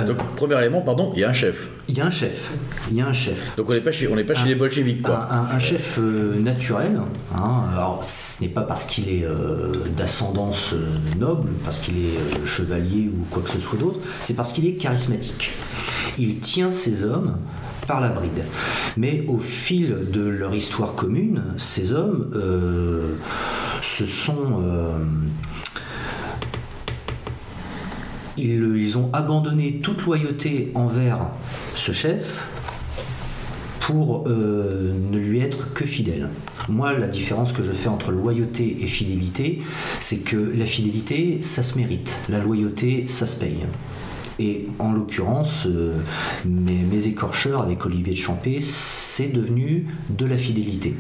Donc 0.06 0.18
premier 0.36 0.58
élément, 0.60 0.82
pardon, 0.82 1.12
il 1.16 1.20
y 1.22 1.24
a 1.24 1.30
un 1.30 1.34
chef. 1.34 1.68
Il 1.90 1.98
y 1.98 2.02
a 2.02 2.06
un 2.06 2.10
chef. 2.10 2.52
Il 2.92 2.98
y 2.98 3.02
a 3.02 3.08
un 3.08 3.14
chef. 3.14 3.56
Donc 3.56 3.70
on 3.70 3.74
n'est 3.74 3.82
pas 3.82 3.92
chez, 3.92 4.08
on 4.08 4.16
n'est 4.16 4.24
pas 4.24 4.34
chez 4.36 4.50
les 4.50 4.56
bolcheviks 4.56 5.02
quoi. 5.02 5.28
Un, 5.32 5.38
un- 5.38 5.56
un 5.56 5.60
chef 5.60 5.98
euh, 6.00 6.38
naturel. 6.40 7.00
hein. 7.38 7.64
Alors, 7.74 8.04
ce 8.04 8.42
n'est 8.44 8.50
pas 8.50 8.62
parce 8.62 8.86
qu'il 8.86 9.10
est 9.10 9.24
euh, 9.24 9.72
d'ascendance 9.96 10.74
euh, 10.74 10.86
noble, 11.20 11.50
parce 11.64 11.80
qu'il 11.80 11.96
est 11.98 12.18
euh, 12.18 12.46
chevalier 12.46 13.10
ou 13.14 13.26
quoi 13.32 13.42
que 13.44 13.50
ce 13.50 13.60
soit 13.60 13.80
d'autre. 13.80 14.00
C'est 14.22 14.34
parce 14.36 14.52
qu'il 14.54 14.66
est 14.66 14.74
charismatique. 14.74 15.54
Il 16.18 16.40
tient 16.40 16.72
ses 16.72 17.04
hommes 17.06 17.38
par 17.88 18.02
la 18.02 18.10
bride. 18.10 18.44
Mais 18.98 19.24
au 19.28 19.38
fil 19.40 19.96
de 20.12 20.22
leur 20.22 20.54
histoire 20.54 20.94
commune, 20.96 21.42
ces 21.58 21.94
hommes 21.94 22.32
euh, 22.36 23.14
se 23.82 24.06
sont 24.06 24.62
euh, 24.62 24.98
ils, 28.38 28.98
ont 28.98 29.10
abandonné 29.14 29.80
toute 29.82 30.04
loyauté 30.04 30.72
envers 30.76 31.20
ce 31.76 31.92
chef 31.92 32.48
pour 33.80 34.28
euh, 34.28 34.92
ne 35.12 35.18
lui 35.18 35.40
être 35.40 35.74
que 35.74 35.86
fidèle. 35.86 36.30
Moi, 36.68 36.98
la 36.98 37.08
différence 37.08 37.54
que 37.54 37.64
je 37.64 37.72
fais 37.72 37.88
entre 37.88 38.12
loyauté 38.12 38.84
et 38.84 38.88
fidélité, 38.88 39.62
c'est 40.02 40.18
que 40.18 40.36
la 40.36 40.66
fidélité, 40.66 41.40
ça 41.42 41.64
se 41.64 41.78
mérite. 41.78 42.18
La 42.28 42.40
loyauté, 42.40 43.08
ça 43.08 43.26
se 43.26 43.40
paye. 43.40 43.66
Et 44.40 44.68
en 44.80 44.92
l'occurrence, 44.92 45.66
euh, 45.66 45.96
mes, 46.46 47.08
écorcheurs 47.08 47.62
avec 47.64 47.86
Olivier 47.86 48.14
de 48.14 48.18
Champé, 48.18 48.60
c'est 48.62 49.30
devenu 49.30 49.88
de 50.10 50.26
la 50.26 50.38
fidélité. 50.38 50.96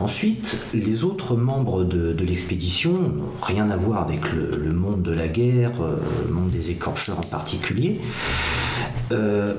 Ensuite, 0.00 0.58
les 0.74 1.04
autres 1.04 1.36
membres 1.36 1.84
de, 1.84 2.14
l'expédition 2.24 2.92
n'ont 2.92 3.32
rien 3.42 3.70
à 3.70 3.76
voir 3.76 4.02
avec 4.02 4.32
le, 4.32 4.56
le 4.56 4.72
monde 4.72 5.02
de 5.02 5.12
la 5.12 5.28
guerre, 5.28 5.80
euh, 5.80 5.96
le 6.26 6.34
monde 6.34 6.50
des 6.50 6.70
écorcheurs 6.70 7.18
en 7.18 7.22
particulier. 7.22 8.00
Euh, 9.12 9.54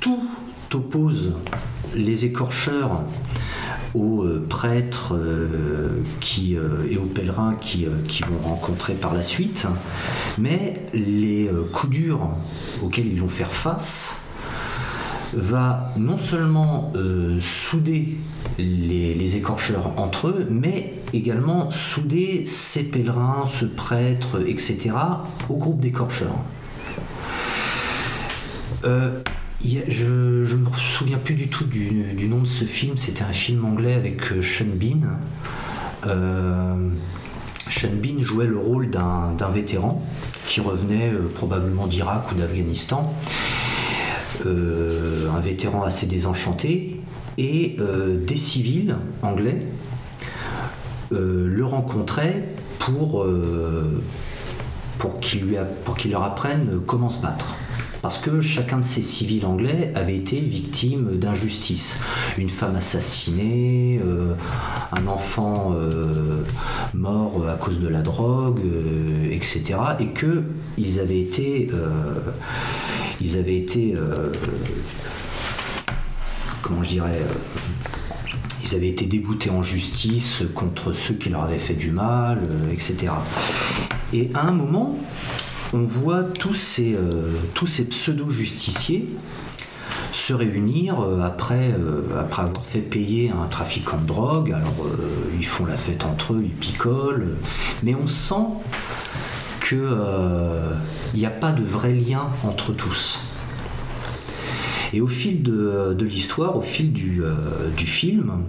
tout, 0.00 0.20
oppose 0.74 1.34
les 1.94 2.24
écorcheurs 2.24 3.04
aux 3.94 4.22
euh, 4.22 4.44
prêtres 4.48 5.14
euh, 5.14 6.02
qui, 6.20 6.56
euh, 6.56 6.86
et 6.88 6.96
aux 6.96 7.06
pèlerins 7.06 7.54
qui, 7.60 7.84
vont 7.84 8.48
rencontrer 8.48 8.94
par 8.94 9.14
la 9.14 9.22
suite, 9.22 9.66
mais 10.38 10.86
les 10.94 11.50
coups 11.72 11.92
durs 11.92 12.28
auxquels 12.82 13.06
ils 13.06 13.20
vont 13.20 13.28
faire 13.28 13.52
face 13.52 14.18
va 15.34 15.92
non 15.96 16.18
seulement 16.18 16.92
souder 17.40 18.18
les, 18.58 19.36
écorcheurs 19.36 19.92
entre 19.98 20.28
eux, 20.28 20.46
mais 20.50 20.94
également 21.12 21.70
souder 21.70 22.44
ces 22.46 22.84
pèlerins, 22.84 23.46
ce 23.50 23.64
prêtre, 23.64 24.42
etc., 24.46 24.90
au 25.48 25.54
groupe 25.54 25.80
d'écorcheurs. 25.80 26.36
Je 29.64 30.56
ne 30.56 30.56
me 30.56 30.76
souviens 30.76 31.18
plus 31.18 31.34
du 31.34 31.48
tout 31.48 31.64
du, 31.64 32.28
nom 32.28 32.40
de 32.40 32.46
ce 32.46 32.64
film. 32.64 32.96
C'était 32.96 33.22
un 33.22 33.32
film 33.32 33.64
anglais 33.64 33.94
avec 33.94 34.32
euh, 34.32 34.42
Sean 34.42 34.74
Bean. 34.74 35.06
Euh, 36.06 36.88
Sean 37.70 37.94
Bean 38.02 38.20
jouait 38.20 38.46
le 38.46 38.58
rôle 38.58 38.90
d'un 38.90 39.50
vétéran 39.52 40.04
qui 40.46 40.60
revenait 40.60 41.10
euh, 41.10 41.30
probablement 41.32 41.86
d'Irak 41.86 42.32
ou 42.32 42.34
d'Afghanistan. 42.34 43.14
un 44.44 45.40
vétéran 45.40 45.84
assez 45.84 46.06
désenchanté. 46.06 47.00
Et 47.38 47.78
des 48.26 48.36
civils 48.36 48.96
anglais 49.22 49.58
le 51.10 51.64
rencontraient 51.64 52.46
pour, 52.78 53.26
pour 54.98 55.18
qu'il 55.18 56.10
leur 56.10 56.22
apprenne 56.22 56.80
comment 56.86 57.08
se 57.08 57.22
battre 57.22 57.54
parce 58.02 58.18
que 58.18 58.40
chacun 58.40 58.78
de 58.78 58.84
ces 58.84 59.00
civils 59.00 59.46
anglais 59.46 59.92
avait 59.94 60.16
été 60.16 60.40
victime 60.40 61.18
d'injustice. 61.18 62.00
Une 62.36 62.50
femme 62.50 62.74
assassinée, 62.74 64.00
euh, 64.04 64.34
un 64.90 65.06
enfant 65.06 65.72
euh, 65.76 66.42
mort 66.94 67.48
à 67.48 67.54
cause 67.54 67.78
de 67.78 67.86
la 67.86 68.02
drogue, 68.02 68.60
euh, 68.64 69.30
etc. 69.30 69.76
Et 70.00 70.08
que 70.08 70.42
ils 70.76 70.98
avaient 70.98 71.20
été, 71.20 71.68
ils 73.20 73.38
avaient 73.38 73.56
été, 73.56 73.94
comment 76.60 76.82
je 76.82 76.88
dirais 76.88 77.20
ils 78.64 78.76
avaient 78.76 78.88
été 78.88 79.06
déboutés 79.06 79.50
en 79.50 79.62
justice 79.62 80.44
contre 80.54 80.92
ceux 80.92 81.14
qui 81.14 81.28
leur 81.28 81.42
avaient 81.42 81.58
fait 81.58 81.74
du 81.74 81.90
mal, 81.90 82.40
etc. 82.72 83.12
Et 84.12 84.30
à 84.34 84.46
un 84.46 84.52
moment, 84.52 84.96
on 85.72 85.84
voit 85.84 86.22
tous 86.22 86.54
ces, 86.54 86.94
euh, 86.94 87.32
tous 87.54 87.66
ces 87.66 87.88
pseudo-justiciers 87.88 89.08
se 90.12 90.34
réunir 90.34 91.00
euh, 91.00 91.22
après, 91.22 91.72
euh, 91.72 92.02
après 92.20 92.42
avoir 92.42 92.64
fait 92.64 92.80
payer 92.80 93.30
un 93.30 93.46
trafiquant 93.46 93.98
de 93.98 94.06
drogue. 94.06 94.52
Alors 94.52 94.86
ils 95.38 95.46
font 95.46 95.64
la 95.64 95.76
fête 95.76 96.04
entre 96.04 96.34
eux, 96.34 96.42
ils 96.44 96.50
picolent, 96.50 97.36
mais 97.82 97.94
on 97.94 98.06
sent 98.06 98.46
qu'il 99.66 99.78
n'y 101.14 101.26
a 101.26 101.30
pas 101.30 101.52
de 101.52 101.62
vrai 101.62 101.92
lien 101.92 102.28
entre 102.44 102.72
tous. 102.72 103.20
Et 104.92 105.00
au 105.00 105.06
fil 105.06 105.42
de, 105.42 105.96
l'histoire, 106.04 106.56
au 106.56 106.60
fil 106.60 106.92
du 106.92 107.86
film, 107.86 108.44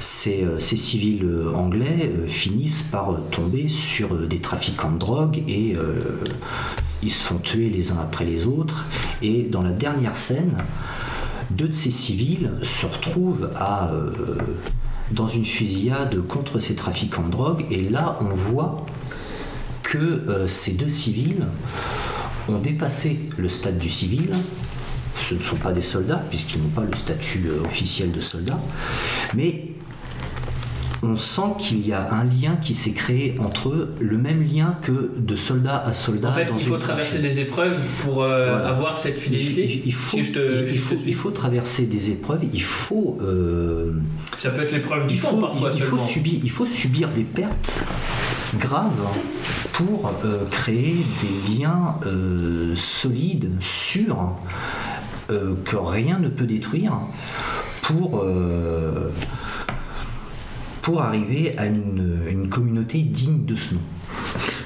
ces, 0.00 0.60
civils 0.76 1.24
euh, 1.24 1.52
anglais 1.54 2.12
euh, 2.16 2.26
finissent 2.26 2.82
par 2.82 3.16
tomber 3.30 3.68
sur 3.68 4.14
euh, 4.14 4.26
des 4.26 4.40
trafiquants 4.40 4.92
de 4.92 4.98
drogue 4.98 5.42
et 5.48 5.76
ils 7.02 7.10
se 7.10 7.24
font 7.24 7.38
tuer 7.38 7.68
les 7.70 7.92
uns 7.92 7.98
après 8.00 8.24
les 8.24 8.46
autres. 8.46 8.84
Et 9.22 9.44
dans 9.44 9.62
la 9.62 9.70
dernière 9.70 10.16
scène, 10.16 10.56
deux 11.50 11.68
de 11.68 11.72
ces 11.72 11.90
civils 11.90 12.52
se 12.62 12.86
retrouvent 12.86 13.50
à, 13.56 13.92
dans 15.12 15.28
une 15.28 15.44
fusillade 15.44 16.20
contre 16.26 16.58
ces 16.58 16.74
trafiquants 16.74 17.22
de 17.22 17.30
drogue. 17.30 17.64
Et 17.70 17.88
là, 17.88 18.18
on 18.20 18.34
voit 18.34 18.84
que 19.82 20.44
ces 20.48 20.72
deux 20.72 20.88
civils 20.88 21.46
ont 22.48 22.58
dépassé 22.58 23.20
le 23.36 23.48
stade 23.48 23.78
du 23.78 23.88
civil. 23.88 24.32
Ce 25.20 25.34
ne 25.34 25.40
sont 25.40 25.56
pas 25.56 25.72
des 25.72 25.82
soldats, 25.82 26.22
puisqu'ils 26.30 26.60
n'ont 26.60 26.68
pas 26.68 26.84
le 26.84 26.94
statut 26.94 27.48
officiel 27.64 28.10
de 28.10 28.20
soldats, 28.20 28.60
mais 29.34 29.68
on 31.02 31.16
sent 31.16 31.54
qu'il 31.58 31.86
y 31.86 31.92
a 31.92 32.12
un 32.12 32.24
lien 32.24 32.56
qui 32.56 32.74
s'est 32.74 32.92
créé 32.92 33.34
entre 33.38 33.68
eux, 33.68 33.94
le 34.00 34.18
même 34.18 34.42
lien 34.42 34.76
que 34.82 35.12
de 35.16 35.36
soldat 35.36 35.82
à 35.84 35.92
soldat. 35.92 36.30
En 36.30 36.32
fait, 36.32 36.48
il 36.58 36.64
faut 36.64 36.76
traverser 36.76 37.18
des 37.20 37.40
épreuves 37.40 37.76
pour 38.02 38.22
euh, 38.22 38.66
avoir 38.66 38.98
cette 38.98 39.18
fidélité. 39.18 39.82
Il, 39.84 39.94
faut, 39.94 40.18
il, 40.18 41.14
faut, 41.14 41.30
traverser 41.30 41.86
des 41.86 42.10
épreuves. 42.10 42.44
Il 42.52 42.62
faut. 42.62 43.18
Euh, 43.22 43.92
Ça 44.38 44.50
peut 44.50 44.62
être 44.62 44.72
l'épreuve 44.72 45.06
du 45.06 45.18
temps 45.18 45.38
parfois 45.38 45.70
il, 45.74 45.82
faut 45.82 45.98
subir, 45.98 46.40
il 46.42 46.50
faut 46.50 46.66
subir 46.66 47.08
des 47.08 47.24
pertes 47.24 47.84
graves 48.58 48.90
pour 49.72 50.12
euh, 50.24 50.44
créer 50.50 50.96
des 51.20 51.58
liens 51.58 51.96
solides, 52.74 53.50
sûrs, 53.60 54.34
que 55.28 55.76
rien 55.76 56.18
ne 56.18 56.28
peut 56.28 56.46
détruire 56.46 56.92
pour 57.82 58.24
pour 60.88 61.02
arriver 61.02 61.52
à 61.58 61.66
une, 61.66 62.48
communauté 62.48 63.02
digne 63.02 63.44
de 63.44 63.54
ce 63.54 63.74
nom. 63.74 63.80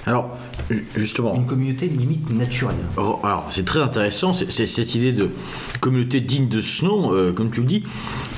Alors, 0.07 0.39
justement. 0.94 1.35
Une 1.35 1.47
communauté 1.47 1.89
limite 1.89 2.32
naturelle. 2.32 2.77
Alors, 2.97 3.49
c'est 3.51 3.65
très 3.65 3.81
intéressant, 3.81 4.32
c'est 4.32 4.66
cette 4.66 4.94
idée 4.94 5.12
de 5.12 5.31
communauté 5.81 6.20
digne 6.20 6.47
de 6.47 6.61
ce 6.61 6.85
nom, 6.85 7.12
euh, 7.12 7.32
comme 7.32 7.51
tu 7.51 7.61
le 7.61 7.66
dis. 7.66 7.82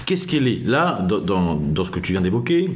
Qu'est-ce 0.07 0.27
qu'elle 0.27 0.49
est? 0.49 0.63
Là, 0.65 1.03
dans, 1.03 1.57
dans, 1.57 1.85
ce 1.85 1.91
que 1.91 2.01
tu 2.01 2.13
viens 2.13 2.23
d'évoquer, 2.23 2.71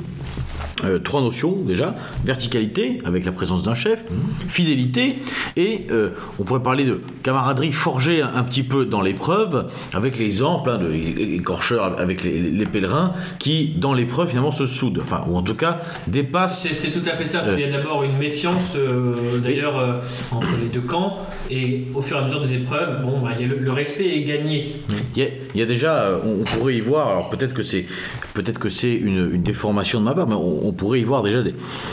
euh, 0.85 0.99
trois 0.99 1.21
notions 1.21 1.57
déjà. 1.57 1.95
Verticalité 2.25 2.99
avec 3.05 3.25
la 3.25 3.33
présence 3.33 3.63
d'un 3.63 3.75
chef, 3.75 4.05
fidélité. 4.49 5.17
Et 5.57 5.87
euh, 5.91 6.11
on 6.39 6.45
pourrait 6.45 6.63
parler 6.63 6.85
de 6.85 7.01
camaraderie 7.23 7.73
forgée 7.73 8.23
un, 8.23 8.43
petit 8.45 8.63
peu 8.63 8.85
dans 8.85 9.01
l'épreuve 9.01 9.71
avec 9.95 10.19
l'exemple 10.19 10.71
hein, 10.71 10.79
de 10.79 11.99
avec 11.99 12.23
les, 12.25 12.67
pèlerins 12.67 13.13
qui 13.39 13.75
dans 13.77 13.95
l'épreuve 13.95 14.29
finalement 14.29 14.53
se 14.53 14.67
soudent, 14.67 15.01
enfin 15.03 15.25
ou 15.29 15.37
en 15.37 15.43
tout 15.43 15.55
cas 15.55 15.79
dépassent. 16.07 16.67
C'est 16.73 16.91
tout 16.91 17.07
à 17.09 17.15
fait 17.15 17.25
ça. 17.25 17.43
il 17.53 17.61
y 17.61 17.65
a 17.65 17.71
d'abord 17.71 18.05
une 18.05 18.17
méfiance 18.17 18.77
d'ailleurs 19.43 20.01
entre 20.31 20.49
les 20.61 20.69
deux 20.69 20.87
camps. 20.87 21.19
Et 21.51 21.85
au 21.95 22.03
fur 22.03 22.19
et 22.19 22.21
à 22.21 22.25
mesure 22.25 22.41
des 22.41 22.55
épreuves, 22.55 23.03
bon, 23.03 23.21
bah, 23.21 23.31
le, 23.41 23.71
respect 23.71 24.17
est 24.17 24.25
gagné. 24.25 24.77
Il 25.17 25.31
y 25.55 25.63
a, 25.63 25.67
déjà, 25.67 26.21
on, 26.25 26.45
pourrait 26.45 26.75
y 26.75 26.81
voir, 26.81 27.09
alors 27.09 27.31
peut-être 27.31 27.55
que 27.55 27.63
c'est 27.63 27.87
peut-être 28.35 28.59
que 28.59 28.69
c'est 28.69 28.95
une, 28.95 29.43
déformation 29.43 30.01
de 30.01 30.05
ma 30.05 30.15
part, 30.15 30.29
mais 30.29 30.35
on, 30.35 30.68
pourrait 30.73 31.01
y 31.01 31.05
voir 31.05 31.23
déjà 31.23 31.43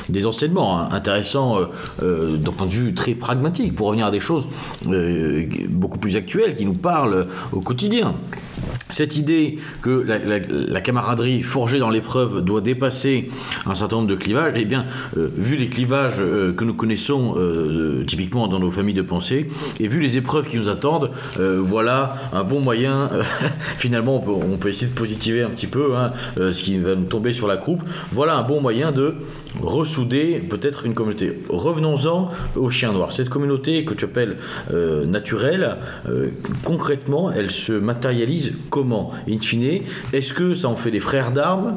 des, 0.10 0.26
enseignements 0.26 0.80
hein, 0.80 0.90
intéressants 0.92 1.58
euh, 1.58 1.66
euh, 2.04 2.38
d'un 2.38 2.52
point 2.52 2.68
de 2.68 2.72
vue 2.72 2.94
très 2.94 3.14
pragmatique, 3.14 3.76
pour 3.76 3.88
revenir 3.88 4.06
à 4.06 4.12
des 4.12 4.20
choses 4.20 4.48
euh, 4.88 5.46
beaucoup 5.70 6.00
plus 6.00 6.16
actuelles 6.16 6.56
qui 6.56 6.66
nous 6.66 6.74
parlent 6.74 7.28
au 7.52 7.62
quotidien. 7.62 8.16
Cette 8.90 9.18
idée 9.18 9.58
que 9.82 10.06
la, 10.06 10.82
camaraderie 10.82 11.42
forgée 11.42 11.80
dans 11.80 11.90
l'épreuve 11.90 12.42
doit 12.42 12.62
dépasser 12.62 13.30
un 13.66 13.76
certain 13.76 13.98
nombre 13.98 14.08
de 14.08 14.16
clivages, 14.16 14.54
eh 14.56 14.66
bien, 14.66 14.86
vu 15.16 15.56
les 15.56 15.68
clivages 15.70 16.18
que 16.18 16.64
nous 16.64 16.74
connaissons 16.74 17.36
typiquement 18.06 18.48
dans 18.48 18.60
nos 18.60 18.72
familles 18.72 18.94
de 18.94 19.02
pensée, 19.02 19.50
et 19.80 19.88
vu 19.88 20.00
les 20.00 20.18
épreuves 20.18 20.48
qui 20.48 20.58
nous 20.58 20.70
attendent, 20.70 21.12
voilà 21.38 22.16
un 22.32 22.44
bon 22.44 22.60
moyen, 22.60 23.10
finalement 23.78 24.24
on 24.28 24.58
peut, 24.58 24.70
essayer 24.70 24.88
de 24.88 24.96
positiver 24.96 25.42
un 25.42 25.50
petit 25.50 25.68
peu 25.68 25.98
hein, 25.98 26.14
ce 26.38 26.64
qui 26.64 26.78
va 26.78 26.96
nous 26.96 27.06
tomber 27.06 27.34
sur 27.34 27.48
la 27.48 27.58
croupe, 27.58 27.82
voilà 28.12 28.38
un 28.38 28.44
bon 28.44 28.62
moyen 28.62 28.92
de 28.92 29.16
ressouder 29.62 30.44
peut-être 30.50 30.86
une 30.86 30.94
communauté. 30.94 31.40
Revenons-en 31.50 32.30
au 32.56 32.70
chien 32.70 32.92
noir. 32.92 33.12
Cette 33.12 33.30
communauté 33.30 33.86
que 33.86 33.94
tu 33.94 34.06
appelles 34.06 34.38
euh, 34.72 35.06
naturelle, 35.06 35.78
euh, 36.08 36.30
concrètement, 36.64 37.32
elle 37.32 37.52
se 37.52 37.74
matérialise 37.74 38.55
comment 38.70 39.12
In 39.30 39.40
fine, 39.40 39.82
est-ce 40.14 40.34
que 40.34 40.54
ça 40.54 40.70
en 40.70 40.76
fait 40.76 40.92
des 40.92 41.00
frères 41.00 41.32
d'armes? 41.32 41.76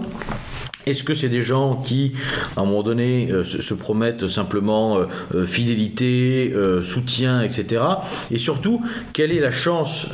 Est-ce 0.89 1.05
que 1.05 1.13
c'est 1.13 1.29
des 1.29 1.43
gens 1.43 1.77
qui, 1.77 2.13
à 2.57 2.63
un 2.63 2.65
moment 2.65 2.83
donné, 2.83 3.29
euh, 3.31 3.45
se, 3.45 3.75
promettent 3.75 4.27
simplement 4.27 4.97
euh, 4.97 5.05
euh, 5.35 5.47
fidélité, 5.47 6.53
soutien, 6.83 7.43
etc. 7.43 7.83
Et 8.31 8.39
surtout, 8.39 8.81
quelle 9.13 9.33
est 9.33 9.41
la 9.41 9.51
chance 9.51 10.09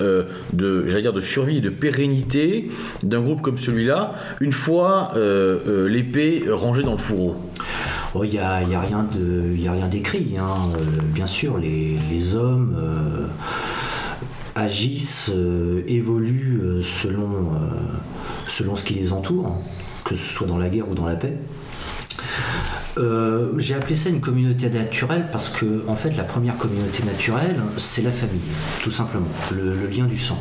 de, 0.53 1.01
dire, 1.01 1.13
de 1.13 1.21
survie, 1.21 1.61
de 1.61 1.71
pérennité 1.71 2.71
d'un 3.03 3.21
groupe 3.21 3.41
comme 3.41 3.59
celui-là, 3.59 4.15
une 4.41 4.53
fois 4.53 5.13
l'épée 5.87 6.45
rangée 6.49 6.83
dans 6.83 6.93
le 6.93 6.99
fourreau? 6.99 7.37
Il 8.23 8.31
n'y 8.31 8.39
a, 8.39 8.53
a, 8.53 8.81
rien 8.81 9.89
d'écrit. 9.89 10.35
Hein. 10.39 10.73
bien 11.15 11.27
sûr, 11.27 11.59
les 11.59 12.35
hommes 12.35 12.77
agissent, 14.55 15.33
évoluent 15.89 16.83
selon, 16.83 17.51
selon 18.49 18.77
ce 18.77 18.85
qui 18.85 18.95
les 18.95 19.13
entoure 19.13 19.59
que 20.05 20.17
ce 20.17 20.35
soit 20.35 20.47
dans 20.47 20.59
la 20.59 20.69
guerre 20.69 20.89
ou 20.89 20.95
dans 20.95 21.07
la 21.07 21.17
paix. 21.17 21.37
Euh, 22.97 23.59
j'ai 23.59 23.75
appelé 23.75 23.97
ça 23.97 24.11
une 24.11 24.21
communauté 24.21 24.71
naturelle 24.71 25.29
parce 25.33 25.49
que, 25.49 25.83
en 25.89 25.97
fait, 25.97 26.11
la 26.17 26.23
première 26.23 26.57
communauté 26.57 27.03
naturelle, 27.03 27.57
c'est 27.77 28.03
la 28.03 28.13
famille, 28.13 28.41
tout 28.83 28.91
simplement, 28.91 29.27
le, 29.51 29.89
lien 29.89 30.07
du 30.07 30.19
sang. 30.19 30.41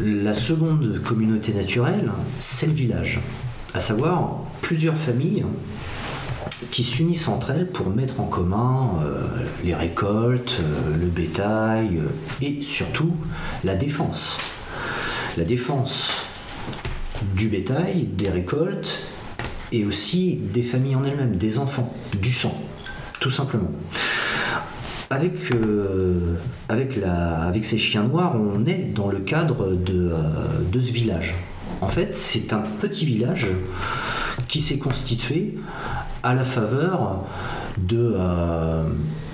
La 0.00 0.32
seconde 0.32 1.02
communauté 1.02 1.52
naturelle, 1.52 2.10
c'est 2.38 2.66
le 2.66 2.72
village, 2.72 3.20
à 3.74 3.80
savoir 3.80 4.44
plusieurs 4.62 4.96
familles 4.96 5.44
qui 6.70 6.84
s'unissent 6.84 7.28
entre 7.28 7.50
elles 7.50 7.66
pour 7.66 7.90
mettre 7.90 8.20
en 8.20 8.24
commun 8.24 9.02
euh, 9.04 9.26
les 9.64 9.74
récoltes, 9.74 10.58
euh, 10.60 10.96
le 10.96 11.06
bétail 11.06 11.98
euh, 11.98 12.08
et 12.40 12.62
surtout 12.62 13.12
la 13.64 13.74
défense. 13.74 14.38
La 15.36 15.44
défense 15.44 16.12
du 17.34 17.48
bétail, 17.48 18.04
des 18.04 18.30
récoltes 18.30 19.00
et 19.70 19.84
aussi 19.84 20.36
des 20.36 20.62
familles 20.62 20.96
en 20.96 21.04
elles-mêmes, 21.04 21.36
des 21.36 21.58
enfants, 21.58 21.94
du 22.20 22.32
sang, 22.32 22.54
tout 23.20 23.30
simplement. 23.30 23.70
Avec, 25.08 25.38
ces 27.62 27.78
chiens 27.78 28.04
noirs, 28.04 28.34
on 28.36 28.64
est 28.66 28.92
dans 28.94 29.08
le 29.08 29.20
cadre 29.20 29.72
de, 29.72 30.12
de 30.70 30.80
ce 30.80 30.92
village. 30.92 31.34
En 31.82 31.88
fait, 31.88 32.14
c'est 32.14 32.52
un 32.54 32.62
petit 32.80 33.04
village 33.04 33.46
qui 34.52 34.60
s'est 34.60 34.76
constitué 34.76 35.54
à 36.22 36.34
la 36.34 36.44
faveur 36.44 37.24
euh, 37.90 38.84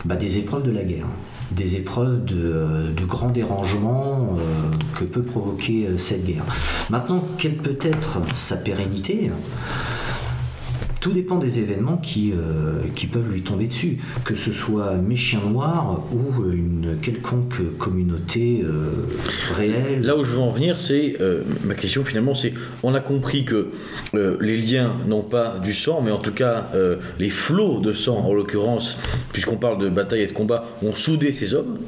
bah, 0.05 0.15
des 0.15 0.39
épreuves 0.39 0.63
de 0.63 0.71
la 0.71 0.85
guerre, 0.85 1.09
des 1.51 1.75
épreuves 1.75 2.25
de, 2.25 2.37
euh, 2.37 3.05
grands 3.05 3.31
dérangements 3.31 4.37
euh, 4.39 4.77
que 4.97 5.03
peut 5.03 5.23
provoquer 5.23 5.89
cette 5.99 6.25
guerre. 6.25 6.45
Maintenant, 6.89 7.25
quelle 7.37 7.57
peut 7.57 7.79
être 7.83 8.21
sa 8.37 8.59
pérennité? 8.59 9.33
Tout 11.01 11.13
dépend 11.13 11.37
des 11.39 11.61
événements 11.61 11.97
qui, 11.97 12.33
euh, 12.33 12.81
qui 12.95 13.07
peuvent 13.07 13.31
lui 13.31 13.43
tomber 13.43 13.67
dessus, 13.67 13.99
que 14.25 14.35
ce 14.35 14.53
soit 14.53 14.95
mes 14.95 15.17
chiens 15.17 15.41
noirs 15.49 16.03
ou 16.13 16.51
une 16.51 16.99
quelconque 17.01 17.77
communauté 17.79 18.63
euh, 18.65 18.91
réelle. 19.55 20.03
Là 20.03 20.17
où 20.17 20.25
je 20.25 20.33
veux 20.33 20.41
en 20.41 20.51
venir, 20.51 20.81
c'est 20.81 21.17
euh, 21.21 21.43
ma 21.65 21.75
question 21.75 22.05
finalement, 22.05 22.35
c'est 22.35 22.53
on 22.83 22.95
a 22.95 23.01
compris 23.01 23.45
que 23.45 23.69
les 24.13 24.57
liens 24.57 24.97
n'ont 25.07 25.23
pas 25.23 25.59
du 25.59 25.73
sang, 25.73 26.03
mais 26.03 26.11
en 26.11 26.19
tout 26.19 26.33
cas 26.33 26.71
les 27.19 27.31
flots 27.31 27.81
de 27.81 27.93
sang, 27.93 28.19
en 28.19 28.33
l'occurrence, 28.33 28.99
puisqu'on 29.33 29.57
parle 29.57 29.79
de 29.79 29.89
bataille 29.89 30.23
et 30.23 30.27
de 30.27 30.33
combat, 30.33 30.67
ont 30.83 30.93
soudé 30.93 31.33
ces 31.33 31.55
hommes, 31.55 31.79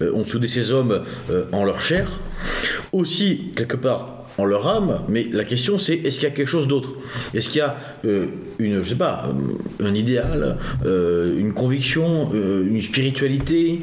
mmh. 0.00 0.04
ont 0.14 0.24
soudé 0.24 0.48
ces 0.48 0.72
hommes 0.72 1.02
en 1.52 1.64
leur 1.64 1.80
chair. 1.80 2.20
Aussi, 2.92 3.52
quelque 3.54 3.76
part, 3.76 4.19
leur 4.44 4.66
âme, 4.66 5.00
mais 5.08 5.26
la 5.30 5.44
question 5.44 5.78
c'est 5.78 5.94
est-ce 5.94 6.16
qu'il 6.20 6.28
y 6.28 6.32
a 6.32 6.34
quelque 6.34 6.48
chose 6.48 6.66
d'autre? 6.68 6.94
Est-ce 7.34 7.48
qu'il 7.48 7.58
y 7.58 7.62
a 7.62 7.76
euh, 8.04 8.26
une, 8.58 8.82
je 8.82 8.90
sais 8.90 8.96
pas, 8.96 9.28
euh, 9.28 9.86
un 9.86 9.94
idéal, 9.94 10.56
euh, 10.84 11.38
une 11.38 11.52
conviction, 11.52 12.30
une 12.32 12.80
spiritualité, 12.80 13.80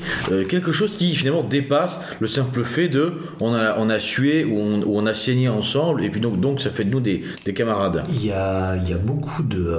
quelque 0.49 0.71
chose 0.71 0.93
qui 0.93 1.15
finalement 1.15 1.43
dépasse 1.43 1.99
le 2.19 2.27
simple 2.27 2.63
fait 2.63 2.87
de 2.87 3.13
on 3.41 3.53
a, 3.53 3.77
on 3.79 3.89
a 3.89 3.99
sué 3.99 4.45
ou 4.45 4.57
on, 4.59 5.05
a 5.05 5.13
saigné 5.13 5.49
ensemble 5.49 6.03
et 6.03 6.09
puis 6.09 6.19
donc, 6.19 6.39
donc 6.39 6.61
ça 6.61 6.69
fait 6.69 6.83
de 6.83 6.91
nous 6.91 6.99
des, 6.99 7.23
camarades. 7.55 8.03
Il 8.11 8.25
y 8.25 8.31
a, 8.31 8.75
il 8.75 8.89
y 8.89 8.93
a 8.93 8.97
beaucoup 8.97 9.43
de, 9.43 9.77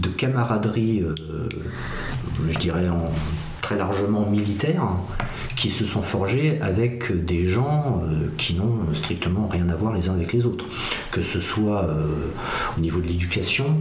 de 0.00 0.08
camaraderie, 0.08 1.04
je 2.50 2.58
dirais 2.58 2.88
en, 2.88 3.10
très 3.66 3.76
largement 3.76 4.24
militaire 4.30 4.86
qui 5.56 5.70
se 5.70 5.84
sont 5.84 6.00
forgés 6.00 6.60
avec 6.60 7.24
des 7.24 7.46
gens 7.46 8.00
euh, 8.04 8.28
qui 8.38 8.54
n'ont 8.54 8.94
strictement 8.94 9.48
rien 9.48 9.68
à 9.70 9.74
voir 9.74 9.92
les 9.92 10.08
uns 10.08 10.14
avec 10.14 10.32
les 10.32 10.46
autres, 10.46 10.66
que 11.10 11.20
ce 11.20 11.40
soit 11.40 11.82
euh, 11.82 12.06
au 12.78 12.80
niveau 12.80 13.00
de 13.00 13.08
l'éducation, 13.08 13.76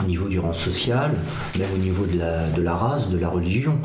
au 0.00 0.06
niveau 0.06 0.28
du 0.28 0.38
rang 0.38 0.52
social, 0.52 1.10
même 1.58 1.68
au 1.74 1.78
niveau 1.78 2.06
de 2.06 2.18
la, 2.18 2.46
de 2.48 2.62
la 2.62 2.74
race, 2.74 3.08
de 3.08 3.18
la 3.18 3.28
religion. 3.28 3.78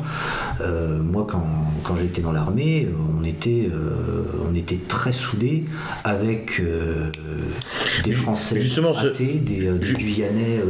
Euh, 0.60 1.02
moi, 1.02 1.26
quand, 1.28 1.44
quand 1.82 1.96
j'étais 1.96 2.22
dans 2.22 2.32
l'armée, 2.32 2.88
on 3.18 3.24
était, 3.24 3.68
on 4.48 4.54
était 4.54 4.78
très 4.88 5.12
soudés 5.12 5.64
avec 6.04 6.62
des 8.04 8.12
Français 8.12 8.60
Justement, 8.60 8.92
athées, 8.92 9.40
des, 9.44 9.70
des 9.70 9.94
Guyanais 9.94 10.60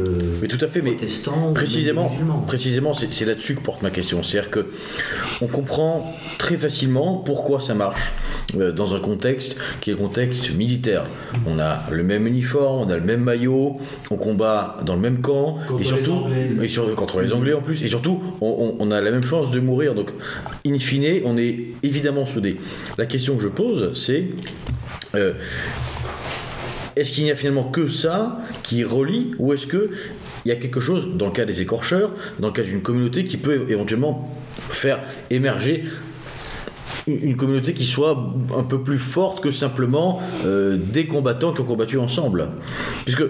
mais 0.41 0.47
tout 0.47 0.63
à 0.63 0.67
fait, 0.67 0.81
protestants, 0.81 1.47
mais 1.47 1.53
précisément, 1.53 2.09
précisément 2.45 2.93
c'est 2.93 3.25
là-dessus 3.25 3.55
que 3.55 3.61
porte 3.61 3.81
ma 3.81 3.89
question. 3.89 4.23
C'est-à-dire 4.23 4.51
que 4.51 4.65
on 5.41 5.47
comprend 5.47 6.13
très 6.37 6.57
facilement 6.57 7.17
pourquoi 7.17 7.59
ça 7.59 7.73
marche 7.73 8.13
euh, 8.57 8.71
dans 8.71 8.95
un 8.95 8.99
contexte 8.99 9.57
qui 9.81 9.91
est 9.91 9.93
un 9.93 9.97
contexte 9.97 10.53
militaire. 10.53 11.07
On 11.45 11.59
a 11.59 11.79
le 11.91 12.03
même 12.03 12.27
uniforme, 12.27 12.87
on 12.87 12.91
a 12.91 12.95
le 12.95 13.03
même 13.03 13.21
maillot, 13.21 13.77
on 14.11 14.17
combat 14.17 14.77
dans 14.85 14.95
le 14.95 15.01
même 15.01 15.14
camp, 15.21 15.57
contre 15.67 15.81
et 15.81 15.83
surtout, 15.83 16.21
et 16.61 16.67
sur, 16.67 16.95
contre 16.95 17.21
les 17.21 17.33
Anglais 17.33 17.53
en 17.53 17.61
plus, 17.61 17.83
et 17.83 17.89
surtout, 17.89 18.21
on, 18.41 18.91
a 18.91 19.01
la 19.01 19.11
même 19.11 19.23
chance 19.23 19.51
de 19.51 19.59
mourir. 19.59 19.95
Donc, 19.95 20.11
in 20.65 20.77
fine, 20.77 21.21
on 21.25 21.37
est 21.37 21.59
évidemment 21.83 22.25
soudés. 22.25 22.57
La 22.97 23.05
question 23.05 23.35
que 23.35 23.43
je 23.43 23.47
pose, 23.47 23.91
c'est 23.93 24.29
euh, 25.15 25.33
est-ce 26.95 27.11
qu'il 27.11 27.23
n'y 27.25 27.31
a 27.31 27.35
finalement 27.35 27.63
que 27.63 27.87
ça 27.87 28.39
qui 28.63 28.83
relie, 28.83 29.31
ou 29.39 29.53
est-ce 29.53 29.67
que 29.67 29.91
il 30.45 30.49
y 30.49 30.51
a 30.51 30.55
quelque 30.55 30.79
chose, 30.79 31.15
dans 31.15 31.25
le 31.25 31.31
cas 31.31 31.45
des 31.45 31.61
écorcheurs, 31.61 32.13
dans 32.39 32.47
le 32.47 32.53
cas 32.53 32.61
d'une 32.61 32.81
communauté, 32.81 33.25
qui 33.25 33.37
peut 33.37 33.65
éventuellement 33.67 34.29
faire 34.69 34.99
émerger 35.31 35.85
une 37.07 37.35
communauté 37.35 37.73
qui 37.73 37.85
soit 37.85 38.33
un 38.55 38.63
peu 38.63 38.81
plus 38.81 38.97
forte 38.97 39.41
que 39.41 39.51
simplement 39.51 40.21
euh, 40.45 40.77
des 40.77 41.05
combattants 41.05 41.53
qui 41.53 41.61
ont 41.61 41.65
combattu 41.65 41.97
ensemble? 41.97 42.49
Puisque 43.03 43.23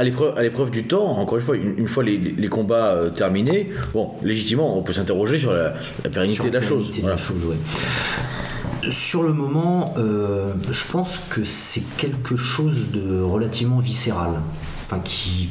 à 0.00 0.42
l'épreuve 0.42 0.70
du 0.70 0.84
temps, 0.84 1.18
encore 1.18 1.38
une 1.38 1.44
fois, 1.44 1.56
une, 1.56 1.88
fois 1.88 2.02
les, 2.02 2.48
combats 2.48 2.94
euh, 2.94 3.10
terminés, 3.10 3.70
bon, 3.92 4.10
légitimement, 4.22 4.76
on 4.76 4.82
peut 4.82 4.92
s'interroger 4.92 5.38
sur 5.38 5.52
la, 5.52 5.74
pérennité 6.10 6.48
de 6.48 6.54
la 6.54 6.60
chose. 6.60 6.90
Sur 8.88 9.22
le 9.22 9.34
moment, 9.34 9.92
euh, 9.98 10.52
je 10.70 10.90
pense 10.90 11.20
que 11.28 11.44
c'est 11.44 11.84
quelque 11.98 12.34
chose 12.36 12.90
de 12.92 13.20
relativement 13.20 13.78
viscéral, 13.78 14.30
enfin 14.86 15.00
qui 15.04 15.50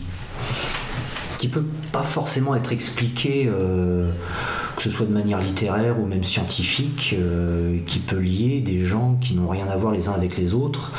qui 1.38 1.48
peut 1.48 1.64
pas 1.94 2.02
forcément 2.02 2.54
être 2.54 2.74
expliqué, 2.74 3.48
euh, 3.48 4.10
que 4.76 4.84
ce 4.84 4.90
soit 4.90 5.06
de 5.06 5.14
manière 5.14 5.40
littéraire 5.40 5.98
ou 5.98 6.06
même 6.06 6.24
scientifique, 6.26 7.16
qui 7.86 8.00
peut 8.00 8.18
lier 8.18 8.60
des 8.60 8.84
gens 8.84 9.18
qui 9.22 9.36
n'ont 9.36 9.48
rien 9.48 9.68
à 9.70 9.78
voir 9.78 9.94
les 9.94 10.10
uns 10.10 10.14
avec 10.14 10.38
les 10.38 10.54
autres 10.54 10.92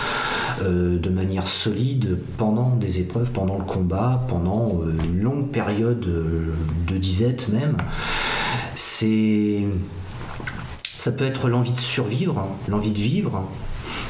euh, 0.62 0.99
de 0.99 1.11
manière 1.11 1.47
solide 1.47 2.19
pendant 2.37 2.77
des 2.77 3.01
épreuves, 3.01 3.31
pendant 3.31 3.59
le 3.59 3.65
combat, 3.65 4.24
pendant 4.28 4.81
une 5.05 5.20
longue 5.20 5.51
période 5.51 6.01
de 6.01 6.97
disette 6.97 7.49
même. 7.49 7.77
C'est 8.74 9.65
ça 10.95 11.12
peut 11.12 11.24
être 11.24 11.49
l'envie 11.49 11.73
de 11.73 11.78
survivre, 11.78 12.39
hein, 12.39 12.49
l'envie 12.69 12.93
de 12.93 12.99
vivre, 12.99 13.37
hein. 13.37 13.45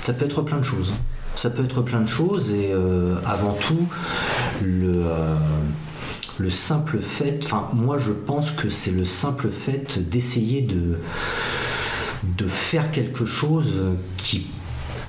ça 0.03 0.13
peut 0.13 0.25
être 0.25 0.43
plein 0.43 0.59
de 0.59 0.65
choses. 0.65 0.93
Ça 1.37 1.51
peut 1.51 1.65
être 1.65 1.83
plein 1.83 2.01
de 2.01 2.09
choses 2.09 2.53
et 2.53 2.73
avant 3.25 3.53
tout 3.53 3.87
le 4.63 5.05
le 6.39 6.51
simple 6.51 6.99
fait, 7.01 7.41
enfin 7.45 7.69
moi 7.75 7.99
je 7.99 8.13
pense 8.13 8.51
que 8.51 8.71
c'est 8.71 8.93
le 8.93 9.05
simple 9.05 9.51
fait 9.51 9.99
d'essayer 9.99 10.63
de, 10.63 10.99
de 12.25 12.49
faire 12.49 12.91
quelque 12.91 13.27
chose 13.27 13.75
qui 14.17 14.47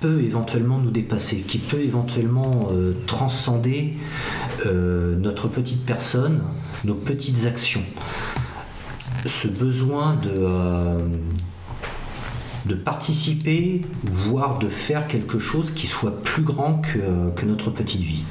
peut 0.02 0.22
éventuellement 0.22 0.80
nous 0.80 0.91
dépasser, 0.91 1.38
qui 1.38 1.60
peut 1.60 1.80
éventuellement 1.80 2.69
euh, 2.72 2.94
transcender 3.06 3.94
euh, 4.65 5.15
notre 5.15 5.48
petite 5.48 5.86
personne, 5.86 6.41
nos 6.84 6.95
petites 6.95 7.45
actions. 7.45 7.84
Ce 9.28 9.48
besoin 9.48 10.15
de, 10.15 10.34
euh, 10.40 11.07
de 12.65 12.73
participer, 12.73 13.84
voire 14.03 14.57
de 14.57 14.68
faire 14.68 15.07
quelque 15.07 15.38
chose 15.38 15.72
qui 15.72 15.86
soit 15.86 16.22
plus 16.23 16.44
grand 16.44 16.82
que 16.82 17.45
notre 17.45 17.69
petite 17.69 18.02
vie 18.02 18.23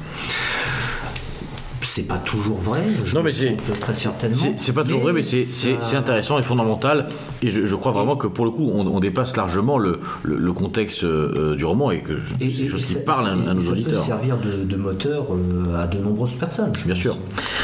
c'est 1.83 2.07
pas 2.07 2.17
toujours 2.17 2.57
vrai. 2.57 2.83
Je 3.03 3.15
non, 3.15 3.23
mais 3.23 3.31
c'est 3.31 3.57
très 3.79 3.93
certainement. 3.93 4.53
C'est 4.57 4.73
pas 4.73 4.83
toujours 4.83 5.01
vrai, 5.01 5.13
mais 5.13 5.23
c'est 5.23 5.95
intéressant 5.95 6.39
et 6.39 6.43
fondamental. 6.43 7.07
Et 7.43 7.49
je, 7.49 7.75
crois 7.75 7.91
vraiment 7.91 8.15
que 8.15 8.27
pour 8.27 8.45
le 8.45 8.51
coup, 8.51 8.69
on, 8.73 8.99
dépasse 8.99 9.35
largement 9.35 9.79
le, 9.79 9.99
le, 10.23 10.53
contexte 10.53 11.03
euh, 11.03 11.55
du 11.55 11.65
roman 11.65 11.89
et 11.89 12.01
que 12.01 12.13
c'est 12.39 12.67
chose 12.67 12.85
qui 12.85 12.95
parle 12.95 13.29
à, 13.29 13.53
nos 13.53 13.71
auditeurs. 13.71 13.95
Ça 13.95 13.99
peut 13.99 14.27
servir 14.27 14.37
de, 14.37 14.75
moteur 14.75 15.27
euh, 15.31 15.81
à 15.81 15.87
de 15.87 15.97
nombreuses 15.97 16.35
personnes. 16.35 16.71
Bien 16.85 16.95
sûr. 16.95 17.17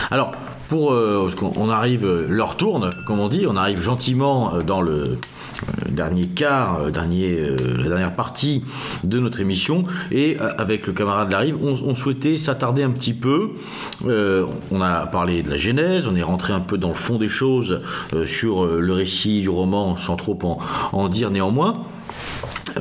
Alors, 0.10 0.31
pour 0.69 0.91
euh, 0.91 1.30
on 1.56 1.69
arrive, 1.69 2.06
l'heure 2.27 2.57
tourne, 2.57 2.89
comme 3.06 3.19
on 3.19 3.27
dit, 3.27 3.45
on 3.48 3.56
arrive 3.56 3.81
gentiment 3.81 4.61
dans 4.61 4.81
le 4.81 5.18
euh, 5.64 5.89
dernier 5.89 6.27
quart, 6.27 6.80
euh, 6.81 6.91
euh, 6.91 7.57
la 7.77 7.89
dernière 7.89 8.15
partie 8.15 8.64
de 9.03 9.19
notre 9.19 9.39
émission. 9.39 9.84
Et 10.11 10.38
avec 10.39 10.88
le 10.88 10.94
camarade 10.94 11.31
Larive, 11.31 11.57
on, 11.61 11.73
on 11.84 11.95
souhaitait 11.95 12.38
s'attarder 12.38 12.84
un 12.84 12.91
petit 12.91 13.14
peu. 13.14 13.52
on 14.03 14.81
a 14.81 15.07
parlé 15.07 15.44
de 15.44 15.49
la 15.49 15.57
genèse, 15.57 16.07
on 16.07 16.15
est 16.15 16.23
rentré 16.23 16.53
un 16.53 16.60
peu 16.60 16.77
dans 16.77 16.89
le 16.89 16.94
fond 16.94 17.18
des 17.18 17.30
choses 17.30 17.81
sur 18.26 18.65
le 18.65 18.94
récit 18.94 19.41
du 19.41 19.49
roman 19.49 19.95
sans 19.95 20.15
trop 20.15 20.38
en 20.91 21.10
dire 21.10 21.31
néanmoins 21.31 21.84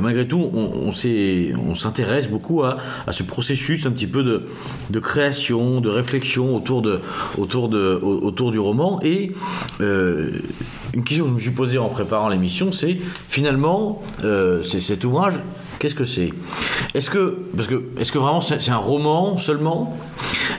malgré 0.00 0.26
tout, 0.26 0.50
on, 0.54 0.92
s'intéresse 1.74 2.28
beaucoup 2.28 2.62
à, 2.62 2.78
ce 3.10 3.22
processus 3.22 3.86
un 3.86 3.90
petit 3.90 4.06
peu 4.06 4.22
de, 4.22 5.00
création, 5.00 5.80
de 5.80 5.88
réflexion 5.88 6.54
autour, 6.54 6.82
du 8.50 8.58
roman. 8.58 9.00
Et 9.02 9.32
euh, 9.80 10.30
une 10.94 11.04
question 11.04 11.24
que 11.24 11.30
je 11.30 11.34
me 11.34 11.40
suis 11.40 11.50
posée 11.50 11.78
en 11.78 11.88
préparant 11.88 12.28
l'émission, 12.28 12.72
c'est 12.72 12.96
finalement, 13.28 14.02
euh, 14.24 14.62
cet 14.62 15.04
ouvrage, 15.04 15.40
Qu'est-ce 15.78 15.94
que 15.94 16.04
c'est? 16.04 16.32
Est-ce 16.94 17.10
que, 17.10 17.38
vraiment 18.14 18.40
c'est 18.40 18.60
c'est 18.60 18.70
un 18.70 18.78
roman 18.78 19.36
seulement? 19.36 19.96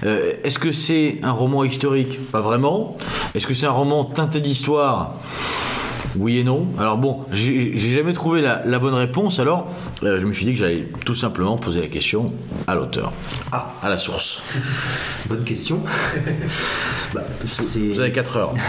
Euh, 0.03 0.33
Est-ce 0.43 0.59
que 0.59 0.71
c'est 0.71 1.19
un 1.23 1.31
roman 1.31 1.63
historique? 1.63 2.19
Pas 2.31 2.41
vraiment. 2.41 2.97
Est-ce 3.33 3.47
que 3.47 3.55
c'est 3.55 3.65
un 3.65 3.71
roman 3.71 4.03
teinté 4.03 4.41
d'histoire? 4.41 5.15
Oui 6.15 6.39
et 6.39 6.43
non. 6.43 6.67
Alors 6.79 6.97
bon, 6.97 7.25
j'ai 7.31 7.77
jamais 7.77 8.13
trouvé 8.13 8.41
la, 8.41 8.63
la 8.65 8.79
bonne 8.79 8.93
réponse, 8.93 9.39
alors 9.39 9.67
euh, 10.03 10.19
je 10.19 10.25
me 10.25 10.33
suis 10.33 10.45
dit 10.45 10.53
que 10.53 10.59
j'allais 10.59 10.87
tout 11.05 11.15
simplement 11.15 11.55
poser 11.57 11.81
la 11.81 11.87
question 11.87 12.33
à 12.65 12.75
l'auteur, 12.75 13.11
Ah, 13.51 13.73
à 13.81 13.89
la 13.89 13.97
source. 13.97 14.41
bonne 15.29 15.43
question. 15.43 15.81
Bah, 17.13 17.21
Vous 17.41 18.01
avez 18.01 18.11
4 18.11 18.37
heures. 18.37 18.53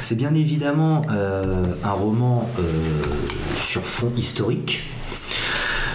C'est 0.00 0.14
bien 0.14 0.32
évidemment 0.34 1.02
euh, 1.10 1.64
un 1.84 1.92
roman 1.92 2.48
euh, 2.58 2.62
sur 3.56 3.82
fond 3.82 4.10
historique. 4.16 4.84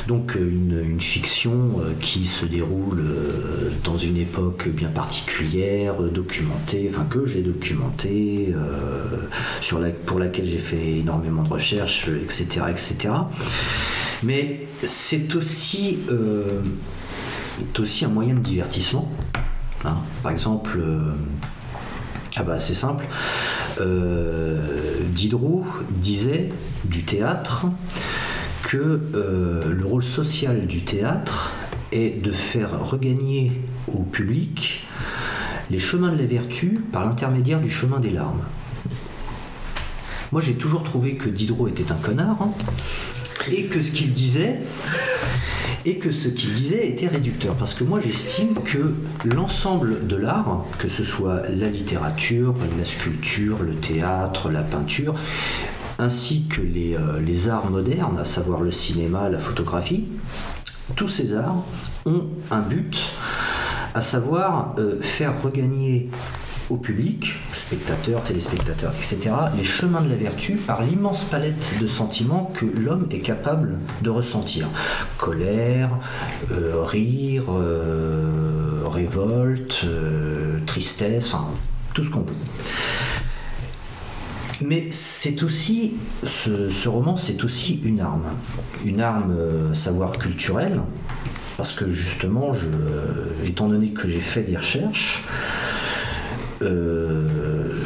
Donc 0.07 0.35
euh, 0.35 0.39
une, 0.39 1.01
fiction 1.01 1.79
euh, 1.79 1.93
qui 1.99 2.27
se 2.27 2.45
déroule 2.45 2.99
euh, 2.99 3.71
dans 3.83 3.97
une 3.97 4.17
époque 4.17 4.69
bien 4.69 4.89
particulière, 4.89 5.95
documentée, 6.01 6.87
enfin 6.89 7.05
que 7.09 7.25
j'ai 7.25 7.41
documentée, 7.41 8.53
la, 8.53 9.89
pour 10.05 10.19
laquelle 10.19 10.45
j'ai 10.45 10.59
fait 10.59 10.99
énormément 10.99 11.43
de 11.43 11.49
recherches, 11.49 12.07
etc. 12.07 12.61
etc. 12.69 13.13
Mais 14.23 14.67
c'est 14.83 15.35
aussi, 15.35 15.99
aussi 17.77 18.05
un 18.05 18.09
moyen 18.09 18.35
de 18.35 18.39
divertissement. 18.39 19.11
hein. 19.83 19.97
Par 20.23 20.31
exemple, 20.31 20.79
ah 22.37 22.43
bah 22.43 22.59
c'est 22.59 22.75
simple. 22.75 23.05
Diderot 25.11 25.65
disait 25.89 26.49
du 26.85 27.03
théâtre 27.03 27.65
que 28.75 28.99
euh, 29.15 29.73
le 29.73 29.85
rôle 29.85 30.03
social 30.03 30.67
du 30.67 30.83
théâtre 30.83 31.53
est 31.93 32.21
de 32.21 32.31
faire 32.31 32.85
regagner 32.85 33.53
au 33.87 34.03
public 34.03 34.85
les 35.71 35.79
chemins 35.79 36.11
de 36.11 36.17
la 36.17 36.25
vertu 36.25 36.81
par 36.91 37.05
l'intermédiaire 37.05 37.61
du 37.61 37.71
chemin 37.71 38.01
des 38.01 38.09
larmes. 38.09 38.43
Moi 40.33 40.41
j'ai 40.41 40.55
toujours 40.55 40.83
trouvé 40.83 41.15
que 41.15 41.29
Diderot 41.29 41.69
était 41.69 41.89
un 41.93 41.95
connard 41.95 42.37
hein, 42.41 42.51
et 43.49 43.67
que 43.67 43.81
ce 43.81 43.93
qu'il 43.93 44.11
disait 44.11 44.59
et 45.85 45.97
que 45.97 46.11
ce 46.11 46.27
qu'il 46.27 46.51
disait 46.51 46.85
était 46.85 47.07
réducteur. 47.07 47.55
Parce 47.55 47.75
que 47.75 47.85
moi 47.85 48.01
j'estime 48.03 48.55
que 48.55 48.93
l'ensemble 49.23 50.05
de 50.05 50.17
l'art, 50.17 50.65
que 50.79 50.89
ce 50.89 51.05
soit 51.05 51.43
la 51.47 51.69
littérature, 51.69 52.53
la 52.77 52.83
sculpture, 52.83 53.63
le 53.63 53.75
théâtre, 53.75 54.49
la 54.49 54.63
peinture, 54.63 55.15
ainsi 55.99 56.47
que 56.47 56.61
les, 56.61 56.95
euh, 56.95 57.19
les 57.19 57.49
arts 57.49 57.69
modernes, 57.69 58.19
à 58.19 58.25
savoir 58.25 58.61
le 58.61 58.71
cinéma, 58.71 59.29
la 59.29 59.39
photographie, 59.39 60.05
tous 60.95 61.07
ces 61.07 61.35
arts 61.35 61.63
ont 62.05 62.25
un 62.51 62.59
but, 62.59 63.11
à 63.93 64.01
savoir 64.01 64.75
euh, 64.77 64.99
faire 64.99 65.41
regagner 65.41 66.09
au 66.69 66.77
public, 66.77 67.35
spectateurs, 67.53 68.23
téléspectateurs, 68.23 68.91
etc., 68.97 69.31
les 69.55 69.63
chemins 69.63 70.01
de 70.01 70.09
la 70.09 70.15
vertu 70.15 70.55
par 70.55 70.81
l'immense 70.81 71.23
palette 71.25 71.73
de 71.79 71.85
sentiments 71.85 72.51
que 72.55 72.65
l'homme 72.65 73.07
est 73.11 73.19
capable 73.19 73.77
de 74.01 74.09
ressentir. 74.09 74.67
Colère, 75.19 75.91
euh, 76.51 76.83
rire, 76.83 77.43
révolte, 78.89 79.85
tristesse, 80.65 81.35
enfin, 81.35 81.45
tout 81.93 82.03
ce 82.03 82.09
qu'on 82.09 82.21
veut. 82.21 82.33
Mais 84.65 84.87
c'est 84.89 85.43
aussi, 85.43 85.93
ce, 86.23 86.89
roman, 86.89 87.17
c'est 87.17 87.43
aussi 87.43 87.79
une 87.83 87.99
arme. 87.99 88.31
Une 88.83 88.99
arme, 88.99 89.31
euh, 89.31 89.73
savoir 89.75 90.13
culturelle, 90.13 90.81
parce 91.57 91.73
que 91.73 91.87
justement, 91.87 92.53
étant 93.45 93.69
donné 93.69 93.89
que 93.89 94.09
j'ai 94.09 94.19
fait 94.19 94.41
des 94.41 94.57
recherches, 94.57 95.23
euh, 96.63 97.79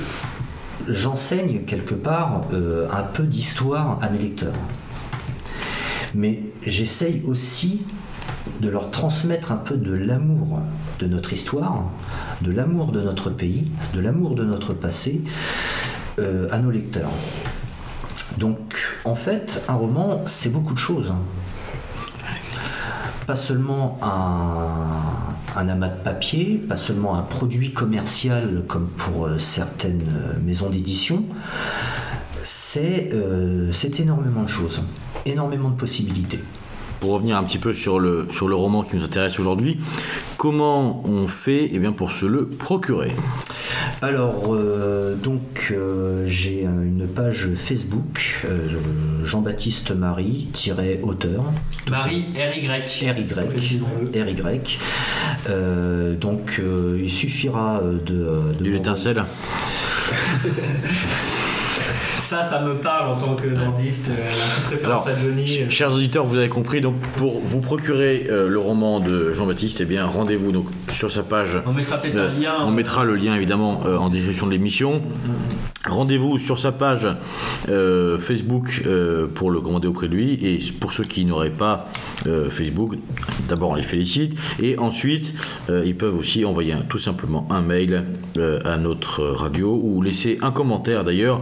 j'enseigne 0.88 1.64
quelque 1.65 1.95
part 1.95 2.45
euh, 2.53 2.88
un 2.91 3.03
peu 3.03 3.23
d'histoire 3.23 3.99
à 4.01 4.10
mes 4.10 4.19
lecteurs. 4.19 4.53
Mais 6.15 6.43
j'essaye 6.65 7.22
aussi 7.26 7.81
de 8.61 8.69
leur 8.69 8.89
transmettre 8.89 9.51
un 9.51 9.57
peu 9.57 9.76
de 9.76 9.93
l'amour 9.93 10.60
de 10.99 11.07
notre 11.07 11.34
histoire, 11.34 11.84
de 12.41 12.51
l'amour 12.51 12.93
de 12.93 13.01
notre 13.01 13.30
pays, 13.30 13.65
de 13.93 13.99
l'amour 13.99 14.35
de 14.35 14.45
notre 14.45 14.73
passé 14.73 15.22
à 16.52 16.58
nos 16.60 16.72
lecteurs. 16.72 17.12
Donc 18.38 18.88
en 19.06 19.16
fait, 19.16 19.64
un 19.68 19.74
roman, 19.74 20.24
c'est 20.26 20.52
beaucoup 20.52 20.74
de 20.74 20.80
choses. 20.80 21.14
Pas 23.28 23.36
seulement 23.36 24.00
un, 24.02 25.68
amas 25.68 25.90
de 25.90 25.98
papier, 25.98 26.56
pas 26.68 26.78
seulement 26.78 27.16
un 27.16 27.22
produit 27.22 27.74
commercial 27.74 28.64
comme 28.68 28.88
pour 28.88 29.28
euh, 29.28 29.40
certaines 29.40 30.02
euh, 30.02 30.40
maisons 30.44 30.70
d'édition, 30.70 31.26
euh, 32.78 33.70
c'est 33.72 34.00
énormément 34.00 34.44
de 34.44 34.50
choses, 34.50 34.82
énormément 35.26 35.70
de 35.70 35.76
possibilités. 35.76 36.40
Pour 37.00 37.12
revenir 37.12 37.38
un 37.38 37.44
petit 37.44 37.58
peu 37.60 37.74
sur 37.74 38.00
le, 38.00 38.28
sur 38.32 38.48
le 38.48 38.56
roman 38.56 38.84
qui 38.84 38.96
nous 38.96 39.04
intéresse 39.04 39.40
aujourd'hui, 39.40 39.80
comment 40.38 41.02
on 41.06 41.28
fait 41.28 41.70
eh 41.72 41.80
bien, 41.80 41.92
pour 41.94 42.12
se 42.12 42.26
le 42.26 42.48
procurer? 42.48 43.14
Alors, 44.02 44.54
euh, 44.54 45.16
donc, 45.16 45.70
euh, 45.72 46.26
j'ai 46.28 46.64
une 46.64 47.08
page 47.08 47.50
Facebook, 47.56 48.46
euh, 48.46 48.68
Jean-Baptiste 49.24 49.92
Marie-auteur. 49.92 51.44
Marie 51.90 52.26
RY. 52.36 52.68
RY. 52.68 52.82
RY. 54.22 54.62
Euh, 55.50 56.16
donc, 56.16 56.60
euh, 56.60 57.00
il 57.02 57.10
suffira 57.10 57.82
de. 57.82 58.54
de 58.58 58.64
Du 58.64 58.72
l'étincelle 58.72 59.24
Ça, 62.30 62.43
ça 62.43 62.61
me 62.61 62.76
parle 62.76 63.10
en 63.10 63.15
tant 63.15 63.34
que 63.34 63.47
nordiste. 63.47 64.10
euh, 64.11 64.14
la 64.14 64.35
petite 64.35 64.68
référence 64.68 65.07
Alors, 65.07 65.18
à 65.18 65.19
Johnny. 65.19 65.61
Euh, 65.61 65.69
Chers 65.72 65.91
auditeurs, 65.95 66.26
vous 66.26 66.38
avez 66.38 66.47
compris, 66.47 66.80
donc 66.80 66.93
pour 67.18 67.39
vous 67.39 67.60
procurer 67.60 68.27
euh, 68.30 68.47
le 68.47 68.60
roman 68.60 68.99
de 68.99 69.34
Jean-Baptiste, 69.34 69.81
eh 69.81 69.85
bien 69.85 70.06
rendez-vous 70.06 70.51
donc 70.51 70.68
sur 70.91 71.10
sa 71.10 71.23
page. 71.23 71.57
On 71.65 71.73
mettra 71.73 71.97
peut-être 71.97 72.19
un 72.19 72.31
lien. 72.31 72.53
on 72.68 72.69
mettra 72.69 73.03
le 73.03 73.15
lien 73.15 73.35
évidemment 73.35 73.81
en 73.81 74.10
description 74.10 74.45
de 74.45 74.51
l'émission. 74.51 75.01
Rendez-vous 75.88 76.38
sur 76.38 76.60
sa 76.60 76.73
page 76.73 77.07
euh, 77.69 78.19
Facebook 78.19 78.84
euh, 78.85 79.27
pour 79.27 79.49
le 79.49 79.61
commander 79.61 79.88
auprès 79.88 80.10
de 80.10 80.14
lui. 80.14 80.34
Et 80.34 80.60
pour 80.77 80.91
ceux 80.91 81.06
qui 81.06 81.23
n'auraient 81.23 81.49
pas 81.49 81.88
euh, 82.27 82.49
Facebook, 82.49 82.95
d'abord 83.47 83.69
on 83.69 83.76
les 83.76 83.84
félicite. 83.84 84.35
Et 84.61 84.77
ensuite, 84.77 85.34
ils 85.69 85.95
peuvent 85.95 86.18
aussi 86.18 86.43
envoyer 86.43 86.76
tout 86.89 86.97
simplement 86.97 87.47
un 87.49 87.61
mail 87.61 88.03
à 88.65 88.77
notre 88.77 89.23
radio 89.23 89.80
ou 89.81 90.01
laisser 90.01 90.38
un 90.41 90.51
commentaire 90.51 91.03
d'ailleurs 91.03 91.41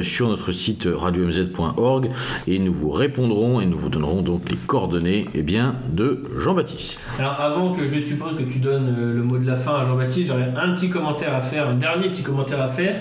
sur 0.00 0.28
notre 0.28 0.52
site 0.52 0.88
radiomz.org. 0.90 2.10
Et 2.46 2.58
nous 2.58 2.72
vous 2.72 2.90
répondrons 2.90 3.60
et 3.60 3.66
nous 3.66 3.78
vous 3.78 3.90
donnerons 3.90 4.22
donc 4.22 4.50
les 4.50 4.56
coordonnées 4.56 5.26
eh 5.34 5.42
bien, 5.42 5.74
de 5.90 6.24
Jean-Baptiste. 6.38 7.00
Alors 7.18 7.38
avant 7.38 7.72
que 7.72 7.86
je 7.86 8.00
suppose 8.00 8.36
que 8.36 8.42
tu 8.42 8.58
donnes 8.58 8.94
le 9.14 9.22
mot 9.22 9.38
de 9.38 9.46
la 9.46 9.56
fin 9.56 9.76
à 9.76 9.84
Jean-Baptiste, 9.84 10.28
j'aurais 10.28 10.52
un 10.56 10.74
petit 10.74 10.88
commentaire 10.88 11.34
à 11.34 11.40
faire, 11.40 11.68
un 11.68 11.74
dernier 11.74 12.08
petit 12.08 12.22
commentaire 12.22 12.60
à 12.60 12.68
faire. 12.68 13.00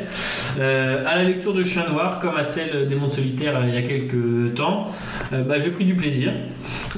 Euh, 0.66 1.04
à 1.06 1.16
la 1.18 1.24
lecture 1.24 1.54
de 1.54 1.64
Chien 1.64 1.86
Noir, 1.90 2.20
comme 2.20 2.36
à 2.38 2.44
celle 2.44 2.88
des 2.88 2.96
Mondes 2.96 3.12
Solitaires 3.12 3.58
euh, 3.58 3.66
il 3.68 3.76
y 3.76 3.78
a 3.78 3.82
quelques 3.82 4.54
temps, 4.56 4.88
euh, 5.34 5.44
bah, 5.44 5.58
j'ai 5.58 5.70
pris 5.70 5.86
du 5.86 5.96
plaisir. 5.96 6.32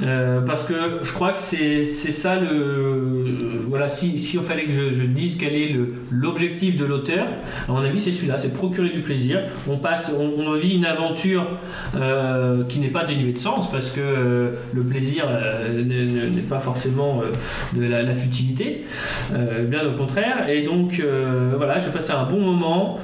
Euh, 0.03 0.41
parce 0.41 0.64
que 0.64 0.99
je 1.02 1.11
crois 1.11 1.34
que 1.34 1.39
c'est 1.41 1.84
ça 1.85 2.39
le... 2.39 3.35
Voilà, 3.68 3.88
si, 3.88 4.18
si 4.18 4.38
on 4.38 4.41
fallait 4.41 4.65
que 4.65 4.72
je, 4.72 4.94
je 4.94 5.03
dise 5.03 5.38
quel 5.38 5.56
est 5.56 5.76
l'objectif 6.11 6.77
de 6.77 6.85
l'auteur, 6.85 7.26
à 7.68 7.72
mon 7.72 7.80
avis 7.80 7.99
c'est 7.99 8.11
celui-là, 8.11 8.38
c'est 8.38 8.53
procurer 8.53 8.89
du 8.89 9.02
plaisir. 9.02 9.41
On, 9.68 9.77
passe, 9.77 10.11
on, 10.18 10.53
vit 10.53 10.76
une 10.76 10.85
aventure 10.85 11.45
qui 12.69 12.80
n'est 12.80 12.88
pas 12.89 13.03
dénuée 13.03 13.34
de 13.34 13.38
sens, 13.38 13.69
parce 13.69 13.91
que 13.91 14.53
le 14.73 14.81
plaisir 14.84 15.27
ne- 15.76 15.81
ne- 15.81 16.30
n'est 16.30 16.41
pas 16.41 16.60
forcément 16.60 17.22
de 17.76 17.84
la, 17.85 18.14
futilité, 18.14 18.85
bien 19.65 19.85
au 19.85 19.98
contraire. 19.98 20.48
Et 20.49 20.61
donc 20.61 21.02
voilà, 21.57 21.80
j'ai 21.80 21.91
passé 21.91 22.14
un 22.14 22.23
bon 22.23 22.39
moment, 22.39 22.99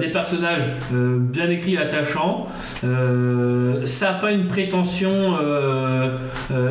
des 0.00 0.08
personnages 0.08 0.62
euh, 0.92 1.18
bien 1.18 1.48
écrits, 1.50 1.76
attachants. 1.76 2.48
Euh, 2.84 3.86
ça 3.86 4.12
n'a 4.12 4.18
pas 4.18 4.32
une 4.32 4.46
prétention 4.46 5.36
euh, 5.40 6.18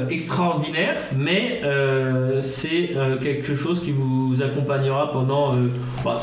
extraordinaire, 0.10 0.98
mais 1.16 1.62
c'est 2.42 2.92
quelque 3.22 3.56
chose 3.56 3.82
qui 3.82 3.92
vous 3.92 4.42
accompagnera 4.42 5.12
pendant, 5.12 5.54
bah, 6.04 6.20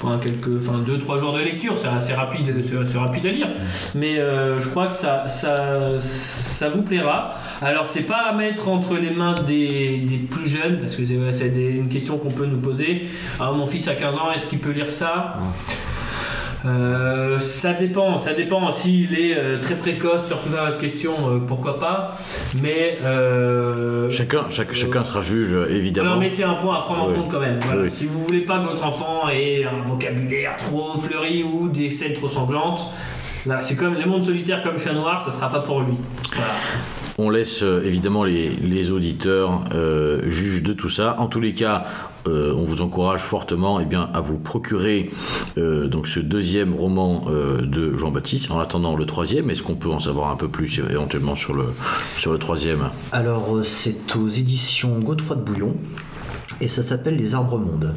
pendant 0.00 0.18
quelques, 0.18 0.58
enfin 0.58 0.78
deux 0.84 0.98
trois 0.98 1.18
jours 1.18 1.32
de 1.32 1.40
lecture. 1.40 1.74
C'est 1.80 1.88
assez 1.88 2.12
rapide, 2.12 2.52
c'est 2.62 2.98
rapide 2.98 3.26
à 3.26 3.30
lire, 3.30 3.48
mais 3.94 4.16
je 4.16 4.68
crois 4.68 4.88
que 4.88 4.94
ça, 4.94 5.28
ça, 5.28 5.98
ça 5.98 6.68
vous 6.68 6.82
plaira. 6.82 7.34
Alors 7.62 7.86
c'est 7.90 8.02
pas 8.02 8.28
à 8.28 8.34
mettre 8.34 8.68
entre 8.68 8.96
les 8.96 9.10
mains 9.10 9.34
des, 9.46 10.26
plus 10.30 10.46
jeunes 10.46 10.78
parce 10.80 10.94
que 10.96 11.02
c'est 11.30 11.46
une 11.48 11.88
question 11.88 12.18
qu'on 12.18 12.30
peut 12.30 12.46
nous 12.46 12.60
poser. 12.60 13.06
Ah, 13.40 13.52
mon 13.52 13.66
fils 13.66 13.88
a 13.88 13.94
15 13.94 14.14
ans, 14.16 14.32
est-ce 14.34 14.46
qu'il 14.46 14.58
peut 14.58 14.72
lire 14.72 14.90
ça? 14.90 15.36
Euh, 16.66 17.38
ça 17.38 17.72
dépend, 17.74 18.18
ça 18.18 18.32
dépend. 18.34 18.70
S'il 18.72 19.18
est 19.18 19.36
euh, 19.36 19.58
très 19.60 19.74
précoce 19.76 20.26
sur 20.26 20.40
toute 20.40 20.52
un 20.54 20.66
tas 20.66 20.72
de 20.72 20.76
questions, 20.80 21.14
euh, 21.30 21.38
pourquoi 21.38 21.78
pas. 21.78 22.16
Mais 22.62 22.98
euh, 23.04 24.10
Chacun, 24.10 24.46
chaque- 24.50 24.74
chacun 24.74 25.04
sera 25.04 25.20
juge, 25.20 25.56
évidemment. 25.70 26.14
non, 26.14 26.20
mais 26.20 26.28
c'est 26.28 26.44
un 26.44 26.54
point 26.54 26.78
à 26.78 26.82
prendre 26.82 27.04
en 27.04 27.12
compte 27.12 27.30
quand 27.30 27.40
même. 27.40 27.58
Voilà. 27.62 27.82
Oui. 27.82 27.90
Si 27.90 28.06
vous 28.06 28.20
voulez 28.22 28.40
pas 28.40 28.58
que 28.58 28.64
votre 28.66 28.84
enfant 28.84 29.28
ait 29.28 29.64
un 29.64 29.86
vocabulaire 29.86 30.56
trop 30.56 30.96
fleuri 30.98 31.42
ou 31.44 31.68
des 31.68 31.90
scènes 31.90 32.14
trop 32.14 32.28
sanglantes, 32.28 32.84
là, 33.46 33.60
c'est 33.60 33.76
comme 33.76 33.94
les 33.94 34.06
mondes 34.06 34.24
solitaires 34.24 34.62
comme 34.62 34.78
Chat 34.78 34.92
Noir, 34.92 35.22
ça 35.24 35.30
sera 35.30 35.48
pas 35.50 35.60
pour 35.60 35.82
lui. 35.82 35.94
Voilà. 36.34 36.52
On 37.18 37.30
laisse 37.30 37.62
euh, 37.62 37.82
évidemment 37.82 38.24
les, 38.24 38.50
les 38.50 38.90
auditeurs 38.90 39.64
euh, 39.72 40.20
juges 40.28 40.62
de 40.62 40.74
tout 40.74 40.90
ça. 40.90 41.16
En 41.18 41.28
tous 41.28 41.40
les 41.40 41.54
cas, 41.54 41.84
euh, 42.28 42.52
on 42.54 42.64
vous 42.64 42.82
encourage 42.82 43.20
fortement 43.20 43.80
eh 43.80 43.86
bien, 43.86 44.10
à 44.12 44.20
vous 44.20 44.36
procurer 44.36 45.10
euh, 45.56 45.88
donc 45.88 46.08
ce 46.08 46.20
deuxième 46.20 46.74
roman 46.74 47.24
euh, 47.28 47.62
de 47.62 47.96
Jean-Baptiste. 47.96 48.50
En 48.50 48.58
attendant 48.58 48.96
le 48.96 49.06
troisième, 49.06 49.48
est-ce 49.48 49.62
qu'on 49.62 49.76
peut 49.76 49.90
en 49.90 49.98
savoir 49.98 50.30
un 50.30 50.36
peu 50.36 50.48
plus 50.48 50.78
éventuellement 50.90 51.36
sur 51.36 51.54
le, 51.54 51.64
sur 52.18 52.32
le 52.32 52.38
troisième? 52.38 52.90
Alors, 53.12 53.60
c'est 53.62 54.14
aux 54.14 54.28
éditions 54.28 54.98
Godefroy 54.98 55.36
de 55.36 55.42
Bouillon. 55.42 55.74
Et 56.60 56.68
ça 56.68 56.82
s'appelle 56.82 57.16
Les 57.16 57.34
Arbres 57.34 57.58
Mondes. 57.58 57.92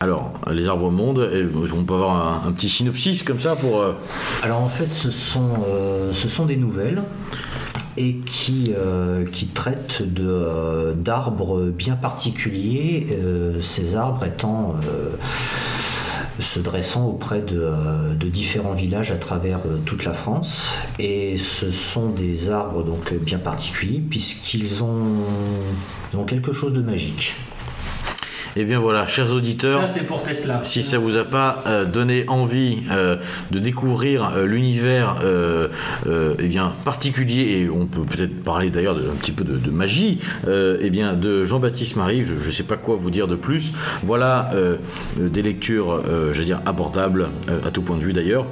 Alors, 0.00 0.32
les 0.50 0.66
arbres 0.66 0.90
mondes, 0.90 1.30
on 1.76 1.84
peut 1.84 1.94
avoir 1.94 2.44
un, 2.44 2.48
un 2.48 2.52
petit 2.52 2.68
synopsis 2.68 3.22
comme 3.22 3.38
ça 3.38 3.54
pour... 3.54 3.84
Alors 4.42 4.60
en 4.60 4.68
fait, 4.68 4.90
ce 4.90 5.10
sont, 5.10 5.50
ce 6.10 6.28
sont 6.28 6.46
des 6.46 6.56
nouvelles 6.56 7.02
et 7.96 8.16
qui, 8.16 8.72
euh, 8.76 9.24
de, 9.24 10.26
euh, 10.26 10.94
d'arbres 10.94 11.64
bien 11.70 11.96
particuliers, 11.96 13.06
euh, 13.10 13.60
ces 13.60 13.96
arbres 13.96 14.24
étant 14.24 14.76
se 16.38 16.60
dressant 16.60 17.06
auprès 17.06 17.42
de, 17.42 18.28
différents 18.28 18.72
villages 18.72 19.10
à 19.10 19.16
travers 19.16 19.60
toute 19.84 20.04
la 20.04 20.12
France. 20.12 20.70
Et 20.98 21.36
ce 21.36 21.70
sont 21.70 22.10
des 22.10 22.50
arbres 22.50 22.84
donc 22.84 23.12
bien 23.14 23.38
particuliers 23.38 24.02
puisqu'ils 24.08 24.82
ont, 24.82 25.24
ils 26.12 26.18
ont 26.18 26.24
quelque 26.24 26.52
chose 26.52 26.72
de 26.72 26.80
magique. 26.80 27.34
Eh 28.56 28.64
bien 28.64 28.80
voilà, 28.80 29.06
chers 29.06 29.32
auditeurs... 29.32 29.82
Ça, 29.82 29.86
c'est 29.86 30.06
pour 30.06 30.22
Tesla. 30.22 30.60
Si 30.62 30.82
ça 30.82 30.98
vous 30.98 31.16
a 31.16 31.24
pas 31.24 31.62
euh, 31.66 31.84
donné 31.84 32.24
envie 32.28 32.78
euh, 32.90 33.16
de 33.50 33.58
découvrir 33.58 34.32
euh, 34.34 34.46
l'univers 34.46 35.16
eh 36.38 36.46
bien 36.48 36.72
particulier 36.84 37.60
et 37.60 37.70
on 37.70 37.86
peut 37.86 38.02
peut-être 38.02 38.42
parler 38.42 38.70
d'ailleurs 38.70 38.96
un 38.96 39.16
petit 39.16 39.32
peu 39.32 39.44
de, 39.44 39.56
de 39.56 39.70
magie 39.70 40.18
eh 40.48 40.90
bien 40.90 41.14
de 41.14 41.44
Jean-Baptiste 41.44 41.96
Marie 41.96 42.24
je 42.24 42.34
ne 42.34 42.52
sais 42.52 42.62
pas 42.62 42.76
quoi 42.76 42.96
vous 42.96 43.10
dire 43.10 43.26
de 43.26 43.34
plus 43.34 43.72
voilà 44.02 44.50
des 45.18 45.42
lectures 45.42 46.02
dire 46.32 46.60
abordables 46.66 47.28
à 47.64 47.70
tout 47.70 47.82
point 47.82 47.96
de 47.96 48.02
vue 48.02 48.12
d'ailleurs 48.12 48.46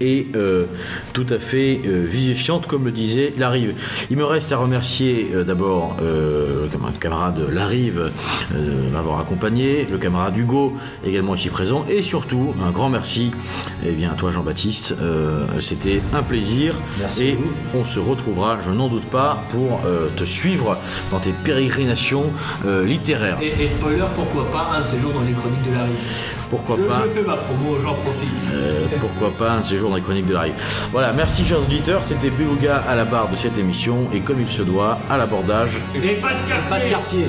et 0.00 0.26
euh, 0.36 0.64
tout 1.12 1.26
à 1.28 1.38
fait 1.38 1.80
euh, 1.86 2.04
vivifiante, 2.08 2.66
comme 2.66 2.84
le 2.84 2.92
disait 2.92 3.32
Larive. 3.36 3.74
Il 4.10 4.16
me 4.16 4.24
reste 4.24 4.52
à 4.52 4.56
remercier 4.56 5.28
euh, 5.34 5.44
d'abord 5.44 5.96
euh, 6.02 6.62
le 6.64 6.68
cam- 6.68 6.92
camarade 6.98 7.40
Larive 7.52 8.10
de 8.52 8.90
m'avoir 8.92 9.20
accompagné, 9.20 9.86
le 9.90 9.98
camarade 9.98 10.36
Hugo 10.36 10.74
également 11.04 11.34
ici 11.34 11.48
présent, 11.48 11.84
et 11.88 12.02
surtout 12.02 12.54
un 12.66 12.70
grand 12.70 12.88
merci 12.88 13.30
eh 13.86 13.90
bien, 13.92 14.12
à 14.12 14.14
toi 14.14 14.30
Jean-Baptiste. 14.30 14.94
C'était 15.58 16.00
un 16.14 16.22
plaisir. 16.22 16.74
Merci 16.98 17.22
et 17.24 17.38
on 17.74 17.84
se 17.84 18.00
retrouvera, 18.00 18.58
je 18.60 18.70
n'en 18.70 18.88
doute 18.88 19.06
pas, 19.06 19.42
pour 19.50 19.80
te 20.16 20.24
suivre 20.24 20.78
dans 21.10 21.18
tes 21.18 21.32
pérégrinations 21.44 22.24
littéraires. 22.84 23.38
Et, 23.40 23.48
et 23.48 23.68
spoiler, 23.68 24.04
pourquoi 24.14 24.50
pas 24.50 24.70
un 24.78 24.82
jours 25.00 25.12
dans 25.12 25.20
les 25.22 25.32
chroniques 25.32 25.68
de 25.70 25.74
la 25.76 25.84
rive. 25.84 25.94
Pourquoi 26.50 26.76
Je, 26.78 26.82
pas 26.82 27.02
je 27.06 27.20
fais 27.20 27.26
ma 27.26 27.36
promo, 27.36 27.78
j'en 27.82 27.94
profite. 27.94 28.42
Pourquoi 29.00 29.30
pas 29.30 29.54
un 29.54 29.62
séjour 29.62 29.81
dans 29.88 29.96
les 29.96 30.02
chroniques 30.02 30.26
de 30.26 30.34
la 30.34 30.42
rive. 30.42 30.54
Voilà, 30.92 31.12
merci 31.12 31.44
chers 31.44 31.60
auditeurs, 31.60 32.04
c'était 32.04 32.30
Beluga 32.30 32.82
à 32.88 32.94
la 32.94 33.04
barre 33.04 33.28
de 33.28 33.36
cette 33.36 33.58
émission 33.58 34.08
et 34.12 34.20
comme 34.20 34.40
il 34.40 34.48
se 34.48 34.62
doit, 34.62 34.98
à 35.10 35.16
l'abordage. 35.16 35.80
Et 35.94 36.14
pas 36.14 36.34
de 36.34 36.48
quartier. 36.48 36.68
Pas 36.68 36.80
de 36.80 36.88
quartier 36.88 37.26